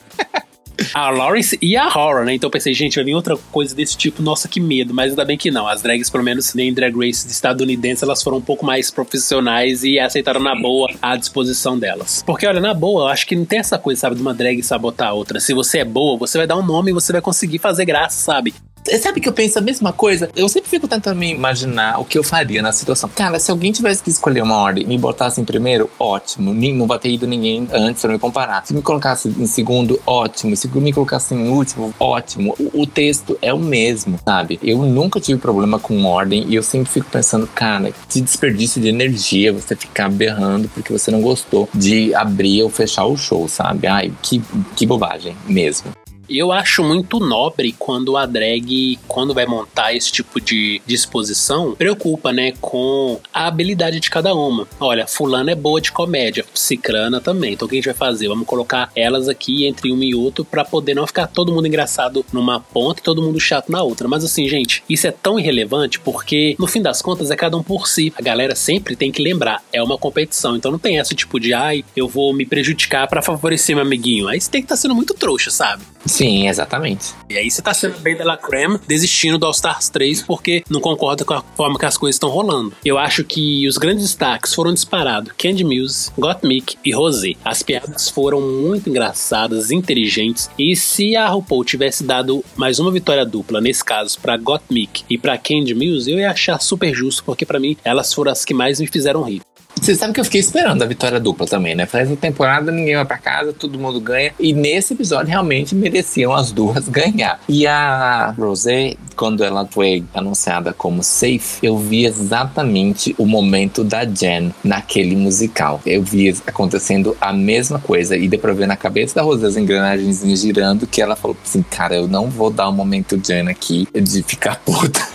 A 0.93 1.09
Lawrence 1.09 1.57
e 1.61 1.75
a 1.75 1.87
Horror, 1.87 2.25
né? 2.25 2.33
Então 2.33 2.47
eu 2.47 2.51
pensei, 2.51 2.73
gente, 2.73 2.95
vai 2.95 3.03
vir 3.03 3.15
outra 3.15 3.37
coisa 3.51 3.75
desse 3.75 3.97
tipo, 3.97 4.21
nossa, 4.21 4.47
que 4.47 4.59
medo. 4.59 4.93
Mas 4.93 5.11
ainda 5.11 5.25
bem 5.25 5.37
que 5.37 5.51
não. 5.51 5.67
As 5.67 5.81
drags, 5.81 6.09
pelo 6.09 6.23
menos 6.23 6.53
nem 6.53 6.73
Drag 6.73 6.95
Race 6.95 7.27
estadunidense, 7.27 8.03
elas 8.03 8.21
foram 8.21 8.37
um 8.37 8.41
pouco 8.41 8.65
mais 8.65 8.91
profissionais 8.91 9.83
e 9.83 9.99
aceitaram 9.99 10.39
na 10.39 10.55
boa 10.55 10.89
a 11.01 11.15
disposição 11.15 11.77
delas. 11.77 12.23
Porque, 12.25 12.45
olha, 12.45 12.59
na 12.59 12.73
boa, 12.73 13.03
eu 13.03 13.07
acho 13.07 13.25
que 13.25 13.35
não 13.35 13.45
tem 13.45 13.59
essa 13.59 13.77
coisa, 13.77 14.01
sabe, 14.01 14.15
de 14.15 14.21
uma 14.21 14.33
drag 14.33 14.61
sabotar 14.63 15.09
a 15.09 15.13
outra. 15.13 15.39
Se 15.39 15.53
você 15.53 15.79
é 15.79 15.85
boa, 15.85 16.17
você 16.17 16.37
vai 16.37 16.47
dar 16.47 16.57
um 16.57 16.65
nome 16.65 16.91
e 16.91 16.93
você 16.93 17.11
vai 17.11 17.21
conseguir 17.21 17.59
fazer 17.59 17.85
graça, 17.85 18.19
sabe? 18.19 18.53
Sabe 19.01 19.19
que 19.19 19.27
eu 19.27 19.33
penso 19.33 19.59
a 19.59 19.61
mesma 19.61 19.91
coisa? 19.91 20.29
Eu 20.35 20.47
sempre 20.47 20.69
fico 20.69 20.87
tentando 20.87 21.17
me 21.17 21.29
imaginar 21.29 21.99
o 21.99 22.05
que 22.05 22.17
eu 22.17 22.23
faria 22.23 22.61
na 22.61 22.71
situação. 22.71 23.09
Cara, 23.13 23.39
se 23.39 23.51
alguém 23.51 23.71
tivesse 23.71 24.01
que 24.01 24.09
escolher 24.09 24.41
uma 24.41 24.55
ordem 24.55 24.83
e 24.83 24.87
me 24.87 24.97
botasse 24.97 25.41
em 25.41 25.45
primeiro, 25.45 25.89
ótimo. 25.99 26.53
Não 26.53 26.87
vai 26.87 26.97
ter 26.97 27.09
ido 27.09 27.27
ninguém 27.27 27.67
antes 27.71 28.01
pra 28.01 28.11
me 28.11 28.19
comparar. 28.19 28.65
Se 28.65 28.73
me 28.73 28.81
colocasse 28.81 29.27
em 29.27 29.45
segundo, 29.45 29.99
ótimo. 30.05 30.55
Se 30.55 30.67
me 30.67 30.93
colocasse 30.93 31.33
em 31.33 31.49
último, 31.49 31.93
ótimo. 31.99 32.55
O, 32.57 32.83
o 32.83 32.87
texto 32.87 33.37
é 33.41 33.53
o 33.53 33.59
mesmo, 33.59 34.17
sabe? 34.23 34.59
Eu 34.63 34.79
nunca 34.83 35.19
tive 35.19 35.39
problema 35.39 35.79
com 35.79 36.05
ordem 36.05 36.45
e 36.47 36.55
eu 36.55 36.63
sempre 36.63 36.89
fico 36.89 37.09
pensando, 37.11 37.45
cara, 37.47 37.91
que 38.09 38.21
desperdício 38.21 38.81
de 38.81 38.87
energia 38.87 39.51
você 39.51 39.75
ficar 39.75 40.09
berrando 40.09 40.69
porque 40.69 40.93
você 40.93 41.11
não 41.11 41.21
gostou 41.21 41.67
de 41.73 42.15
abrir 42.15 42.63
ou 42.63 42.69
fechar 42.69 43.05
o 43.05 43.17
show, 43.17 43.47
sabe? 43.47 43.87
Ai, 43.87 44.13
que, 44.21 44.41
que 44.75 44.85
bobagem 44.85 45.35
mesmo. 45.47 45.91
Eu 46.29 46.51
acho 46.51 46.83
muito 46.83 47.19
nobre 47.19 47.73
quando 47.77 48.17
a 48.17 48.25
drag, 48.25 48.99
quando 49.07 49.33
vai 49.33 49.45
montar 49.45 49.93
esse 49.93 50.11
tipo 50.11 50.41
de 50.41 50.81
disposição, 50.85 51.73
preocupa, 51.73 52.33
né, 52.33 52.53
com 52.59 53.19
a 53.33 53.47
habilidade 53.47 53.99
de 53.99 54.09
cada 54.09 54.33
uma. 54.33 54.67
Olha, 54.79 55.07
fulana 55.07 55.51
é 55.51 55.55
boa 55.55 55.79
de 55.79 55.91
comédia, 55.91 56.45
cicrana 56.53 57.21
também. 57.21 57.53
Então 57.53 57.65
o 57.65 57.69
que 57.69 57.75
a 57.75 57.77
gente 57.77 57.85
vai 57.85 57.93
fazer? 57.93 58.27
Vamos 58.27 58.45
colocar 58.45 58.91
elas 58.95 59.29
aqui 59.29 59.65
entre 59.65 59.91
um 59.91 60.03
e 60.03 60.13
outro 60.13 60.43
para 60.43 60.65
poder 60.65 60.93
não 60.93 61.07
ficar 61.07 61.27
todo 61.27 61.51
mundo 61.51 61.67
engraçado 61.67 62.25
numa 62.33 62.59
ponta 62.59 62.99
e 62.99 63.03
todo 63.03 63.21
mundo 63.21 63.39
chato 63.39 63.71
na 63.71 63.81
outra. 63.81 64.07
Mas 64.07 64.23
assim, 64.23 64.47
gente, 64.49 64.83
isso 64.89 65.07
é 65.07 65.11
tão 65.11 65.39
irrelevante 65.39 65.99
porque 65.99 66.55
no 66.59 66.67
fim 66.67 66.81
das 66.81 67.01
contas 67.01 67.31
é 67.31 67.35
cada 67.35 67.55
um 67.55 67.63
por 67.63 67.87
si. 67.87 68.13
A 68.17 68.21
galera 68.21 68.55
sempre 68.55 68.95
tem 68.95 69.11
que 69.11 69.21
lembrar, 69.21 69.63
é 69.71 69.81
uma 69.81 69.97
competição. 69.97 70.57
Então 70.57 70.71
não 70.71 70.79
tem 70.79 70.99
essa 70.99 71.15
tipo 71.15 71.39
de, 71.39 71.53
ai, 71.53 71.85
eu 71.95 72.07
vou 72.07 72.33
me 72.33 72.45
prejudicar 72.45 73.07
para 73.07 73.21
favorecer 73.21 73.75
meu 73.75 73.85
amiguinho. 73.85 74.27
Aí 74.27 74.41
você 74.41 74.51
tem 74.51 74.61
que 74.61 74.65
estar 74.65 74.75
tá 74.75 74.81
sendo 74.81 74.95
muito 74.95 75.13
trouxa, 75.13 75.49
sabe? 75.49 75.83
Sim, 76.17 76.47
exatamente. 76.47 77.13
E 77.29 77.37
aí 77.37 77.51
você 77.51 77.61
tá 77.61 77.75
sendo 77.75 77.99
bem 77.99 78.17
dela 78.17 78.35
creme, 78.35 78.79
desistindo 78.87 79.37
do 79.37 79.45
All 79.45 79.51
Stars 79.51 79.87
3 79.89 80.23
porque 80.23 80.63
não 80.67 80.81
concorda 80.81 81.23
com 81.23 81.35
a 81.35 81.43
forma 81.55 81.77
que 81.77 81.85
as 81.85 81.95
coisas 81.95 82.15
estão 82.15 82.27
rolando. 82.27 82.73
Eu 82.83 82.97
acho 82.97 83.23
que 83.23 83.67
os 83.67 83.77
grandes 83.77 84.01
destaques 84.01 84.51
foram 84.51 84.73
disparados 84.73 85.31
Candy 85.37 85.63
Muse, 85.63 86.09
Gottmik 86.17 86.75
e 86.83 86.91
Rosé. 86.91 87.33
As 87.45 87.61
piadas 87.61 88.09
foram 88.09 88.41
muito 88.41 88.89
engraçadas, 88.89 89.69
inteligentes, 89.69 90.49
e 90.57 90.75
se 90.75 91.15
a 91.15 91.27
RuPaul 91.27 91.63
tivesse 91.63 92.03
dado 92.03 92.43
mais 92.55 92.79
uma 92.79 92.91
vitória 92.91 93.23
dupla, 93.23 93.61
nesse 93.61 93.85
caso 93.85 94.19
para 94.19 94.37
Gottmik 94.37 95.03
e 95.07 95.19
para 95.19 95.37
Candy 95.37 95.75
Muse, 95.75 96.11
eu 96.11 96.17
ia 96.17 96.31
achar 96.31 96.59
super 96.59 96.95
justo, 96.95 97.23
porque 97.23 97.45
para 97.45 97.59
mim 97.59 97.77
elas 97.83 98.11
foram 98.11 98.31
as 98.31 98.43
que 98.43 98.55
mais 98.55 98.79
me 98.79 98.87
fizeram 98.87 99.21
rir. 99.21 99.43
Você 99.81 99.95
sabe 99.95 100.13
que 100.13 100.19
eu 100.19 100.25
fiquei 100.25 100.41
esperando 100.41 100.81
a 100.81 100.85
vitória 100.85 101.19
dupla 101.19 101.45
também, 101.45 101.75
né? 101.75 101.85
Faz 101.85 102.09
uma 102.09 102.17
temporada, 102.17 102.71
ninguém 102.71 102.95
vai 102.95 103.05
pra 103.05 103.17
casa, 103.17 103.53
todo 103.53 103.79
mundo 103.79 103.99
ganha. 103.99 104.33
E 104.39 104.53
nesse 104.53 104.93
episódio 104.93 105.29
realmente 105.29 105.75
mereciam 105.75 106.33
as 106.33 106.51
duas 106.51 106.87
ganhar. 106.89 107.39
E 107.47 107.65
a 107.65 108.33
Rosé, 108.37 108.95
quando 109.15 109.43
ela 109.43 109.65
foi 109.65 110.03
anunciada 110.13 110.73
como 110.73 111.03
safe, 111.03 111.59
eu 111.61 111.77
vi 111.77 112.05
exatamente 112.05 113.15
o 113.17 113.25
momento 113.25 113.83
da 113.83 114.03
Jen 114.03 114.53
naquele 114.63 115.15
musical. 115.15 115.81
Eu 115.85 116.03
vi 116.03 116.35
acontecendo 116.45 117.15
a 117.19 117.31
mesma 117.31 117.79
coisa. 117.79 118.17
E 118.17 118.27
deu 118.27 118.39
pra 118.39 118.53
ver 118.53 118.67
na 118.67 118.75
cabeça 118.75 119.15
da 119.15 119.21
Rosé 119.21 119.47
as 119.47 119.57
engrenagens 119.57 120.21
girando 120.39 120.85
que 120.87 121.01
ela 121.01 121.15
falou 121.15 121.37
assim: 121.43 121.63
cara, 121.63 121.95
eu 121.95 122.07
não 122.07 122.29
vou 122.29 122.49
dar 122.49 122.67
o 122.67 122.71
um 122.71 122.75
momento 122.75 123.19
Jen 123.23 123.49
aqui 123.49 123.87
de 123.93 124.23
ficar 124.23 124.59
puta. 124.65 125.07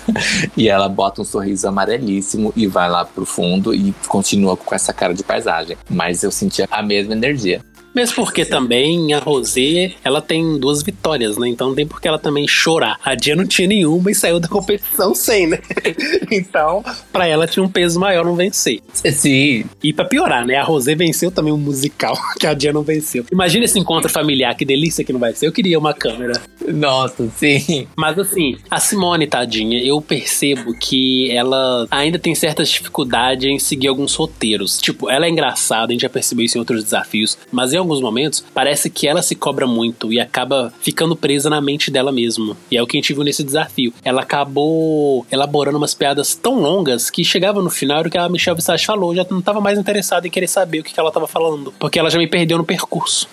e 0.56 0.68
ela 0.68 0.88
bota 0.88 1.22
um 1.22 1.24
sorriso 1.24 1.68
amarelíssimo 1.68 2.52
e 2.56 2.66
vai 2.66 2.88
lá 2.88 3.04
pro 3.04 3.24
fundo 3.24 3.74
e 3.74 3.94
continua 4.08 4.51
com 4.56 4.74
essa 4.74 4.92
cara 4.92 5.14
de 5.14 5.22
paisagem. 5.22 5.76
Mas 5.88 6.22
eu 6.22 6.30
sentia 6.30 6.66
a 6.70 6.82
mesma 6.82 7.12
energia. 7.12 7.60
Mesmo 7.94 8.16
porque 8.16 8.44
também 8.44 9.12
a 9.12 9.18
Rosé, 9.18 9.92
ela 10.02 10.20
tem 10.20 10.58
duas 10.58 10.82
vitórias, 10.82 11.36
né? 11.36 11.48
Então 11.48 11.68
não 11.68 11.74
tem 11.74 11.86
por 11.86 12.00
que 12.00 12.08
ela 12.08 12.18
também 12.18 12.46
chorar. 12.48 12.98
A 13.04 13.14
Dia 13.14 13.36
não 13.36 13.46
tinha 13.46 13.68
nenhuma 13.68 14.10
e 14.10 14.14
saiu 14.14 14.40
da 14.40 14.48
competição 14.48 15.14
sem, 15.16 15.46
né? 15.46 15.58
então, 16.30 16.82
para 17.12 17.26
ela 17.26 17.46
tinha 17.46 17.62
um 17.62 17.68
peso 17.68 18.00
maior 18.00 18.24
não 18.24 18.34
vencer. 18.34 18.80
Sim. 18.92 19.64
E 19.82 19.92
para 19.92 20.04
piorar, 20.04 20.46
né? 20.46 20.56
A 20.56 20.64
Rosé 20.64 20.94
venceu 20.94 21.30
também 21.30 21.52
um 21.52 21.58
musical 21.58 22.16
que 22.38 22.46
a 22.46 22.54
Dia 22.54 22.72
não 22.72 22.82
venceu. 22.82 23.24
Imagina 23.30 23.64
esse 23.64 23.78
encontro 23.78 24.10
familiar, 24.10 24.54
que 24.54 24.64
delícia 24.64 25.04
que 25.04 25.12
não 25.12 25.20
vai 25.20 25.34
ser. 25.34 25.46
Eu 25.46 25.52
queria 25.52 25.78
uma 25.78 25.92
câmera. 25.92 26.40
Nossa, 26.66 27.28
sim. 27.36 27.86
Mas 27.96 28.18
assim, 28.18 28.56
a 28.70 28.80
Simone, 28.80 29.26
tadinha, 29.26 29.82
eu 29.82 30.00
percebo 30.00 30.74
que 30.74 31.30
ela 31.30 31.86
ainda 31.90 32.18
tem 32.18 32.34
certas 32.34 32.68
dificuldades 32.68 33.48
em 33.48 33.58
seguir 33.58 33.88
alguns 33.88 34.14
roteiros. 34.14 34.78
Tipo, 34.78 35.10
ela 35.10 35.26
é 35.26 35.28
engraçada, 35.28 35.86
a 35.86 35.92
gente 35.92 36.02
já 36.02 36.08
percebeu 36.08 36.44
isso 36.44 36.56
em 36.56 36.60
outros 36.60 36.84
desafios, 36.84 37.36
mas 37.50 37.72
eu 37.72 37.81
alguns 37.82 38.00
momentos, 38.00 38.44
parece 38.54 38.88
que 38.88 39.06
ela 39.06 39.22
se 39.22 39.34
cobra 39.34 39.66
muito 39.66 40.12
e 40.12 40.20
acaba 40.20 40.72
ficando 40.80 41.16
presa 41.16 41.50
na 41.50 41.60
mente 41.60 41.90
dela 41.90 42.12
mesma. 42.12 42.56
E 42.70 42.76
é 42.76 42.82
o 42.82 42.86
que 42.86 42.96
a 42.96 43.00
gente 43.00 43.12
viu 43.12 43.24
nesse 43.24 43.44
desafio. 43.44 43.92
Ela 44.02 44.22
acabou 44.22 45.26
elaborando 45.30 45.78
umas 45.78 45.94
piadas 45.94 46.34
tão 46.34 46.60
longas 46.60 47.10
que 47.10 47.24
chegava 47.24 47.62
no 47.62 47.70
final, 47.70 48.02
o 48.02 48.10
que 48.10 48.18
a 48.18 48.28
Michelle 48.28 48.56
Visage 48.56 48.86
falou, 48.86 49.14
já 49.14 49.26
não 49.30 49.40
estava 49.40 49.60
mais 49.60 49.78
interessada 49.78 50.26
em 50.26 50.30
querer 50.30 50.48
saber 50.48 50.80
o 50.80 50.82
que 50.82 50.98
ela 50.98 51.08
estava 51.08 51.26
falando, 51.26 51.72
porque 51.78 51.98
ela 51.98 52.10
já 52.10 52.18
me 52.18 52.26
perdeu 52.26 52.58
no 52.58 52.64
percurso. 52.64 53.28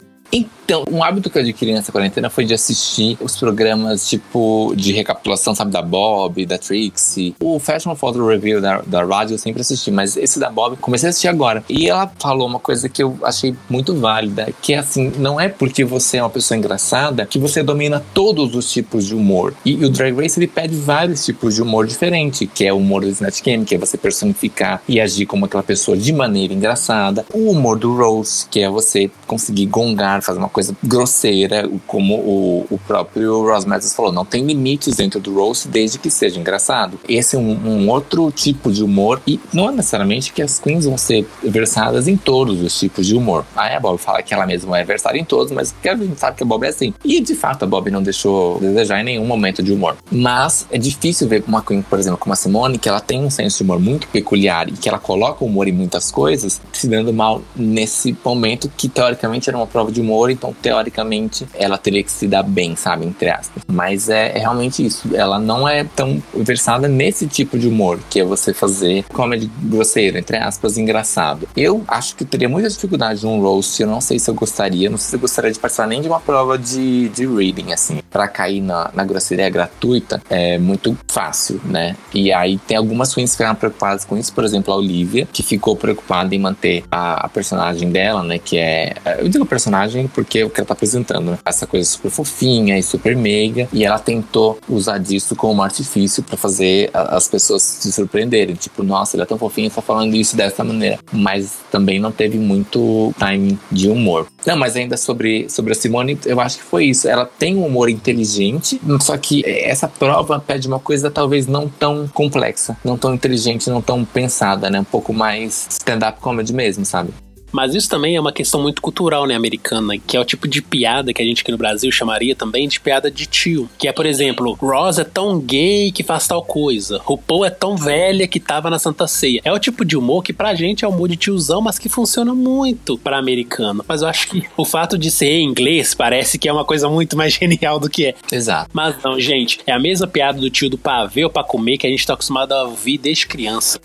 Então, 0.69 0.83
um 0.91 1.03
hábito 1.03 1.31
que 1.31 1.37
eu 1.39 1.41
adquiri 1.41 1.73
nessa 1.73 1.91
quarentena 1.91 2.29
foi 2.29 2.45
de 2.45 2.53
assistir 2.53 3.17
os 3.19 3.35
programas 3.35 4.07
tipo 4.07 4.71
de 4.77 4.93
recapitulação, 4.93 5.55
sabe, 5.55 5.71
da 5.71 5.81
Bob, 5.81 6.45
da 6.45 6.59
Trixie. 6.59 7.35
O 7.39 7.57
Fashion 7.57 7.95
Photo 7.95 8.23
Review 8.27 8.61
da, 8.61 8.79
da 8.85 9.03
rádio 9.03 9.33
eu 9.33 9.39
sempre 9.39 9.61
assisti, 9.61 9.89
mas 9.89 10.15
esse 10.15 10.39
da 10.39 10.51
Bob 10.51 10.77
comecei 10.77 11.07
a 11.07 11.09
assistir 11.09 11.27
agora. 11.27 11.63
E 11.67 11.89
ela 11.89 12.11
falou 12.19 12.47
uma 12.47 12.59
coisa 12.59 12.87
que 12.87 13.01
eu 13.01 13.17
achei 13.23 13.55
muito 13.67 13.95
válida, 13.95 14.53
que 14.61 14.73
é 14.75 14.77
assim, 14.77 15.11
não 15.17 15.41
é 15.41 15.49
porque 15.49 15.83
você 15.83 16.17
é 16.17 16.21
uma 16.21 16.29
pessoa 16.29 16.55
engraçada 16.55 17.25
que 17.25 17.39
você 17.39 17.63
domina 17.63 18.05
todos 18.13 18.53
os 18.55 18.71
tipos 18.71 19.07
de 19.07 19.15
humor. 19.15 19.55
E, 19.65 19.71
e 19.71 19.85
o 19.85 19.89
Drag 19.89 20.15
Race 20.15 20.37
ele 20.39 20.45
pede 20.45 20.75
vários 20.75 21.25
tipos 21.25 21.55
de 21.55 21.63
humor 21.63 21.87
diferente, 21.87 22.45
que 22.45 22.63
é 22.63 22.71
o 22.71 22.77
humor 22.77 23.01
do 23.01 23.07
Snatch 23.07 23.41
Game, 23.41 23.65
que 23.65 23.73
é 23.73 23.77
você 23.79 23.97
personificar 23.97 24.83
e 24.87 25.01
agir 25.01 25.25
como 25.25 25.45
aquela 25.45 25.63
pessoa 25.63 25.97
de 25.97 26.13
maneira 26.13 26.53
engraçada. 26.53 27.25
O 27.33 27.49
humor 27.49 27.79
do 27.79 27.97
Rose, 27.97 28.45
que 28.51 28.59
é 28.59 28.69
você 28.69 29.09
conseguir 29.25 29.65
gongar 29.65 30.21
fazer 30.21 30.37
uma 30.37 30.47
coisa 30.47 30.58
grosseira, 30.83 31.69
como 31.87 32.15
o, 32.15 32.67
o 32.69 32.77
próprio 32.77 33.43
Ross 33.45 33.65
Matthews 33.65 33.93
falou, 33.93 34.11
não 34.11 34.25
tem 34.25 34.45
limites 34.45 34.95
dentro 34.95 35.19
do 35.19 35.33
roast 35.33 35.67
desde 35.67 35.97
que 35.97 36.09
seja 36.09 36.39
engraçado. 36.39 36.99
Esse 37.07 37.35
é 37.35 37.39
um, 37.39 37.51
um, 37.51 37.89
outro 37.89 38.31
tipo 38.31 38.71
de 38.71 38.83
humor 38.83 39.21
e 39.25 39.39
não 39.53 39.69
é 39.69 39.71
necessariamente 39.71 40.33
que 40.33 40.41
as 40.41 40.59
queens 40.59 40.85
vão 40.85 40.97
ser 40.97 41.25
versadas 41.43 42.07
em 42.07 42.17
todos 42.17 42.61
os 42.61 42.77
tipos 42.77 43.07
de 43.07 43.15
humor. 43.15 43.45
Aí 43.55 43.75
a 43.75 43.79
Bob 43.79 43.97
fala 43.97 44.21
que 44.21 44.33
ela 44.33 44.45
mesma 44.45 44.79
é 44.79 44.83
versada 44.83 45.17
em 45.17 45.23
todos, 45.23 45.51
mas 45.51 45.73
a 45.83 45.95
gente 45.95 46.19
sabe 46.19 46.37
que 46.37 46.43
a 46.43 46.45
Bob 46.45 46.63
é 46.65 46.69
assim. 46.69 46.93
E 47.03 47.21
de 47.21 47.35
fato 47.35 47.63
a 47.63 47.67
Bob 47.67 47.89
não 47.89 48.03
deixou 48.03 48.59
desejar 48.59 48.99
em 49.01 49.03
nenhum 49.03 49.25
momento 49.25 49.63
de 49.63 49.71
humor. 49.71 49.95
Mas 50.11 50.67
é 50.69 50.77
difícil 50.77 51.27
ver 51.27 51.43
uma 51.47 51.61
queen, 51.61 51.81
por 51.81 51.97
exemplo, 51.99 52.17
como 52.17 52.33
a 52.33 52.35
Simone, 52.35 52.77
que 52.77 52.89
ela 52.89 52.99
tem 52.99 53.23
um 53.23 53.29
senso 53.29 53.57
de 53.57 53.63
humor 53.63 53.79
muito 53.79 54.07
peculiar 54.07 54.67
e 54.69 54.73
que 54.73 54.89
ela 54.89 54.99
coloca 54.99 55.43
humor 55.43 55.67
em 55.67 55.71
muitas 55.71 56.11
coisas, 56.11 56.61
se 56.73 56.87
dando 56.87 57.13
mal 57.13 57.41
nesse 57.55 58.15
momento 58.23 58.69
que 58.75 58.89
teoricamente 58.89 59.49
era 59.49 59.57
uma 59.57 59.67
prova 59.67 59.91
de 59.91 60.01
humor 60.01 60.09
humor, 60.09 60.31
então 60.49 60.53
teoricamente 60.61 61.47
ela 61.53 61.77
teria 61.77 62.03
que 62.03 62.11
se 62.11 62.27
dar 62.27 62.43
bem, 62.43 62.75
sabe? 62.75 63.05
Entre 63.05 63.29
aspas. 63.29 63.63
Mas 63.67 64.09
é, 64.09 64.35
é 64.35 64.39
realmente 64.39 64.85
isso. 64.85 65.09
Ela 65.13 65.39
não 65.39 65.67
é 65.67 65.83
tão 65.83 66.21
versada 66.33 66.87
nesse 66.87 67.27
tipo 67.27 67.57
de 67.57 67.67
humor, 67.67 67.99
que 68.09 68.19
é 68.19 68.23
você 68.23 68.53
fazer 68.53 69.03
comedy 69.13 69.49
grosseiro, 69.61 70.17
entre 70.17 70.37
aspas, 70.37 70.77
engraçado. 70.77 71.47
Eu 71.55 71.83
acho 71.87 72.15
que 72.15 72.25
teria 72.25 72.49
muita 72.49 72.69
dificuldade 72.69 73.23
num 73.23 73.41
roast, 73.41 73.81
eu 73.81 73.87
não 73.87 74.01
sei 74.01 74.19
se 74.19 74.29
eu 74.29 74.33
gostaria, 74.33 74.89
não 74.89 74.97
sei 74.97 75.09
se 75.09 75.15
eu 75.15 75.19
gostaria 75.19 75.51
de 75.51 75.59
participar 75.59 75.87
nem 75.87 76.01
de 76.01 76.07
uma 76.07 76.19
prova 76.19 76.57
de, 76.57 77.09
de 77.09 77.25
reading, 77.25 77.71
assim, 77.71 77.99
para 78.09 78.27
cair 78.27 78.61
na, 78.61 78.91
na 78.93 79.03
grosseria 79.03 79.49
gratuita 79.49 80.21
é 80.29 80.57
muito 80.57 80.97
fácil, 81.07 81.59
né? 81.65 81.95
E 82.13 82.31
aí 82.31 82.57
tem 82.57 82.77
algumas 82.77 83.13
queens 83.13 83.31
que 83.31 83.37
ficaram 83.37 83.55
preocupadas 83.55 84.05
com 84.05 84.17
isso, 84.17 84.33
por 84.33 84.43
exemplo, 84.43 84.73
a 84.73 84.77
Olivia, 84.77 85.27
que 85.31 85.43
ficou 85.43 85.75
preocupada 85.75 86.33
em 86.33 86.39
manter 86.39 86.83
a, 86.91 87.25
a 87.25 87.29
personagem 87.29 87.91
dela, 87.91 88.23
né? 88.23 88.39
Que 88.39 88.57
é. 88.57 88.95
Eu 89.19 89.27
digo 89.27 89.45
personagem 89.45 90.07
porque 90.07 90.38
que 90.47 90.59
ela 90.59 90.67
tá 90.67 90.73
apresentando, 90.73 91.31
né? 91.31 91.39
Essa 91.43 91.65
coisa 91.65 91.89
super 91.89 92.11
fofinha 92.11 92.77
e 92.77 92.83
super 92.83 93.15
meiga. 93.15 93.67
E 93.73 93.83
ela 93.83 93.97
tentou 93.97 94.59
usar 94.69 94.99
disso 94.99 95.35
como 95.35 95.63
artifício 95.63 96.21
para 96.21 96.37
fazer 96.37 96.91
as 96.93 97.27
pessoas 97.27 97.63
se 97.63 97.91
surpreenderem. 97.91 98.53
Tipo, 98.53 98.83
nossa, 98.83 99.15
ele 99.15 99.23
é 99.23 99.25
tão 99.25 99.37
fofinho, 99.37 99.69
tá 99.69 99.81
falando 99.81 100.15
isso 100.15 100.37
dessa 100.37 100.63
maneira. 100.63 100.99
Mas 101.11 101.53
também 101.71 101.99
não 101.99 102.11
teve 102.11 102.37
muito 102.37 103.13
timing 103.17 103.57
de 103.71 103.89
humor. 103.89 104.27
Não, 104.45 104.55
mas 104.55 104.75
ainda 104.75 104.95
sobre, 104.97 105.49
sobre 105.49 105.73
a 105.73 105.75
Simone, 105.75 106.17
eu 106.25 106.39
acho 106.39 106.57
que 106.57 106.63
foi 106.63 106.85
isso. 106.85 107.07
Ela 107.07 107.25
tem 107.25 107.57
um 107.57 107.65
humor 107.65 107.89
inteligente, 107.89 108.79
só 109.01 109.17
que 109.17 109.43
essa 109.45 109.87
prova 109.87 110.39
pede 110.39 110.67
uma 110.67 110.79
coisa 110.79 111.09
talvez 111.09 111.47
não 111.47 111.67
tão 111.67 112.07
complexa, 112.07 112.77
não 112.83 112.97
tão 112.97 113.13
inteligente, 113.13 113.69
não 113.69 113.81
tão 113.81 114.05
pensada, 114.05 114.69
né? 114.69 114.79
Um 114.79 114.85
pouco 114.85 115.13
mais 115.13 115.67
stand-up 115.69 116.19
comedy 116.19 116.53
mesmo, 116.53 116.85
sabe? 116.85 117.11
Mas 117.51 117.75
isso 117.75 117.89
também 117.89 118.15
é 118.15 118.21
uma 118.21 118.31
questão 118.31 118.61
muito 118.61 118.81
cultural, 118.81 119.25
né, 119.25 119.35
americana, 119.35 119.97
que 119.97 120.15
é 120.15 120.19
o 120.19 120.25
tipo 120.25 120.47
de 120.47 120.61
piada 120.61 121.13
que 121.13 121.21
a 121.21 121.25
gente 121.25 121.41
aqui 121.41 121.51
no 121.51 121.57
Brasil 121.57 121.91
chamaria 121.91 122.35
também 122.35 122.67
de 122.67 122.79
piada 122.79 123.09
de 123.09 123.25
tio. 123.25 123.69
Que 123.77 123.87
é, 123.87 123.91
por 123.91 124.05
exemplo, 124.05 124.57
Ross 124.61 124.99
é 124.99 125.03
tão 125.03 125.39
gay 125.39 125.91
que 125.91 126.03
faz 126.03 126.27
tal 126.27 126.43
coisa. 126.43 126.99
RuPaul 127.03 127.45
é 127.45 127.49
tão 127.49 127.75
velha 127.75 128.27
que 128.27 128.39
tava 128.39 128.69
na 128.69 128.79
Santa 128.79 129.07
Ceia. 129.07 129.41
É 129.43 129.51
o 129.51 129.59
tipo 129.59 129.83
de 129.83 129.97
humor 129.97 130.23
que 130.23 130.33
pra 130.33 130.55
gente 130.55 130.85
é 130.85 130.87
humor 130.87 131.07
de 131.07 131.15
tiozão, 131.15 131.61
mas 131.61 131.79
que 131.79 131.89
funciona 131.89 132.33
muito 132.33 132.97
pra 132.97 133.17
americano. 133.17 133.83
Mas 133.87 134.01
eu 134.01 134.07
acho 134.07 134.27
que 134.27 134.43
o 134.55 134.65
fato 134.65 134.97
de 134.97 135.09
ser 135.11 135.29
em 135.29 135.45
inglês 135.45 135.93
parece 135.93 136.37
que 136.37 136.47
é 136.47 136.53
uma 136.53 136.65
coisa 136.65 136.89
muito 136.89 137.17
mais 137.17 137.33
genial 137.39 137.79
do 137.79 137.89
que 137.89 138.07
é. 138.07 138.15
Exato. 138.31 138.69
Mas 138.73 138.95
não, 139.03 139.19
gente, 139.19 139.59
é 139.65 139.71
a 139.71 139.79
mesma 139.79 140.07
piada 140.07 140.39
do 140.39 140.49
tio 140.49 140.69
do 140.69 140.77
pavê 140.77 141.23
ou 141.23 141.29
pra 141.29 141.43
comer 141.43 141.77
que 141.77 141.87
a 141.87 141.89
gente 141.89 142.05
tá 142.05 142.13
acostumado 142.13 142.51
a 142.53 142.63
ouvir 142.63 142.97
desde 142.97 143.27
criança. 143.27 143.79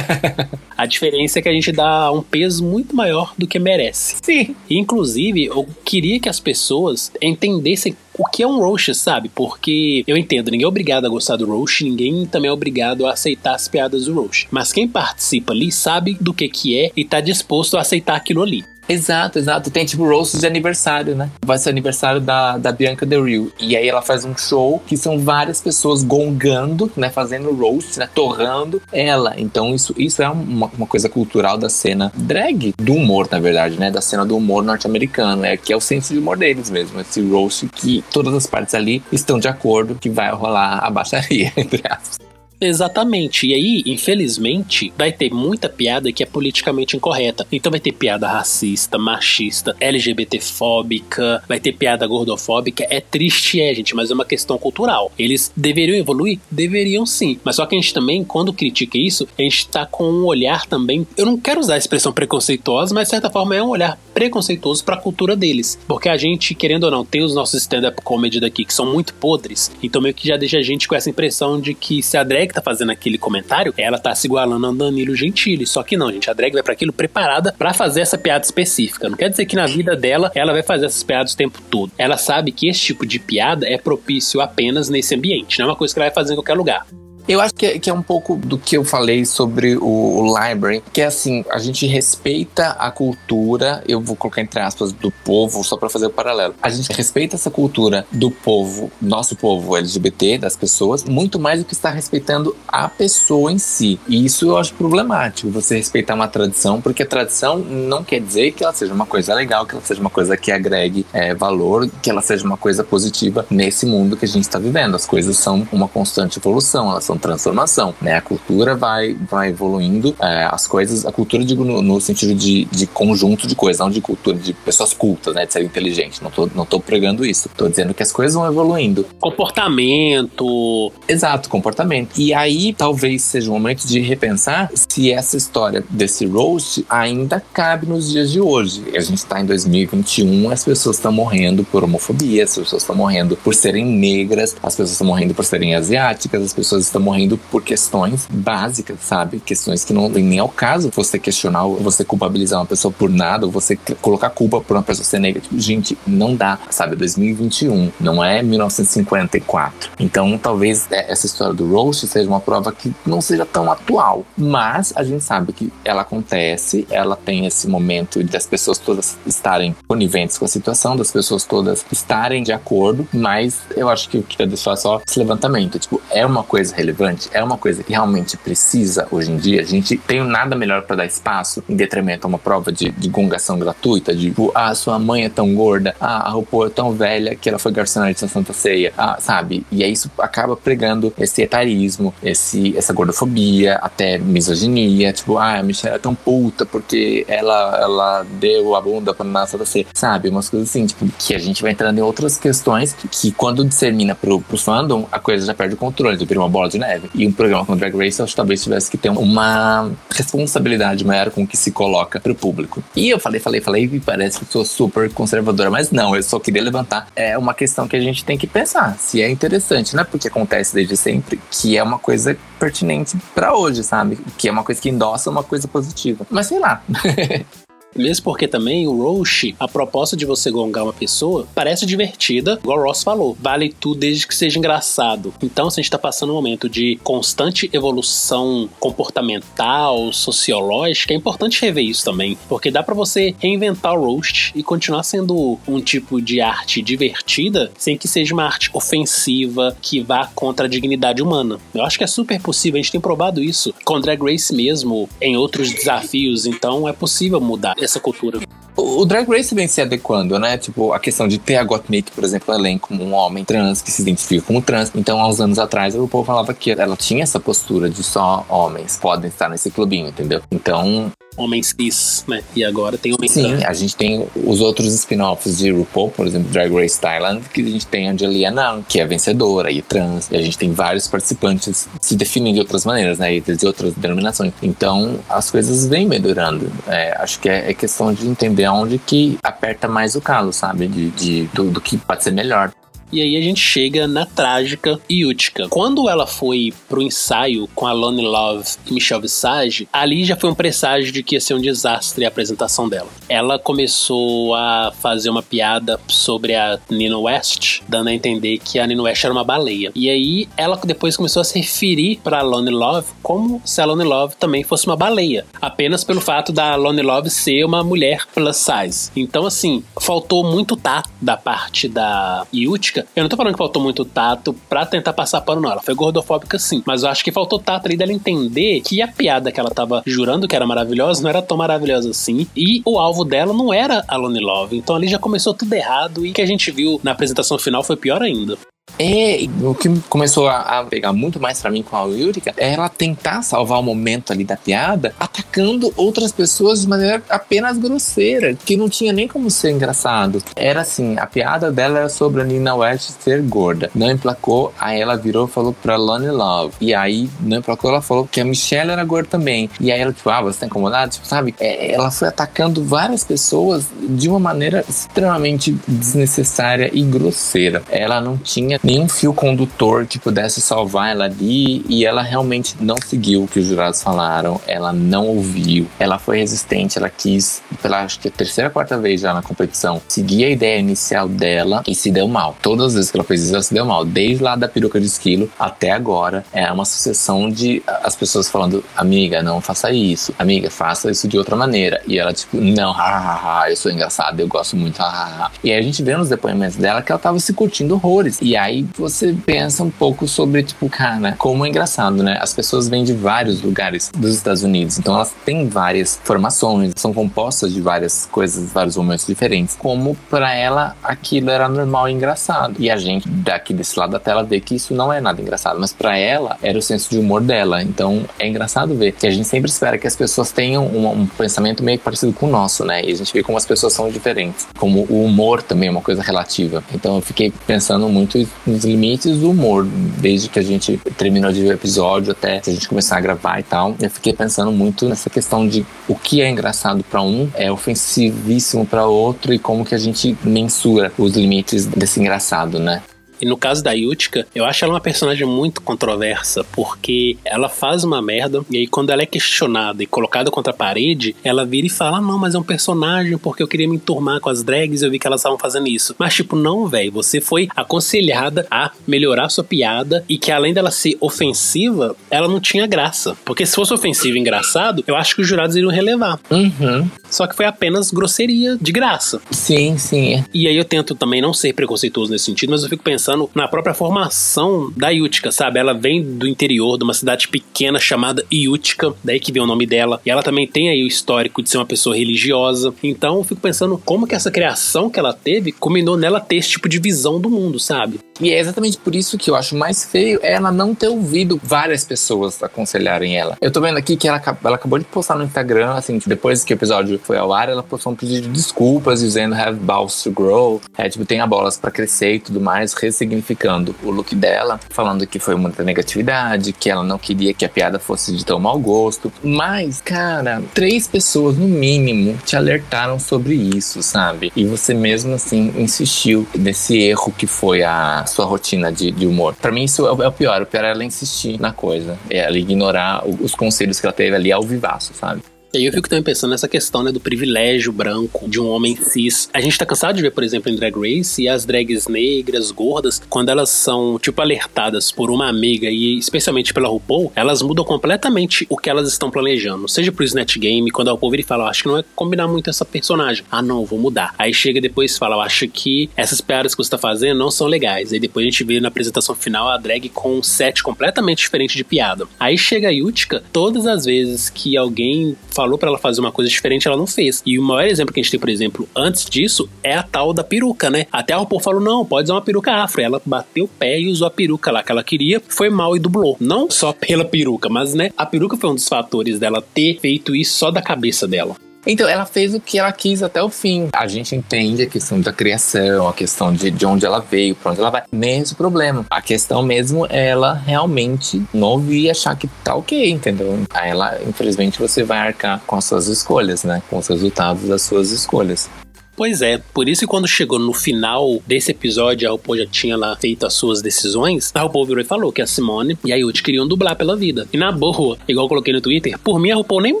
a 0.76 0.86
diferença 0.86 1.38
é 1.38 1.42
que 1.42 1.48
a 1.48 1.52
gente 1.52 1.72
dá 1.72 2.10
um 2.12 2.22
peso 2.22 2.64
muito 2.64 2.94
maior 2.94 3.21
melhor 3.22 3.34
do 3.38 3.46
que 3.46 3.58
merece. 3.58 4.16
Sim. 4.22 4.54
Inclusive, 4.68 5.46
eu 5.46 5.66
queria 5.84 6.18
que 6.18 6.28
as 6.28 6.40
pessoas 6.40 7.12
entendessem 7.20 7.96
o 8.18 8.26
que 8.26 8.42
é 8.42 8.46
um 8.46 8.58
roast, 8.58 8.94
sabe? 8.94 9.30
Porque 9.34 10.04
eu 10.06 10.16
entendo, 10.16 10.50
ninguém 10.50 10.64
é 10.64 10.68
obrigado 10.68 11.06
a 11.06 11.08
gostar 11.08 11.36
do 11.36 11.46
roast, 11.46 11.84
ninguém 11.84 12.26
também 12.26 12.50
é 12.50 12.52
obrigado 12.52 13.06
a 13.06 13.12
aceitar 13.12 13.54
as 13.54 13.68
piadas 13.68 14.06
do 14.06 14.14
roast. 14.14 14.48
Mas 14.50 14.72
quem 14.72 14.86
participa 14.86 15.52
ali 15.52 15.72
sabe 15.72 16.16
do 16.20 16.34
que 16.34 16.48
que 16.48 16.78
é 16.78 16.90
e 16.96 17.04
tá 17.04 17.20
disposto 17.20 17.76
a 17.76 17.80
aceitar 17.80 18.16
aquilo 18.16 18.42
ali. 18.42 18.64
Exato, 18.88 19.38
exato. 19.38 19.70
Tem 19.70 19.84
tipo 19.84 20.04
roast 20.04 20.38
de 20.38 20.46
aniversário, 20.46 21.14
né? 21.14 21.30
Vai 21.44 21.58
ser 21.58 21.70
aniversário 21.70 22.20
da, 22.20 22.58
da 22.58 22.72
Bianca 22.72 23.06
Del 23.06 23.24
Rio. 23.24 23.52
E 23.58 23.76
aí 23.76 23.88
ela 23.88 24.02
faz 24.02 24.24
um 24.24 24.36
show 24.36 24.82
que 24.86 24.96
são 24.96 25.18
várias 25.18 25.60
pessoas 25.60 26.02
gongando, 26.02 26.90
né? 26.96 27.10
Fazendo 27.10 27.54
roast, 27.54 27.98
né? 27.98 28.08
Torrando 28.14 28.82
ela. 28.92 29.34
Então 29.36 29.74
isso, 29.74 29.94
isso 29.96 30.22
é 30.22 30.28
uma, 30.28 30.70
uma 30.76 30.86
coisa 30.86 31.08
cultural 31.08 31.56
da 31.56 31.68
cena 31.68 32.12
drag, 32.14 32.74
do 32.76 32.94
humor, 32.94 33.28
na 33.30 33.38
verdade, 33.38 33.78
né? 33.78 33.90
Da 33.90 34.00
cena 34.00 34.26
do 34.26 34.36
humor 34.36 34.62
norte-americano. 34.62 35.44
É 35.44 35.56
que 35.56 35.72
é 35.72 35.76
o 35.76 35.80
senso 35.80 36.12
de 36.12 36.18
humor 36.18 36.36
deles 36.36 36.70
mesmo. 36.70 37.00
Esse 37.00 37.20
roast 37.22 37.68
que 37.68 38.04
todas 38.10 38.34
as 38.34 38.46
partes 38.46 38.74
ali 38.74 39.02
estão 39.12 39.38
de 39.38 39.48
acordo 39.48 39.94
que 39.94 40.10
vai 40.10 40.30
rolar 40.32 40.78
a 40.78 40.90
baixaria, 40.90 41.52
entre 41.56 41.82
aspas. 41.88 42.21
Exatamente. 42.66 43.46
E 43.46 43.54
aí, 43.54 43.82
infelizmente, 43.86 44.92
vai 44.96 45.12
ter 45.12 45.32
muita 45.32 45.68
piada 45.68 46.12
que 46.12 46.22
é 46.22 46.26
politicamente 46.26 46.96
incorreta. 46.96 47.46
Então 47.50 47.70
vai 47.70 47.80
ter 47.80 47.92
piada 47.92 48.28
racista, 48.28 48.98
machista, 48.98 49.76
LGBTfóbica, 49.80 51.42
vai 51.48 51.58
ter 51.58 51.72
piada 51.72 52.06
gordofóbica. 52.06 52.86
É 52.88 53.00
triste, 53.00 53.60
é, 53.60 53.74
gente, 53.74 53.94
mas 53.94 54.10
é 54.10 54.14
uma 54.14 54.24
questão 54.24 54.56
cultural. 54.58 55.10
Eles 55.18 55.52
deveriam 55.56 55.96
evoluir? 55.96 56.38
Deveriam 56.50 57.04
sim. 57.04 57.38
Mas 57.44 57.56
só 57.56 57.66
que 57.66 57.74
a 57.74 57.80
gente 57.80 57.94
também, 57.94 58.24
quando 58.24 58.52
critica 58.52 58.96
isso, 58.96 59.26
a 59.38 59.42
gente 59.42 59.68
tá 59.68 59.84
com 59.86 60.04
um 60.04 60.24
olhar 60.24 60.66
também. 60.66 61.06
Eu 61.16 61.26
não 61.26 61.36
quero 61.36 61.60
usar 61.60 61.74
a 61.74 61.78
expressão 61.78 62.12
preconceituosa, 62.12 62.94
mas 62.94 63.08
de 63.08 63.10
certa 63.10 63.30
forma 63.30 63.56
é 63.56 63.62
um 63.62 63.68
olhar 63.68 63.98
preconceituoso 64.14 64.84
para 64.84 64.94
a 64.94 65.00
cultura 65.00 65.34
deles. 65.34 65.78
Porque 65.88 66.08
a 66.08 66.16
gente, 66.16 66.54
querendo 66.54 66.84
ou 66.84 66.90
não, 66.90 67.04
tem 67.04 67.22
os 67.22 67.34
nossos 67.34 67.62
stand-up 67.62 68.00
comedy 68.02 68.40
daqui 68.40 68.64
que 68.64 68.74
são 68.74 68.92
muito 68.92 69.14
podres. 69.14 69.70
Então 69.82 70.00
meio 70.00 70.14
que 70.14 70.28
já 70.28 70.36
deixa 70.36 70.58
a 70.58 70.62
gente 70.62 70.86
com 70.86 70.94
essa 70.94 71.10
impressão 71.10 71.60
de 71.60 71.74
que 71.74 72.02
se 72.02 72.16
a 72.16 72.22
drag 72.22 72.51
que 72.52 72.56
tá 72.56 72.62
fazendo 72.62 72.90
aquele 72.90 73.18
comentário, 73.18 73.74
ela 73.76 73.98
tá 73.98 74.14
se 74.14 74.26
igualando 74.26 74.66
ao 74.66 74.74
Danilo 74.74 75.16
Gentili. 75.16 75.66
Só 75.66 75.82
que 75.82 75.96
não, 75.96 76.12
gente, 76.12 76.30
a 76.30 76.32
drag 76.32 76.52
vai 76.52 76.62
para 76.62 76.72
aquilo 76.72 76.92
preparada 76.92 77.54
para 77.56 77.72
fazer 77.72 78.02
essa 78.02 78.18
piada 78.18 78.44
específica. 78.44 79.08
Não 79.08 79.16
quer 79.16 79.30
dizer 79.30 79.46
que 79.46 79.56
na 79.56 79.66
vida 79.66 79.96
dela 79.96 80.30
ela 80.34 80.52
vai 80.52 80.62
fazer 80.62 80.86
essas 80.86 81.02
piadas 81.02 81.32
o 81.32 81.36
tempo 81.36 81.60
todo. 81.70 81.92
Ela 81.98 82.16
sabe 82.16 82.52
que 82.52 82.68
esse 82.68 82.80
tipo 82.80 83.06
de 83.06 83.18
piada 83.18 83.66
é 83.66 83.78
propício 83.78 84.40
apenas 84.40 84.88
nesse 84.88 85.14
ambiente, 85.14 85.58
não 85.58 85.66
é 85.66 85.68
uma 85.70 85.76
coisa 85.76 85.92
que 85.92 86.00
ela 86.00 86.08
vai 86.08 86.14
fazer 86.14 86.34
em 86.34 86.36
qualquer 86.36 86.54
lugar. 86.54 86.86
Eu 87.26 87.40
acho 87.40 87.54
que 87.54 87.66
é, 87.66 87.78
que 87.78 87.88
é 87.88 87.92
um 87.92 88.02
pouco 88.02 88.36
do 88.36 88.58
que 88.58 88.76
eu 88.76 88.84
falei 88.84 89.24
sobre 89.24 89.76
o, 89.76 89.84
o, 89.84 90.38
library, 90.38 90.82
que 90.92 91.00
é 91.00 91.06
assim, 91.06 91.44
a 91.50 91.58
gente 91.58 91.86
respeita 91.86 92.70
a 92.70 92.90
cultura, 92.90 93.82
eu 93.86 94.00
vou 94.00 94.16
colocar 94.16 94.40
entre 94.40 94.60
aspas, 94.60 94.92
do 94.92 95.10
povo, 95.10 95.62
só 95.62 95.76
para 95.76 95.88
fazer 95.88 96.06
o 96.06 96.10
paralelo. 96.10 96.54
A 96.60 96.68
gente 96.68 96.92
respeita 96.92 97.36
essa 97.36 97.50
cultura 97.50 98.04
do 98.10 98.30
povo, 98.30 98.90
nosso 99.00 99.36
povo 99.36 99.76
LGBT, 99.76 100.38
das 100.38 100.56
pessoas, 100.56 101.04
muito 101.04 101.38
mais 101.38 101.60
do 101.60 101.64
que 101.64 101.74
está 101.74 101.90
respeitando 101.90 102.56
a 102.66 102.88
pessoa 102.88 103.52
em 103.52 103.58
si. 103.58 104.00
E 104.08 104.24
isso 104.24 104.46
eu 104.46 104.58
acho 104.58 104.74
problemático, 104.74 105.50
você 105.50 105.76
respeitar 105.76 106.14
uma 106.14 106.28
tradição, 106.28 106.80
porque 106.80 107.04
a 107.04 107.06
tradição 107.06 107.58
não 107.58 108.02
quer 108.02 108.20
dizer 108.20 108.52
que 108.52 108.64
ela 108.64 108.72
seja 108.72 108.92
uma 108.92 109.06
coisa 109.06 109.32
legal, 109.34 109.64
que 109.64 109.74
ela 109.74 109.84
seja 109.84 110.00
uma 110.00 110.10
coisa 110.10 110.36
que 110.36 110.50
agregue 110.50 111.06
é, 111.12 111.34
valor, 111.34 111.88
que 112.02 112.10
ela 112.10 112.20
seja 112.20 112.44
uma 112.44 112.56
coisa 112.56 112.82
positiva 112.82 113.46
nesse 113.48 113.86
mundo 113.86 114.16
que 114.16 114.24
a 114.24 114.28
gente 114.28 114.44
está 114.44 114.58
vivendo. 114.58 114.96
As 114.96 115.06
coisas 115.06 115.36
são 115.36 115.66
uma 115.70 115.86
constante 115.86 116.38
evolução, 116.38 116.90
elas 116.90 117.04
são 117.04 117.11
transformação, 117.16 117.94
né? 118.00 118.16
A 118.16 118.20
cultura 118.20 118.74
vai, 118.74 119.14
vai 119.14 119.50
evoluindo, 119.50 120.14
é, 120.20 120.48
as 120.50 120.66
coisas, 120.66 121.06
a 121.06 121.12
cultura 121.12 121.44
digo 121.44 121.64
no, 121.64 121.82
no, 121.82 122.00
sentido 122.00 122.34
de, 122.34 122.64
de 122.66 122.86
conjunto 122.86 123.46
de 123.46 123.54
coisas, 123.54 123.80
não 123.80 123.90
de 123.90 124.00
cultura 124.00 124.36
de 124.36 124.52
pessoas 124.52 124.92
cultas, 124.92 125.34
né? 125.34 125.46
De 125.46 125.52
ser 125.52 125.62
inteligente. 125.62 126.22
Não 126.22 126.30
tô, 126.30 126.48
não 126.54 126.64
tô 126.64 126.80
pregando 126.80 127.24
isso. 127.24 127.48
Tô 127.56 127.68
dizendo 127.68 127.94
que 127.94 128.02
as 128.02 128.12
coisas 128.12 128.34
vão 128.34 128.46
evoluindo. 128.46 129.06
Comportamento. 129.20 130.92
Exato, 131.08 131.48
comportamento. 131.48 132.18
E 132.18 132.32
aí 132.34 132.72
talvez 132.72 133.22
seja 133.22 133.50
o 133.50 133.52
momento 133.52 133.86
de 133.86 134.00
repensar 134.00 134.70
se 134.74 135.12
essa 135.12 135.36
história 135.36 135.84
desse 135.90 136.26
roast 136.26 136.84
ainda 136.88 137.42
cabe 137.52 137.86
nos 137.86 138.10
dias 138.10 138.30
de 138.30 138.40
hoje. 138.40 138.84
A 138.94 139.00
gente 139.00 139.24
tá 139.24 139.40
em 139.40 139.46
2021, 139.46 140.50
as 140.50 140.64
pessoas 140.64 140.96
estão 140.96 141.12
morrendo 141.12 141.64
por 141.64 141.84
homofobia, 141.84 142.44
as 142.44 142.56
pessoas 142.56 142.82
estão 142.82 142.96
morrendo 142.96 143.36
por 143.36 143.54
serem 143.54 143.84
negras, 143.84 144.56
as 144.62 144.74
pessoas 144.74 144.92
estão 144.92 145.06
morrendo 145.06 145.34
por 145.34 145.44
serem 145.44 145.74
asiáticas, 145.74 146.42
as 146.42 146.52
pessoas 146.52 146.84
estão 146.84 147.01
morrendo 147.02 147.36
por 147.50 147.62
questões 147.62 148.26
básicas, 148.30 148.98
sabe? 149.00 149.40
Questões 149.40 149.84
que 149.84 149.92
não 149.92 150.08
vem 150.08 150.24
nem 150.24 150.38
ao 150.38 150.48
caso 150.48 150.90
você 150.94 151.18
questionar 151.18 151.66
você 151.66 152.04
culpabilizar 152.04 152.60
uma 152.60 152.66
pessoa 152.66 152.92
por 152.92 153.10
nada, 153.10 153.46
ou 153.46 153.52
você 153.52 153.76
colocar 154.00 154.30
culpa 154.30 154.60
por 154.60 154.76
uma 154.76 154.82
pessoa 154.82 155.04
ser 155.04 155.18
negra. 155.18 155.40
Tipo, 155.40 155.58
gente, 155.58 155.98
não 156.06 156.34
dá, 156.34 156.58
sabe? 156.70 156.96
2021, 156.96 157.92
não 158.00 158.22
é 158.22 158.42
1954. 158.42 159.90
Então, 159.98 160.38
talvez 160.38 160.86
é, 160.90 161.10
essa 161.10 161.26
história 161.26 161.54
do 161.54 161.68
roast 161.70 162.06
seja 162.06 162.28
uma 162.28 162.40
prova 162.40 162.72
que 162.72 162.92
não 163.04 163.20
seja 163.20 163.44
tão 163.44 163.70
atual, 163.70 164.24
mas 164.36 164.92
a 164.96 165.02
gente 165.02 165.22
sabe 165.22 165.52
que 165.52 165.72
ela 165.84 166.02
acontece, 166.02 166.86
ela 166.90 167.16
tem 167.16 167.46
esse 167.46 167.68
momento 167.68 168.22
das 168.24 168.46
pessoas 168.46 168.78
todas 168.78 169.16
estarem 169.26 169.74
coniventes 169.86 170.38
com 170.38 170.44
a 170.44 170.48
situação, 170.48 170.96
das 170.96 171.10
pessoas 171.10 171.44
todas 171.44 171.84
estarem 171.90 172.42
de 172.42 172.52
acordo, 172.52 173.06
mas 173.12 173.60
eu 173.76 173.88
acho 173.88 174.08
que 174.08 174.18
o 174.18 174.22
que 174.22 174.42
é 174.42 174.56
só 174.56 175.00
esse 175.06 175.18
levantamento, 175.18 175.78
tipo, 175.78 176.00
é 176.10 176.24
uma 176.24 176.42
coisa 176.42 176.74
relevante 176.74 176.91
relevante, 176.92 177.28
é 177.32 177.42
uma 177.42 177.56
coisa 177.56 177.82
que 177.82 177.92
realmente 177.92 178.36
precisa 178.36 179.06
hoje 179.10 179.30
em 179.30 179.36
dia. 179.36 179.60
A 179.60 179.64
gente 179.64 179.96
tem 179.96 180.22
nada 180.22 180.54
melhor 180.54 180.82
para 180.82 180.96
dar 180.96 181.06
espaço 181.06 181.62
em 181.68 181.74
detrimento 181.74 182.26
a 182.26 182.28
uma 182.28 182.38
prova 182.38 182.70
de, 182.70 182.90
de 182.90 183.08
gongação 183.08 183.58
gratuita, 183.58 184.14
de 184.14 184.26
tipo, 184.26 184.52
ah, 184.54 184.74
sua 184.74 184.98
mãe 184.98 185.24
é 185.24 185.28
tão 185.28 185.54
gorda, 185.54 185.94
ah, 186.00 186.28
a 186.28 186.30
RuPaul 186.30 186.66
é 186.66 186.70
tão 186.70 186.92
velha 186.92 187.34
que 187.34 187.48
ela 187.48 187.58
foi 187.58 187.72
garçonete 187.72 188.22
na 188.22 188.28
Santa 188.28 188.52
Ceia, 188.52 188.92
ah, 188.96 189.16
sabe? 189.18 189.66
E 189.70 189.82
aí 189.82 189.92
isso 189.92 190.10
acaba 190.18 190.56
pregando 190.56 191.12
esse 191.18 191.42
etarismo, 191.42 192.14
esse, 192.22 192.76
essa 192.76 192.92
gordofobia, 192.92 193.76
até 193.76 194.18
misoginia, 194.18 195.12
tipo, 195.12 195.38
ah, 195.38 195.58
a 195.58 195.62
Michelle 195.62 195.96
é 195.96 195.98
tão 195.98 196.14
puta 196.14 196.66
porque 196.66 197.24
ela, 197.26 197.78
ela 197.80 198.26
deu 198.38 198.76
a 198.76 198.80
bunda 198.80 199.14
pra 199.14 199.24
na 199.24 199.46
Santa 199.46 199.64
Ceia, 199.64 199.86
sabe? 199.94 200.28
Umas 200.28 200.48
coisas 200.48 200.68
assim, 200.68 200.86
tipo, 200.86 201.06
que 201.18 201.34
a 201.34 201.38
gente 201.38 201.62
vai 201.62 201.72
entrando 201.72 201.98
em 201.98 202.02
outras 202.02 202.36
questões 202.36 202.92
que, 202.92 203.08
que 203.08 203.32
quando 203.32 203.64
dissemina 203.64 204.14
pro, 204.14 204.40
pro 204.40 204.58
fandom, 204.58 205.06
a 205.10 205.18
coisa 205.18 205.46
já 205.46 205.54
perde 205.54 205.74
o 205.74 205.78
controle, 205.78 206.16
vira 206.24 206.40
uma 206.40 206.48
bola 206.48 206.68
de 206.68 206.78
neve. 206.82 207.10
E 207.14 207.26
um 207.26 207.32
programa 207.32 207.64
como 207.64 207.78
Drag 207.78 207.96
Race, 207.96 208.18
eu 208.18 208.24
acho 208.24 208.32
que 208.32 208.36
talvez 208.36 208.62
tivesse 208.62 208.90
que 208.90 208.98
ter 208.98 209.10
uma 209.10 209.90
responsabilidade 210.10 211.04
maior 211.04 211.30
com 211.30 211.42
o 211.42 211.46
que 211.46 211.56
se 211.56 211.70
coloca 211.70 212.20
pro 212.20 212.34
público. 212.34 212.82
E 212.94 213.08
eu 213.08 213.18
falei, 213.18 213.40
falei, 213.40 213.60
falei, 213.60 213.90
e 213.92 214.00
parece 214.00 214.38
que 214.38 214.52
sou 214.52 214.64
super 214.64 215.10
conservadora, 215.12 215.70
mas 215.70 215.90
não, 215.90 216.14
eu 216.14 216.22
só 216.22 216.38
queria 216.38 216.62
levantar 216.62 217.06
é 217.14 217.36
uma 217.36 217.54
questão 217.54 217.86
que 217.86 217.96
a 217.96 218.00
gente 218.00 218.24
tem 218.24 218.36
que 218.36 218.46
pensar, 218.46 218.96
se 218.98 219.22
é 219.22 219.30
interessante, 219.30 219.94
não 219.94 220.02
é 220.02 220.04
porque 220.04 220.28
acontece 220.28 220.74
desde 220.74 220.96
sempre, 220.96 221.40
que 221.50 221.76
é 221.76 221.82
uma 221.82 221.98
coisa 221.98 222.36
pertinente 222.58 223.16
para 223.34 223.54
hoje, 223.54 223.82
sabe? 223.82 224.18
Que 224.36 224.48
é 224.48 224.52
uma 224.52 224.64
coisa 224.64 224.80
que 224.80 224.88
endossa 224.88 225.30
uma 225.30 225.42
coisa 225.42 225.66
positiva. 225.68 226.26
Mas 226.30 226.46
sei 226.46 226.58
lá. 226.58 226.82
Mesmo 227.94 228.24
porque 228.24 228.48
também 228.48 228.86
o 228.86 229.02
Roche, 229.02 229.54
a 229.58 229.68
proposta 229.68 230.16
de 230.16 230.24
você 230.24 230.50
gongar 230.50 230.84
uma 230.84 230.92
pessoa, 230.92 231.46
parece 231.54 231.86
divertida, 231.86 232.58
igual 232.62 232.78
o 232.78 232.82
Ross 232.82 233.02
falou. 233.02 233.36
Vale 233.40 233.74
tudo 233.78 234.00
desde 234.00 234.26
que 234.26 234.34
seja 234.34 234.58
engraçado. 234.58 235.32
Então, 235.42 235.70
se 235.70 235.78
a 235.78 235.82
gente 235.82 235.90
tá 235.90 235.98
passando 235.98 236.30
um 236.30 236.36
momento 236.36 236.68
de 236.68 236.98
constante 237.02 237.70
evolução 237.72 238.68
comportamental, 238.80 240.12
sociológica, 240.12 241.12
é 241.12 241.16
importante 241.16 241.60
rever 241.60 241.84
isso 241.84 242.04
também. 242.04 242.36
Porque 242.48 242.70
dá 242.70 242.82
para 242.82 242.94
você 242.94 243.34
reinventar 243.38 243.94
o 243.94 244.04
roast 244.04 244.52
e 244.54 244.62
continuar 244.62 245.02
sendo 245.02 245.58
um 245.66 245.80
tipo 245.80 246.20
de 246.20 246.40
arte 246.40 246.82
divertida 246.82 247.72
sem 247.78 247.96
que 247.96 248.08
seja 248.08 248.34
uma 248.34 248.44
arte 248.44 248.70
ofensiva 248.72 249.76
que 249.80 250.00
vá 250.00 250.30
contra 250.34 250.66
a 250.66 250.68
dignidade 250.68 251.22
humana. 251.22 251.58
Eu 251.74 251.84
acho 251.84 251.98
que 251.98 252.04
é 252.04 252.06
super 252.06 252.40
possível, 252.40 252.78
a 252.78 252.82
gente 252.82 252.92
tem 252.92 253.00
provado 253.00 253.42
isso 253.42 253.74
com 253.84 254.00
Drag 254.00 254.22
Race 254.22 254.54
mesmo, 254.54 255.08
em 255.20 255.36
outros 255.36 255.72
desafios, 255.72 256.46
então 256.46 256.88
é 256.88 256.92
possível 256.92 257.40
mudar 257.40 257.74
essa 257.84 258.00
cultura. 258.00 258.40
O 258.74 259.04
Drag 259.04 259.28
Race 259.28 259.54
vem 259.54 259.68
se 259.68 259.82
adequando, 259.82 260.38
né? 260.38 260.56
Tipo, 260.56 260.92
a 260.92 260.98
questão 260.98 261.28
de 261.28 261.38
ter 261.38 261.56
a 261.56 261.64
Gottmik, 261.64 262.10
por 262.12 262.24
exemplo, 262.24 262.54
elenco 262.54 262.88
como 262.88 263.04
um 263.04 263.12
homem 263.12 263.44
trans 263.44 263.82
que 263.82 263.90
se 263.90 264.00
identifica 264.00 264.46
como 264.46 264.62
trans. 264.62 264.90
Então, 264.94 265.20
há 265.20 265.28
uns 265.28 265.40
anos 265.40 265.58
atrás, 265.58 265.94
o 265.94 266.08
povo 266.08 266.24
falava 266.24 266.54
que 266.54 266.70
ela 266.70 266.96
tinha 266.96 267.22
essa 267.22 267.38
postura 267.38 267.90
de 267.90 268.02
só 268.02 268.46
homens 268.48 268.96
podem 268.96 269.28
estar 269.28 269.48
nesse 269.50 269.70
clubinho, 269.70 270.08
entendeu? 270.08 270.40
Então, 270.50 271.12
homens 271.36 271.74
cis, 271.78 272.24
né? 272.26 272.42
E 272.54 272.64
agora 272.64 272.98
tem 272.98 273.14
homens 273.14 273.32
Sim, 273.32 273.42
trans. 273.42 273.64
a 273.64 273.72
gente 273.72 273.96
tem 273.96 274.26
os 274.36 274.60
outros 274.60 274.92
spin-offs 274.94 275.58
de 275.58 275.70
RuPaul, 275.70 276.10
por 276.10 276.26
exemplo, 276.26 276.50
Drag 276.50 276.72
Race 276.72 277.00
Thailand, 277.00 277.42
que 277.52 277.60
a 277.60 277.64
gente 277.64 277.86
tem 277.86 278.08
a 278.08 278.12
Angelia 278.12 278.50
Nan, 278.50 278.82
que 278.86 279.00
é 279.00 279.06
vencedora 279.06 279.70
e 279.70 279.82
trans. 279.82 280.28
E 280.30 280.36
a 280.36 280.42
gente 280.42 280.58
tem 280.58 280.72
vários 280.72 281.08
participantes 281.08 281.88
se 282.00 282.16
definindo 282.16 282.54
de 282.54 282.60
outras 282.60 282.84
maneiras, 282.84 283.18
né? 283.18 283.36
E 283.36 283.40
de 283.40 283.66
outras 283.66 283.94
denominações. 283.94 284.52
Então, 284.62 285.18
as 285.28 285.50
coisas 285.50 285.86
vêm 285.86 286.06
melhorando. 286.06 286.70
É, 286.86 287.16
acho 287.18 287.38
que 287.40 287.48
é, 287.48 287.70
é, 287.70 287.74
questão 287.74 288.12
de 288.12 288.26
entender 288.26 288.68
onde 288.68 288.98
que 288.98 289.38
aperta 289.42 289.88
mais 289.88 290.14
o 290.14 290.20
calo, 290.20 290.52
sabe? 290.52 290.86
De, 290.86 291.10
de 291.10 291.44
do, 291.54 291.70
do 291.70 291.80
que 291.80 291.96
pode 291.96 292.22
ser 292.22 292.32
melhor. 292.32 292.72
E 293.12 293.20
aí 293.20 293.36
a 293.36 293.42
gente 293.42 293.60
chega 293.60 294.08
na 294.08 294.24
trágica 294.24 294.98
Yutka. 295.10 295.68
Quando 295.68 296.08
ela 296.08 296.26
foi 296.26 296.72
pro 296.88 297.02
ensaio 297.02 297.68
com 297.74 297.86
a 297.86 297.92
Lonnie 297.92 298.24
Love 298.24 298.64
e 298.86 298.94
Michelle 298.94 299.20
Visage, 299.20 299.86
ali 299.92 300.24
já 300.24 300.34
foi 300.34 300.48
um 300.48 300.54
presságio 300.54 301.12
de 301.12 301.22
que 301.22 301.34
ia 301.34 301.40
ser 301.40 301.52
um 301.52 301.60
desastre 301.60 302.24
a 302.24 302.28
apresentação 302.28 302.88
dela. 302.88 303.08
Ela 303.28 303.58
começou 303.58 304.54
a 304.54 304.94
fazer 304.98 305.28
uma 305.28 305.42
piada 305.42 306.00
sobre 306.08 306.54
a 306.54 306.78
Nina 306.88 307.18
West, 307.18 307.82
dando 307.86 308.08
a 308.08 308.14
entender 308.14 308.56
que 308.58 308.78
a 308.78 308.86
Nina 308.86 309.02
West 309.02 309.22
era 309.22 309.34
uma 309.34 309.44
baleia. 309.44 309.92
E 309.94 310.08
aí 310.08 310.48
ela 310.56 310.80
depois 310.82 311.14
começou 311.14 311.42
a 311.42 311.44
se 311.44 311.58
referir 311.58 312.18
para 312.24 312.40
Lonnie 312.40 312.72
Love 312.72 313.08
como 313.22 313.60
se 313.62 313.78
a 313.82 313.84
Lonnie 313.84 314.06
Love 314.06 314.36
também 314.36 314.64
fosse 314.64 314.86
uma 314.86 314.96
baleia, 314.96 315.44
apenas 315.60 316.02
pelo 316.02 316.20
fato 316.22 316.50
da 316.50 316.74
Lonnie 316.76 317.02
Love 317.02 317.28
ser 317.28 317.62
uma 317.64 317.84
mulher 317.84 318.26
plus 318.34 318.56
size. 318.56 319.10
Então 319.14 319.44
assim, 319.44 319.84
faltou 320.00 320.42
muito 320.44 320.76
tato 320.76 321.10
da 321.20 321.36
parte 321.36 321.88
da 321.88 322.46
Yutka 322.54 323.01
eu 323.14 323.22
não 323.22 323.28
tô 323.28 323.36
falando 323.36 323.54
que 323.54 323.58
faltou 323.58 323.82
muito 323.82 324.04
tato 324.04 324.54
pra 324.68 324.86
tentar 324.86 325.12
passar 325.12 325.40
pano, 325.40 325.60
não. 325.60 325.70
Ela 325.70 325.82
foi 325.82 325.94
gordofóbica 325.94 326.58
sim. 326.58 326.82
Mas 326.86 327.02
eu 327.02 327.08
acho 327.08 327.24
que 327.24 327.32
faltou 327.32 327.58
tato 327.58 327.86
ali 327.86 327.96
dela 327.96 328.12
entender 328.12 328.80
que 328.80 329.02
a 329.02 329.08
piada 329.08 329.52
que 329.52 329.60
ela 329.60 329.70
tava 329.70 330.02
jurando 330.06 330.48
que 330.48 330.56
era 330.56 330.66
maravilhosa 330.66 331.22
não 331.22 331.30
era 331.30 331.42
tão 331.42 331.56
maravilhosa 331.56 332.10
assim. 332.10 332.46
E 332.56 332.82
o 332.84 332.98
alvo 332.98 333.24
dela 333.24 333.52
não 333.52 333.72
era 333.72 334.04
a 334.08 334.16
Lone 334.16 334.40
Love. 334.40 334.76
Então 334.76 334.96
ali 334.96 335.08
já 335.08 335.18
começou 335.18 335.54
tudo 335.54 335.72
errado. 335.72 336.26
E 336.26 336.32
que 336.32 336.42
a 336.42 336.46
gente 336.46 336.70
viu 336.70 337.00
na 337.02 337.12
apresentação 337.12 337.58
final 337.58 337.82
foi 337.82 337.96
pior 337.96 338.22
ainda. 338.22 338.56
É, 338.98 339.46
o 339.62 339.74
que 339.74 339.88
começou 340.08 340.48
a, 340.48 340.80
a 340.80 340.84
pegar 340.84 341.12
muito 341.12 341.40
mais 341.40 341.60
para 341.60 341.70
mim 341.70 341.82
com 341.82 341.96
a 341.96 342.04
Yurika 342.04 342.52
é 342.56 342.74
ela 342.74 342.88
tentar 342.88 343.42
salvar 343.42 343.80
o 343.80 343.82
momento 343.82 344.32
ali 344.32 344.44
da 344.44 344.56
piada, 344.56 345.14
atacando 345.18 345.92
outras 345.96 346.30
pessoas 346.30 346.82
de 346.82 346.88
maneira 346.88 347.22
apenas 347.28 347.78
grosseira, 347.78 348.54
que 348.54 348.76
não 348.76 348.88
tinha 348.88 349.12
nem 349.12 349.26
como 349.26 349.50
ser 349.50 349.70
engraçado. 349.70 350.42
Era 350.54 350.82
assim, 350.82 351.16
a 351.18 351.26
piada 351.26 351.72
dela 351.72 352.00
era 352.00 352.08
sobre 352.08 352.42
a 352.42 352.44
Nina 352.44 352.74
West 352.74 353.10
ser 353.20 353.42
gorda. 353.42 353.90
Não 353.94 354.10
emplacou, 354.10 354.72
aí 354.78 355.00
ela 355.00 355.16
virou 355.16 355.46
e 355.46 355.50
falou 355.50 355.72
pra 355.72 355.96
Lonnie 355.96 356.30
Love. 356.30 356.74
E 356.80 356.94
aí, 356.94 357.30
não 357.40 357.58
emplacou, 357.58 357.90
ela 357.90 358.02
falou 358.02 358.28
que 358.30 358.40
a 358.40 358.44
Michelle 358.44 358.90
era 358.90 359.04
gorda 359.04 359.28
também. 359.28 359.70
E 359.80 359.90
aí 359.90 360.00
ela, 360.00 360.12
tipo, 360.12 360.28
ah, 360.28 360.42
você 360.42 360.60
tá 360.60 360.66
incomodado? 360.66 361.12
Tipo, 361.12 361.26
sabe? 361.26 361.54
É, 361.58 361.92
ela 361.92 362.10
foi 362.10 362.28
atacando 362.28 362.84
várias 362.84 363.24
pessoas 363.24 363.86
de 364.00 364.28
uma 364.28 364.38
maneira 364.38 364.84
extremamente 364.88 365.72
desnecessária 365.88 366.90
e 366.92 367.02
grosseira. 367.02 367.82
Ela 367.90 368.20
não 368.20 368.36
tinha 368.36 368.71
nenhum 368.82 369.08
fio 369.08 369.32
condutor 369.32 370.06
que 370.06 370.18
pudesse 370.18 370.60
salvar 370.60 371.10
ela 371.10 371.24
ali 371.24 371.84
e 371.88 372.04
ela 372.04 372.22
realmente 372.22 372.76
não 372.80 372.96
seguiu 373.04 373.44
o 373.44 373.48
que 373.48 373.58
os 373.58 373.66
jurados 373.66 374.02
falaram, 374.02 374.60
ela 374.66 374.92
não 374.92 375.26
ouviu, 375.26 375.86
ela 375.98 376.18
foi 376.18 376.38
resistente, 376.38 376.98
ela 376.98 377.08
quis, 377.08 377.62
pela 377.80 378.02
acho 378.02 378.18
que 378.20 378.28
a 378.28 378.30
terceira 378.30 378.70
quarta 378.70 378.98
vez 378.98 379.20
já 379.20 379.32
na 379.32 379.42
competição, 379.42 380.00
seguir 380.08 380.44
a 380.44 380.50
ideia 380.50 380.78
inicial 380.78 381.28
dela 381.28 381.82
e 381.86 381.94
se 381.94 382.10
deu 382.10 382.28
mal. 382.28 382.56
Todas 382.60 382.88
as 382.88 382.94
vezes 382.94 383.10
que 383.10 383.16
ela 383.16 383.24
fez 383.24 383.42
isso, 383.42 383.54
ela 383.54 383.62
se 383.62 383.74
deu 383.74 383.84
mal, 383.84 384.04
desde 384.04 384.42
lá 384.42 384.56
da 384.56 384.68
peruca 384.68 385.00
de 385.00 385.06
esquilo 385.06 385.50
até 385.58 385.90
agora. 385.90 386.44
É 386.52 386.70
uma 386.70 386.84
sucessão 386.84 387.50
de 387.50 387.82
as 387.86 388.14
pessoas 388.14 388.48
falando, 388.48 388.84
amiga, 388.96 389.42
não 389.42 389.60
faça 389.60 389.90
isso, 389.92 390.34
amiga, 390.38 390.70
faça 390.70 391.10
isso 391.10 391.28
de 391.28 391.38
outra 391.38 391.56
maneira. 391.56 392.00
E 392.06 392.18
ela, 392.18 392.32
tipo, 392.32 392.56
não, 392.56 392.92
hahaha, 392.92 393.70
eu 393.70 393.76
sou 393.76 393.90
engraçada, 393.90 394.40
eu 394.42 394.48
gosto 394.48 394.76
muito, 394.76 394.98
hahaha. 395.00 395.50
E 395.62 395.72
aí 395.72 395.78
a 395.78 395.82
gente 395.82 396.02
vê 396.02 396.16
nos 396.16 396.28
depoimentos 396.28 396.76
dela 396.76 397.02
que 397.02 397.12
ela 397.12 397.18
tava 397.18 397.38
se 397.38 397.52
curtindo 397.52 397.94
horrores. 397.94 398.38
E 398.40 398.56
aí 398.62 398.86
você 398.96 399.36
pensa 399.44 399.82
um 399.82 399.90
pouco 399.90 400.26
sobre, 400.26 400.62
tipo, 400.62 400.88
cara, 400.88 401.34
como 401.38 401.66
é 401.66 401.68
engraçado, 401.68 402.22
né? 402.22 402.38
As 402.40 402.52
pessoas 402.52 402.88
vêm 402.88 403.04
de 403.04 403.12
vários 403.12 403.62
lugares 403.62 404.10
dos 404.16 404.34
Estados 404.34 404.62
Unidos, 404.62 404.98
então 404.98 405.14
elas 405.14 405.34
têm 405.44 405.68
várias 405.68 406.18
formações, 406.22 406.92
são 406.96 407.12
compostas 407.12 407.72
de 407.72 407.80
várias 407.80 408.28
coisas, 408.30 408.72
vários 408.72 408.96
momentos 408.96 409.26
diferentes. 409.26 409.76
Como 409.76 410.16
para 410.30 410.54
ela 410.54 410.96
aquilo 411.02 411.50
era 411.50 411.68
normal 411.68 412.08
e 412.08 412.12
engraçado. 412.12 412.76
E 412.78 412.90
a 412.90 412.96
gente 412.96 413.28
daqui 413.28 413.74
desse 413.74 413.98
lado 413.98 414.12
da 414.12 414.20
tela 414.20 414.42
vê 414.42 414.60
que 414.60 414.74
isso 414.74 414.94
não 414.94 415.12
é 415.12 415.20
nada 415.20 415.40
engraçado, 415.40 415.78
mas 415.80 415.92
para 415.92 416.16
ela 416.16 416.56
era 416.62 416.78
o 416.78 416.82
senso 416.82 417.10
de 417.10 417.18
humor 417.18 417.40
dela. 417.40 417.82
Então 417.82 418.24
é 418.38 418.46
engraçado 418.46 418.94
ver 418.94 419.12
que 419.12 419.26
a 419.26 419.30
gente 419.30 419.46
sempre 419.48 419.70
espera 419.70 419.98
que 419.98 420.06
as 420.06 420.16
pessoas 420.16 420.52
tenham 420.52 420.86
um, 420.86 421.22
um 421.22 421.26
pensamento 421.26 421.82
meio 421.82 421.98
parecido 421.98 422.32
com 422.32 422.46
o 422.46 422.50
nosso, 422.50 422.84
né? 422.84 423.02
E 423.04 423.12
a 423.12 423.16
gente 423.16 423.32
vê 423.32 423.42
como 423.42 423.58
as 423.58 423.66
pessoas 423.66 423.92
são 423.92 424.10
diferentes. 424.10 424.66
Como 424.78 425.06
o 425.08 425.24
humor 425.24 425.62
também 425.62 425.88
é 425.88 425.92
uma 425.92 426.02
coisa 426.02 426.22
relativa. 426.22 426.82
Então 426.94 427.16
eu 427.16 427.22
fiquei 427.22 427.52
pensando 427.66 428.08
muito 428.08 428.38
nos 428.66 428.84
limites 428.84 429.38
do 429.38 429.50
humor, 429.50 429.86
desde 430.18 430.48
que 430.48 430.58
a 430.58 430.62
gente 430.62 430.98
terminou 431.16 431.52
de 431.52 431.62
ver 431.62 431.68
o 431.68 431.72
episódio 431.72 432.32
até 432.32 432.60
a 432.64 432.70
gente 432.70 432.88
começar 432.88 433.16
a 433.16 433.20
gravar 433.20 433.58
e 433.60 433.62
tal. 433.62 433.96
Eu 434.00 434.10
fiquei 434.10 434.32
pensando 434.32 434.72
muito 434.72 435.08
nessa 435.08 435.28
questão 435.28 435.66
de 435.66 435.84
o 436.08 436.14
que 436.14 436.40
é 436.40 436.48
engraçado 436.48 437.04
para 437.04 437.22
um 437.22 437.48
é 437.54 437.70
ofensivíssimo 437.70 438.86
para 438.86 439.06
outro 439.06 439.52
e 439.52 439.58
como 439.58 439.84
que 439.84 439.94
a 439.94 439.98
gente 439.98 440.36
mensura 440.44 441.12
os 441.18 441.32
limites 441.34 441.86
desse 441.86 442.20
engraçado, 442.20 442.78
né? 442.78 443.02
E 443.42 443.46
no 443.46 443.56
caso 443.56 443.82
da 443.82 443.90
Yutka, 443.90 444.46
eu 444.54 444.64
acho 444.64 444.84
ela 444.84 444.94
uma 444.94 445.00
personagem 445.00 445.44
muito 445.44 445.82
controversa, 445.82 446.64
porque 446.72 447.36
ela 447.44 447.68
faz 447.68 448.04
uma 448.04 448.22
merda, 448.22 448.64
e 448.70 448.76
aí 448.76 448.86
quando 448.86 449.10
ela 449.10 449.22
é 449.22 449.26
questionada 449.26 450.00
e 450.00 450.06
colocada 450.06 450.48
contra 450.48 450.72
a 450.72 450.76
parede, 450.76 451.34
ela 451.42 451.66
vira 451.66 451.88
e 451.88 451.90
fala: 451.90 452.18
ah, 452.18 452.20
não, 452.20 452.38
mas 452.38 452.54
é 452.54 452.58
um 452.58 452.62
personagem, 452.62 453.36
porque 453.36 453.60
eu 453.60 453.66
queria 453.66 453.88
me 453.88 453.96
enturmar 453.96 454.40
com 454.40 454.48
as 454.48 454.62
drags 454.62 455.02
e 455.02 455.06
eu 455.06 455.10
vi 455.10 455.18
que 455.18 455.26
elas 455.26 455.40
estavam 455.40 455.58
fazendo 455.58 455.88
isso. 455.88 456.14
Mas, 456.16 456.34
tipo, 456.34 456.54
não, 456.54 456.86
velho, 456.86 457.10
você 457.10 457.40
foi 457.40 457.68
aconselhada 457.74 458.64
a 458.70 458.92
melhorar 459.06 459.48
sua 459.48 459.64
piada 459.64 460.24
e 460.28 460.38
que 460.38 460.52
além 460.52 460.72
dela 460.72 460.92
ser 460.92 461.16
ofensiva, 461.20 462.14
ela 462.30 462.46
não 462.46 462.60
tinha 462.60 462.86
graça. 462.86 463.36
Porque 463.44 463.66
se 463.66 463.74
fosse 463.74 463.92
ofensivo 463.92 464.36
e 464.36 464.40
engraçado, 464.40 465.02
eu 465.04 465.16
acho 465.16 465.34
que 465.34 465.42
os 465.42 465.48
jurados 465.48 465.74
iriam 465.74 465.90
relevar. 465.90 466.38
Uhum. 466.48 467.10
Só 467.28 467.48
que 467.48 467.56
foi 467.56 467.66
apenas 467.66 468.12
grosseria 468.12 468.78
de 468.80 468.92
graça. 468.92 469.40
Sim, 469.50 469.98
sim. 469.98 470.44
E 470.54 470.68
aí 470.68 470.76
eu 470.76 470.84
tento 470.84 471.16
também 471.16 471.42
não 471.42 471.52
ser 471.52 471.72
preconceituoso 471.72 472.30
nesse 472.30 472.44
sentido, 472.44 472.70
mas 472.70 472.82
eu 472.82 472.88
fico 472.88 473.02
pensando 473.02 473.31
pensando 473.32 473.50
na 473.54 473.66
própria 473.66 473.94
formação 473.94 474.92
da 474.96 475.08
Yutka, 475.08 475.50
sabe? 475.50 475.78
Ela 475.78 475.94
vem 475.94 476.22
do 476.22 476.46
interior, 476.46 476.98
de 476.98 477.04
uma 477.04 477.14
cidade 477.14 477.48
pequena 477.48 477.98
chamada 477.98 478.44
Yutka, 478.52 479.14
daí 479.24 479.40
que 479.40 479.52
vem 479.52 479.62
o 479.62 479.66
nome 479.66 479.86
dela. 479.86 480.20
E 480.24 480.30
ela 480.30 480.42
também 480.42 480.66
tem 480.66 480.90
aí 480.90 481.02
o 481.02 481.06
histórico 481.06 481.62
de 481.62 481.70
ser 481.70 481.78
uma 481.78 481.86
pessoa 481.86 482.16
religiosa. 482.16 482.94
Então 483.02 483.38
eu 483.38 483.44
fico 483.44 483.60
pensando 483.60 484.00
como 484.04 484.26
que 484.26 484.34
essa 484.34 484.50
criação 484.50 485.08
que 485.08 485.18
ela 485.18 485.32
teve 485.32 485.72
combinou 485.72 486.16
nela 486.16 486.40
ter 486.40 486.56
esse 486.56 486.70
tipo 486.70 486.88
de 486.88 486.98
visão 486.98 487.40
do 487.40 487.50
mundo, 487.50 487.78
sabe? 487.78 488.20
E 488.40 488.50
é 488.50 488.58
exatamente 488.58 488.98
por 488.98 489.14
isso 489.14 489.36
que 489.36 489.50
eu 489.50 489.54
acho 489.54 489.76
mais 489.76 490.04
feio 490.04 490.40
ela 490.42 490.72
não 490.72 490.94
ter 490.94 491.08
ouvido 491.08 491.60
várias 491.62 492.04
pessoas 492.04 492.62
aconselharem 492.62 493.36
ela. 493.36 493.56
Eu 493.60 493.70
tô 493.70 493.80
vendo 493.80 493.96
aqui 493.98 494.16
que 494.16 494.26
ela, 494.28 494.42
ela 494.64 494.76
acabou 494.76 494.98
de 494.98 495.04
postar 495.04 495.36
no 495.36 495.44
Instagram, 495.44 495.92
assim, 495.94 496.20
depois 496.26 496.64
que 496.64 496.72
o 496.72 496.76
episódio 496.76 497.20
foi 497.22 497.36
ao 497.36 497.52
ar, 497.52 497.68
ela 497.68 497.82
postou 497.82 498.12
um 498.12 498.16
pedido 498.16 498.42
de 498.42 498.48
desculpas 498.48 499.20
dizendo 499.20 499.54
have 499.54 499.78
balls 499.78 500.22
to 500.22 500.30
grow. 500.30 500.80
É, 500.96 501.08
tipo, 501.08 501.24
tenha 501.24 501.46
bolas 501.46 501.76
para 501.76 501.90
crescer 501.90 502.34
e 502.34 502.40
tudo 502.40 502.60
mais, 502.60 502.92
ressignificando 502.94 503.94
o 504.02 504.10
look 504.10 504.34
dela, 504.34 504.80
falando 504.90 505.26
que 505.26 505.38
foi 505.38 505.54
muita 505.54 505.82
negatividade, 505.82 506.72
que 506.72 506.90
ela 506.90 507.02
não 507.02 507.18
queria 507.18 507.54
que 507.54 507.64
a 507.64 507.68
piada 507.68 507.98
fosse 507.98 508.34
de 508.34 508.44
tão 508.44 508.58
mau 508.58 508.78
gosto. 508.78 509.32
Mas, 509.42 510.00
cara, 510.00 510.62
três 510.74 511.06
pessoas 511.06 511.56
no 511.56 511.68
mínimo 511.68 512.36
te 512.44 512.56
alertaram 512.56 513.18
sobre 513.18 513.54
isso, 513.54 514.02
sabe? 514.02 514.52
E 514.56 514.64
você 514.64 514.94
mesmo 514.94 515.34
assim 515.34 515.72
insistiu 515.76 516.46
nesse 516.54 516.98
erro 516.98 517.32
que 517.36 517.46
foi 517.46 517.82
a 517.82 518.24
sua 518.32 518.44
rotina 518.44 518.90
de, 518.90 519.10
de 519.10 519.26
humor. 519.26 519.54
Para 519.54 519.70
mim, 519.70 519.84
isso 519.84 520.06
é, 520.06 520.24
é 520.24 520.28
o 520.28 520.32
pior. 520.32 520.62
O 520.62 520.66
pior 520.66 520.84
é 520.84 520.90
ela 520.90 521.04
insistir 521.04 521.60
na 521.60 521.72
coisa. 521.72 522.18
É 522.30 522.38
ela 522.38 522.58
ignorar 522.58 523.22
os 523.26 523.54
conselhos 523.54 524.00
que 524.00 524.06
ela 524.06 524.12
teve 524.12 524.34
ali 524.34 524.50
ao 524.50 524.62
vivaço, 524.62 525.12
sabe? 525.14 525.42
E 525.74 525.78
aí 525.78 525.86
eu 525.86 525.92
fico 525.92 526.06
também 526.06 526.22
pensando 526.22 526.50
nessa 526.50 526.68
questão, 526.68 527.02
né, 527.02 527.10
do 527.10 527.18
privilégio 527.18 527.90
branco 527.90 528.46
de 528.46 528.60
um 528.60 528.68
homem 528.68 528.94
cis. 528.94 529.48
A 529.54 529.60
gente 529.60 529.78
tá 529.78 529.86
cansado 529.86 530.14
de 530.14 530.20
ver, 530.20 530.30
por 530.30 530.44
exemplo, 530.44 530.70
em 530.70 530.76
Drag 530.76 530.94
Race, 530.94 531.40
e 531.40 531.48
as 531.48 531.64
drags 531.64 532.08
negras, 532.08 532.70
gordas, 532.70 533.22
quando 533.26 533.48
elas 533.48 533.70
são, 533.70 534.18
tipo, 534.18 534.42
alertadas 534.42 535.10
por 535.10 535.30
uma 535.30 535.48
amiga, 535.48 535.88
e 535.88 536.18
especialmente 536.18 536.74
pela 536.74 536.90
RuPaul, 536.90 537.32
elas 537.34 537.62
mudam 537.62 537.86
completamente 537.86 538.66
o 538.68 538.76
que 538.76 538.90
elas 538.90 539.08
estão 539.08 539.30
planejando. 539.30 539.88
Seja 539.88 540.12
pro 540.12 540.26
Snatch 540.26 540.58
Game, 540.58 540.90
quando 540.90 541.08
a 541.08 541.12
RuPaul 541.12 541.30
vira 541.30 541.40
e 541.40 541.46
fala, 541.46 541.70
acho 541.70 541.84
que 541.84 541.88
não 541.88 541.96
é 541.96 542.04
combinar 542.14 542.46
muito 542.46 542.68
essa 542.68 542.84
personagem. 542.84 543.42
Ah, 543.50 543.62
não, 543.62 543.86
vou 543.86 543.98
mudar. 543.98 544.34
Aí 544.38 544.52
chega 544.52 544.78
depois 544.78 545.16
e 545.16 545.18
fala, 545.18 545.42
acho 545.42 545.66
que 545.68 546.10
essas 546.14 546.42
piadas 546.42 546.74
que 546.74 546.84
você 546.84 546.90
tá 546.90 546.98
fazendo 546.98 547.38
não 547.38 547.50
são 547.50 547.66
legais. 547.66 548.12
Aí 548.12 548.20
depois 548.20 548.44
a 548.44 548.50
gente 548.50 548.62
vê 548.62 548.78
na 548.78 548.88
apresentação 548.88 549.34
final 549.34 549.68
a 549.68 549.78
drag 549.78 550.10
com 550.10 550.36
um 550.36 550.42
set 550.42 550.82
completamente 550.82 551.38
diferente 551.38 551.78
de 551.78 551.82
piada. 551.82 552.28
Aí 552.38 552.58
chega 552.58 552.88
a 552.88 552.92
Yutka, 552.92 553.42
todas 553.50 553.86
as 553.86 554.04
vezes 554.04 554.50
que 554.50 554.76
alguém 554.76 555.34
falou 555.62 555.78
para 555.78 555.88
ela 555.90 555.98
fazer 555.98 556.20
uma 556.20 556.32
coisa 556.32 556.50
diferente, 556.50 556.88
ela 556.88 556.96
não 556.96 557.06
fez. 557.06 557.40
E 557.46 557.56
o 557.56 557.62
maior 557.62 557.86
exemplo 557.86 558.12
que 558.12 558.18
a 558.18 558.22
gente 558.22 558.32
tem, 558.32 558.40
por 558.40 558.48
exemplo, 558.48 558.88
antes 558.96 559.24
disso, 559.24 559.68
é 559.82 559.94
a 559.94 560.02
tal 560.02 560.32
da 560.32 560.42
peruca, 560.42 560.90
né? 560.90 561.06
Até 561.12 561.32
a 561.32 561.36
RuPaul 561.36 561.60
falou, 561.60 561.80
não, 561.80 562.04
pode 562.04 562.24
usar 562.24 562.34
uma 562.34 562.42
peruca 562.42 562.72
afro. 562.72 563.00
Ela 563.00 563.22
bateu 563.24 563.64
o 563.64 563.68
pé 563.68 564.00
e 564.00 564.08
usou 564.08 564.26
a 564.26 564.30
peruca 564.30 564.72
lá 564.72 564.82
que 564.82 564.90
ela 564.90 565.04
queria, 565.04 565.40
foi 565.48 565.70
mal 565.70 565.96
e 565.96 566.00
dublou. 566.00 566.36
Não 566.40 566.68
só 566.68 566.92
pela 566.92 567.24
peruca, 567.24 567.68
mas, 567.68 567.94
né, 567.94 568.10
a 568.16 568.26
peruca 568.26 568.56
foi 568.56 568.70
um 568.70 568.74
dos 568.74 568.88
fatores 568.88 569.38
dela 569.38 569.62
ter 569.62 570.00
feito 570.00 570.34
isso 570.34 570.58
só 570.58 570.70
da 570.72 570.82
cabeça 570.82 571.28
dela. 571.28 571.54
Então, 571.86 572.08
ela 572.08 572.24
fez 572.24 572.54
o 572.54 572.60
que 572.60 572.78
ela 572.78 572.92
quis 572.92 573.22
até 573.22 573.42
o 573.42 573.48
fim. 573.48 573.88
A 573.92 574.06
gente 574.06 574.36
entende 574.36 574.82
a 574.82 574.86
questão 574.86 575.20
da 575.20 575.32
criação, 575.32 576.08
a 576.08 576.12
questão 576.12 576.52
de, 576.52 576.70
de 576.70 576.86
onde 576.86 577.04
ela 577.04 577.18
veio, 577.18 577.54
pra 577.54 577.72
onde 577.72 577.80
ela 577.80 577.90
vai. 577.90 578.02
Menos 578.12 578.52
problema. 578.52 579.04
A 579.10 579.20
questão 579.20 579.62
mesmo 579.62 580.06
é 580.08 580.28
ela 580.28 580.54
realmente 580.54 581.42
não 581.52 581.68
ouvir 581.68 582.02
e 582.02 582.10
achar 582.10 582.36
que 582.36 582.46
tá 582.62 582.74
ok, 582.74 583.10
entendeu? 583.10 583.58
Aí 583.70 583.90
ela, 583.90 584.18
infelizmente, 584.26 584.78
você 584.78 585.02
vai 585.02 585.18
arcar 585.18 585.60
com 585.66 585.76
as 585.76 585.84
suas 585.84 586.06
escolhas, 586.06 586.62
né? 586.62 586.82
Com 586.88 586.98
os 586.98 587.08
resultados 587.08 587.68
das 587.68 587.82
suas 587.82 588.10
escolhas. 588.10 588.70
Pois 589.14 589.42
é, 589.42 589.58
por 589.58 589.88
isso 589.88 590.00
que 590.00 590.06
quando 590.06 590.26
chegou 590.26 590.58
no 590.58 590.72
final 590.72 591.42
desse 591.46 591.70
episódio, 591.70 592.28
a 592.28 592.32
RuPaul 592.32 592.58
já 592.58 592.66
tinha 592.66 592.96
lá 592.96 593.14
feito 593.16 593.46
as 593.46 593.54
suas 593.54 593.82
decisões, 593.82 594.50
a 594.54 594.62
RuPaul 594.62 594.86
virou 594.86 595.02
e 595.02 595.06
falou 595.06 595.32
que 595.32 595.42
a 595.42 595.46
Simone 595.46 595.98
e 596.04 596.12
a 596.12 596.16
Yuti 596.16 596.42
queriam 596.42 596.66
dublar 596.66 596.96
pela 596.96 597.14
vida. 597.14 597.46
E 597.52 597.56
na 597.56 597.70
boa, 597.70 598.16
igual 598.26 598.46
eu 598.46 598.48
coloquei 598.48 598.72
no 598.72 598.80
Twitter, 598.80 599.18
por 599.18 599.38
mim 599.38 599.50
a 599.50 599.56
RuPaul 599.56 599.82
nem 599.82 600.00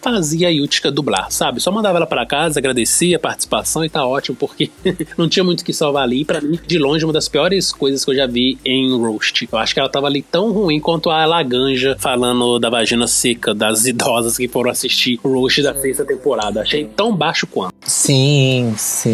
fazia 0.00 0.48
a 0.48 0.50
Yutica 0.50 0.90
dublar, 0.90 1.30
sabe? 1.30 1.60
Só 1.60 1.70
mandava 1.70 1.98
ela 1.98 2.06
para 2.06 2.26
casa, 2.26 2.58
agradecia 2.58 3.16
a 3.16 3.20
participação 3.20 3.84
e 3.84 3.88
tá 3.88 4.04
ótimo, 4.04 4.36
porque 4.36 4.70
não 5.16 5.28
tinha 5.28 5.44
muito 5.44 5.60
o 5.60 5.64
que 5.64 5.72
salvar 5.72 6.02
ali. 6.02 6.24
para 6.24 6.40
mim, 6.40 6.58
de 6.66 6.78
longe, 6.78 7.04
uma 7.04 7.12
das 7.12 7.28
piores 7.28 7.72
coisas 7.72 8.04
que 8.04 8.10
eu 8.10 8.16
já 8.16 8.26
vi 8.26 8.58
em 8.64 8.90
Roast. 8.96 9.48
Eu 9.50 9.58
acho 9.58 9.72
que 9.72 9.80
ela 9.80 9.88
tava 9.88 10.06
ali 10.06 10.22
tão 10.22 10.52
ruim 10.52 10.80
quanto 10.80 11.10
a 11.10 11.24
Laganja 11.24 11.96
falando 11.98 12.58
da 12.58 12.68
vagina 12.68 13.06
seca 13.06 13.54
das 13.54 13.86
idosas 13.86 14.36
que 14.36 14.48
foram 14.48 14.70
assistir 14.70 15.20
o 15.22 15.28
Roast 15.28 15.62
da 15.62 15.74
sexta 15.80 16.04
temporada. 16.04 16.62
Achei 16.62 16.84
tão 16.84 17.14
baixo 17.14 17.46
quanto. 17.46 17.74
Sim, 17.82 18.74
sim. 18.76 19.05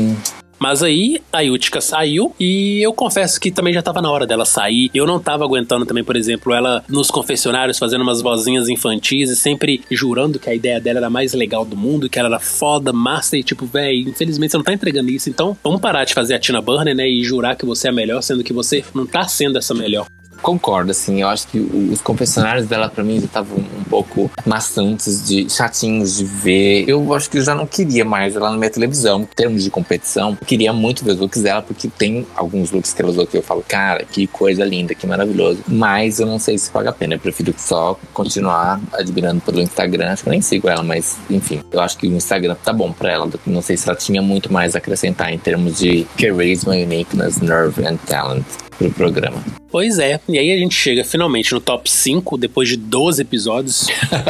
Mas 0.62 0.80
aí 0.80 1.20
a 1.32 1.40
Yutka 1.40 1.80
saiu 1.80 2.36
e 2.38 2.80
eu 2.80 2.92
confesso 2.92 3.40
que 3.40 3.50
também 3.50 3.74
já 3.74 3.82
tava 3.82 4.00
na 4.00 4.08
hora 4.08 4.24
dela 4.24 4.44
sair. 4.44 4.92
Eu 4.94 5.04
não 5.04 5.18
tava 5.18 5.42
aguentando 5.42 5.84
também, 5.84 6.04
por 6.04 6.14
exemplo, 6.14 6.54
ela 6.54 6.84
nos 6.88 7.10
confessionários 7.10 7.80
fazendo 7.80 8.02
umas 8.02 8.22
vozinhas 8.22 8.68
infantis 8.68 9.28
e 9.28 9.34
sempre 9.34 9.82
jurando 9.90 10.38
que 10.38 10.48
a 10.48 10.54
ideia 10.54 10.80
dela 10.80 11.00
era 11.00 11.08
a 11.08 11.10
mais 11.10 11.32
legal 11.32 11.64
do 11.64 11.76
mundo, 11.76 12.08
que 12.08 12.16
ela 12.16 12.28
era 12.28 12.38
foda, 12.38 12.92
massa 12.92 13.36
e 13.36 13.42
tipo, 13.42 13.66
véi, 13.66 14.02
infelizmente 14.02 14.52
você 14.52 14.56
não 14.56 14.62
tá 14.62 14.72
entregando 14.72 15.10
isso. 15.10 15.28
Então 15.28 15.56
vamos 15.64 15.80
parar 15.80 16.04
de 16.04 16.14
fazer 16.14 16.34
a 16.34 16.38
Tina 16.38 16.62
Burner, 16.62 16.94
né, 16.94 17.08
e 17.08 17.24
jurar 17.24 17.56
que 17.56 17.66
você 17.66 17.88
é 17.88 17.90
a 17.90 17.92
melhor, 17.92 18.22
sendo 18.22 18.44
que 18.44 18.52
você 18.52 18.84
não 18.94 19.04
tá 19.04 19.26
sendo 19.26 19.58
essa 19.58 19.74
melhor. 19.74 20.06
Concordo, 20.42 20.90
assim, 20.90 21.22
eu 21.22 21.28
acho 21.28 21.46
que 21.46 21.58
os 21.58 22.00
confessionários 22.00 22.66
dela 22.66 22.88
para 22.88 23.04
mim 23.04 23.20
já 23.20 23.26
estavam 23.26 23.58
um 23.58 23.84
pouco 23.84 24.28
maçantes, 24.44 25.26
de 25.26 25.48
chatinhos 25.48 26.16
de 26.16 26.24
ver. 26.24 26.84
Eu 26.88 27.14
acho 27.14 27.30
que 27.30 27.38
eu 27.38 27.42
já 27.42 27.54
não 27.54 27.64
queria 27.64 28.04
mais 28.04 28.34
ela 28.34 28.50
na 28.50 28.56
minha 28.56 28.70
televisão, 28.70 29.22
em 29.22 29.26
termos 29.26 29.62
de 29.62 29.70
competição. 29.70 30.36
Eu 30.40 30.46
queria 30.46 30.72
muito 30.72 31.04
ver 31.04 31.12
os 31.12 31.18
looks 31.18 31.42
dela, 31.42 31.62
porque 31.62 31.86
tem 31.88 32.26
alguns 32.34 32.72
looks 32.72 32.92
que 32.92 33.00
ela 33.00 33.10
usou 33.10 33.24
que 33.24 33.36
eu 33.36 33.42
falo, 33.42 33.64
cara, 33.66 34.04
que 34.04 34.26
coisa 34.26 34.64
linda, 34.64 34.96
que 34.96 35.06
maravilhoso. 35.06 35.60
Mas 35.68 36.18
eu 36.18 36.26
não 36.26 36.40
sei 36.40 36.58
se 36.58 36.68
paga 36.70 36.90
a 36.90 36.92
pena. 36.92 37.14
Eu 37.14 37.20
prefiro 37.20 37.54
só 37.56 37.96
continuar 38.12 38.80
admirando 38.94 39.40
pelo 39.42 39.60
Instagram. 39.60 40.10
Acho 40.10 40.24
que 40.24 40.28
eu 40.28 40.32
nem 40.32 40.42
sigo 40.42 40.68
ela, 40.68 40.82
mas 40.82 41.16
enfim, 41.30 41.60
eu 41.70 41.80
acho 41.80 41.96
que 41.96 42.08
o 42.08 42.16
Instagram 42.16 42.56
tá 42.64 42.72
bom 42.72 42.92
pra 42.92 43.12
ela. 43.12 43.30
Não 43.46 43.62
sei 43.62 43.76
se 43.76 43.88
ela 43.88 43.96
tinha 43.96 44.20
muito 44.20 44.52
mais 44.52 44.74
a 44.74 44.78
acrescentar 44.78 45.32
em 45.32 45.38
termos 45.38 45.78
de 45.78 46.04
charisma, 46.18 46.72
uniqueness, 46.72 47.40
nerve 47.40 47.86
and 47.86 47.96
talent 48.06 48.44
pro 48.76 48.90
programa. 48.90 49.61
Pois 49.72 49.98
é, 49.98 50.20
e 50.28 50.38
aí 50.38 50.52
a 50.52 50.56
gente 50.58 50.74
chega 50.74 51.02
finalmente 51.02 51.54
no 51.54 51.58
top 51.58 51.90
5, 51.90 52.36
depois 52.36 52.68
de 52.68 52.76
12 52.76 53.22
episódios. 53.22 53.86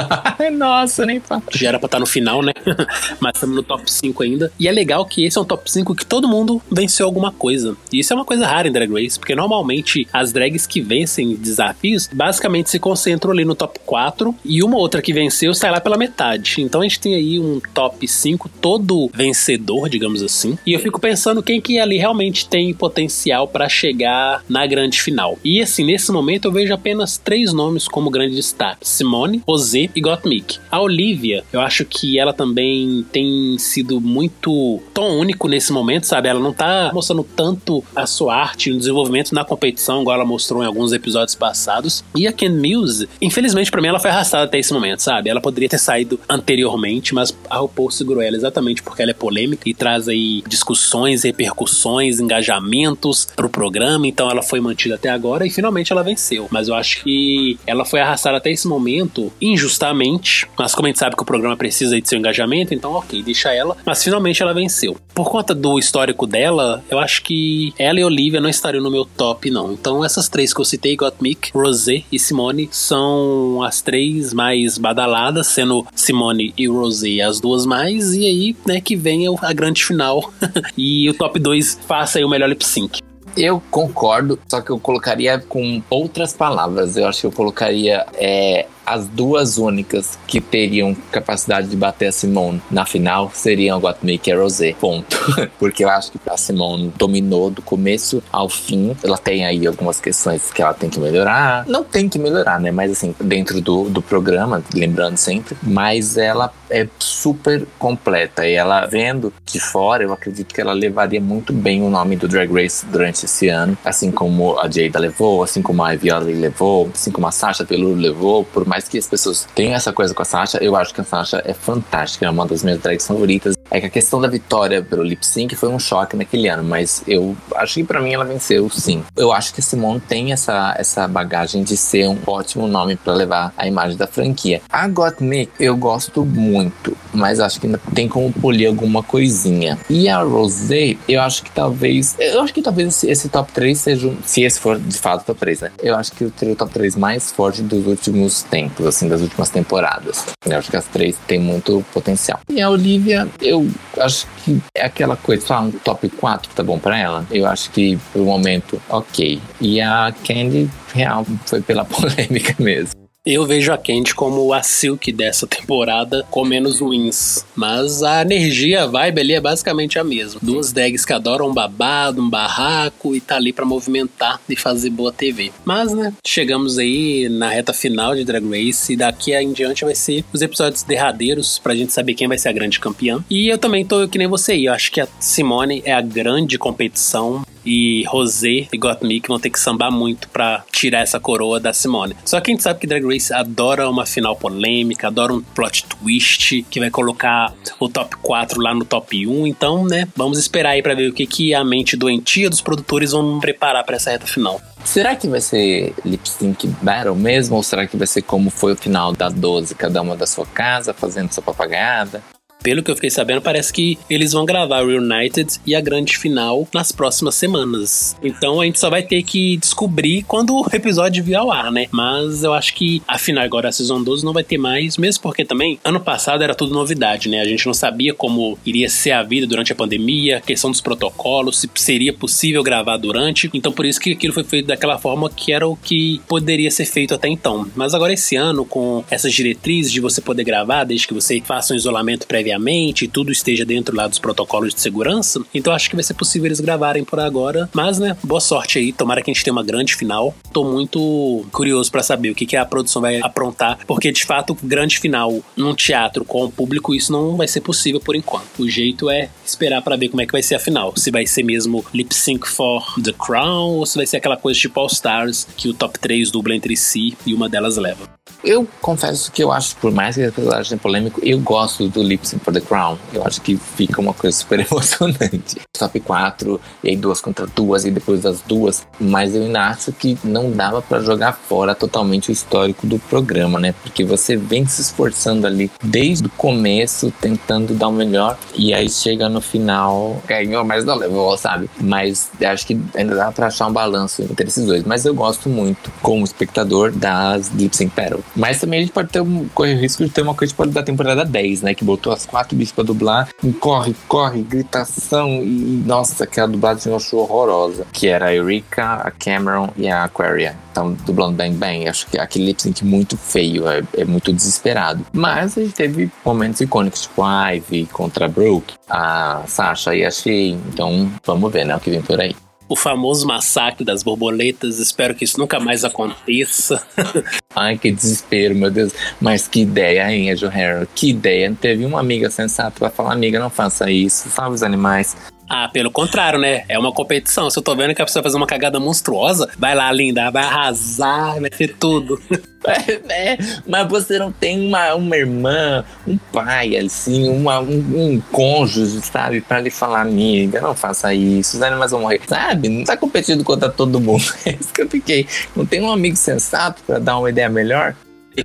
Nossa, 0.57 1.05
nem 1.05 1.19
fala. 1.19 1.43
Já 1.53 1.71
era 1.71 1.81
pra 1.81 1.87
estar 1.87 1.99
no 1.99 2.07
final, 2.07 2.41
né? 2.43 2.53
Mas 3.19 3.35
estamos 3.35 3.57
no 3.57 3.63
top 3.65 3.91
5 3.91 4.23
ainda. 4.23 4.53
E 4.57 4.69
é 4.69 4.73
legal 4.73 5.05
que 5.05 5.25
esse 5.25 5.37
é 5.37 5.41
um 5.41 5.45
top 5.45 5.69
5 5.69 5.97
que 5.97 6.07
todo 6.07 6.29
mundo 6.29 6.63
venceu 6.71 7.07
alguma 7.07 7.33
coisa. 7.33 7.77
E 7.93 7.99
isso 7.99 8.13
é 8.13 8.17
uma 8.17 8.25
coisa 8.25 8.47
rara 8.47 8.69
em 8.69 8.73
Drag 8.73 8.93
Race, 8.93 9.19
porque 9.19 9.35
normalmente 9.35 10.07
as 10.13 10.33
drags 10.33 10.65
que 10.65 10.81
vencem 10.81 11.35
desafios 11.35 12.09
basicamente 12.13 12.71
se 12.71 12.79
concentram 12.79 13.33
ali 13.33 13.45
no 13.45 13.57
top 13.57 13.81
4 13.85 14.33
e 14.45 14.63
uma 14.63 14.79
outra 14.79 15.03
que 15.03 15.13
venceu 15.13 15.53
sai 15.55 15.73
lá 15.73 15.81
pela 15.81 15.99
metade. 15.99 16.63
Então 16.63 16.83
a 16.83 16.85
gente 16.85 17.01
tem 17.01 17.17
aí 17.17 17.41
um 17.41 17.61
top 17.75 18.07
5 18.07 18.49
todo 18.61 19.11
vencedor, 19.13 19.89
digamos 19.89 20.23
assim. 20.23 20.57
E 20.65 20.73
eu 20.73 20.79
fico 20.79 21.01
pensando 21.01 21.43
quem 21.43 21.61
que 21.61 21.81
ali 21.81 21.99
realmente 21.99 22.49
tem 22.49 22.73
potencial 22.73 23.49
para 23.49 23.69
chegar 23.69 24.45
na 24.49 24.65
grande 24.69 25.03
final. 25.03 25.32
E 25.45 25.61
assim, 25.61 25.85
nesse 25.85 26.11
momento 26.13 26.47
eu 26.47 26.53
vejo 26.53 26.73
apenas 26.73 27.19
três 27.19 27.53
nomes 27.53 27.89
como 27.89 28.11
grande 28.11 28.35
destaque: 28.35 28.89
Simone, 28.89 29.43
Rosé 29.47 29.89
e 29.95 30.01
Gottmik. 30.01 30.59
A 30.71 30.81
Olivia, 30.81 31.45
eu 31.53 31.61
acho 31.61 31.85
que 31.85 32.19
ela 32.19 32.33
também 32.33 33.05
tem 33.13 33.57
sido 33.59 34.01
muito 34.01 34.81
tom 34.95 35.19
único 35.19 35.49
nesse 35.49 35.73
momento, 35.73 36.07
sabe? 36.07 36.29
Ela 36.29 36.41
não 36.41 36.53
tá 36.53 36.91
mostrando 36.93 37.25
tanto 37.25 37.83
a 37.95 38.07
sua 38.07 38.35
arte 38.35 38.71
e 38.71 38.73
o 38.73 38.79
desenvolvimento 38.79 39.35
na 39.35 39.45
competição, 39.45 40.03
igual 40.03 40.17
ela 40.17 40.25
mostrou 40.25 40.63
em 40.63 40.67
alguns 40.67 40.93
episódios 40.93 41.35
passados. 41.35 42.05
E 42.15 42.27
a 42.27 42.33
Ken 42.33 42.51
Mills, 42.51 43.09
infelizmente 43.21 43.71
para 43.71 43.81
mim, 43.81 43.89
ela 43.89 44.01
foi 44.01 44.11
arrastada 44.11 44.45
até 44.45 44.59
esse 44.59 44.73
momento, 44.73 45.01
sabe? 45.01 45.31
Ela 45.31 45.41
poderia 45.41 45.69
ter 45.69 45.79
saído 45.79 46.19
anteriormente, 46.29 47.15
mas 47.15 47.37
a 47.49 47.59
RuPaul 47.59 47.91
segurou 47.91 48.23
ela 48.23 48.37
exatamente 48.37 48.83
porque 48.83 49.03
ela 49.03 49.11
é 49.11 49.15
polêmica 49.15 49.69
e 49.69 49.75
traz 49.75 50.09
aí 50.09 50.43
discussões, 50.47 51.23
repercussões, 51.23 52.21
engajamentos 52.21 53.29
pro 53.37 53.49
programa, 53.49 54.07
então 54.07 54.31
ela 54.31 54.43
foi 54.43 54.61
mantida 54.61 54.95
até 54.95 55.09
agora 55.09 55.22
agora 55.23 55.47
e 55.47 55.51
finalmente 55.51 55.93
ela 55.93 56.03
venceu. 56.03 56.49
Mas 56.51 56.67
eu 56.67 56.75
acho 56.75 57.03
que 57.05 57.57
ela 57.65 57.85
foi 57.85 58.01
arrastada 58.01 58.37
até 58.37 58.51
esse 58.51 58.67
momento 58.67 59.33
injustamente. 59.41 60.49
Mas 60.59 60.75
como 60.75 60.87
a 60.87 60.89
gente 60.89 60.99
sabe 60.99 61.15
que 61.15 61.23
o 61.23 61.27
programa 61.27 61.57
precisa 61.57 62.01
de 62.01 62.09
seu 62.09 62.19
engajamento, 62.19 62.75
então 62.75 62.93
ok, 62.93 63.23
deixa 63.23 63.55
ela. 63.55 63.77
Mas 63.87 64.03
finalmente 64.03 64.43
ela 64.43 64.53
venceu. 64.53 64.97
Por 65.15 65.31
conta 65.31 65.55
do 65.55 65.79
histórico 65.79 66.27
dela, 66.27 66.83
eu 66.91 66.99
acho 66.99 67.23
que 67.23 67.73
ela 67.79 68.01
e 68.01 68.05
Olivia 68.05 68.41
não 68.41 68.49
estariam 68.49 68.83
no 68.83 68.91
meu 68.91 69.05
top, 69.05 69.51
não. 69.51 69.73
Então 69.73 70.05
essas 70.05 70.29
três 70.29 70.53
que 70.53 70.61
eu 70.61 70.65
citei, 70.65 70.97
Gottmik, 70.97 71.51
Rosé 71.55 72.03
e 72.11 72.19
Simone, 72.19 72.69
são 72.73 73.63
as 73.63 73.81
três 73.81 74.33
mais 74.33 74.77
badaladas, 74.79 75.47
sendo 75.47 75.87
Simone 75.95 76.53
e 76.59 76.67
Rosé 76.67 77.21
as 77.21 77.41
duas 77.41 77.65
mais. 77.65 78.15
E 78.15 78.27
aí, 78.27 78.57
né, 78.67 78.81
que 78.81 78.97
venha 78.97 79.31
a 79.41 79.53
grande 79.53 79.85
final. 79.85 80.33
e 80.77 81.09
o 81.09 81.15
top 81.15 81.39
2 81.39 81.81
faça 81.87 82.19
aí 82.19 82.25
o 82.25 82.29
melhor 82.29 82.49
lip 82.49 82.65
sync. 82.65 83.01
Eu 83.37 83.63
concordo, 83.71 84.39
só 84.49 84.61
que 84.61 84.71
eu 84.71 84.79
colocaria 84.79 85.39
com 85.39 85.83
outras 85.89 86.33
palavras. 86.33 86.97
Eu 86.97 87.07
acho 87.07 87.23
que 87.23 87.27
eu 87.27 87.33
colocaria 87.33 88.05
é, 88.15 88.67
as 88.87 89.07
duas 89.07 89.59
únicas 89.59 90.19
que 90.27 90.41
teriam 90.41 90.95
capacidade 91.11 91.69
de 91.69 91.77
bater 91.77 92.09
a 92.09 92.13
Simone 92.13 92.61
na 92.71 92.85
final 92.85 93.31
seriam 93.33 93.77
a 93.77 93.81
Guatmake 93.81 94.31
e 94.31 94.33
a 94.33 94.37
Rosé. 94.37 94.75
Ponto. 94.79 95.17
Porque 95.59 95.85
eu 95.85 95.91
acho 95.91 96.13
que 96.13 96.19
a 96.27 96.37
Simone 96.37 96.93
dominou 96.97 97.51
do 97.51 97.63
começo 97.63 98.23
ao 98.31 98.49
fim. 98.49 98.97
Ela 99.03 99.19
tem 99.19 99.45
aí 99.45 99.67
algumas 99.67 100.01
questões 100.01 100.53
que 100.53 100.63
ela 100.63 100.75
tem 100.75 100.91
que 100.91 101.01
melhorar. 101.01 101.65
Não 101.67 101.85
tem 101.85 102.09
que 102.09 102.19
melhorar, 102.19 102.61
né? 102.61 102.71
Mas 102.71 102.93
assim, 102.93 103.15
dentro 103.21 103.61
do, 103.61 103.89
do 103.89 104.03
programa, 104.03 104.63
lembrando 104.75 105.17
sempre. 105.17 105.57
Mas 105.63 106.17
ela 106.17 106.53
é 106.71 106.89
super 106.99 107.67
completa. 107.79 108.47
E 108.47 108.55
ela 108.55 108.87
vendo 108.87 109.33
de 109.45 109.61
fora, 109.61 110.03
eu 110.03 110.13
acredito 110.13 110.55
que 110.55 110.61
ela 110.61 110.73
levaria 110.73 111.21
muito 111.21 111.53
bem 111.53 111.83
o 111.83 111.91
nome 111.91 112.17
do 112.17 112.27
Drag 112.27 112.51
Race 112.53 112.85
durante 112.87 113.25
esse 113.27 113.49
ano. 113.49 113.77
Assim 113.85 114.11
como 114.11 114.59
a 114.59 114.69
Jada 114.69 114.99
levou, 114.99 115.43
assim 115.43 115.63
como 115.63 115.83
a 115.85 115.95
Viola 115.95 116.25
levou, 116.25 116.91
assim 116.93 117.11
como 117.11 117.27
a 117.27 117.33
Sasha 117.33 117.65
Velour 117.65 117.97
levou, 117.97 118.45
por 118.45 118.67
mais 118.73 118.89
que 118.89 118.97
as 118.97 119.07
pessoas 119.07 119.47
tenham 119.55 119.75
essa 119.75 119.93
coisa 119.93 120.15
com 120.15 120.23
a 120.23 120.25
Sasha, 120.25 120.57
eu 120.63 120.75
acho 120.75 120.95
que 120.95 121.03
a 121.03 121.05
Sasha 121.05 121.43
é 121.45 121.53
fantástica, 121.53 122.25
é 122.25 122.31
uma 122.31 122.47
das 122.47 122.65
minhas 122.65 122.81
drags 122.81 123.07
favoritas. 123.07 123.55
É 123.71 123.81
que 123.81 123.87
a 123.87 123.91
questão 123.91 124.19
da 124.19 124.29
vitória 124.29 124.83
pelo 124.83 125.03
lip 125.03 125.27
sync 125.27 125.55
foi 125.57 125.69
um 125.69 125.79
choque 125.79 126.17
naquele 126.17 126.49
ano, 126.49 126.65
mas 126.65 127.03
eu 127.07 127.37
acho 127.57 127.75
que 127.75 127.85
para 127.85 128.01
mim 128.01 128.15
ela 128.15 128.25
venceu 128.25 128.71
sim. 128.71 129.03
Eu 129.15 129.31
acho 129.31 129.53
que 129.53 129.61
a 129.61 129.63
Simone 129.63 130.01
tem 130.01 130.33
essa, 130.33 130.75
essa 130.79 131.07
bagagem 131.07 131.63
de 131.63 131.77
ser 131.77 132.09
um 132.09 132.19
ótimo 132.27 132.67
nome 132.67 132.97
para 132.97 133.13
levar 133.13 133.53
a 133.59 133.67
imagem 133.67 133.97
da 133.97 134.07
franquia. 134.07 134.63
A 134.71 134.89
Gottmik 134.89 135.53
eu 135.61 135.77
gosto 135.77 136.25
muito, 136.25 136.97
mas 137.13 137.41
acho 137.41 137.61
que 137.61 137.67
ainda 137.67 137.81
tem 137.95 138.09
como 138.09 138.33
polir 138.33 138.69
alguma 138.69 139.03
coisinha. 139.03 139.79
E 139.89 140.09
a 140.09 140.23
Rosé, 140.23 140.97
eu 141.09 141.21
acho 141.21 141.43
que 141.43 141.51
talvez. 141.51 142.15
Eu 142.19 142.41
acho 142.41 142.55
que 142.55 142.63
talvez 142.63 143.05
esse, 143.05 143.29
top 143.29 143.53
3 143.53 143.79
seja. 143.79 144.13
Se 144.25 144.43
esse 144.43 144.59
for 144.59 144.79
de 144.79 144.99
fato 144.99 145.25
top 145.25 145.41
3, 145.41 145.61
né? 145.61 145.73
Eu 145.83 145.97
acho 145.97 146.13
que 146.13 146.25
o 146.25 146.31
top 146.57 146.73
3 146.73 146.97
mais 146.97 147.31
forte 147.33 147.63
dos 147.63 147.87
últimos 147.87 148.43
tempos, 148.43 148.62
assim, 148.87 149.09
das 149.09 149.21
últimas 149.21 149.51
temporadas. 149.51 150.27
Eu 150.45 150.59
acho 150.59 150.71
que 150.71 150.77
as 150.77 150.87
três 150.87 151.17
têm 151.27 151.39
muito 151.39 151.85
potencial. 151.93 152.41
E 152.49 152.61
a 152.61 152.69
Olivia, 152.69 153.29
eu 153.41 153.69
acho 153.99 154.27
que 154.45 154.61
é 154.75 154.85
aquela 154.85 155.17
coisa, 155.17 155.47
só 155.47 155.61
um 155.61 155.71
top 155.71 156.09
4 156.09 156.53
tá 156.55 156.63
bom 156.63 156.79
pra 156.79 156.99
ela. 156.99 157.27
Eu 157.31 157.47
acho 157.47 157.71
que, 157.71 157.99
por 158.13 158.25
momento, 158.25 158.81
ok. 158.89 159.41
E 159.61 159.81
a 159.81 160.13
Candy, 160.27 160.71
real, 160.93 161.27
foi 161.47 161.61
pela 161.61 161.85
polêmica 161.87 162.55
mesmo. 162.59 163.02
Eu 163.25 163.47
vejo 163.47 163.73
a 163.73 163.79
Candy 163.79 164.17
como 164.17 164.53
a 164.53 164.65
Silk 164.65 165.13
dessa 165.13 165.47
temporada, 165.47 166.27
com 166.29 166.45
menos 166.45 166.81
wins. 166.81 167.47
Mas 167.55 168.03
a 168.03 168.23
energia, 168.23 168.83
a 168.83 168.87
vibe 168.87 169.21
ali 169.21 169.35
é 169.35 169.41
basicamente 169.41 169.97
a 169.97 170.03
mesma. 170.03 170.41
Duas 170.43 170.73
drags 170.73 171.05
que 171.05 171.13
adoram 171.13 171.49
um 171.49 171.55
babado, 171.55 172.21
um 172.21 172.29
barraco 172.29 173.15
e 173.15 173.21
tá 173.21 173.37
ali 173.37 173.53
para 173.53 173.65
movimentar 173.65 174.41
e 174.49 174.57
fazer 174.57 174.91
boa 174.91 175.13
TV. 175.13 175.53
Mas, 175.65 175.93
né, 175.93 176.13
chegamos 176.27 176.79
aí 176.79 177.29
na 177.29 177.49
reta 177.49 177.73
final 177.73 178.17
de 178.17 178.25
Drag 178.25 178.45
Race 178.45 178.93
e 178.93 178.97
daqui 178.97 179.33
em 179.33 179.53
diante 179.53 179.85
vai 179.85 179.95
ser 179.95 180.25
os 180.33 180.43
episódios 180.43 180.83
derradeiros 180.83 181.61
pra 181.61 181.77
gente 181.77 181.93
saber 181.93 182.15
quem 182.15 182.27
vai 182.27 182.39
ser 182.39 182.49
a 182.49 182.53
grande 182.53 182.81
campeã. 182.81 183.25
E 183.31 183.47
eu 183.47 183.57
também 183.57 183.87
tô 183.87 184.09
que 184.09 184.19
nem 184.19 184.27
você 184.27 184.51
aí, 184.51 184.65
eu 184.65 184.73
acho 184.73 184.91
que 184.91 185.01
a 185.01 185.07
Simone 185.21 185.81
é 185.85 185.93
a 185.93 186.01
grande 186.01 186.59
competição 186.59 187.45
e 187.65 188.05
Rosé 188.07 188.67
e 188.73 188.79
Gottmik 188.79 189.29
vão 189.29 189.39
ter 189.39 189.51
que 189.51 189.59
sambar 189.59 189.91
muito 189.91 190.29
para 190.29 190.65
tirar 190.73 191.01
essa 191.01 191.21
coroa 191.21 191.61
da 191.61 191.73
Simone. 191.73 192.17
Só 192.25 192.41
que 192.41 192.51
a 192.51 192.55
gente 192.55 192.63
sabe 192.63 192.81
que 192.81 192.87
Drag 192.87 193.05
Race 193.05 193.33
adora 193.33 193.89
uma 193.89 194.07
final 194.07 194.37
polêmica, 194.37 195.09
adora 195.09 195.33
um 195.33 195.41
plot 195.41 195.87
twist 195.87 196.63
que 196.71 196.81
vai 196.81 196.91
colocar 196.91 197.53
o 197.79 197.89
top 197.89 198.17
4 198.17 198.61
lá 198.61 198.75
no 198.75 198.85
top 198.85 199.27
1. 199.27 199.47
Então, 199.47 199.85
né, 199.85 200.09
vamos 200.17 200.39
esperar 200.39 200.71
aí 200.71 200.83
para 200.83 200.95
ver 200.95 201.11
o 201.11 201.13
que, 201.13 201.27
que 201.27 201.55
a 201.55 201.65
mente 201.65 201.97
doentia 201.97 202.51
dos 202.51 202.61
produtores 202.61 203.13
vão 203.13 203.41
preparar 203.41 203.85
para 203.85 203.97
essa 203.97 204.11
reta 204.11 204.27
final. 204.27 204.61
Será 204.85 205.15
que 205.15 205.29
vai 205.29 205.41
ser 205.41 205.95
lip 206.05 206.29
sync 206.29 206.67
battle 206.83 207.15
mesmo? 207.15 207.57
Ou 207.57 207.63
será 207.63 207.87
que 207.87 207.97
vai 207.97 208.07
ser 208.07 208.23
como 208.23 208.51
foi 208.51 208.73
o 208.73 208.77
final 208.77 209.13
da 209.13 209.29
12, 209.29 209.75
cada 209.75 210.03
uma 210.03 210.17
da 210.17 210.27
sua 210.27 210.47
casa, 210.47 210.93
fazendo 210.93 211.33
sua 211.33 211.43
papagaiada? 211.43 212.23
Pelo 212.63 212.83
que 212.83 212.91
eu 212.91 212.95
fiquei 212.95 213.11
sabendo, 213.11 213.43
parece 213.43 213.73
que 213.73 213.99
eles 214.09 214.33
vão 214.33 214.45
gravar 214.45 214.85
Reunited 214.85 215.59
e 215.67 215.75
a 215.75 215.81
grande 215.81 216.17
final 216.17 216.67
nas 216.73 216.93
próximas 216.93 217.35
semanas. 217.35 218.17
Então 218.23 218.61
a 218.61 218.65
gente 218.65 218.79
só 218.79 218.89
vai 218.89 219.03
ter 219.03 219.23
que 219.23 219.57
descobrir 219.57 220.23
quando 220.23 220.55
o 220.55 220.67
episódio 220.73 221.25
vir 221.25 221.35
ao 221.35 221.51
ar, 221.51 221.73
né? 221.73 221.87
Mas 221.91 222.45
eu 222.45 222.53
acho 222.55 222.75
que 222.75 223.03
a 223.07 223.19
final 223.19 223.45
agora, 223.45 223.69
a 223.69 223.73
Season 223.73 224.03
12, 224.03 224.25
não 224.25 224.33
vai 224.33 224.45
ter 224.45 224.59
mais, 224.59 224.97
mesmo 224.97 225.23
porque 225.23 225.45
também 225.45 225.79
ano 225.85 226.01
passado 226.01 226.43
era 226.43 226.55
tudo 226.55 226.73
novidade, 226.73 227.29
né? 227.29 227.41
A 227.41 227.45
gente 227.45 227.67
não 227.67 227.75
sabia 227.75 228.15
como 228.15 228.59
iria 228.65 228.89
ser 228.89 229.13
a 229.13 229.23
vida 229.23 229.47
durante 229.47 229.73
a 229.73 229.75
pandemia, 229.75 230.39
a 230.39 230.41
questão 230.41 230.71
dos 230.71 230.81
protocolos, 230.81 231.59
se 231.59 231.71
seria 231.75 232.13
possível 232.13 232.63
gravar 232.63 232.97
durante. 232.97 233.51
Então 233.53 233.73
por 233.73 233.85
isso 233.85 234.01
que 234.01 234.13
aquilo 234.13 234.33
foi 234.33 234.45
feito 234.45 234.67
daquela 234.67 234.99
forma 234.99 235.29
que 235.29 235.53
era 235.53 235.67
o 235.67 235.77
que 235.77 236.21
poderia 236.29 236.71
ser 236.71 236.85
feito 236.85 237.15
até 237.15 237.29
então. 237.29 237.67
Mas 237.75 237.95
agora 237.95 238.13
esse 238.13 238.37
ano, 238.37 238.65
com 238.65 239.05
essas 239.11 239.33
diretrizes 239.33 239.91
de 239.91 240.01
você 240.01 240.21
poder 240.21 240.45
gravar, 240.45 240.85
desde 240.85 241.09
que 241.09 241.15
você 241.15 241.41
faça 241.45 241.75
um 241.75 241.77
isolamento 241.77 242.27
prévio 242.27 242.52
previamente 242.53 243.05
e 243.05 243.09
tudo 243.09 243.33
esteja 243.33 243.65
dentro 243.65 243.97
lá 243.97 244.07
dos 244.07 244.19
protocolos 244.19 244.75
de 244.75 244.81
segurança. 244.81 245.43
Então 245.55 245.73
acho 245.73 245.89
que 245.89 245.97
vai 245.97 246.03
ser 246.03 246.15
possível 246.15 246.47
eles 246.47 246.61
gravarem 246.61 247.05
por 247.05 247.21
agora. 247.21 247.69
Mas, 247.73 247.99
né, 247.99 248.17
boa 248.23 248.41
sorte 248.41 248.79
aí. 248.79 248.93
Tomara 248.93 249.23
que 249.23 249.31
a 249.31 249.35
gente 249.35 249.45
tenha 249.45 249.53
uma 249.53 249.63
grande 249.63 249.95
final. 249.95 250.35
Tô 250.53 250.65
muito 250.65 251.45
curioso 251.53 251.91
para 251.91 252.03
saber 252.03 252.31
o 252.31 252.35
que, 252.35 252.47
que 252.47 252.57
a 252.57 252.65
produção 252.65 253.03
vai 253.03 253.21
aprontar, 253.23 253.79
porque 253.87 254.13
de 254.13 254.25
fato, 254.25 254.57
grande 254.63 254.99
final 254.99 255.41
num 255.57 255.75
teatro 255.75 256.25
com 256.25 256.45
o 256.45 256.51
público, 256.51 256.95
isso 256.95 257.13
não 257.13 257.37
vai 257.37 257.49
ser 257.49 257.61
possível 257.61 258.01
por 258.01 258.15
enquanto. 258.15 258.63
O 258.63 258.69
jeito 258.69 259.09
é 259.09 259.29
esperar 259.45 259.83
para 259.83 259.97
ver 259.97 260.09
como 260.09 260.21
é 260.21 260.27
que 260.27 260.33
vai 260.33 260.43
ser 260.43 260.57
a 260.57 260.59
final. 260.59 260.93
Se 260.97 261.11
vai 261.11 261.27
ser 261.27 261.43
mesmo 261.43 261.85
lip 261.95 262.15
sync 262.15 262.47
for 262.47 262.83
The 263.03 263.13
Crown 263.13 263.79
ou 263.79 263.87
se 263.87 263.97
vai 263.97 264.07
ser 264.07 264.19
aquela 264.19 264.37
coisa 264.37 264.59
tipo 264.59 264.79
All 264.79 264.87
Stars 264.87 265.47
que 265.57 265.69
o 265.69 265.75
top 265.75 265.99
3 265.99 266.31
dubla 266.31 266.55
entre 266.55 266.77
si 266.77 267.17
e 267.27 267.33
uma 267.35 267.49
delas 267.49 267.77
leva. 267.77 268.22
Eu 268.45 268.67
confesso 268.81 269.31
que 269.31 269.43
eu 269.43 269.53
acho, 269.53 269.77
por 269.77 269.93
mais 269.93 270.17
que 270.17 270.25
a 270.25 270.33
personagem 270.33 270.77
polêmico, 270.77 271.21
eu 271.25 271.39
gosto 271.39 271.89
do 271.89 272.03
lip 272.03 272.27
for 272.41 272.53
the 272.53 272.61
Crown. 272.61 272.99
Eu 273.13 273.25
acho 273.25 273.41
que 273.41 273.57
fica 273.57 274.01
uma 274.01 274.13
coisa 274.13 274.37
super 274.37 274.59
emocionante. 274.69 275.61
Top 275.79 275.99
4, 275.99 276.61
e 276.85 276.91
aí 276.91 276.97
duas 276.97 277.23
contra 277.23 277.47
duas, 277.47 277.87
e 277.87 277.91
depois 277.91 278.21
das 278.21 278.43
duas. 278.43 278.87
Mas 279.01 279.35
eu 279.35 279.43
ainda 279.43 279.69
acho 279.69 279.91
que 279.91 280.19
não 280.23 280.51
dava 280.51 280.83
para 280.83 281.01
jogar 281.01 281.33
fora 281.33 281.75
totalmente 281.75 282.29
o 282.29 282.33
histórico 282.33 282.87
do 282.87 282.99
programa, 282.99 283.59
né? 283.59 283.75
Porque 283.83 284.05
você 284.05 284.37
vem 284.37 284.67
se 284.67 284.83
esforçando 284.83 285.47
ali 285.47 285.71
desde 285.83 286.27
o 286.27 286.31
começo, 286.31 287.11
tentando 287.23 287.73
dar 287.73 287.89
o 287.89 287.93
melhor, 287.93 288.39
e 288.55 288.75
aí 288.75 288.89
chega 288.91 289.31
no 289.31 289.41
final, 289.41 290.23
ganhou, 290.27 290.63
mas 290.63 290.85
não 290.85 290.95
levou, 290.95 291.39
sabe? 291.39 291.71
Mas 291.81 292.31
acho 292.45 292.67
que 292.67 292.79
ainda 292.95 293.15
dá 293.15 293.33
pra 293.33 293.47
achar 293.47 293.67
um 293.67 293.73
balanço 293.73 294.23
entre 294.23 294.49
esses 294.49 294.67
dois. 294.67 294.85
Mas 294.85 295.07
eu 295.07 295.15
gosto 295.15 295.49
muito, 295.49 295.91
como 296.03 296.23
espectador, 296.23 296.93
das 296.93 297.49
Lip 297.49 297.75
Sync 297.75 297.95
Battle. 297.97 298.23
Mas 298.37 298.61
também 298.61 298.81
a 298.81 298.83
gente 298.83 298.93
pode 298.93 299.09
ter 299.09 299.23
um, 299.23 299.49
correr 299.55 299.75
o 299.75 299.81
risco 299.81 300.05
de 300.05 300.11
ter 300.11 300.21
uma 300.21 300.35
coisa 300.35 300.53
tipo 300.53 300.67
da 300.67 300.83
temporada 300.83 301.25
10, 301.25 301.63
né? 301.63 301.75
Que 301.75 301.83
botou 301.83 302.13
as 302.13 302.27
quatro 302.27 302.55
bichos 302.55 302.75
pra 302.75 302.85
dublar. 302.85 303.31
Corre, 303.59 303.97
corre, 304.07 304.43
gritação. 304.43 305.43
E 305.43 305.62
nossa, 305.63 306.25
aquela 306.25 306.49
dublagem 306.49 306.91
eu 306.91 306.97
achei 306.97 307.19
horrorosa. 307.19 307.87
Que 307.93 308.09
era 308.09 308.27
a 308.27 308.35
Erika, 308.35 308.95
a 308.95 309.11
Cameron 309.11 309.71
e 309.77 309.89
a 309.89 310.05
Aquaria. 310.05 310.57
Então, 310.71 310.93
dublando 311.05 311.37
bem, 311.37 311.53
bem. 311.53 311.89
Acho 311.89 312.07
que 312.07 312.19
aquele 312.19 312.47
lip 312.47 312.63
sync 312.63 312.85
muito 312.85 313.17
feio, 313.17 313.69
é, 313.69 313.83
é, 313.97 314.05
muito 314.05 314.33
desesperado. 314.33 315.05
Mas 315.13 315.57
a 315.57 315.63
gente 315.63 315.75
teve 315.75 316.11
momentos 316.25 316.61
icônicos, 316.61 317.03
tipo 317.03 317.23
a 317.23 317.51
Ivy 317.51 317.87
contra 317.87 318.27
a 318.27 318.29
Brooke, 318.29 318.75
a 318.89 319.43
Sasha 319.47 319.95
e 319.95 320.05
a 320.05 320.11
Shea. 320.11 320.57
Então, 320.73 321.11
vamos 321.25 321.53
ver, 321.53 321.65
né? 321.65 321.77
O 321.77 321.81
que 321.81 321.91
vem 321.91 322.03
por 322.03 322.21
aí 322.21 322.35
o 322.73 322.77
famoso 322.77 323.27
massacre 323.27 323.85
das 323.85 324.03
borboletas. 324.03 324.79
Espero 324.79 325.15
que 325.15 325.25
isso 325.25 325.39
nunca 325.39 325.61
mais 325.61 325.85
aconteça. 325.85 326.83
Ai, 327.55 327.77
que 327.77 327.91
desespero, 327.91 328.55
meu 328.55 328.71
Deus. 328.71 328.95
Mas 329.21 329.47
que 329.47 329.61
ideia, 329.61 330.11
hein, 330.11 330.31
Edge 330.31 330.47
Harrow? 330.47 330.87
Que 330.95 331.11
ideia. 331.11 331.55
Teve 331.61 331.85
uma 331.85 332.01
amiga 332.01 332.31
sensata 332.31 332.79
pra 332.79 332.89
falar, 332.89 333.13
amiga, 333.13 333.39
não 333.39 333.51
faça 333.51 333.91
isso, 333.91 334.31
salve 334.31 334.55
os 334.55 334.63
animais. 334.63 335.15
Ah, 335.55 335.69
pelo 335.69 335.91
contrário, 335.91 336.39
né? 336.39 336.65
É 336.67 336.79
uma 336.79 336.91
competição. 336.91 337.51
Se 337.51 337.59
eu 337.59 337.63
tô 337.63 337.77
vendo 337.77 337.95
que 337.95 338.01
a 338.01 338.07
pessoa 338.07 338.23
fazer 338.23 338.39
uma 338.39 338.47
cagada 338.47 338.81
monstruosa, 338.81 339.51
vai 339.59 339.75
lá, 339.75 339.93
linda, 339.93 340.31
vai 340.31 340.45
arrasar, 340.45 341.39
vai 341.43 341.51
ser 341.53 341.77
tudo. 341.77 342.19
É, 342.65 343.33
é, 343.33 343.39
mas 343.67 343.89
você 343.89 344.21
não 344.21 344.31
tem 344.31 344.69
uma, 344.69 344.95
uma 344.95 345.17
irmã, 345.17 345.85
um 346.07 346.17
pai, 346.33 346.77
assim, 346.77 347.29
uma, 347.29 347.59
um, 347.59 348.13
um 348.13 348.23
cônjuge, 348.31 349.01
sabe? 349.03 349.41
Pra 349.41 349.59
lhe 349.59 349.69
falar, 349.69 350.03
amiga, 350.03 350.61
não 350.61 350.73
faça 350.73 351.13
isso, 351.13 351.57
os 351.57 351.63
animais 351.65 351.91
vão 351.91 352.03
morrer. 352.03 352.21
Sabe? 352.25 352.69
Não 352.69 352.85
tá 352.85 352.97
competindo 352.97 353.43
contra 353.43 353.69
todo 353.69 354.01
mundo. 354.01 354.23
É 354.47 354.53
isso 354.53 354.73
que 354.73 354.83
eu 354.83 354.89
fiquei. 354.89 355.27
Não 355.57 355.67
tem 355.67 355.83
um 355.83 355.91
amigo 355.91 356.15
sensato 356.15 356.85
para 356.87 357.01
dar 357.01 357.19
uma 357.19 357.31
ideia 357.31 357.49
melhor? 357.49 357.97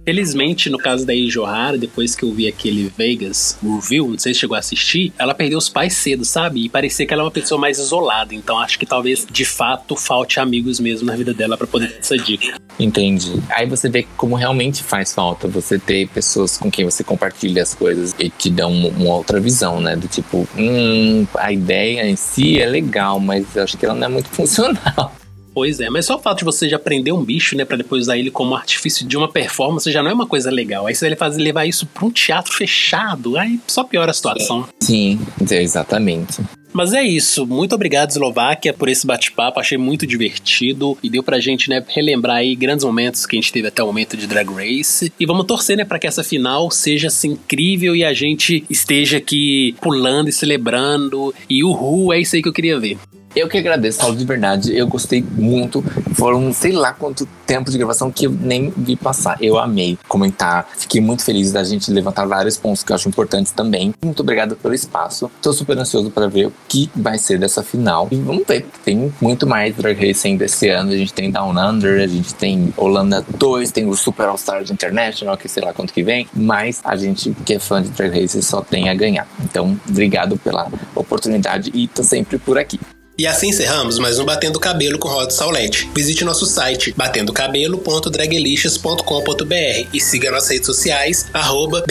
Felizmente, 0.03 0.69
no 0.69 0.77
caso 0.77 1.05
da 1.05 1.13
Ijo 1.13 1.45
Hara, 1.45 1.77
depois 1.77 2.15
que 2.15 2.23
eu 2.23 2.31
vi 2.31 2.47
aquele 2.47 2.91
Vegas 2.97 3.57
review, 3.63 4.09
não 4.09 4.19
sei 4.19 4.33
se 4.33 4.41
chegou 4.41 4.55
a 4.55 4.59
assistir, 4.59 5.13
ela 5.17 5.33
perdeu 5.33 5.57
os 5.57 5.69
pais 5.69 5.93
cedo, 5.93 6.25
sabe? 6.25 6.65
E 6.65 6.69
parecia 6.69 7.05
que 7.05 7.13
ela 7.13 7.23
é 7.23 7.25
uma 7.25 7.31
pessoa 7.31 7.59
mais 7.59 7.79
isolada. 7.79 8.33
Então 8.33 8.59
acho 8.59 8.77
que 8.77 8.85
talvez 8.85 9.25
de 9.29 9.45
fato 9.45 9.95
falte 9.95 10.39
amigos 10.39 10.79
mesmo 10.79 11.05
na 11.05 11.15
vida 11.15 11.33
dela 11.33 11.57
para 11.57 11.67
poder 11.67 11.89
ter 11.89 11.99
essa 11.99 12.17
dica. 12.17 12.57
Entendi. 12.79 13.41
Aí 13.49 13.65
você 13.65 13.89
vê 13.89 14.05
como 14.15 14.35
realmente 14.35 14.83
faz 14.83 15.13
falta 15.13 15.47
você 15.47 15.79
ter 15.79 16.07
pessoas 16.09 16.57
com 16.57 16.69
quem 16.69 16.85
você 16.85 17.03
compartilha 17.03 17.63
as 17.63 17.73
coisas 17.73 18.13
e 18.19 18.29
te 18.29 18.49
dão 18.49 18.71
uma 18.71 19.15
outra 19.15 19.39
visão, 19.39 19.81
né? 19.81 19.95
Do 19.95 20.07
tipo, 20.07 20.47
hum, 20.57 21.25
a 21.35 21.51
ideia 21.51 22.07
em 22.07 22.15
si 22.15 22.59
é 22.59 22.65
legal, 22.65 23.19
mas 23.19 23.57
acho 23.57 23.77
que 23.77 23.85
ela 23.85 23.95
não 23.95 24.05
é 24.05 24.09
muito 24.09 24.29
funcional. 24.35 25.16
Pois 25.57 25.79
é, 25.79 25.89
mas 25.89 26.05
só 26.05 26.17
o 26.17 26.19
fato 26.19 26.37
de 26.37 26.45
você 26.45 26.69
já 26.69 26.75
aprender 26.75 27.11
um 27.11 27.25
bicho, 27.25 27.57
né, 27.57 27.65
para 27.65 27.77
depois 27.77 28.03
usar 28.03 28.15
ele 28.15 28.29
como 28.29 28.53
artifício 28.53 29.07
de 29.07 29.17
uma 29.17 29.27
performance 29.27 29.91
já 29.91 30.03
não 30.03 30.11
é 30.11 30.13
uma 30.13 30.27
coisa 30.27 30.51
legal. 30.51 30.85
Aí 30.85 30.93
você 30.93 31.07
vai 31.07 31.17
fazer, 31.17 31.41
levar 31.41 31.65
isso 31.65 31.87
pra 31.87 32.05
um 32.05 32.11
teatro 32.11 32.53
fechado, 32.53 33.35
aí 33.39 33.59
só 33.65 33.83
piora 33.83 34.11
a 34.11 34.13
situação. 34.13 34.69
Sim, 34.79 35.19
exatamente. 35.49 36.43
Mas 36.71 36.93
é 36.93 37.01
isso. 37.01 37.47
Muito 37.47 37.73
obrigado, 37.73 38.11
Eslováquia, 38.11 38.71
por 38.71 38.87
esse 38.87 39.07
bate-papo. 39.07 39.59
Achei 39.59 39.79
muito 39.79 40.05
divertido 40.05 40.95
e 41.01 41.09
deu 41.09 41.23
pra 41.23 41.39
gente, 41.39 41.71
né, 41.71 41.83
relembrar 41.87 42.35
aí 42.35 42.55
grandes 42.55 42.85
momentos 42.85 43.25
que 43.25 43.35
a 43.35 43.41
gente 43.41 43.51
teve 43.51 43.67
até 43.67 43.81
o 43.81 43.87
momento 43.87 44.15
de 44.15 44.27
Drag 44.27 44.47
Race. 44.47 45.11
E 45.19 45.25
vamos 45.25 45.47
torcer, 45.47 45.75
né, 45.75 45.85
pra 45.85 45.97
que 45.97 46.05
essa 46.05 46.23
final 46.23 46.69
seja 46.69 47.07
assim 47.07 47.31
incrível 47.31 47.95
e 47.95 48.05
a 48.05 48.13
gente 48.13 48.63
esteja 48.69 49.17
aqui 49.17 49.75
pulando 49.81 50.29
e 50.29 50.31
celebrando. 50.31 51.33
E 51.49 51.63
uhul, 51.63 52.13
é 52.13 52.19
isso 52.19 52.35
aí 52.35 52.43
que 52.43 52.47
eu 52.47 52.53
queria 52.53 52.79
ver. 52.79 52.99
Eu 53.35 53.47
que 53.47 53.57
agradeço, 53.57 53.99
Paulo, 53.99 54.15
de 54.15 54.25
verdade. 54.25 54.75
Eu 54.75 54.87
gostei 54.87 55.23
muito. 55.23 55.83
Foram 56.15 56.51
sei 56.51 56.71
lá 56.71 56.93
quanto 56.93 57.27
tempo 57.45 57.69
de 57.69 57.77
gravação 57.77 58.11
que 58.11 58.25
eu 58.25 58.31
nem 58.31 58.73
vi 58.75 58.95
passar. 58.95 59.37
Eu 59.41 59.57
amei 59.57 59.97
comentar. 60.07 60.67
Fiquei 60.75 60.99
muito 60.99 61.23
feliz 61.23 61.51
da 61.51 61.63
gente 61.63 61.91
levantar 61.91 62.25
vários 62.25 62.57
pontos 62.57 62.83
que 62.83 62.91
eu 62.91 62.95
acho 62.95 63.07
importantes 63.07 63.51
também. 63.51 63.93
Muito 64.03 64.21
obrigado 64.21 64.55
pelo 64.55 64.73
espaço. 64.73 65.29
Tô 65.41 65.53
super 65.53 65.77
ansioso 65.77 66.09
para 66.09 66.27
ver 66.27 66.47
o 66.47 66.53
que 66.67 66.89
vai 66.95 67.17
ser 67.17 67.37
dessa 67.37 67.63
final. 67.63 68.07
E 68.11 68.15
vamos 68.15 68.43
ver. 68.47 68.65
Tem 68.83 69.13
muito 69.21 69.45
mais 69.45 69.75
Drag 69.75 69.95
Race 69.95 70.27
ainda 70.27 70.45
esse 70.45 70.69
ano. 70.69 70.91
A 70.91 70.97
gente 70.97 71.13
tem 71.13 71.29
Down 71.29 71.51
Under, 71.57 72.01
a 72.01 72.07
gente 72.07 72.33
tem 72.33 72.73
Holanda 72.75 73.23
2, 73.37 73.71
tem 73.71 73.87
o 73.87 73.95
Super 73.95 74.29
All 74.29 74.35
Stars 74.35 74.71
International, 74.71 75.37
que 75.37 75.47
sei 75.47 75.63
lá 75.63 75.73
quanto 75.73 75.93
que 75.93 76.03
vem. 76.03 76.27
Mas 76.33 76.81
a 76.83 76.95
gente 76.95 77.35
que 77.45 77.53
é 77.53 77.59
fã 77.59 77.81
de 77.81 77.89
Drag 77.89 78.19
Race 78.19 78.41
só 78.41 78.61
tem 78.61 78.89
a 78.89 78.95
ganhar. 78.95 79.27
Então, 79.43 79.79
obrigado 79.87 80.37
pela 80.37 80.71
oportunidade 80.95 81.71
e 81.73 81.87
tô 81.87 82.03
sempre 82.03 82.37
por 82.39 82.57
aqui. 82.57 82.79
E 83.17 83.25
assim 83.25 83.49
encerramos 83.49 83.97
mais 83.97 84.19
um 84.19 84.25
Batendo 84.25 84.59
Cabelo 84.59 84.99
com 84.99 85.09
Rod 85.09 85.31
Saulete. 85.31 85.89
Visite 85.95 86.23
nosso 86.23 86.45
site 86.45 86.93
batendocabelo.dragelicious.com.br 86.95 89.87
e 89.91 89.99
siga 89.99 90.29
nossas 90.29 90.49
redes 90.49 90.67
sociais, 90.67 91.25
arroba 91.33 91.83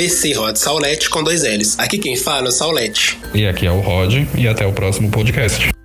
com 1.10 1.24
dois 1.24 1.42
L's. 1.42 1.76
Aqui 1.80 1.98
quem 1.98 2.14
fala 2.14 2.46
é 2.46 2.50
o 2.50 2.52
Saulete. 2.52 3.18
E 3.34 3.44
aqui 3.44 3.66
é 3.66 3.72
o 3.72 3.80
Rod, 3.80 4.24
e 4.36 4.46
até 4.46 4.64
o 4.64 4.72
próximo 4.72 5.10
podcast. 5.10 5.75